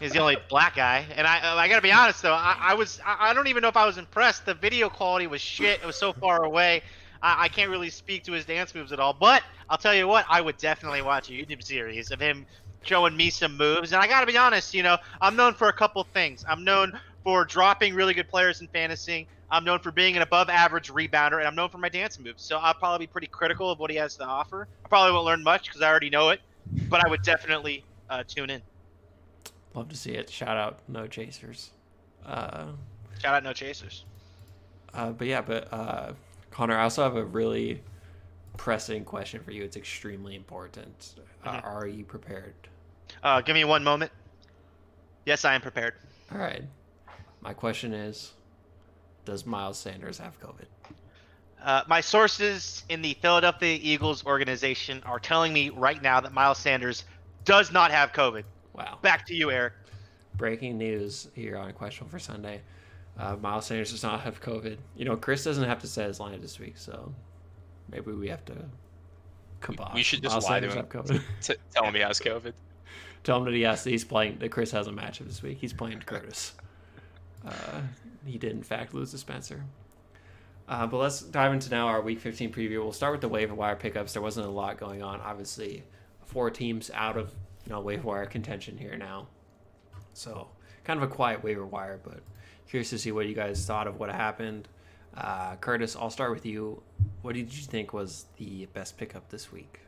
He's 0.00 0.12
the 0.12 0.18
only 0.18 0.36
black 0.48 0.76
guy, 0.76 1.06
and 1.16 1.26
I 1.26 1.56
I 1.56 1.68
gotta 1.68 1.82
be 1.82 1.92
honest 1.92 2.22
though, 2.22 2.34
I, 2.34 2.56
I 2.60 2.74
was 2.74 3.00
I, 3.04 3.32
don't 3.32 3.46
even 3.46 3.62
know 3.62 3.68
if 3.68 3.76
I 3.76 3.86
was 3.86 3.98
impressed. 3.98 4.46
The 4.46 4.54
video 4.54 4.88
quality 4.88 5.26
was 5.26 5.40
shit. 5.40 5.80
It 5.80 5.86
was 5.86 5.96
so 5.96 6.12
far 6.12 6.44
away. 6.44 6.82
I, 7.22 7.44
I 7.44 7.48
can't 7.48 7.70
really 7.70 7.90
speak 7.90 8.24
to 8.24 8.32
his 8.32 8.44
dance 8.44 8.74
moves 8.74 8.92
at 8.92 9.00
all. 9.00 9.12
But 9.12 9.42
I'll 9.68 9.78
tell 9.78 9.94
you 9.94 10.06
what, 10.06 10.26
I 10.28 10.40
would 10.40 10.58
definitely 10.58 11.02
watch 11.02 11.28
a 11.30 11.32
YouTube 11.32 11.62
series 11.62 12.10
of 12.10 12.20
him 12.20 12.46
showing 12.82 13.16
me 13.16 13.30
some 13.30 13.56
moves. 13.56 13.92
And 13.92 14.02
I 14.02 14.06
gotta 14.06 14.26
be 14.26 14.36
honest, 14.36 14.74
you 14.74 14.82
know, 14.82 14.98
I'm 15.20 15.36
known 15.36 15.54
for 15.54 15.68
a 15.68 15.72
couple 15.72 16.04
things. 16.04 16.44
I'm 16.48 16.64
known 16.64 16.98
for 17.24 17.44
dropping 17.44 17.94
really 17.94 18.14
good 18.14 18.28
players 18.28 18.60
in 18.60 18.68
fantasy. 18.68 19.28
I'm 19.50 19.64
known 19.64 19.80
for 19.80 19.90
being 19.90 20.14
an 20.16 20.22
above 20.22 20.48
average 20.48 20.90
rebounder, 20.90 21.38
and 21.38 21.46
I'm 21.46 21.56
known 21.56 21.70
for 21.70 21.78
my 21.78 21.88
dance 21.88 22.18
moves. 22.18 22.42
So 22.42 22.58
I'll 22.58 22.74
probably 22.74 23.06
be 23.06 23.10
pretty 23.10 23.26
critical 23.26 23.70
of 23.70 23.78
what 23.78 23.90
he 23.90 23.96
has 23.96 24.16
to 24.16 24.24
offer. 24.24 24.68
I 24.84 24.88
probably 24.88 25.12
won't 25.12 25.26
learn 25.26 25.42
much 25.42 25.64
because 25.64 25.82
I 25.82 25.88
already 25.88 26.10
know 26.10 26.28
it, 26.28 26.40
but 26.88 27.04
I 27.04 27.08
would 27.08 27.22
definitely 27.22 27.84
uh, 28.08 28.22
tune 28.26 28.50
in. 28.50 28.62
Love 29.74 29.88
to 29.88 29.96
see 29.96 30.12
it. 30.12 30.28
Shout 30.30 30.56
out 30.56 30.80
No 30.88 31.06
Chasers. 31.06 31.70
Uh, 32.26 32.66
Shout 33.22 33.34
out 33.36 33.44
No 33.44 33.52
Chasers. 33.52 34.04
Uh, 34.92 35.10
but 35.10 35.26
yeah, 35.26 35.40
but 35.40 35.72
uh, 35.72 36.12
Connor, 36.50 36.76
I 36.76 36.82
also 36.84 37.02
have 37.04 37.16
a 37.16 37.24
really 37.24 37.80
pressing 38.56 39.04
question 39.04 39.42
for 39.42 39.52
you. 39.52 39.62
It's 39.62 39.76
extremely 39.76 40.34
important. 40.34 41.14
Uh, 41.44 41.52
Mhm. 41.52 41.64
are 41.64 41.86
you 41.86 42.04
prepared? 42.04 42.54
Uh, 43.22 43.40
give 43.40 43.54
me 43.54 43.64
one 43.64 43.84
moment. 43.84 44.10
Yes, 45.24 45.44
I 45.44 45.54
am 45.54 45.60
prepared. 45.60 45.94
All 46.32 46.38
right. 46.38 46.64
My 47.40 47.54
question 47.54 47.92
is 47.94 48.32
Does 49.24 49.46
Miles 49.46 49.78
Sanders 49.78 50.18
have 50.18 50.38
COVID? 50.40 50.66
Uh, 51.62 51.82
my 51.86 52.00
sources 52.00 52.84
in 52.88 53.02
the 53.02 53.14
Philadelphia 53.20 53.78
Eagles 53.80 54.24
organization 54.26 55.02
are 55.04 55.20
telling 55.20 55.52
me 55.52 55.68
right 55.70 56.00
now 56.02 56.18
that 56.20 56.32
Miles 56.32 56.58
Sanders 56.58 57.04
does 57.44 57.70
not 57.70 57.90
have 57.90 58.12
COVID. 58.12 58.44
Wow. 58.80 58.98
Back 59.02 59.26
to 59.26 59.34
you, 59.34 59.50
Erik. 59.50 59.74
Breaking 60.36 60.78
news 60.78 61.28
here 61.34 61.56
on 61.56 61.72
Questionable 61.72 62.10
for 62.10 62.18
Sunday. 62.18 62.62
Uh, 63.18 63.36
Miles 63.36 63.66
Sanders 63.66 63.90
does 63.90 64.02
not 64.02 64.20
have 64.20 64.40
COVID. 64.40 64.78
You 64.96 65.04
know, 65.04 65.16
Chris 65.16 65.44
doesn't 65.44 65.64
have 65.64 65.80
to 65.80 65.86
set 65.86 66.08
his 66.08 66.20
line 66.20 66.40
this 66.40 66.58
week, 66.58 66.78
so 66.78 67.12
maybe 67.90 68.12
we 68.12 68.28
have 68.28 68.44
to 68.46 68.54
kibosh. 69.60 69.94
we 69.94 70.02
should 70.02 70.22
just 70.22 70.32
Miles 70.32 70.44
lie 70.48 70.60
to 70.60 70.68
him. 70.68 70.76
have 70.76 70.88
COVID. 70.88 71.20
T- 71.42 71.54
tell 71.74 71.84
him 71.84 71.94
he 71.94 72.00
has 72.00 72.18
COVID. 72.20 72.52
Tell 73.22 73.38
him 73.38 73.44
that 73.44 73.54
he 73.54 73.62
has, 73.62 73.84
he's 73.84 74.04
playing, 74.04 74.38
that 74.38 74.50
Chris 74.50 74.70
has 74.70 74.86
a 74.86 74.90
matchup 74.90 75.26
this 75.26 75.42
week. 75.42 75.58
He's 75.58 75.72
playing 75.72 76.00
Curtis. 76.00 76.54
Uh, 77.42 77.80
he 78.26 78.36
did, 78.36 78.52
in 78.52 78.62
fact, 78.62 78.92
lose 78.92 79.12
to 79.12 79.16
Spencer. 79.16 79.64
Uh, 80.68 80.86
but 80.86 80.98
let's 80.98 81.22
dive 81.22 81.54
into 81.54 81.70
now 81.70 81.86
our 81.86 82.02
Week 82.02 82.20
15 82.20 82.52
preview. 82.52 82.82
We'll 82.82 82.92
start 82.92 83.12
with 83.12 83.22
the 83.22 83.30
waiver 83.30 83.54
wire 83.54 83.76
pickups. 83.76 84.12
There 84.12 84.20
wasn't 84.20 84.46
a 84.46 84.50
lot 84.50 84.76
going 84.76 85.02
on. 85.02 85.22
Obviously, 85.22 85.82
four 86.26 86.50
teams 86.50 86.90
out 86.92 87.16
of 87.16 87.32
know 87.70 87.80
waiver 87.80 88.06
wire 88.06 88.26
contention 88.26 88.76
here 88.76 88.96
now. 88.96 89.28
So 90.12 90.48
kind 90.84 91.02
of 91.02 91.10
a 91.10 91.12
quiet 91.12 91.42
waiver 91.42 91.64
wire, 91.66 92.00
but 92.02 92.20
curious 92.68 92.90
to 92.90 92.98
see 92.98 93.12
what 93.12 93.26
you 93.26 93.34
guys 93.34 93.64
thought 93.64 93.86
of 93.86 93.98
what 93.98 94.10
happened. 94.10 94.68
Uh, 95.16 95.56
Curtis, 95.56 95.96
I'll 95.96 96.10
start 96.10 96.30
with 96.32 96.46
you. 96.46 96.82
What 97.22 97.34
did 97.34 97.52
you 97.52 97.62
think 97.64 97.92
was 97.92 98.26
the 98.36 98.66
best 98.66 98.96
pickup 98.96 99.28
this 99.28 99.50
week? 99.50 99.80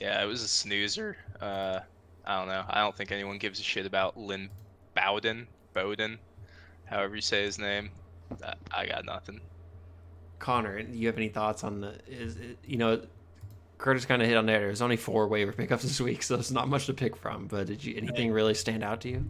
Yeah, 0.00 0.22
it 0.22 0.26
was 0.26 0.42
a 0.42 0.48
snoozer. 0.48 1.16
Uh, 1.40 1.80
I 2.26 2.38
don't 2.38 2.48
know. 2.48 2.64
I 2.68 2.80
don't 2.80 2.94
think 2.94 3.12
anyone 3.12 3.38
gives 3.38 3.60
a 3.60 3.62
shit 3.62 3.86
about 3.86 4.16
Lynn 4.16 4.50
Bowden, 4.94 5.46
Bowden, 5.72 6.18
however 6.84 7.16
you 7.16 7.22
say 7.22 7.44
his 7.44 7.58
name. 7.58 7.90
I, 8.44 8.54
I 8.72 8.86
got 8.86 9.04
nothing. 9.04 9.40
Connor, 10.38 10.82
do 10.82 10.98
you 10.98 11.06
have 11.06 11.16
any 11.16 11.28
thoughts 11.28 11.64
on 11.64 11.80
the? 11.80 11.94
Is 12.06 12.36
it, 12.36 12.58
you 12.66 12.76
know, 12.76 13.00
Curtis 13.78 14.06
kind 14.06 14.22
of 14.22 14.28
hit 14.28 14.36
on 14.36 14.46
there. 14.46 14.60
There's 14.60 14.82
only 14.82 14.96
four 14.96 15.28
waiver 15.28 15.52
pickups 15.52 15.82
this 15.82 16.00
week, 16.00 16.22
so 16.22 16.36
it's 16.36 16.50
not 16.50 16.68
much 16.68 16.86
to 16.86 16.94
pick 16.94 17.16
from. 17.16 17.46
But 17.46 17.66
did 17.66 17.84
you 17.84 17.94
anything 17.96 18.32
really 18.32 18.54
stand 18.54 18.82
out 18.82 19.00
to 19.02 19.08
you? 19.08 19.24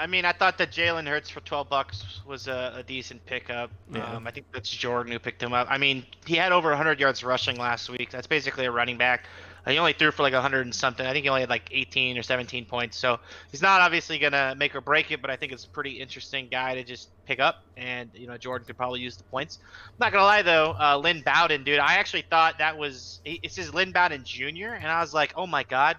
I 0.00 0.06
mean, 0.06 0.24
I 0.24 0.32
thought 0.32 0.56
that 0.56 0.70
Jalen 0.70 1.06
Hurts 1.06 1.28
for 1.28 1.40
12 1.40 1.68
bucks 1.68 2.20
was 2.26 2.48
a, 2.48 2.72
a 2.76 2.82
decent 2.82 3.24
pickup. 3.26 3.70
Yeah. 3.92 4.14
Um, 4.14 4.26
I 4.26 4.30
think 4.30 4.46
that's 4.50 4.70
Jordan 4.70 5.12
who 5.12 5.18
picked 5.18 5.42
him 5.42 5.52
up. 5.52 5.66
I 5.70 5.76
mean, 5.76 6.06
he 6.24 6.36
had 6.36 6.52
over 6.52 6.70
100 6.70 6.98
yards 6.98 7.22
rushing 7.22 7.56
last 7.56 7.90
week. 7.90 8.08
That's 8.10 8.26
basically 8.26 8.64
a 8.64 8.70
running 8.70 8.96
back. 8.96 9.26
He 9.66 9.78
only 9.78 9.92
threw 9.92 10.10
for 10.10 10.22
like 10.22 10.32
100 10.32 10.62
and 10.62 10.74
something. 10.74 11.06
I 11.06 11.12
think 11.12 11.24
he 11.24 11.28
only 11.28 11.42
had 11.42 11.50
like 11.50 11.68
18 11.70 12.16
or 12.16 12.22
17 12.22 12.64
points. 12.64 12.96
So 12.96 13.20
he's 13.50 13.62
not 13.62 13.80
obviously 13.80 14.18
gonna 14.18 14.54
make 14.56 14.74
or 14.74 14.80
break 14.80 15.10
it, 15.10 15.20
but 15.20 15.30
I 15.30 15.36
think 15.36 15.52
it's 15.52 15.64
a 15.64 15.68
pretty 15.68 16.00
interesting 16.00 16.48
guy 16.50 16.74
to 16.74 16.82
just 16.82 17.10
pick 17.26 17.40
up. 17.40 17.62
And 17.76 18.10
you 18.14 18.26
know, 18.26 18.36
Jordan 18.38 18.66
could 18.66 18.76
probably 18.76 19.00
use 19.00 19.16
the 19.16 19.24
points. 19.24 19.58
I'm 19.86 19.94
not 19.98 20.12
gonna 20.12 20.24
lie 20.24 20.42
though, 20.42 20.74
uh, 20.80 20.96
Lynn 20.96 21.22
Bowden, 21.22 21.64
dude, 21.64 21.78
I 21.78 21.94
actually 21.94 22.22
thought 22.22 22.58
that 22.58 22.76
was 22.76 23.20
it 23.24 23.52
says 23.52 23.74
Lynn 23.74 23.92
Bowden 23.92 24.24
Jr. 24.24 24.74
and 24.74 24.86
I 24.86 25.00
was 25.00 25.12
like, 25.12 25.34
oh 25.36 25.46
my 25.46 25.62
god, 25.62 25.96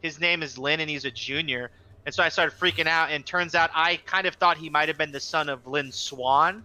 his 0.00 0.20
name 0.20 0.42
is 0.42 0.56
Lynn 0.56 0.80
and 0.80 0.88
he's 0.88 1.04
a 1.04 1.10
junior. 1.10 1.70
And 2.06 2.14
so 2.14 2.22
I 2.22 2.28
started 2.28 2.58
freaking 2.58 2.86
out, 2.86 3.10
and 3.10 3.24
turns 3.24 3.54
out 3.54 3.70
I 3.74 3.96
kind 3.96 4.26
of 4.26 4.34
thought 4.34 4.58
he 4.58 4.68
might 4.68 4.88
have 4.88 4.98
been 4.98 5.10
the 5.10 5.20
son 5.20 5.48
of 5.48 5.66
Lynn 5.66 5.90
Swann, 5.90 6.62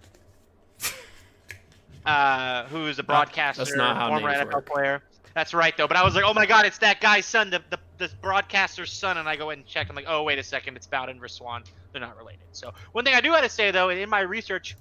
uh, 2.05 2.65
who 2.65 2.87
is 2.87 2.99
a 2.99 3.03
broadcaster, 3.03 3.63
that's 3.63 3.75
not 3.75 3.95
how 3.95 4.09
former 4.09 4.29
NFL 4.33 4.53
work. 4.53 4.65
player. 4.65 5.03
That's 5.35 5.53
right, 5.53 5.75
though. 5.77 5.87
But 5.87 5.97
I 5.97 6.03
was 6.03 6.15
like, 6.15 6.23
oh 6.25 6.33
my 6.33 6.45
god, 6.45 6.65
it's 6.65 6.79
that 6.79 7.01
guy's 7.01 7.25
son, 7.25 7.49
the, 7.49 7.61
the, 7.97 8.09
broadcaster's 8.21 8.91
son. 8.91 9.17
And 9.17 9.27
I 9.27 9.35
go 9.35 9.51
and 9.51 9.65
check. 9.65 9.87
I'm 9.89 9.95
like, 9.95 10.05
oh, 10.07 10.23
wait 10.23 10.39
a 10.39 10.43
second, 10.43 10.75
it's 10.75 10.87
Bowden 10.87 11.19
versus 11.19 11.37
Swann. 11.37 11.63
They're 11.91 12.01
not 12.01 12.17
related. 12.17 12.45
So 12.51 12.73
one 12.91 13.05
thing 13.05 13.13
I 13.13 13.21
do 13.21 13.31
have 13.31 13.43
to 13.43 13.49
say, 13.49 13.71
though, 13.71 13.89
in 13.89 14.09
my 14.09 14.21
research, 14.21 14.75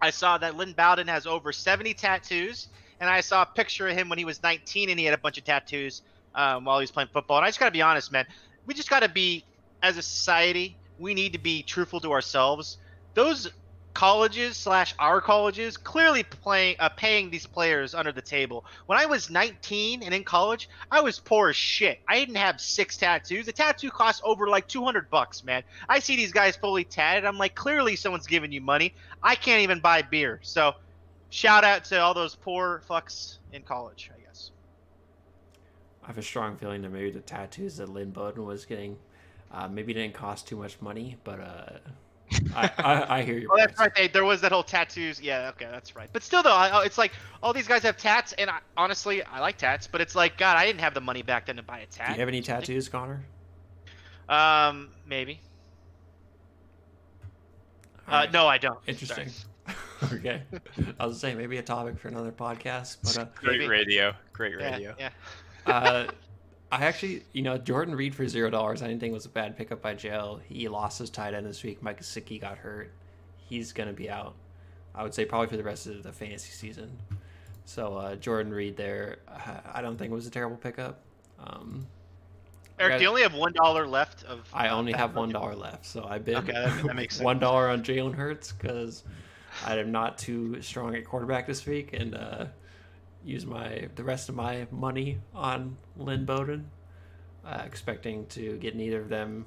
I 0.00 0.10
saw 0.10 0.38
that 0.38 0.56
Lynn 0.56 0.72
Bowden 0.72 1.08
has 1.08 1.26
over 1.26 1.52
70 1.52 1.94
tattoos, 1.94 2.68
and 3.00 3.08
I 3.08 3.20
saw 3.20 3.42
a 3.42 3.46
picture 3.46 3.88
of 3.88 3.96
him 3.96 4.08
when 4.08 4.18
he 4.18 4.24
was 4.24 4.42
19 4.42 4.90
and 4.90 4.98
he 4.98 5.04
had 5.04 5.14
a 5.14 5.18
bunch 5.18 5.38
of 5.38 5.44
tattoos 5.44 6.02
um, 6.34 6.64
while 6.64 6.78
he 6.78 6.82
was 6.82 6.90
playing 6.90 7.08
football. 7.12 7.38
And 7.38 7.44
I 7.44 7.48
just 7.48 7.60
got 7.60 7.66
to 7.66 7.72
be 7.72 7.82
honest, 7.82 8.12
man. 8.12 8.26
We 8.66 8.74
just 8.74 8.90
got 8.90 9.00
to 9.00 9.08
be, 9.08 9.44
as 9.82 9.96
a 9.96 10.02
society, 10.02 10.76
we 10.98 11.14
need 11.14 11.32
to 11.32 11.38
be 11.38 11.62
truthful 11.62 12.00
to 12.00 12.12
ourselves. 12.12 12.78
Those 13.14 13.50
colleges 13.94 14.56
slash 14.56 14.94
our 14.98 15.20
colleges 15.20 15.76
clearly 15.76 16.24
playing 16.24 16.76
uh, 16.80 16.88
paying 16.90 17.30
these 17.30 17.46
players 17.46 17.94
under 17.94 18.12
the 18.12 18.20
table. 18.20 18.64
When 18.86 18.98
I 18.98 19.06
was 19.06 19.30
19 19.30 20.02
and 20.02 20.12
in 20.12 20.24
college, 20.24 20.68
I 20.90 21.00
was 21.00 21.20
poor 21.20 21.50
as 21.50 21.56
shit. 21.56 22.00
I 22.08 22.18
didn't 22.18 22.34
have 22.34 22.60
six 22.60 22.96
tattoos. 22.96 23.46
The 23.46 23.52
tattoo 23.52 23.90
costs 23.90 24.20
over 24.24 24.48
like 24.48 24.66
200 24.68 25.08
bucks, 25.08 25.44
man. 25.44 25.62
I 25.88 26.00
see 26.00 26.16
these 26.16 26.32
guys 26.32 26.56
fully 26.56 26.84
tatted. 26.84 27.24
I'm 27.24 27.38
like, 27.38 27.54
clearly 27.54 27.96
someone's 27.96 28.26
giving 28.26 28.52
you 28.52 28.60
money. 28.60 28.92
I 29.22 29.36
can't 29.36 29.62
even 29.62 29.80
buy 29.80 30.02
beer. 30.02 30.40
So, 30.42 30.74
shout 31.30 31.64
out 31.64 31.84
to 31.86 32.00
all 32.00 32.14
those 32.14 32.34
poor 32.34 32.82
fucks 32.88 33.38
in 33.52 33.62
college. 33.62 34.10
I 34.14 34.20
guess. 34.26 34.50
I 36.02 36.08
have 36.08 36.18
a 36.18 36.22
strong 36.22 36.56
feeling 36.56 36.82
that 36.82 36.90
maybe 36.90 37.10
the 37.10 37.20
tattoos 37.20 37.76
that 37.76 37.88
Lynn 37.88 38.10
Bowden 38.10 38.44
was 38.44 38.66
getting 38.66 38.98
uh, 39.54 39.68
maybe 39.68 39.94
didn't 39.94 40.14
cost 40.14 40.48
too 40.48 40.56
much 40.56 40.80
money, 40.80 41.16
but 41.22 41.38
uh, 41.38 41.78
I, 42.54 42.70
I, 42.78 43.18
I 43.18 43.22
hear 43.22 43.38
you. 43.38 43.48
Oh, 43.50 43.56
that's 43.56 43.78
right. 43.78 43.94
They, 43.94 44.08
there 44.08 44.24
was 44.24 44.40
that 44.40 44.52
whole 44.52 44.62
tattoos. 44.62 45.20
Yeah, 45.20 45.50
okay, 45.50 45.68
that's 45.70 45.94
right. 45.96 46.08
But 46.12 46.22
still, 46.22 46.42
though, 46.42 46.52
I, 46.52 46.84
it's 46.84 46.98
like 46.98 47.12
all 47.42 47.52
these 47.52 47.68
guys 47.68 47.82
have 47.82 47.96
tats, 47.96 48.32
and 48.34 48.50
I, 48.50 48.58
honestly, 48.76 49.22
I 49.22 49.40
like 49.40 49.58
tats. 49.58 49.86
But 49.86 50.00
it's 50.00 50.14
like, 50.14 50.38
God, 50.38 50.56
I 50.56 50.66
didn't 50.66 50.80
have 50.80 50.94
the 50.94 51.00
money 51.00 51.22
back 51.22 51.46
then 51.46 51.56
to 51.56 51.62
buy 51.62 51.80
a 51.80 51.86
tat. 51.86 52.08
Do 52.08 52.12
you 52.14 52.20
have 52.20 52.28
any 52.28 52.42
tattoos, 52.42 52.88
Connor? 52.88 53.24
Um, 54.28 54.90
maybe. 55.06 55.40
Uh, 58.06 58.26
no, 58.32 58.46
I 58.46 58.58
don't. 58.58 58.78
Interesting. 58.86 59.30
okay. 60.12 60.42
I 61.00 61.06
was 61.06 61.18
saying 61.18 61.38
maybe 61.38 61.56
a 61.58 61.62
topic 61.62 61.98
for 61.98 62.08
another 62.08 62.32
podcast, 62.32 62.98
but 63.02 63.18
uh, 63.18 63.26
Great 63.36 63.60
Maybe. 63.60 63.68
radio. 63.68 64.14
Great 64.32 64.56
radio. 64.56 64.94
Yeah, 64.98 65.10
yeah. 65.66 65.74
uh, 65.74 66.06
I 66.80 66.84
actually, 66.86 67.22
you 67.32 67.42
know, 67.42 67.56
Jordan 67.58 67.94
Reed 67.94 68.14
for 68.14 68.26
zero 68.26 68.50
dollars. 68.50 68.82
I 68.82 68.88
didn't 68.88 69.00
think 69.00 69.12
was 69.14 69.26
a 69.26 69.30
bad 69.30 69.56
pickup 69.56 69.80
by 69.82 69.94
Jail. 69.94 70.40
He 70.48 70.68
lost 70.68 70.98
his 70.98 71.10
tight 71.10 71.34
end 71.34 71.46
this 71.46 71.62
week. 71.62 71.82
Mike 71.82 72.00
Gesicki 72.00 72.40
got 72.40 72.58
hurt. 72.58 72.92
He's 73.36 73.72
gonna 73.72 73.92
be 73.92 74.10
out. 74.10 74.34
I 74.94 75.02
would 75.02 75.14
say 75.14 75.24
probably 75.24 75.48
for 75.48 75.56
the 75.56 75.62
rest 75.64 75.86
of 75.86 76.02
the 76.02 76.12
fantasy 76.12 76.50
season. 76.52 76.96
So 77.64 77.96
uh, 77.96 78.16
Jordan 78.16 78.52
Reed 78.52 78.76
there, 78.76 79.18
I 79.72 79.80
don't 79.82 79.96
think 79.96 80.12
was 80.12 80.26
a 80.26 80.30
terrible 80.30 80.56
pickup. 80.56 81.00
Um, 81.38 81.86
Erik, 82.78 82.98
do 82.98 83.02
you 83.04 83.08
only 83.08 83.22
have 83.22 83.34
one 83.34 83.52
dollar 83.52 83.86
left 83.86 84.24
of? 84.24 84.48
I 84.52 84.68
only 84.68 84.92
have 84.92 85.14
one 85.14 85.30
left, 85.30 85.86
so 85.86 86.04
I 86.08 86.18
bid 86.18 86.36
Okay, 86.36 86.52
that- 86.52 86.82
that 86.84 86.96
makes 86.96 87.14
sense. 87.16 87.24
one 87.24 87.38
dollar 87.38 87.68
on 87.68 87.82
Jalen 87.82 88.14
Hurts 88.14 88.52
because 88.52 89.04
I 89.64 89.78
am 89.78 89.92
not 89.92 90.18
too 90.18 90.60
strong 90.62 90.94
at 90.96 91.04
quarterback 91.04 91.46
this 91.46 91.64
week, 91.66 91.92
and 91.92 92.14
uh, 92.14 92.46
use 93.24 93.46
my 93.46 93.88
the 93.96 94.04
rest 94.04 94.28
of 94.28 94.34
my 94.34 94.66
money 94.70 95.18
on 95.34 95.76
Lynn 95.96 96.24
Bowden, 96.24 96.70
uh, 97.44 97.62
expecting 97.64 98.26
to 98.26 98.56
get 98.58 98.76
neither 98.76 99.00
of 99.00 99.08
them, 99.08 99.46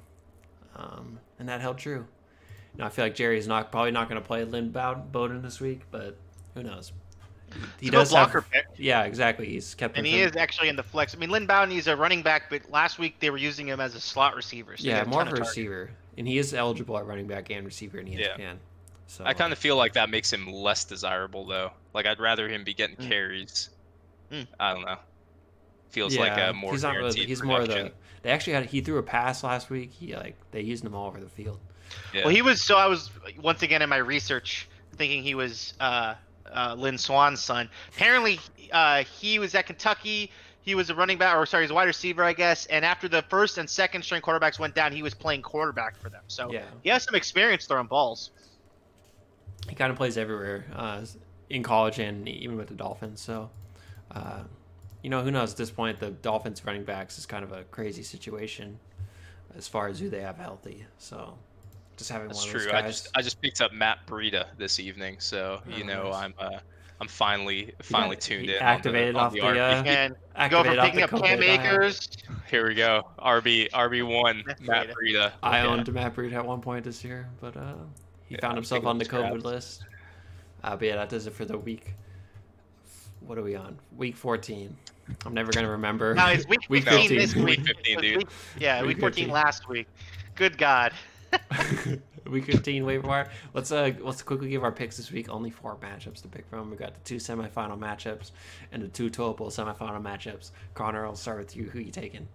um, 0.76 1.18
and 1.38 1.48
that 1.48 1.60
held 1.60 1.78
true. 1.78 2.06
Now 2.76 2.86
I 2.86 2.88
feel 2.90 3.04
like 3.04 3.14
Jerry's 3.14 3.48
not 3.48 3.70
probably 3.72 3.90
not 3.90 4.08
going 4.08 4.20
to 4.20 4.26
play 4.26 4.44
Lynn 4.44 4.70
Bowden 4.70 5.42
this 5.42 5.60
week, 5.60 5.82
but 5.90 6.16
who 6.54 6.62
knows? 6.62 6.92
He 7.50 7.54
It's 7.54 7.64
a 7.80 7.84
good 7.86 7.90
does 7.92 8.12
have, 8.12 8.30
blocker 8.30 8.46
pick. 8.52 8.66
yeah, 8.76 9.04
exactly. 9.04 9.46
He's 9.46 9.74
kept 9.74 9.96
And 9.96 10.06
he 10.06 10.18
from- 10.20 10.28
is 10.28 10.36
actually 10.36 10.68
in 10.68 10.76
the 10.76 10.82
flex. 10.82 11.14
I 11.14 11.18
mean, 11.18 11.30
Lynn 11.30 11.46
Bowden, 11.46 11.70
he's 11.70 11.86
a 11.86 11.96
running 11.96 12.20
back, 12.22 12.50
but 12.50 12.70
last 12.70 12.98
week 12.98 13.18
they 13.20 13.30
were 13.30 13.38
using 13.38 13.66
him 13.66 13.80
as 13.80 13.94
a 13.94 14.00
slot 14.00 14.36
receiver. 14.36 14.76
So 14.76 14.86
yeah, 14.86 15.02
more 15.04 15.22
of 15.22 15.28
a 15.28 15.30
targets. 15.30 15.48
receiver, 15.50 15.90
and 16.18 16.28
he 16.28 16.36
is 16.38 16.52
eligible 16.52 16.98
at 16.98 17.06
running 17.06 17.26
back 17.26 17.50
and 17.50 17.64
receiver 17.64 17.98
in 17.98 18.06
ESPN. 18.06 18.38
Yeah. 18.38 18.52
So 19.06 19.24
I 19.24 19.32
kind 19.32 19.50
of 19.54 19.58
feel 19.58 19.76
like 19.76 19.94
that 19.94 20.10
makes 20.10 20.30
him 20.30 20.46
less 20.52 20.84
desirable, 20.84 21.46
though. 21.46 21.72
Like 21.98 22.06
I'd 22.06 22.20
rather 22.20 22.48
him 22.48 22.62
be 22.62 22.74
getting 22.74 22.94
Mm. 22.94 23.08
carries. 23.08 23.70
Mm. 24.30 24.46
I 24.60 24.72
don't 24.72 24.84
know. 24.84 24.98
Feels 25.90 26.16
like 26.16 26.38
a 26.38 26.52
more 26.52 26.70
he's 26.70 26.84
not 26.84 26.90
really. 26.90 27.00
guaranteed 27.10 27.28
He's 27.28 27.42
more 27.42 27.60
of 27.62 27.66
the. 27.66 27.90
They 28.22 28.30
actually 28.30 28.52
had. 28.52 28.66
He 28.66 28.80
threw 28.82 28.98
a 28.98 29.02
pass 29.02 29.42
last 29.42 29.68
week. 29.68 29.90
He 29.90 30.14
like 30.14 30.36
they 30.52 30.60
used 30.60 30.84
him 30.84 30.94
all 30.94 31.08
over 31.08 31.18
the 31.18 31.28
field. 31.28 31.58
Yeah. 32.14 32.20
Well, 32.24 32.32
he 32.32 32.40
was. 32.40 32.62
So 32.62 32.76
I 32.76 32.86
was 32.86 33.10
once 33.42 33.62
again 33.62 33.82
in 33.82 33.88
my 33.88 33.96
research 33.96 34.68
thinking 34.94 35.24
he 35.24 35.34
was 35.34 35.74
uh, 35.80 36.14
uh, 36.54 36.76
Lynn 36.78 36.98
Swann's 36.98 37.40
son. 37.40 37.68
Apparently, 37.96 38.38
uh, 38.70 39.02
he 39.02 39.40
was 39.40 39.56
at 39.56 39.66
Kentucky. 39.66 40.30
He 40.62 40.76
was 40.76 40.88
a 40.90 40.94
running 40.94 41.18
back, 41.18 41.34
or 41.36 41.46
sorry, 41.46 41.64
he's 41.64 41.72
a 41.72 41.74
wide 41.74 41.88
receiver, 41.88 42.22
I 42.22 42.32
guess. 42.32 42.66
And 42.66 42.84
after 42.84 43.08
the 43.08 43.22
first 43.22 43.58
and 43.58 43.68
second 43.68 44.02
string 44.04 44.22
quarterbacks 44.22 44.60
went 44.60 44.76
down, 44.76 44.92
he 44.92 45.02
was 45.02 45.14
playing 45.14 45.42
quarterback 45.42 45.96
for 45.96 46.10
them. 46.10 46.22
So 46.28 46.52
Yeah. 46.52 46.62
he 46.82 46.90
has 46.90 47.02
some 47.02 47.16
experience 47.16 47.64
throwing 47.66 47.86
balls. 47.88 48.30
He 49.68 49.74
kind 49.74 49.90
of 49.90 49.96
plays 49.96 50.16
everywhere 50.18 50.66
uh, 50.76 51.00
in 51.50 51.62
college 51.62 51.98
and 51.98 52.28
even 52.28 52.56
with 52.56 52.68
the 52.68 52.74
Dolphins. 52.74 53.20
So, 53.20 53.50
uh, 54.10 54.40
you 55.02 55.10
know, 55.10 55.22
who 55.22 55.30
knows? 55.30 55.52
At 55.52 55.56
this 55.58 55.70
point, 55.70 56.00
the 56.00 56.10
Dolphins 56.10 56.64
running 56.64 56.84
backs 56.84 57.18
is 57.18 57.26
kind 57.26 57.44
of 57.44 57.52
a 57.52 57.64
crazy 57.64 58.02
situation 58.02 58.78
as 59.56 59.66
far 59.68 59.88
as 59.88 59.98
who 60.00 60.10
they 60.10 60.20
have 60.20 60.36
healthy. 60.36 60.84
So, 60.98 61.34
just 61.96 62.10
having 62.10 62.28
That's 62.28 62.40
one 62.44 62.48
true. 62.50 62.60
of 62.60 62.64
those 62.66 62.72
guys. 62.72 62.84
I 62.84 62.86
just 62.88 63.08
I 63.16 63.22
just 63.22 63.40
picked 63.42 63.60
up 63.60 63.72
Matt 63.72 64.06
Breida 64.06 64.46
this 64.56 64.78
evening, 64.78 65.16
so 65.18 65.60
you 65.68 65.84
Oh, 65.84 65.86
know 65.86 66.02
nice. 66.10 66.14
I'm 66.14 66.34
uh 66.38 66.58
I'm 67.00 67.06
finally 67.08 67.72
finally 67.82 68.16
got- 68.16 68.20
tuned 68.22 68.50
in. 68.50 68.60
activated 68.60 69.14
on 69.14 69.26
off 69.26 69.32
the, 69.32 69.40
the, 69.40 69.46
on 69.46 69.54
the 69.54 69.60
uh, 69.60 69.82
RB. 69.84 69.86
And 69.86 70.14
go 70.50 70.58
activated 70.58 70.66
from 70.66 70.78
off 70.78 70.84
picking 70.84 70.96
the 70.98 71.04
up 71.04 71.10
COVID 71.10 71.26
Cam 71.26 71.42
IR. 71.42 71.72
Akers. 71.82 72.08
Here 72.50 72.66
we 72.68 72.74
go. 72.74 73.06
RB 73.20 73.70
RB 73.70 74.02
one 74.06 74.42
Matt 74.46 74.60
Matt 74.60 74.86
Breida. 74.88 75.32
I 75.42 75.58
Yeah. 75.62 75.66
owned 75.68 75.92
Matt 75.92 76.14
Breida 76.16 76.44
one 76.44 76.60
point 76.60 76.84
this 76.84 77.04
year, 77.04 77.28
but 77.40 77.56
uh, 77.56 77.74
he 78.26 78.34
Yeah, 78.34 78.40
found 78.42 78.52
I'm 78.52 78.56
himself 78.56 78.84
on 78.84 78.98
the 78.98 79.04
COVID 79.04 79.30
grabs. 79.40 79.44
list. 79.44 79.84
Uh, 80.68 80.76
but 80.76 80.86
yeah, 80.86 80.96
that 80.96 81.08
does 81.08 81.26
it 81.26 81.32
for 81.32 81.46
the 81.46 81.56
week. 81.56 81.94
What 83.20 83.38
are 83.38 83.42
we 83.42 83.56
on? 83.56 83.78
Week 83.96 84.14
14. 84.14 84.76
I'm 85.24 85.32
never 85.32 85.50
gonna 85.50 85.70
remember. 85.70 86.12
Now 86.14 86.28
it's 86.30 86.46
week 86.46 86.60
Week 86.68 86.84
15 86.84 87.08
15. 87.08 87.18
this 87.18 87.34
Week 87.34 87.44
week. 87.46 87.66
15, 87.66 87.98
dude. 88.00 88.16
week- 88.18 88.28
yeah, 88.58 88.80
Week 88.82 88.88
week 88.88 89.00
14 89.00 89.14
15. 89.24 89.32
last 89.32 89.66
week. 89.66 89.88
Good 90.34 90.58
God. 90.58 90.92
week 92.30 92.44
15 92.44 92.84
waiver 92.84 93.08
wire. 93.08 93.30
Let's 93.54 93.72
uh 93.72 93.92
let's 94.00 94.20
quickly 94.20 94.50
give 94.50 94.62
our 94.62 94.70
picks 94.70 94.98
this 94.98 95.10
week. 95.10 95.30
Only 95.30 95.48
four 95.48 95.76
matchups 95.76 96.20
to 96.20 96.28
pick 96.28 96.46
from. 96.50 96.70
We 96.70 96.76
got 96.76 96.92
the 96.92 97.00
two 97.00 97.16
semifinal 97.16 97.78
matchups 97.78 98.32
and 98.70 98.82
the 98.82 98.88
two 98.88 99.08
total 99.08 99.46
semifinal 99.46 100.02
matchups. 100.02 100.50
Connor, 100.74 101.06
I'll 101.06 101.16
start 101.16 101.38
with 101.38 101.56
you. 101.56 101.64
Who 101.70 101.78
you 101.78 101.90
taking? 101.90 102.28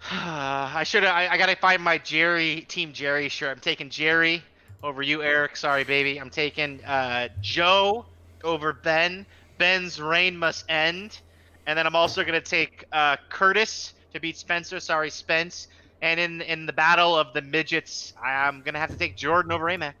I 0.12 0.84
should. 0.84 1.04
I, 1.04 1.26
I 1.26 1.38
gotta 1.38 1.56
find 1.56 1.82
my 1.82 1.98
Jerry 1.98 2.60
Team 2.68 2.92
Jerry 2.92 3.28
shirt. 3.28 3.50
I'm 3.56 3.60
taking 3.60 3.90
Jerry 3.90 4.44
over 4.84 5.02
you, 5.02 5.22
Erik. 5.22 5.56
Sorry, 5.56 5.82
baby. 5.82 6.20
I'm 6.20 6.30
taking 6.30 6.84
uh, 6.84 7.28
Joe 7.40 8.04
over 8.44 8.74
Ben. 8.74 9.24
Ben's 9.56 10.00
reign 10.00 10.36
must 10.36 10.66
end. 10.68 11.20
And 11.66 11.78
then 11.78 11.86
I'm 11.86 11.96
also 11.96 12.22
gonna 12.22 12.40
take 12.40 12.84
uh, 12.92 13.16
Curtis 13.30 13.94
to 14.12 14.20
beat 14.20 14.36
Spencer. 14.36 14.78
Sorry, 14.78 15.10
Spence. 15.10 15.68
And 16.02 16.20
in 16.20 16.42
in 16.42 16.66
the 16.66 16.72
battle 16.72 17.16
of 17.16 17.32
the 17.32 17.40
midgets, 17.40 18.12
I'm 18.22 18.60
gonna 18.60 18.78
have 18.78 18.90
to 18.90 18.98
take 18.98 19.16
Jordan 19.16 19.50
over 19.50 19.64
Amac. 19.64 19.94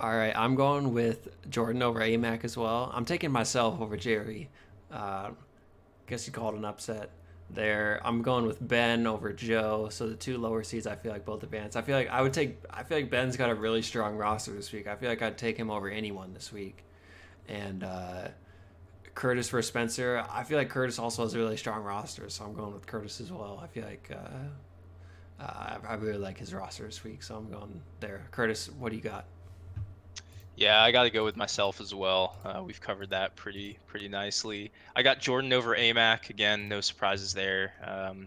All 0.00 0.16
right, 0.16 0.36
I'm 0.36 0.56
going 0.56 0.92
with 0.92 1.28
Jordan 1.48 1.82
over 1.82 2.00
AMAC 2.00 2.44
as 2.44 2.56
well. 2.56 2.90
I'm 2.92 3.04
taking 3.04 3.30
myself 3.30 3.80
over 3.80 3.96
Jerry. 3.96 4.48
Uh, 4.90 5.30
guess 6.06 6.26
you 6.26 6.32
called 6.32 6.54
an 6.54 6.64
upset 6.64 7.10
there. 7.50 8.00
I'm 8.04 8.22
going 8.22 8.46
with 8.46 8.66
Ben 8.66 9.06
over 9.06 9.32
Joe. 9.32 9.88
So 9.90 10.08
the 10.08 10.16
two 10.16 10.38
lower 10.38 10.62
seeds, 10.62 10.86
I 10.86 10.96
feel 10.96 11.12
like 11.12 11.24
both 11.24 11.42
advance. 11.42 11.76
I 11.76 11.82
feel 11.82 11.96
like 11.96 12.08
I 12.08 12.22
would 12.22 12.32
take. 12.32 12.58
I 12.70 12.82
feel 12.82 12.98
like 12.98 13.10
Ben's 13.10 13.36
got 13.36 13.50
a 13.50 13.54
really 13.54 13.82
strong 13.82 14.16
roster 14.16 14.52
this 14.52 14.72
week. 14.72 14.86
I 14.86 14.96
feel 14.96 15.08
like 15.08 15.22
I'd 15.22 15.38
take 15.38 15.56
him 15.56 15.70
over 15.70 15.88
anyone 15.88 16.34
this 16.34 16.52
week. 16.52 16.84
And 17.48 17.82
uh, 17.84 18.28
Curtis 19.14 19.48
for 19.48 19.62
Spencer. 19.62 20.24
I 20.30 20.44
feel 20.44 20.58
like 20.58 20.68
Curtis 20.68 20.98
also 20.98 21.22
has 21.22 21.34
a 21.34 21.38
really 21.38 21.56
strong 21.56 21.82
roster, 21.82 22.28
so 22.28 22.44
I'm 22.44 22.54
going 22.54 22.74
with 22.74 22.86
Curtis 22.86 23.20
as 23.20 23.32
well. 23.32 23.60
I 23.62 23.66
feel 23.66 23.84
like 23.84 24.10
uh, 24.12 25.40
Uh, 25.40 25.78
I 25.88 25.94
really 25.94 26.18
like 26.18 26.38
his 26.38 26.52
roster 26.52 26.84
this 26.84 27.04
week, 27.04 27.22
so 27.22 27.36
I'm 27.36 27.48
going 27.48 27.80
there. 28.00 28.26
Curtis, 28.32 28.70
what 28.78 28.90
do 28.90 28.96
you 28.96 29.02
got? 29.02 29.24
Yeah, 30.58 30.82
I 30.82 30.90
got 30.90 31.04
to 31.04 31.10
go 31.10 31.24
with 31.24 31.36
myself 31.36 31.80
as 31.80 31.94
well. 31.94 32.36
Uh, 32.44 32.62
we've 32.64 32.80
covered 32.80 33.10
that 33.10 33.36
pretty 33.36 33.78
pretty 33.86 34.08
nicely. 34.08 34.72
I 34.96 35.02
got 35.02 35.20
Jordan 35.20 35.52
over 35.52 35.76
Amac 35.76 36.30
again. 36.30 36.68
No 36.68 36.80
surprises 36.80 37.32
there. 37.32 37.74
Um, 37.84 38.26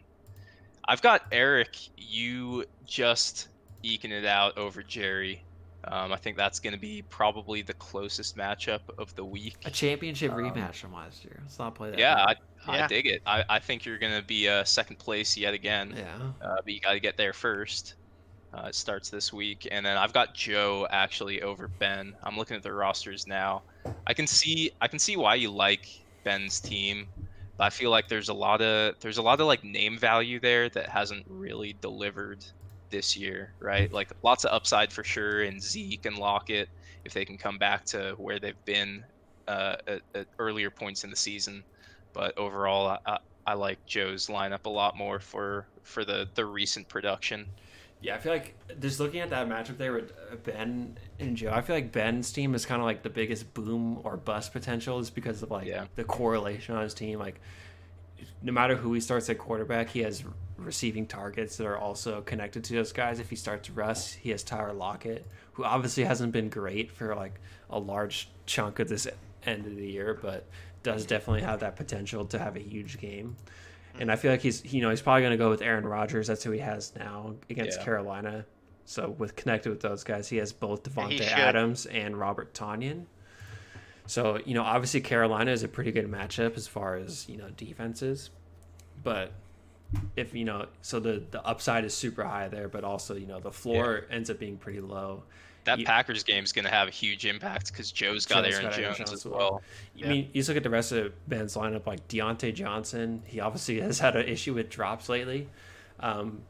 I've 0.87 1.01
got 1.01 1.23
Erik. 1.33 1.75
You 1.97 2.63
just 2.85 3.49
eking 3.83 4.11
it 4.11 4.25
out 4.25 4.57
over 4.57 4.81
Jerry. 4.81 5.43
Um, 5.83 6.13
I 6.13 6.15
think 6.15 6.37
that's 6.37 6.59
going 6.59 6.73
to 6.73 6.79
be 6.79 7.01
probably 7.09 7.63
the 7.63 7.73
closest 7.73 8.37
matchup 8.37 8.81
of 8.97 9.13
the 9.15 9.25
week. 9.25 9.57
A 9.65 9.71
championship 9.71 10.31
Um, 10.31 10.37
rematch 10.37 10.75
from 10.75 10.93
last 10.93 11.25
year. 11.25 11.39
Let's 11.41 11.59
not 11.59 11.75
play 11.75 11.89
that. 11.89 11.99
Yeah, 11.99 12.23
I, 12.23 12.33
game. 12.35 12.83
I 12.83 12.87
dig 12.87 13.07
it. 13.07 13.21
I, 13.25 13.43
I 13.49 13.59
think 13.59 13.83
you're 13.83 13.97
going 13.97 14.15
to 14.17 14.25
be 14.25 14.47
uh, 14.47 14.63
second 14.63 14.99
place 14.99 15.35
yet 15.35 15.53
again. 15.53 15.95
yeah. 15.97 16.47
uh, 16.47 16.55
but 16.63 16.71
you 16.71 16.79
got 16.79 16.93
to 16.93 16.99
get 16.99 17.17
there 17.17 17.33
first. 17.33 17.95
Uh, 18.53 18.65
it 18.67 18.75
starts 18.75 19.09
this 19.09 19.31
week, 19.31 19.65
and 19.71 19.85
then 19.85 19.95
I've 19.97 20.11
got 20.13 20.35
Joe 20.35 20.85
actually 20.91 21.41
over 21.41 21.69
Ben. 21.79 22.15
I'm 22.23 22.35
looking 22.37 22.57
at 22.57 22.63
the 22.63 22.73
rosters 22.73 23.25
now. 23.25 23.63
I 24.05 24.13
can 24.13 24.27
see 24.27 24.71
I 24.81 24.87
can 24.89 24.99
see 24.99 25.15
why 25.15 25.35
you 25.35 25.51
like 25.51 25.87
Ben's 26.23 26.59
team, 26.59 27.09
but 27.57 27.65
I 27.65 27.69
feel 27.69 27.91
like 27.91 28.09
there's 28.09 28.27
a 28.29 28.33
lot 28.33 28.61
of 28.61 28.95
there's 28.99 29.17
a 29.17 29.21
lot 29.21 29.39
of 29.39 29.47
like 29.47 29.63
name 29.63 29.97
value 29.97 30.39
there 30.39 30.69
that 30.69 30.89
hasn't 30.89 31.25
really 31.29 31.73
delivered 31.73 32.43
this 32.89 33.15
year, 33.15 33.55
right? 33.61 33.91
Like 33.91 34.11
lots 34.21 34.43
of 34.43 34.51
upside 34.51 34.91
for 34.91 35.03
sure 35.03 35.43
in 35.43 35.61
Zeke 35.61 36.05
and 36.05 36.17
Lockett 36.17 36.69
if 37.05 37.13
they 37.13 37.23
can 37.25 37.37
come 37.37 37.57
back 37.57 37.85
to 37.85 38.15
where 38.17 38.39
they've 38.39 38.65
been 38.65 39.05
uh, 39.47 39.77
at, 39.87 40.01
at 40.13 40.27
earlier 40.39 40.69
points 40.71 41.03
in 41.05 41.09
the 41.09 41.15
season. 41.15 41.63
But 42.13 42.37
overall, 42.37 42.87
I, 43.05 43.11
I, 43.13 43.17
I 43.47 43.53
like 43.53 43.85
Joe's 43.85 44.27
lineup 44.27 44.65
a 44.65 44.69
lot 44.69 44.97
more 44.97 45.19
for 45.21 45.69
for 45.83 46.03
the 46.05 46.29
the 46.35 46.45
recent 46.45 46.89
production. 46.89 47.49
Yeah, 48.01 48.15
I 48.15 48.17
feel 48.17 48.33
like 48.33 48.55
just 48.79 48.99
looking 48.99 49.19
at 49.19 49.29
that 49.29 49.47
matchup 49.47 49.77
there 49.77 49.93
with 49.93 50.11
uh, 50.31 50.35
Ben 50.37 50.97
and 51.19 51.37
Joe, 51.37 51.51
I 51.53 51.61
feel 51.61 51.75
like 51.75 51.91
Ben's 51.91 52.31
team 52.31 52.55
is 52.55 52.65
kind 52.65 52.81
of 52.81 52.85
like 52.85 53.03
the 53.03 53.09
biggest 53.11 53.53
boom 53.53 53.99
or 54.03 54.17
bust 54.17 54.53
potential 54.53 54.97
is 54.99 55.09
because 55.11 55.43
of 55.43 55.51
like 55.51 55.67
Yeah. 55.67 55.85
the 55.95 56.03
correlation 56.03 56.75
on 56.75 56.81
his 56.81 56.95
team. 56.95 57.19
Like, 57.19 57.39
no 58.41 58.51
matter 58.51 58.75
who 58.75 58.93
he 58.93 58.99
starts 59.01 59.29
at 59.29 59.37
quarterback, 59.37 59.89
he 59.89 59.99
has 59.99 60.23
receiving 60.57 61.05
targets 61.05 61.57
that 61.57 61.65
are 61.67 61.77
also 61.77 62.21
connected 62.21 62.63
to 62.65 62.73
those 62.73 62.91
guys. 62.91 63.19
If 63.19 63.29
he 63.29 63.35
starts 63.35 63.69
Russ, 63.69 64.11
he 64.13 64.31
has 64.31 64.41
Tyler 64.43 64.73
Lockett, 64.73 65.25
who 65.53 65.63
obviously 65.63 66.03
hasn't 66.03 66.31
been 66.31 66.49
great 66.49 66.91
for 66.91 67.15
like 67.15 67.39
a 67.69 67.77
large 67.79 68.29
chunk 68.47 68.79
of 68.79 68.89
this 68.89 69.07
end 69.45 69.65
of 69.67 69.75
the 69.75 69.87
year, 69.87 70.17
but 70.19 70.47
does 70.83 71.05
definitely 71.05 71.41
have 71.41 71.59
that 71.59 71.75
potential 71.75 72.25
to 72.25 72.39
have 72.39 72.55
a 72.55 72.59
huge 72.59 72.99
game. 72.99 73.35
And 73.99 74.11
I 74.11 74.15
feel 74.15 74.31
like 74.31 74.41
he's 74.41 74.73
you 74.73 74.81
know 74.81 74.89
he's 74.89 75.01
probably 75.01 75.21
going 75.21 75.31
to 75.31 75.37
go 75.37 75.49
with 75.49 75.61
Aaron 75.61 75.85
Rodgers. 75.85 76.27
That's 76.27 76.43
who 76.43 76.51
he 76.51 76.59
has 76.59 76.93
now 76.95 77.35
against 77.49 77.79
Yeah. 77.79 77.85
Carolina. 77.85 78.45
So 78.85 79.09
with 79.17 79.35
connected 79.35 79.69
with 79.69 79.81
those 79.81 80.03
guys, 80.03 80.27
he 80.27 80.37
has 80.37 80.51
both 80.51 80.83
Davante. 80.83 81.21
Adams 81.21 81.85
and 81.85 82.17
Robert 82.17 82.53
Tonyan. 82.53 83.05
So 84.07 84.39
you 84.45 84.53
know 84.53 84.63
obviously 84.63 85.01
Carolina 85.01 85.51
is 85.51 85.63
a 85.63 85.67
pretty 85.67 85.91
good 85.91 86.09
matchup 86.09 86.57
as 86.57 86.67
far 86.67 86.95
as 86.95 87.27
you 87.29 87.37
know 87.37 87.49
defenses, 87.55 88.29
but 89.03 89.31
if 90.15 90.33
you 90.33 90.45
know 90.45 90.67
so 90.81 90.99
the 90.99 91.23
the 91.31 91.45
upside 91.45 91.85
is 91.85 91.93
super 91.93 92.23
high 92.23 92.47
there, 92.47 92.67
but 92.67 92.83
also 92.83 93.15
you 93.15 93.27
know 93.27 93.39
the 93.39 93.51
floor 93.51 94.05
ends 94.09 94.29
up 94.29 94.39
being 94.39 94.57
pretty 94.57 94.79
low. 94.81 95.23
That 95.65 95.79
You- 95.79 95.85
Packers 95.85 96.23
game 96.23 96.43
is 96.43 96.51
going 96.51 96.65
to 96.65 96.71
have 96.71 96.87
a 96.87 96.91
huge 96.91 97.25
impact 97.25 97.71
because 97.71 97.91
Joe's 97.91 98.25
got 98.25 98.43
Joe's 98.45 98.53
Aaron 98.55 98.65
got 98.67 98.73
Jones 98.75 98.97
Jones 98.97 99.11
as 99.11 99.19
as 99.19 99.25
well. 99.25 99.37
well. 99.37 99.61
I 99.95 99.99
Yeah. 99.99 100.09
mean, 100.09 100.29
you 100.33 100.43
look 100.43 100.57
at 100.57 100.63
the 100.63 100.69
rest 100.69 100.91
of 100.91 101.13
Ben's 101.29 101.55
lineup, 101.55 101.85
like 101.85 102.07
Diontae 102.07 102.53
Johnson. 102.53 103.21
He 103.25 103.39
obviously 103.39 103.79
has 103.81 103.99
had 103.99 104.15
an 104.15 104.27
issue 104.27 104.53
with 104.55 104.69
drops 104.69 105.07
lately, 105.09 105.47
um, 105.99 106.41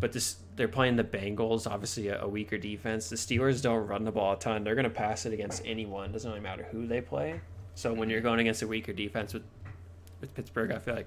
but 0.00 0.12
this 0.12 0.36
they're 0.56 0.66
playing 0.66 0.96
the 0.96 1.04
Bengals, 1.04 1.70
obviously 1.70 2.08
a, 2.08 2.22
a 2.22 2.26
weaker 2.28 2.58
defense. 2.58 3.08
The 3.08 3.14
Steelers 3.16 3.62
don't 3.62 3.86
run 3.86 4.02
the 4.04 4.10
ball 4.10 4.32
a 4.32 4.38
ton. 4.38 4.64
They're 4.64 4.74
going 4.74 4.82
to 4.84 4.90
pass 4.90 5.24
it 5.24 5.32
against 5.32 5.62
anyone. 5.64 6.10
Doesn't 6.10 6.28
really 6.28 6.42
matter 6.42 6.66
who 6.72 6.84
they 6.88 7.00
play. 7.00 7.40
So 7.76 7.92
when 7.94 8.10
you're 8.10 8.20
going 8.20 8.40
against 8.40 8.62
a 8.62 8.66
weaker 8.66 8.92
defense 8.92 9.32
with 9.34 9.44
with 10.20 10.34
Pittsburgh, 10.34 10.72
I 10.72 10.80
feel 10.80 10.96
like 10.96 11.06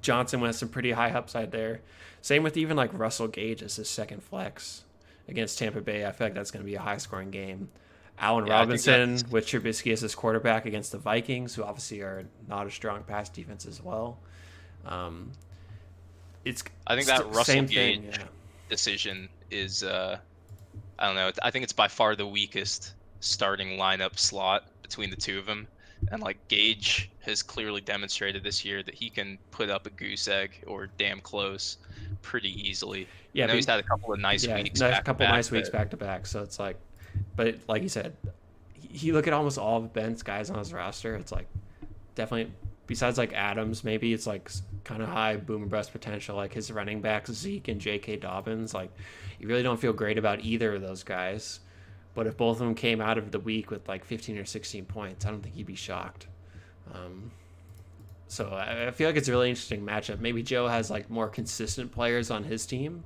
Johnson 0.00 0.40
has 0.40 0.58
some 0.58 0.68
pretty 0.68 0.90
high 0.90 1.10
upside 1.10 1.52
there. 1.52 1.80
Same 2.22 2.42
with 2.42 2.56
even 2.56 2.76
like 2.76 2.90
Russell 2.92 3.28
Gage 3.28 3.62
as 3.62 3.76
his 3.76 3.88
second 3.88 4.24
flex 4.24 4.82
against 5.28 5.58
Tampa 5.58 5.80
Bay. 5.80 6.06
I 6.06 6.12
feel 6.12 6.26
like 6.26 6.34
that's 6.34 6.50
going 6.50 6.64
to 6.64 6.66
be 6.66 6.74
a 6.74 6.80
high 6.80 6.98
scoring 6.98 7.30
game. 7.30 7.68
Allen 8.18 8.46
Yeah, 8.46 8.54
Robinson 8.54 9.18
with 9.30 9.46
Trubisky 9.46 9.92
as 9.92 10.00
his 10.00 10.14
quarterback 10.14 10.66
against 10.66 10.92
the 10.92 10.98
Vikings, 10.98 11.54
who 11.54 11.64
obviously 11.64 12.00
are 12.00 12.24
not 12.48 12.66
a 12.66 12.70
strong 12.70 13.02
pass 13.02 13.28
defense 13.28 13.66
as 13.66 13.82
well. 13.82 14.18
Um, 14.84 15.32
it's 16.44 16.62
I 16.86 16.94
think 16.94 17.06
that 17.08 17.34
Russell 17.34 17.62
Gage 17.62 18.02
yeah. 18.04 18.24
decision 18.68 19.28
is, 19.50 19.82
uh, 19.82 20.18
I 20.98 21.06
don't 21.06 21.16
know. 21.16 21.30
I 21.42 21.50
think 21.50 21.62
it's 21.64 21.72
by 21.72 21.88
far 21.88 22.16
the 22.16 22.26
weakest 22.26 22.94
starting 23.20 23.78
lineup 23.78 24.18
slot 24.18 24.64
between 24.82 25.10
the 25.10 25.16
two 25.16 25.38
of 25.38 25.46
them. 25.46 25.66
And 26.10 26.20
like 26.20 26.36
Gage 26.48 27.10
has 27.20 27.42
clearly 27.42 27.80
demonstrated 27.80 28.42
this 28.42 28.64
year 28.64 28.82
that 28.82 28.94
he 28.94 29.08
can 29.08 29.38
put 29.52 29.70
up 29.70 29.86
a 29.86 29.90
goose 29.90 30.26
egg 30.26 30.64
or 30.66 30.88
damn 30.98 31.20
close 31.20 31.76
pretty 32.22 32.50
easily. 32.68 33.06
Yeah, 33.32 33.46
but- 33.46 33.56
he's 33.56 33.66
had 33.66 33.80
a 33.80 33.82
couple 33.82 34.12
of 34.12 34.20
nice 34.20 34.44
yeah, 34.44 34.56
weeks. 34.56 34.80
a 34.80 34.84
back 34.84 34.98
to 34.98 35.04
couple 35.04 35.26
back, 35.26 35.34
nice 35.34 35.50
weeks 35.50 35.68
back 35.68 35.90
to 35.90 35.96
back. 35.96 36.26
So 36.26 36.42
it's 36.42 36.58
like, 36.58 36.76
but 37.36 37.56
like 37.68 37.82
you 37.82 37.88
said, 37.88 38.16
he- 38.74 39.06
you 39.08 39.12
look 39.12 39.26
at 39.26 39.32
almost 39.32 39.58
all 39.58 39.78
of 39.78 39.92
Ben's 39.92 40.22
guys 40.22 40.50
on 40.50 40.58
his 40.58 40.72
roster. 40.72 41.14
It's 41.16 41.32
like 41.32 41.46
definitely 42.14 42.52
besides 42.86 43.16
like 43.18 43.32
Adams, 43.32 43.84
maybe 43.84 44.12
it's 44.12 44.26
like 44.26 44.50
kind 44.84 45.02
of 45.02 45.08
high 45.08 45.36
boom 45.36 45.62
and 45.62 45.70
bust 45.70 45.92
potential. 45.92 46.36
Like 46.36 46.52
his 46.52 46.70
running 46.70 47.00
backs 47.00 47.30
Zeke 47.32 47.68
and 47.68 47.80
J.K. 47.80 48.16
Dobbins. 48.16 48.74
Like 48.74 48.90
you 49.40 49.48
really 49.48 49.62
don't 49.62 49.80
feel 49.80 49.92
great 49.92 50.18
about 50.18 50.40
either 50.40 50.74
of 50.74 50.82
those 50.82 51.02
guys. 51.02 51.60
But 52.14 52.26
if 52.26 52.36
both 52.36 52.56
of 52.56 52.66
them 52.66 52.74
came 52.74 53.00
out 53.00 53.16
of 53.16 53.30
the 53.30 53.40
week 53.40 53.70
with 53.70 53.88
like 53.88 54.04
15 54.04 54.36
or 54.36 54.44
16 54.44 54.84
points, 54.84 55.24
I 55.24 55.30
don't 55.30 55.42
think 55.42 55.54
he'd 55.54 55.64
be 55.66 55.74
shocked. 55.74 56.26
Um, 56.92 57.30
so 58.32 58.48
I, 58.48 58.86
I 58.86 58.90
feel 58.92 59.10
like 59.10 59.16
it's 59.16 59.28
a 59.28 59.30
really 59.30 59.50
interesting 59.50 59.82
matchup. 59.84 60.18
Maybe 60.18 60.42
Joe 60.42 60.66
has 60.66 60.90
like 60.90 61.10
more 61.10 61.28
consistent 61.28 61.92
players 61.92 62.30
on 62.30 62.44
his 62.44 62.64
team. 62.64 63.04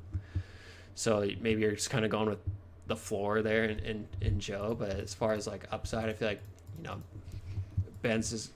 So 0.95 1.29
maybe 1.41 1.62
you're 1.62 1.72
just 1.72 1.91
kind 1.91 2.05
of 2.05 2.12
going 2.12 2.29
with 2.29 2.39
the 2.87 2.95
floor 2.95 3.43
there 3.43 3.64
in, 3.64 3.81
in, 3.81 4.09
in 4.20 4.39
Joe. 4.39 4.77
But 4.79 4.91
as 4.91 5.14
far 5.14 5.33
as 5.33 5.49
like 5.49 5.64
upside, 5.72 6.09
I 6.09 6.12
feel 6.12 6.29
like, 6.29 6.41
you 6.79 6.85
know, 6.85 7.03
Ben's 8.03 8.31
has 8.31 8.51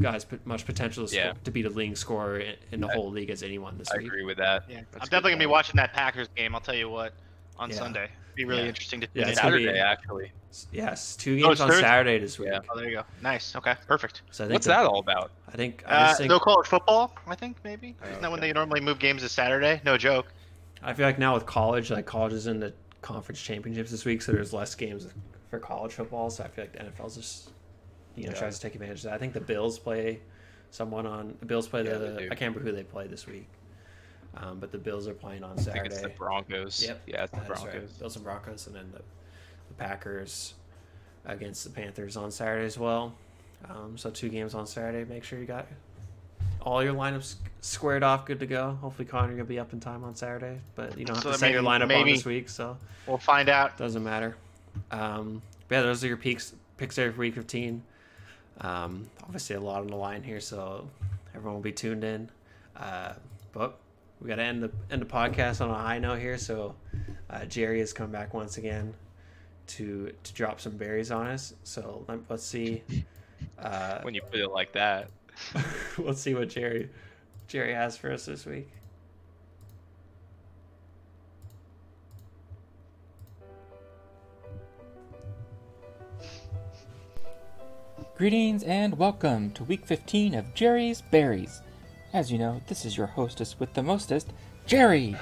got 0.00 0.14
as 0.14 0.24
much 0.46 0.64
potential 0.64 1.06
to, 1.06 1.14
Yeah. 1.14 1.30
score, 1.32 1.40
to 1.44 1.50
be 1.50 1.60
the 1.60 1.68
leading 1.68 1.94
scorer 1.94 2.38
in, 2.38 2.54
in 2.72 2.80
the 2.80 2.88
I- 2.88 2.94
whole 2.94 3.10
league 3.10 3.28
as 3.28 3.42
anyone 3.42 3.76
this 3.76 3.90
I 3.90 3.98
week. 3.98 4.04
I 4.04 4.06
agree 4.06 4.24
with 4.24 4.38
that. 4.38 4.64
Yeah, 4.70 4.76
That's 4.92 5.02
I'm 5.04 5.08
definitely 5.10 5.32
gonna 5.32 5.40
be 5.40 5.46
watching 5.46 5.76
that 5.76 5.92
Packers 5.92 6.28
game. 6.34 6.54
I'll 6.54 6.62
tell 6.62 6.74
you 6.74 6.88
what 6.88 7.12
on 7.58 7.68
Yeah. 7.68 7.76
Sunday. 7.76 8.08
Be 8.40 8.46
really 8.46 8.62
Yeah. 8.62 8.68
interesting 8.68 9.00
to 9.02 9.08
Yeah, 9.12 9.28
it's 9.28 9.38
in. 9.38 9.44
gonna 9.44 9.56
be- 9.58 9.64
Saturday 9.64 9.80
actually. 9.80 10.32
Yes, 10.72 11.14
two 11.14 11.36
games 11.36 11.52
it's 11.52 11.60
on 11.60 11.68
Thursday? 11.68 11.82
Saturday 11.82 12.18
this 12.20 12.38
week. 12.38 12.48
Yeah. 12.50 12.60
Oh, 12.70 12.78
there 12.78 12.88
you 12.88 12.96
go. 12.96 13.04
Nice. 13.22 13.54
Okay, 13.54 13.74
perfect. 13.86 14.22
So 14.30 14.44
I 14.44 14.46
think 14.46 14.54
What's 14.54 14.66
the- 14.66 14.72
that 14.72 14.86
all 14.86 14.98
about? 14.98 15.30
I 15.46 15.50
think 15.52 15.84
I 15.86 15.90
Uh, 15.90 16.06
just 16.06 16.18
think 16.18 16.30
no 16.30 16.38
college 16.38 16.66
football, 16.66 17.14
I 17.26 17.34
think 17.34 17.58
maybe. 17.64 17.96
Oh, 18.02 18.08
Isn't 18.08 18.22
that 18.22 18.30
when 18.30 18.40
they 18.40 18.50
normally 18.54 18.80
move 18.80 18.98
games 18.98 19.20
to 19.22 19.28
Saturday? 19.28 19.82
No 19.84 19.98
joke. 19.98 20.32
I 20.82 20.94
feel 20.94 21.04
like 21.04 21.18
now 21.18 21.34
with 21.34 21.44
college, 21.44 21.90
like 21.90 22.06
college 22.06 22.32
is 22.32 22.46
in 22.46 22.60
the 22.60 22.72
conference 23.02 23.42
championships 23.42 23.90
this 23.90 24.06
week, 24.06 24.22
so 24.22 24.32
there's 24.32 24.54
less 24.54 24.74
games 24.74 25.06
for 25.50 25.58
college 25.58 25.92
football. 25.92 26.30
So 26.30 26.44
I 26.44 26.48
feel 26.48 26.64
like 26.64 26.72
the 26.72 26.80
NFL's 26.80 27.16
just 27.16 27.50
you 28.16 28.24
know 28.24 28.32
Yeah. 28.32 28.38
tries 28.38 28.58
to 28.58 28.62
take 28.62 28.74
advantage 28.74 29.00
of 29.00 29.04
that. 29.04 29.12
I 29.12 29.18
think 29.18 29.34
the 29.34 29.40
Bills 29.40 29.78
play 29.78 30.20
someone 30.70 31.06
on 31.06 31.36
the 31.40 31.46
Bills 31.46 31.68
play 31.68 31.84
Yeah, 31.84 31.98
the. 31.98 32.14
I 32.30 32.34
can't 32.34 32.54
remember 32.56 32.60
who 32.60 32.72
they 32.72 32.84
play 32.84 33.06
this 33.06 33.26
week, 33.26 33.48
um, 34.36 34.58
but 34.60 34.70
the 34.72 34.78
Bills 34.78 35.08
are 35.08 35.14
playing 35.14 35.42
on 35.44 35.52
I 35.58 35.62
think 35.62 35.76
it's 35.86 35.94
the 35.96 36.00
Saturday. 36.02 36.14
Broncos. 36.18 36.84
Yep, 36.86 37.02
Yeah, 37.06 37.22
it's 37.24 37.32
the 37.32 37.42
is 37.42 37.48
right. 37.48 37.62
Broncos. 37.62 37.92
Bills 37.92 38.16
and 38.16 38.24
Broncos, 38.24 38.66
and 38.66 38.76
then 38.76 38.90
the, 38.92 38.98
the 38.98 39.74
Packers 39.76 40.54
against 41.24 41.64
the 41.64 41.70
Panthers 41.70 42.16
on 42.16 42.30
Saturday 42.30 42.64
as 42.66 42.78
well. 42.78 43.14
Um, 43.68 43.98
so 43.98 44.10
two 44.10 44.28
games 44.28 44.54
on 44.54 44.66
Saturday. 44.66 45.04
Make 45.12 45.24
sure 45.24 45.38
you 45.38 45.44
got 45.46 45.66
all 46.62 46.82
your 46.82 46.94
lineups 46.94 47.36
squared 47.60 48.02
off, 48.02 48.24
good 48.26 48.38
to 48.40 48.46
go. 48.46 48.78
Hopefully 48.80 49.06
Connor 49.06 49.32
gonna 49.32 49.44
be 49.44 49.58
up 49.58 49.72
in 49.72 49.80
time 49.80 50.04
on 50.04 50.14
Saturday, 50.14 50.60
but 50.74 50.98
you 50.98 51.04
don't 51.04 51.16
have 51.16 51.22
So 51.22 51.32
to 51.32 51.38
set 51.38 51.52
your 51.52 51.62
lineup 51.62 51.94
on 51.98 52.06
this 52.06 52.24
week, 52.24 52.48
so 52.48 52.76
We'll 53.06 53.18
find 53.18 53.48
out. 53.48 53.76
doesn't 53.78 54.04
matter. 54.04 54.36
Um, 54.90 55.42
but 55.68 55.76
yeah, 55.76 55.82
those 55.82 56.04
are 56.04 56.06
your 56.08 56.16
peaks 56.16 56.54
picks 56.76 56.96
for 56.96 57.10
week 57.12 57.34
15. 57.34 57.82
Um, 58.62 59.06
obviously, 59.22 59.56
a 59.56 59.60
lot 59.60 59.80
on 59.80 59.86
the 59.88 59.96
line 59.96 60.22
here, 60.22 60.40
so 60.40 60.88
everyone 61.34 61.54
will 61.54 61.62
be 61.62 61.72
tuned 61.72 62.04
in. 62.04 62.30
Uh, 62.76 63.14
but 63.52 63.78
we 64.20 64.28
got 64.28 64.36
to 64.36 64.42
end 64.42 64.62
the 64.62 64.70
end 64.90 65.00
the 65.00 65.06
podcast 65.06 65.60
on 65.60 65.70
a 65.70 65.74
high 65.74 65.98
note 65.98 66.18
here. 66.18 66.36
So 66.36 66.74
uh, 67.30 67.46
Jerry 67.46 67.80
has 67.80 67.92
come 67.92 68.10
back 68.10 68.34
once 68.34 68.58
again 68.58 68.94
to 69.68 70.12
to 70.22 70.32
drop 70.34 70.60
some 70.60 70.76
berries 70.76 71.10
on 71.10 71.26
us. 71.26 71.54
So 71.64 72.04
let, 72.08 72.20
let's 72.28 72.44
see. 72.44 72.82
Uh, 73.58 74.00
When 74.02 74.14
you 74.14 74.20
put 74.22 74.38
it 74.38 74.50
like 74.50 74.72
that. 74.72 75.08
let's 75.98 76.20
see 76.20 76.34
what 76.34 76.48
Jerry 76.50 76.90
Jerry 77.48 77.72
has 77.74 77.96
for 77.96 78.12
us 78.12 78.26
this 78.26 78.44
week. 78.44 78.68
Greetings 88.16 88.62
and 88.62 88.98
welcome 88.98 89.50
to 89.52 89.64
week 89.64 89.86
15 89.86 90.34
of 90.34 90.54
Jerry's 90.54 91.00
Berries. 91.00 91.62
As 92.12 92.32
you 92.32 92.38
know, 92.38 92.60
this 92.66 92.84
is 92.84 92.96
your 92.96 93.06
hostess 93.06 93.60
with 93.60 93.74
the 93.74 93.82
mostest, 93.82 94.32
Jerry! 94.66 95.16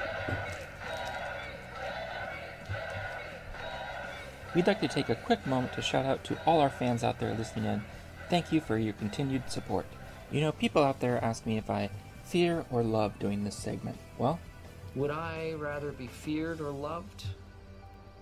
We'd 4.55 4.66
like 4.66 4.81
to 4.81 4.89
take 4.89 5.10
a 5.10 5.15
quick 5.15 5.47
moment 5.47 5.74
to 5.74 5.82
shout 5.82 6.06
out 6.06 6.24
to 6.24 6.39
all 6.47 6.60
our 6.60 6.70
fans 6.70 7.05
out 7.05 7.19
there 7.19 7.35
listening 7.35 7.66
in. 7.66 7.82
Thank 8.31 8.52
you 8.52 8.60
for 8.60 8.78
your 8.78 8.94
continued 8.94 9.51
support. 9.51 9.86
You 10.31 10.40
know, 10.40 10.52
people 10.52 10.82
out 10.82 11.01
there 11.01 11.23
ask 11.23 11.44
me 11.44 11.59
if 11.59 11.69
I 11.69 11.90
fear 12.24 12.65
or 12.70 12.82
love 12.82 13.19
doing 13.19 13.44
this 13.44 13.56
segment. 13.56 13.98
Well, 14.16 14.40
would 14.94 15.10
I 15.10 15.52
rather 15.59 15.93
be 15.93 16.06
feared 16.06 16.60
or 16.60 16.70
loved? 16.70 17.24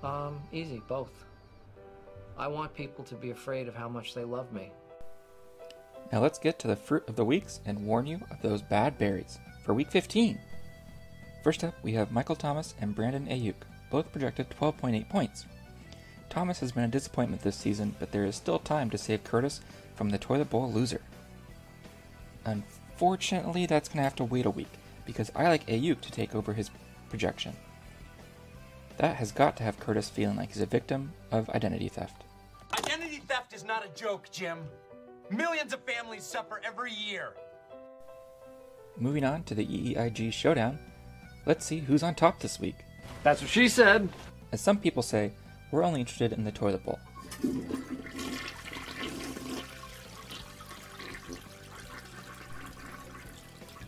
Um, 0.03 0.41
easy, 0.53 0.83
both. 0.89 1.25
I 2.37 2.49
want 2.49 2.75
people 2.75 3.05
to 3.05 3.15
be 3.15 3.31
afraid 3.31 3.69
of 3.69 3.75
how 3.75 3.89
much 3.89 4.15
they 4.15 4.25
love 4.25 4.53
me 4.53 4.71
now 6.12 6.20
let's 6.20 6.39
get 6.39 6.59
to 6.61 6.69
the 6.69 6.77
fruit 6.77 7.09
of 7.09 7.16
the 7.16 7.24
weeks 7.24 7.61
and 7.66 7.87
warn 7.87 8.07
you 8.07 8.20
of 8.31 8.41
those 8.43 8.62
bad 8.62 8.99
berries 8.99 9.39
for 9.65 9.74
week 9.74 9.91
15. 9.91 10.39
First 11.43 11.65
up, 11.65 11.74
we 11.83 11.93
have 11.93 12.12
Michael 12.12 12.37
Thomas 12.37 12.74
and 12.81 12.95
Brandon 12.95 13.27
Aiyuk, 13.27 13.55
both 13.91 14.12
projected 14.12 14.51
12.8 14.51 15.09
points. 15.09 15.47
Thomas 16.28 16.61
has 16.61 16.73
been 16.73 16.85
a 16.85 16.89
disappointment 16.89 17.43
this 17.43 17.57
season, 17.57 17.95
but 17.99 18.12
there 18.12 18.24
is 18.24 18.37
still 18.37 18.59
time 18.59 18.91
to 18.91 18.99
save 18.99 19.24
Curtis 19.24 19.61
from 19.95 20.11
the 20.11 20.19
toilet 20.19 20.51
bowl 20.51 20.70
loser. 20.70 21.01
Unfortunately, 22.45 23.66
that's 23.66 23.89
going 23.89 23.99
to 23.99 24.05
have 24.05 24.16
to 24.16 24.24
wait 24.24 24.47
a 24.47 24.51
week 24.51 24.73
because 25.05 25.31
I 25.35 25.49
like 25.49 25.66
Aiyuk 25.66 26.01
to 26.01 26.12
take 26.12 26.35
over 26.35 26.53
his 26.53 26.70
projection. 27.09 27.55
That 28.99 29.16
has 29.16 29.33
got 29.33 29.57
to 29.59 29.62
have 29.62 29.78
Curtis 29.78 30.09
feeling 30.09 30.37
like 30.37 30.49
he's 30.53 30.62
a 30.62 30.66
victim 30.66 31.12
of 31.31 31.49
identity 31.51 31.89
theft. 31.89 32.23
Identity 32.78 33.23
theft 33.28 33.53
is 33.53 33.65
not 33.65 33.85
a 33.85 33.89
joke, 33.99 34.28
Jim. 34.31 34.59
Millions 35.31 35.73
of 35.73 35.81
families 35.81 36.24
suffer 36.24 36.61
every 36.65 36.93
year. 36.93 37.32
Moving 38.97 39.24
on 39.24 39.43
to 39.44 39.55
the 39.55 39.66
EEIG 39.66 40.32
showdown, 40.32 40.78
let's 41.47 41.66
see 41.66 41.81
who's 41.81 42.03
on 42.03 42.15
top 42.15 42.39
this 42.40 42.61
week. 42.61 42.77
That's 43.23 43.40
what 43.40 43.51
she 43.51 43.69
said. 43.69 44.09
As 44.53 44.61
some 44.61 44.78
people 44.78 45.03
say, 45.03 45.32
we're 45.70 45.82
only 45.82 46.01
interested 46.01 46.32
in 46.32 46.44
the 46.44 46.53
toilet 46.53 46.85
bowl. 46.85 46.98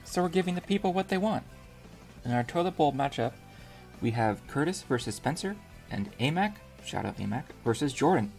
So 0.04 0.22
we're 0.22 0.28
giving 0.28 0.56
the 0.56 0.60
people 0.60 0.92
what 0.92 1.08
they 1.08 1.18
want. 1.18 1.44
In 2.24 2.32
our 2.32 2.42
toilet 2.42 2.76
bowl 2.76 2.92
matchup, 2.92 3.32
we 4.00 4.10
have 4.10 4.44
Curtis 4.48 4.82
versus 4.82 5.14
Spencer 5.14 5.54
and 5.90 6.10
Amac, 6.18 6.54
shout 6.84 7.06
out 7.06 7.18
Amac, 7.18 7.44
versus 7.64 7.92
Jordan. 7.92 8.32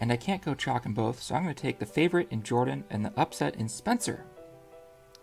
And 0.00 0.12
I 0.12 0.16
can't 0.16 0.44
go 0.44 0.54
chalk 0.54 0.86
in 0.86 0.92
both, 0.92 1.22
so 1.22 1.34
I'm 1.34 1.44
going 1.44 1.54
to 1.54 1.62
take 1.62 1.78
the 1.78 1.86
favorite 1.86 2.28
in 2.30 2.42
Jordan 2.42 2.84
and 2.90 3.04
the 3.04 3.12
upset 3.16 3.56
in 3.56 3.68
Spencer. 3.68 4.24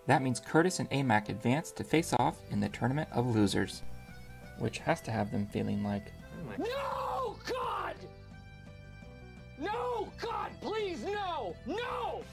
That 0.08 0.22
means 0.22 0.40
Curtis 0.40 0.80
and 0.80 0.90
Amac 0.90 1.30
advance 1.30 1.72
to 1.72 1.84
face 1.84 2.14
off 2.20 2.38
in 2.52 2.60
the 2.60 2.70
Tournament 2.70 3.08
of 3.12 3.36
Losers, 3.36 3.84
which 4.60 4.80
has 4.80 5.00
to 5.02 5.12
have 5.12 5.32
them 5.32 5.48
feeling 5.48 5.84
like, 5.84 6.12
oh 6.60 6.64
No, 6.64 7.54
God! 7.54 7.96
No, 9.60 10.10
God, 10.20 10.52
please, 10.62 11.04
no! 11.06 11.56
No! 11.66 12.24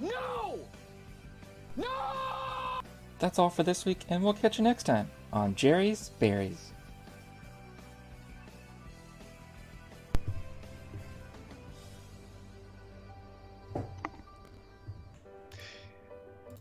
No! 0.00 0.58
No! 1.76 2.80
That's 3.18 3.38
all 3.38 3.50
for 3.50 3.62
this 3.62 3.84
week, 3.84 4.00
and 4.08 4.22
we'll 4.22 4.32
catch 4.32 4.58
you 4.58 4.64
next 4.64 4.84
time 4.84 5.08
on 5.32 5.54
Jerry's 5.54 6.10
Berries. 6.18 6.72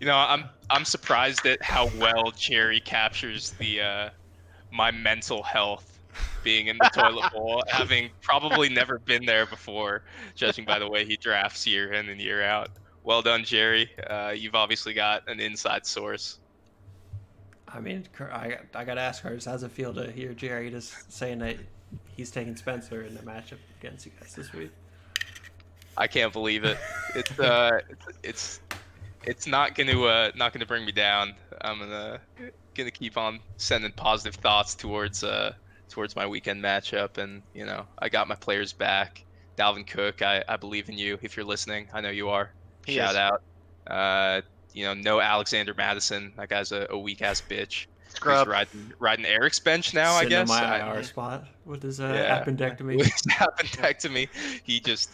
You 0.03 0.09
know, 0.09 0.17
I'm 0.17 0.49
I'm 0.69 0.84
surprised 0.84 1.45
at 1.45 1.61
how 1.63 1.89
well 1.97 2.31
Jerry 2.35 2.81
captures 2.81 3.51
the 3.51 3.80
uh, 3.80 4.09
my 4.69 4.91
mental 4.91 5.41
health 5.41 5.97
being 6.43 6.67
in 6.67 6.77
the 6.77 6.91
toilet 6.93 7.31
bowl, 7.34 7.63
having 7.69 8.09
probably 8.19 8.67
never 8.67 8.99
been 8.99 9.25
there 9.25 9.45
before, 9.45 10.03
judging 10.35 10.65
by 10.65 10.77
the 10.77 10.89
way 10.89 11.05
he 11.05 11.15
drafts 11.15 11.65
year 11.65 11.93
in 11.93 12.09
and 12.09 12.19
year 12.19 12.43
out. 12.43 12.71
Well 13.05 13.21
done, 13.21 13.45
Jerry. 13.45 13.89
Uh, 14.05 14.34
you've 14.35 14.55
obviously 14.55 14.93
got 14.93 15.30
an 15.30 15.39
inside 15.39 15.85
source. 15.85 16.38
I 17.69 17.80
mean, 17.80 18.05
I 18.19 18.57
I 18.75 18.84
gotta 18.84 18.99
ask 18.99 19.23
Curtis, 19.23 19.45
how's 19.45 19.63
it 19.63 19.71
feel 19.71 19.93
to 19.93 20.11
hear 20.11 20.34
Jerry 20.34 20.69
just 20.69 21.13
saying 21.13 21.39
that 21.39 21.55
he's 22.17 22.30
taking 22.30 22.57
Spencer 22.57 23.03
in 23.03 23.15
the 23.15 23.21
matchup 23.21 23.59
against 23.80 24.05
you 24.05 24.11
guys 24.19 24.35
this 24.35 24.51
week? 24.51 24.71
I 25.95 26.07
can't 26.07 26.34
believe 26.34 26.65
it. 26.65 26.77
It's 27.15 27.39
uh, 27.39 27.80
it's 27.89 28.07
it's, 28.21 28.59
it's 29.26 29.48
not 29.48 29.76
gonna 29.76 30.02
uh, 30.02 30.32
not 30.36 30.54
gonna 30.54 30.66
bring 30.66 30.86
me 30.86 30.91
down. 30.91 31.34
I'm 31.62 31.80
gonna 31.80 32.20
gonna 32.76 32.91
keep 32.91 33.18
on 33.18 33.40
sending 33.58 33.91
positive 33.91 34.36
thoughts 34.41 34.76
towards 34.76 35.24
uh 35.24 35.54
towards 35.90 36.16
my 36.16 36.26
weekend 36.26 36.64
matchup, 36.64 37.18
and 37.18 37.41
you 37.54 37.66
know 37.66 37.86
I 38.00 38.10
got 38.10 38.28
my 38.28 38.36
players 38.36 38.74
back. 38.74 39.24
Dalvin 39.58 39.86
Cook, 39.86 40.22
I, 40.24 40.44
I 40.48 40.58
believe 40.58 40.90
in 40.90 40.98
you. 40.98 41.20
If 41.22 41.38
you're 41.38 41.45
listening, 41.45 41.88
I 41.94 42.02
know 42.02 42.10
you 42.10 42.30
are. 42.30 42.52
He 42.88 42.95
Shout 42.95 43.12
is. 43.12 43.18
out. 43.18 43.41
Uh, 43.86 44.41
you 44.74 44.84
know, 44.86 44.95
no 44.95 45.22
Alexander 45.22 45.76
Mattison. 45.76 46.34
That 46.38 46.50
guy's 46.50 46.72
a, 46.72 46.88
a 46.90 46.98
weak 46.98 47.22
ass 47.22 47.40
bitch. 47.48 47.86
Scrub. 48.10 48.48
He's 48.48 48.52
riding 48.52 48.94
riding 49.00 49.26
Erik's 49.26 49.60
bench 49.60 49.94
now. 49.94 50.14
I 50.14 50.24
Sitting 50.24 50.38
in 50.40 50.45
guess. 50.45 50.50
my 50.50 50.82
I- 50.82 50.95
IR 50.95 51.04
spot 51.04 51.45
with 51.66 51.84
his 51.84 52.00
uh, 52.00 52.12
Yeah. 52.16 52.44
appendectomy. 52.44 53.00
appendectomy. 53.30 54.28
He 54.64 54.80
just, 54.80 55.12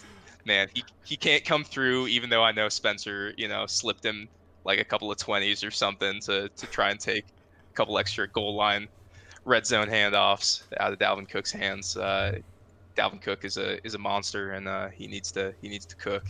man, 0.49 0.67
he, 0.73 0.83
he 1.05 1.15
can't 1.15 1.45
come 1.45 1.63
through. 1.63 2.07
Even 2.07 2.29
though 2.29 2.43
I 2.43 2.51
know 2.51 2.67
Spencer, 2.67 3.33
you 3.37 3.47
know, 3.47 3.65
slipped 3.67 4.03
him 4.03 4.27
like 4.65 4.79
a 4.79 4.83
couple 4.83 5.09
of 5.09 5.17
twenties 5.17 5.63
or 5.63 5.71
something 5.71 6.19
to 6.21 6.49
to 6.49 6.65
try 6.67 6.89
and 6.89 6.99
take 6.99 7.23
a 7.23 7.75
couple 7.75 7.97
extra 7.97 8.27
goal 8.27 8.55
line 8.55 8.89
red 9.45 9.65
zone 9.65 9.87
handoffs 9.87 10.63
out 10.79 10.91
of 10.91 10.99
Dalvin 10.99 11.29
Cook's 11.29 11.51
hands. 11.51 11.95
Uh, 11.95 12.39
Dalvin 12.97 13.21
Cook 13.21 13.45
is 13.45 13.57
a 13.57 13.85
is 13.85 13.93
a 13.93 13.97
monster, 13.97 14.51
and 14.51 14.67
uh, 14.67 14.89
he 14.89 15.07
needs 15.07 15.31
to 15.33 15.53
he 15.61 15.69
needs 15.69 15.85
to 15.85 15.95
cook. 15.95 16.25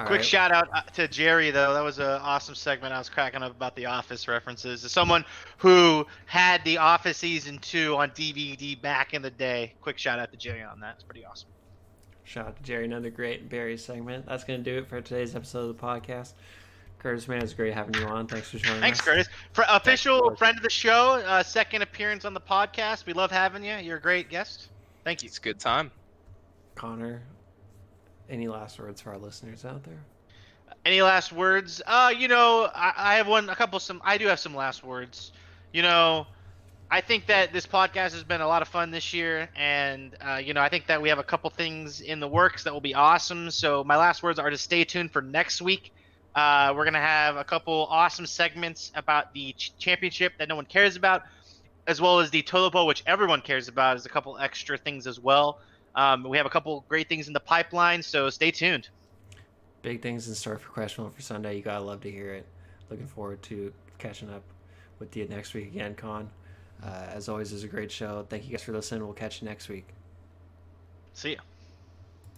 All 0.00 0.06
Quick 0.06 0.18
right. 0.18 0.24
shout 0.24 0.52
out 0.52 0.68
uh, 0.72 0.82
to 0.94 1.08
Jerry 1.08 1.50
though. 1.50 1.74
That 1.74 1.82
was 1.82 1.98
an 1.98 2.06
awesome 2.06 2.54
segment. 2.54 2.94
I 2.94 2.98
was 2.98 3.08
cracking 3.08 3.42
up 3.42 3.50
about 3.50 3.74
the 3.74 3.86
Office 3.86 4.28
references. 4.28 4.84
As 4.84 4.92
someone 4.92 5.24
who 5.56 6.06
had 6.26 6.64
the 6.64 6.78
Office 6.78 7.18
season 7.18 7.58
two 7.58 7.96
on 7.96 8.10
DVD 8.10 8.80
back 8.80 9.12
in 9.12 9.22
the 9.22 9.30
day, 9.30 9.74
quick 9.80 9.98
shout 9.98 10.20
out 10.20 10.30
to 10.30 10.38
Jerry 10.38 10.62
on 10.62 10.78
that. 10.80 10.94
It's 10.94 11.04
pretty 11.04 11.24
awesome. 11.24 11.48
Shout 12.28 12.46
out 12.46 12.56
to 12.56 12.62
Jerry, 12.62 12.84
another 12.84 13.08
great 13.08 13.48
Berry 13.48 13.78
segment. 13.78 14.26
That's 14.26 14.44
gonna 14.44 14.58
do 14.58 14.76
it 14.76 14.86
for 14.86 15.00
today's 15.00 15.34
episode 15.34 15.70
of 15.70 15.78
the 15.78 15.82
podcast. 15.82 16.34
Curtis, 16.98 17.26
man, 17.26 17.42
it's 17.42 17.54
great 17.54 17.72
having 17.72 17.94
you 17.94 18.06
on. 18.06 18.26
Thanks 18.26 18.50
for 18.50 18.58
joining 18.58 18.76
us. 18.76 18.82
Thanks, 18.82 18.98
us. 18.98 19.04
Curtis. 19.06 19.28
For 19.54 19.64
official 19.66 20.20
Curtis. 20.20 20.38
friend 20.38 20.56
of 20.58 20.62
the 20.62 20.68
show, 20.68 21.22
uh, 21.26 21.42
second 21.42 21.80
appearance 21.80 22.26
on 22.26 22.34
the 22.34 22.40
podcast. 22.40 23.06
We 23.06 23.14
love 23.14 23.30
having 23.30 23.64
you. 23.64 23.76
You're 23.76 23.96
a 23.96 24.00
great 24.00 24.28
guest. 24.28 24.68
Thank 25.04 25.22
you. 25.22 25.28
It's 25.28 25.38
a 25.38 25.40
good 25.40 25.58
time. 25.58 25.90
Connor, 26.74 27.22
any 28.28 28.46
last 28.46 28.78
words 28.78 29.00
for 29.00 29.12
our 29.12 29.18
listeners 29.18 29.64
out 29.64 29.82
there? 29.84 30.04
Any 30.84 31.00
last 31.00 31.32
words? 31.32 31.80
Uh, 31.86 32.12
you 32.14 32.28
know, 32.28 32.68
I, 32.74 32.92
I 32.94 33.14
have 33.14 33.26
one, 33.26 33.48
a 33.48 33.56
couple, 33.56 33.80
some. 33.80 34.02
I 34.04 34.18
do 34.18 34.26
have 34.26 34.38
some 34.38 34.54
last 34.54 34.84
words. 34.84 35.32
You 35.72 35.80
know, 35.80 36.26
I 36.90 37.02
think 37.02 37.26
that 37.26 37.52
this 37.52 37.66
podcast 37.66 38.12
has 38.12 38.24
been 38.24 38.40
a 38.40 38.48
lot 38.48 38.62
of 38.62 38.68
fun 38.68 38.90
this 38.90 39.12
year, 39.12 39.50
and 39.54 40.16
uh, 40.26 40.36
you 40.42 40.54
know, 40.54 40.62
I 40.62 40.70
think 40.70 40.86
that 40.86 41.02
we 41.02 41.10
have 41.10 41.18
a 41.18 41.22
couple 41.22 41.50
things 41.50 42.00
in 42.00 42.18
the 42.18 42.28
works 42.28 42.64
that 42.64 42.72
will 42.72 42.80
be 42.80 42.94
awesome. 42.94 43.50
So 43.50 43.84
my 43.84 43.96
last 43.96 44.22
words 44.22 44.38
are 44.38 44.48
to 44.48 44.56
stay 44.56 44.84
tuned 44.84 45.12
for 45.12 45.20
next 45.20 45.60
week. 45.60 45.92
Uh, 46.34 46.72
we're 46.74 46.84
gonna 46.84 46.98
have 46.98 47.36
a 47.36 47.44
couple 47.44 47.86
awesome 47.90 48.24
segments 48.24 48.90
about 48.94 49.34
the 49.34 49.52
ch- 49.52 49.76
championship 49.78 50.32
that 50.38 50.48
no 50.48 50.56
one 50.56 50.64
cares 50.64 50.96
about, 50.96 51.24
as 51.86 52.00
well 52.00 52.20
as 52.20 52.30
the 52.30 52.42
bowl, 52.72 52.86
which 52.86 53.02
everyone 53.06 53.42
cares 53.42 53.68
about. 53.68 53.98
Is 53.98 54.06
a 54.06 54.10
couple 54.10 54.38
extra 54.38 54.78
things 54.78 55.06
as 55.06 55.20
well. 55.20 55.58
Um, 55.94 56.22
we 56.24 56.38
have 56.38 56.46
a 56.46 56.50
couple 56.50 56.86
great 56.88 57.08
things 57.08 57.26
in 57.26 57.34
the 57.34 57.40
pipeline, 57.40 58.02
so 58.02 58.30
stay 58.30 58.50
tuned. 58.50 58.88
Big 59.82 60.00
things 60.00 60.26
in 60.26 60.34
store 60.34 60.56
for 60.56 60.70
Questionable 60.70 61.14
for 61.14 61.20
Sunday. 61.20 61.56
You 61.56 61.62
gotta 61.62 61.84
love 61.84 62.00
to 62.00 62.10
hear 62.10 62.32
it. 62.32 62.46
Looking 62.88 63.06
forward 63.06 63.42
to 63.42 63.74
catching 63.98 64.30
up 64.30 64.42
with 64.98 65.14
you 65.14 65.28
next 65.28 65.52
week 65.52 65.66
again, 65.66 65.94
Con. 65.94 66.30
Uh, 66.82 67.06
as 67.14 67.28
always, 67.28 67.52
it's 67.52 67.64
a 67.64 67.68
great 67.68 67.90
show. 67.90 68.24
Thank 68.28 68.44
you 68.44 68.50
guys 68.52 68.62
for 68.62 68.72
listening. 68.72 69.04
We'll 69.04 69.14
catch 69.14 69.42
you 69.42 69.48
next 69.48 69.68
week. 69.68 69.88
See 71.12 71.32
ya. 71.32 71.40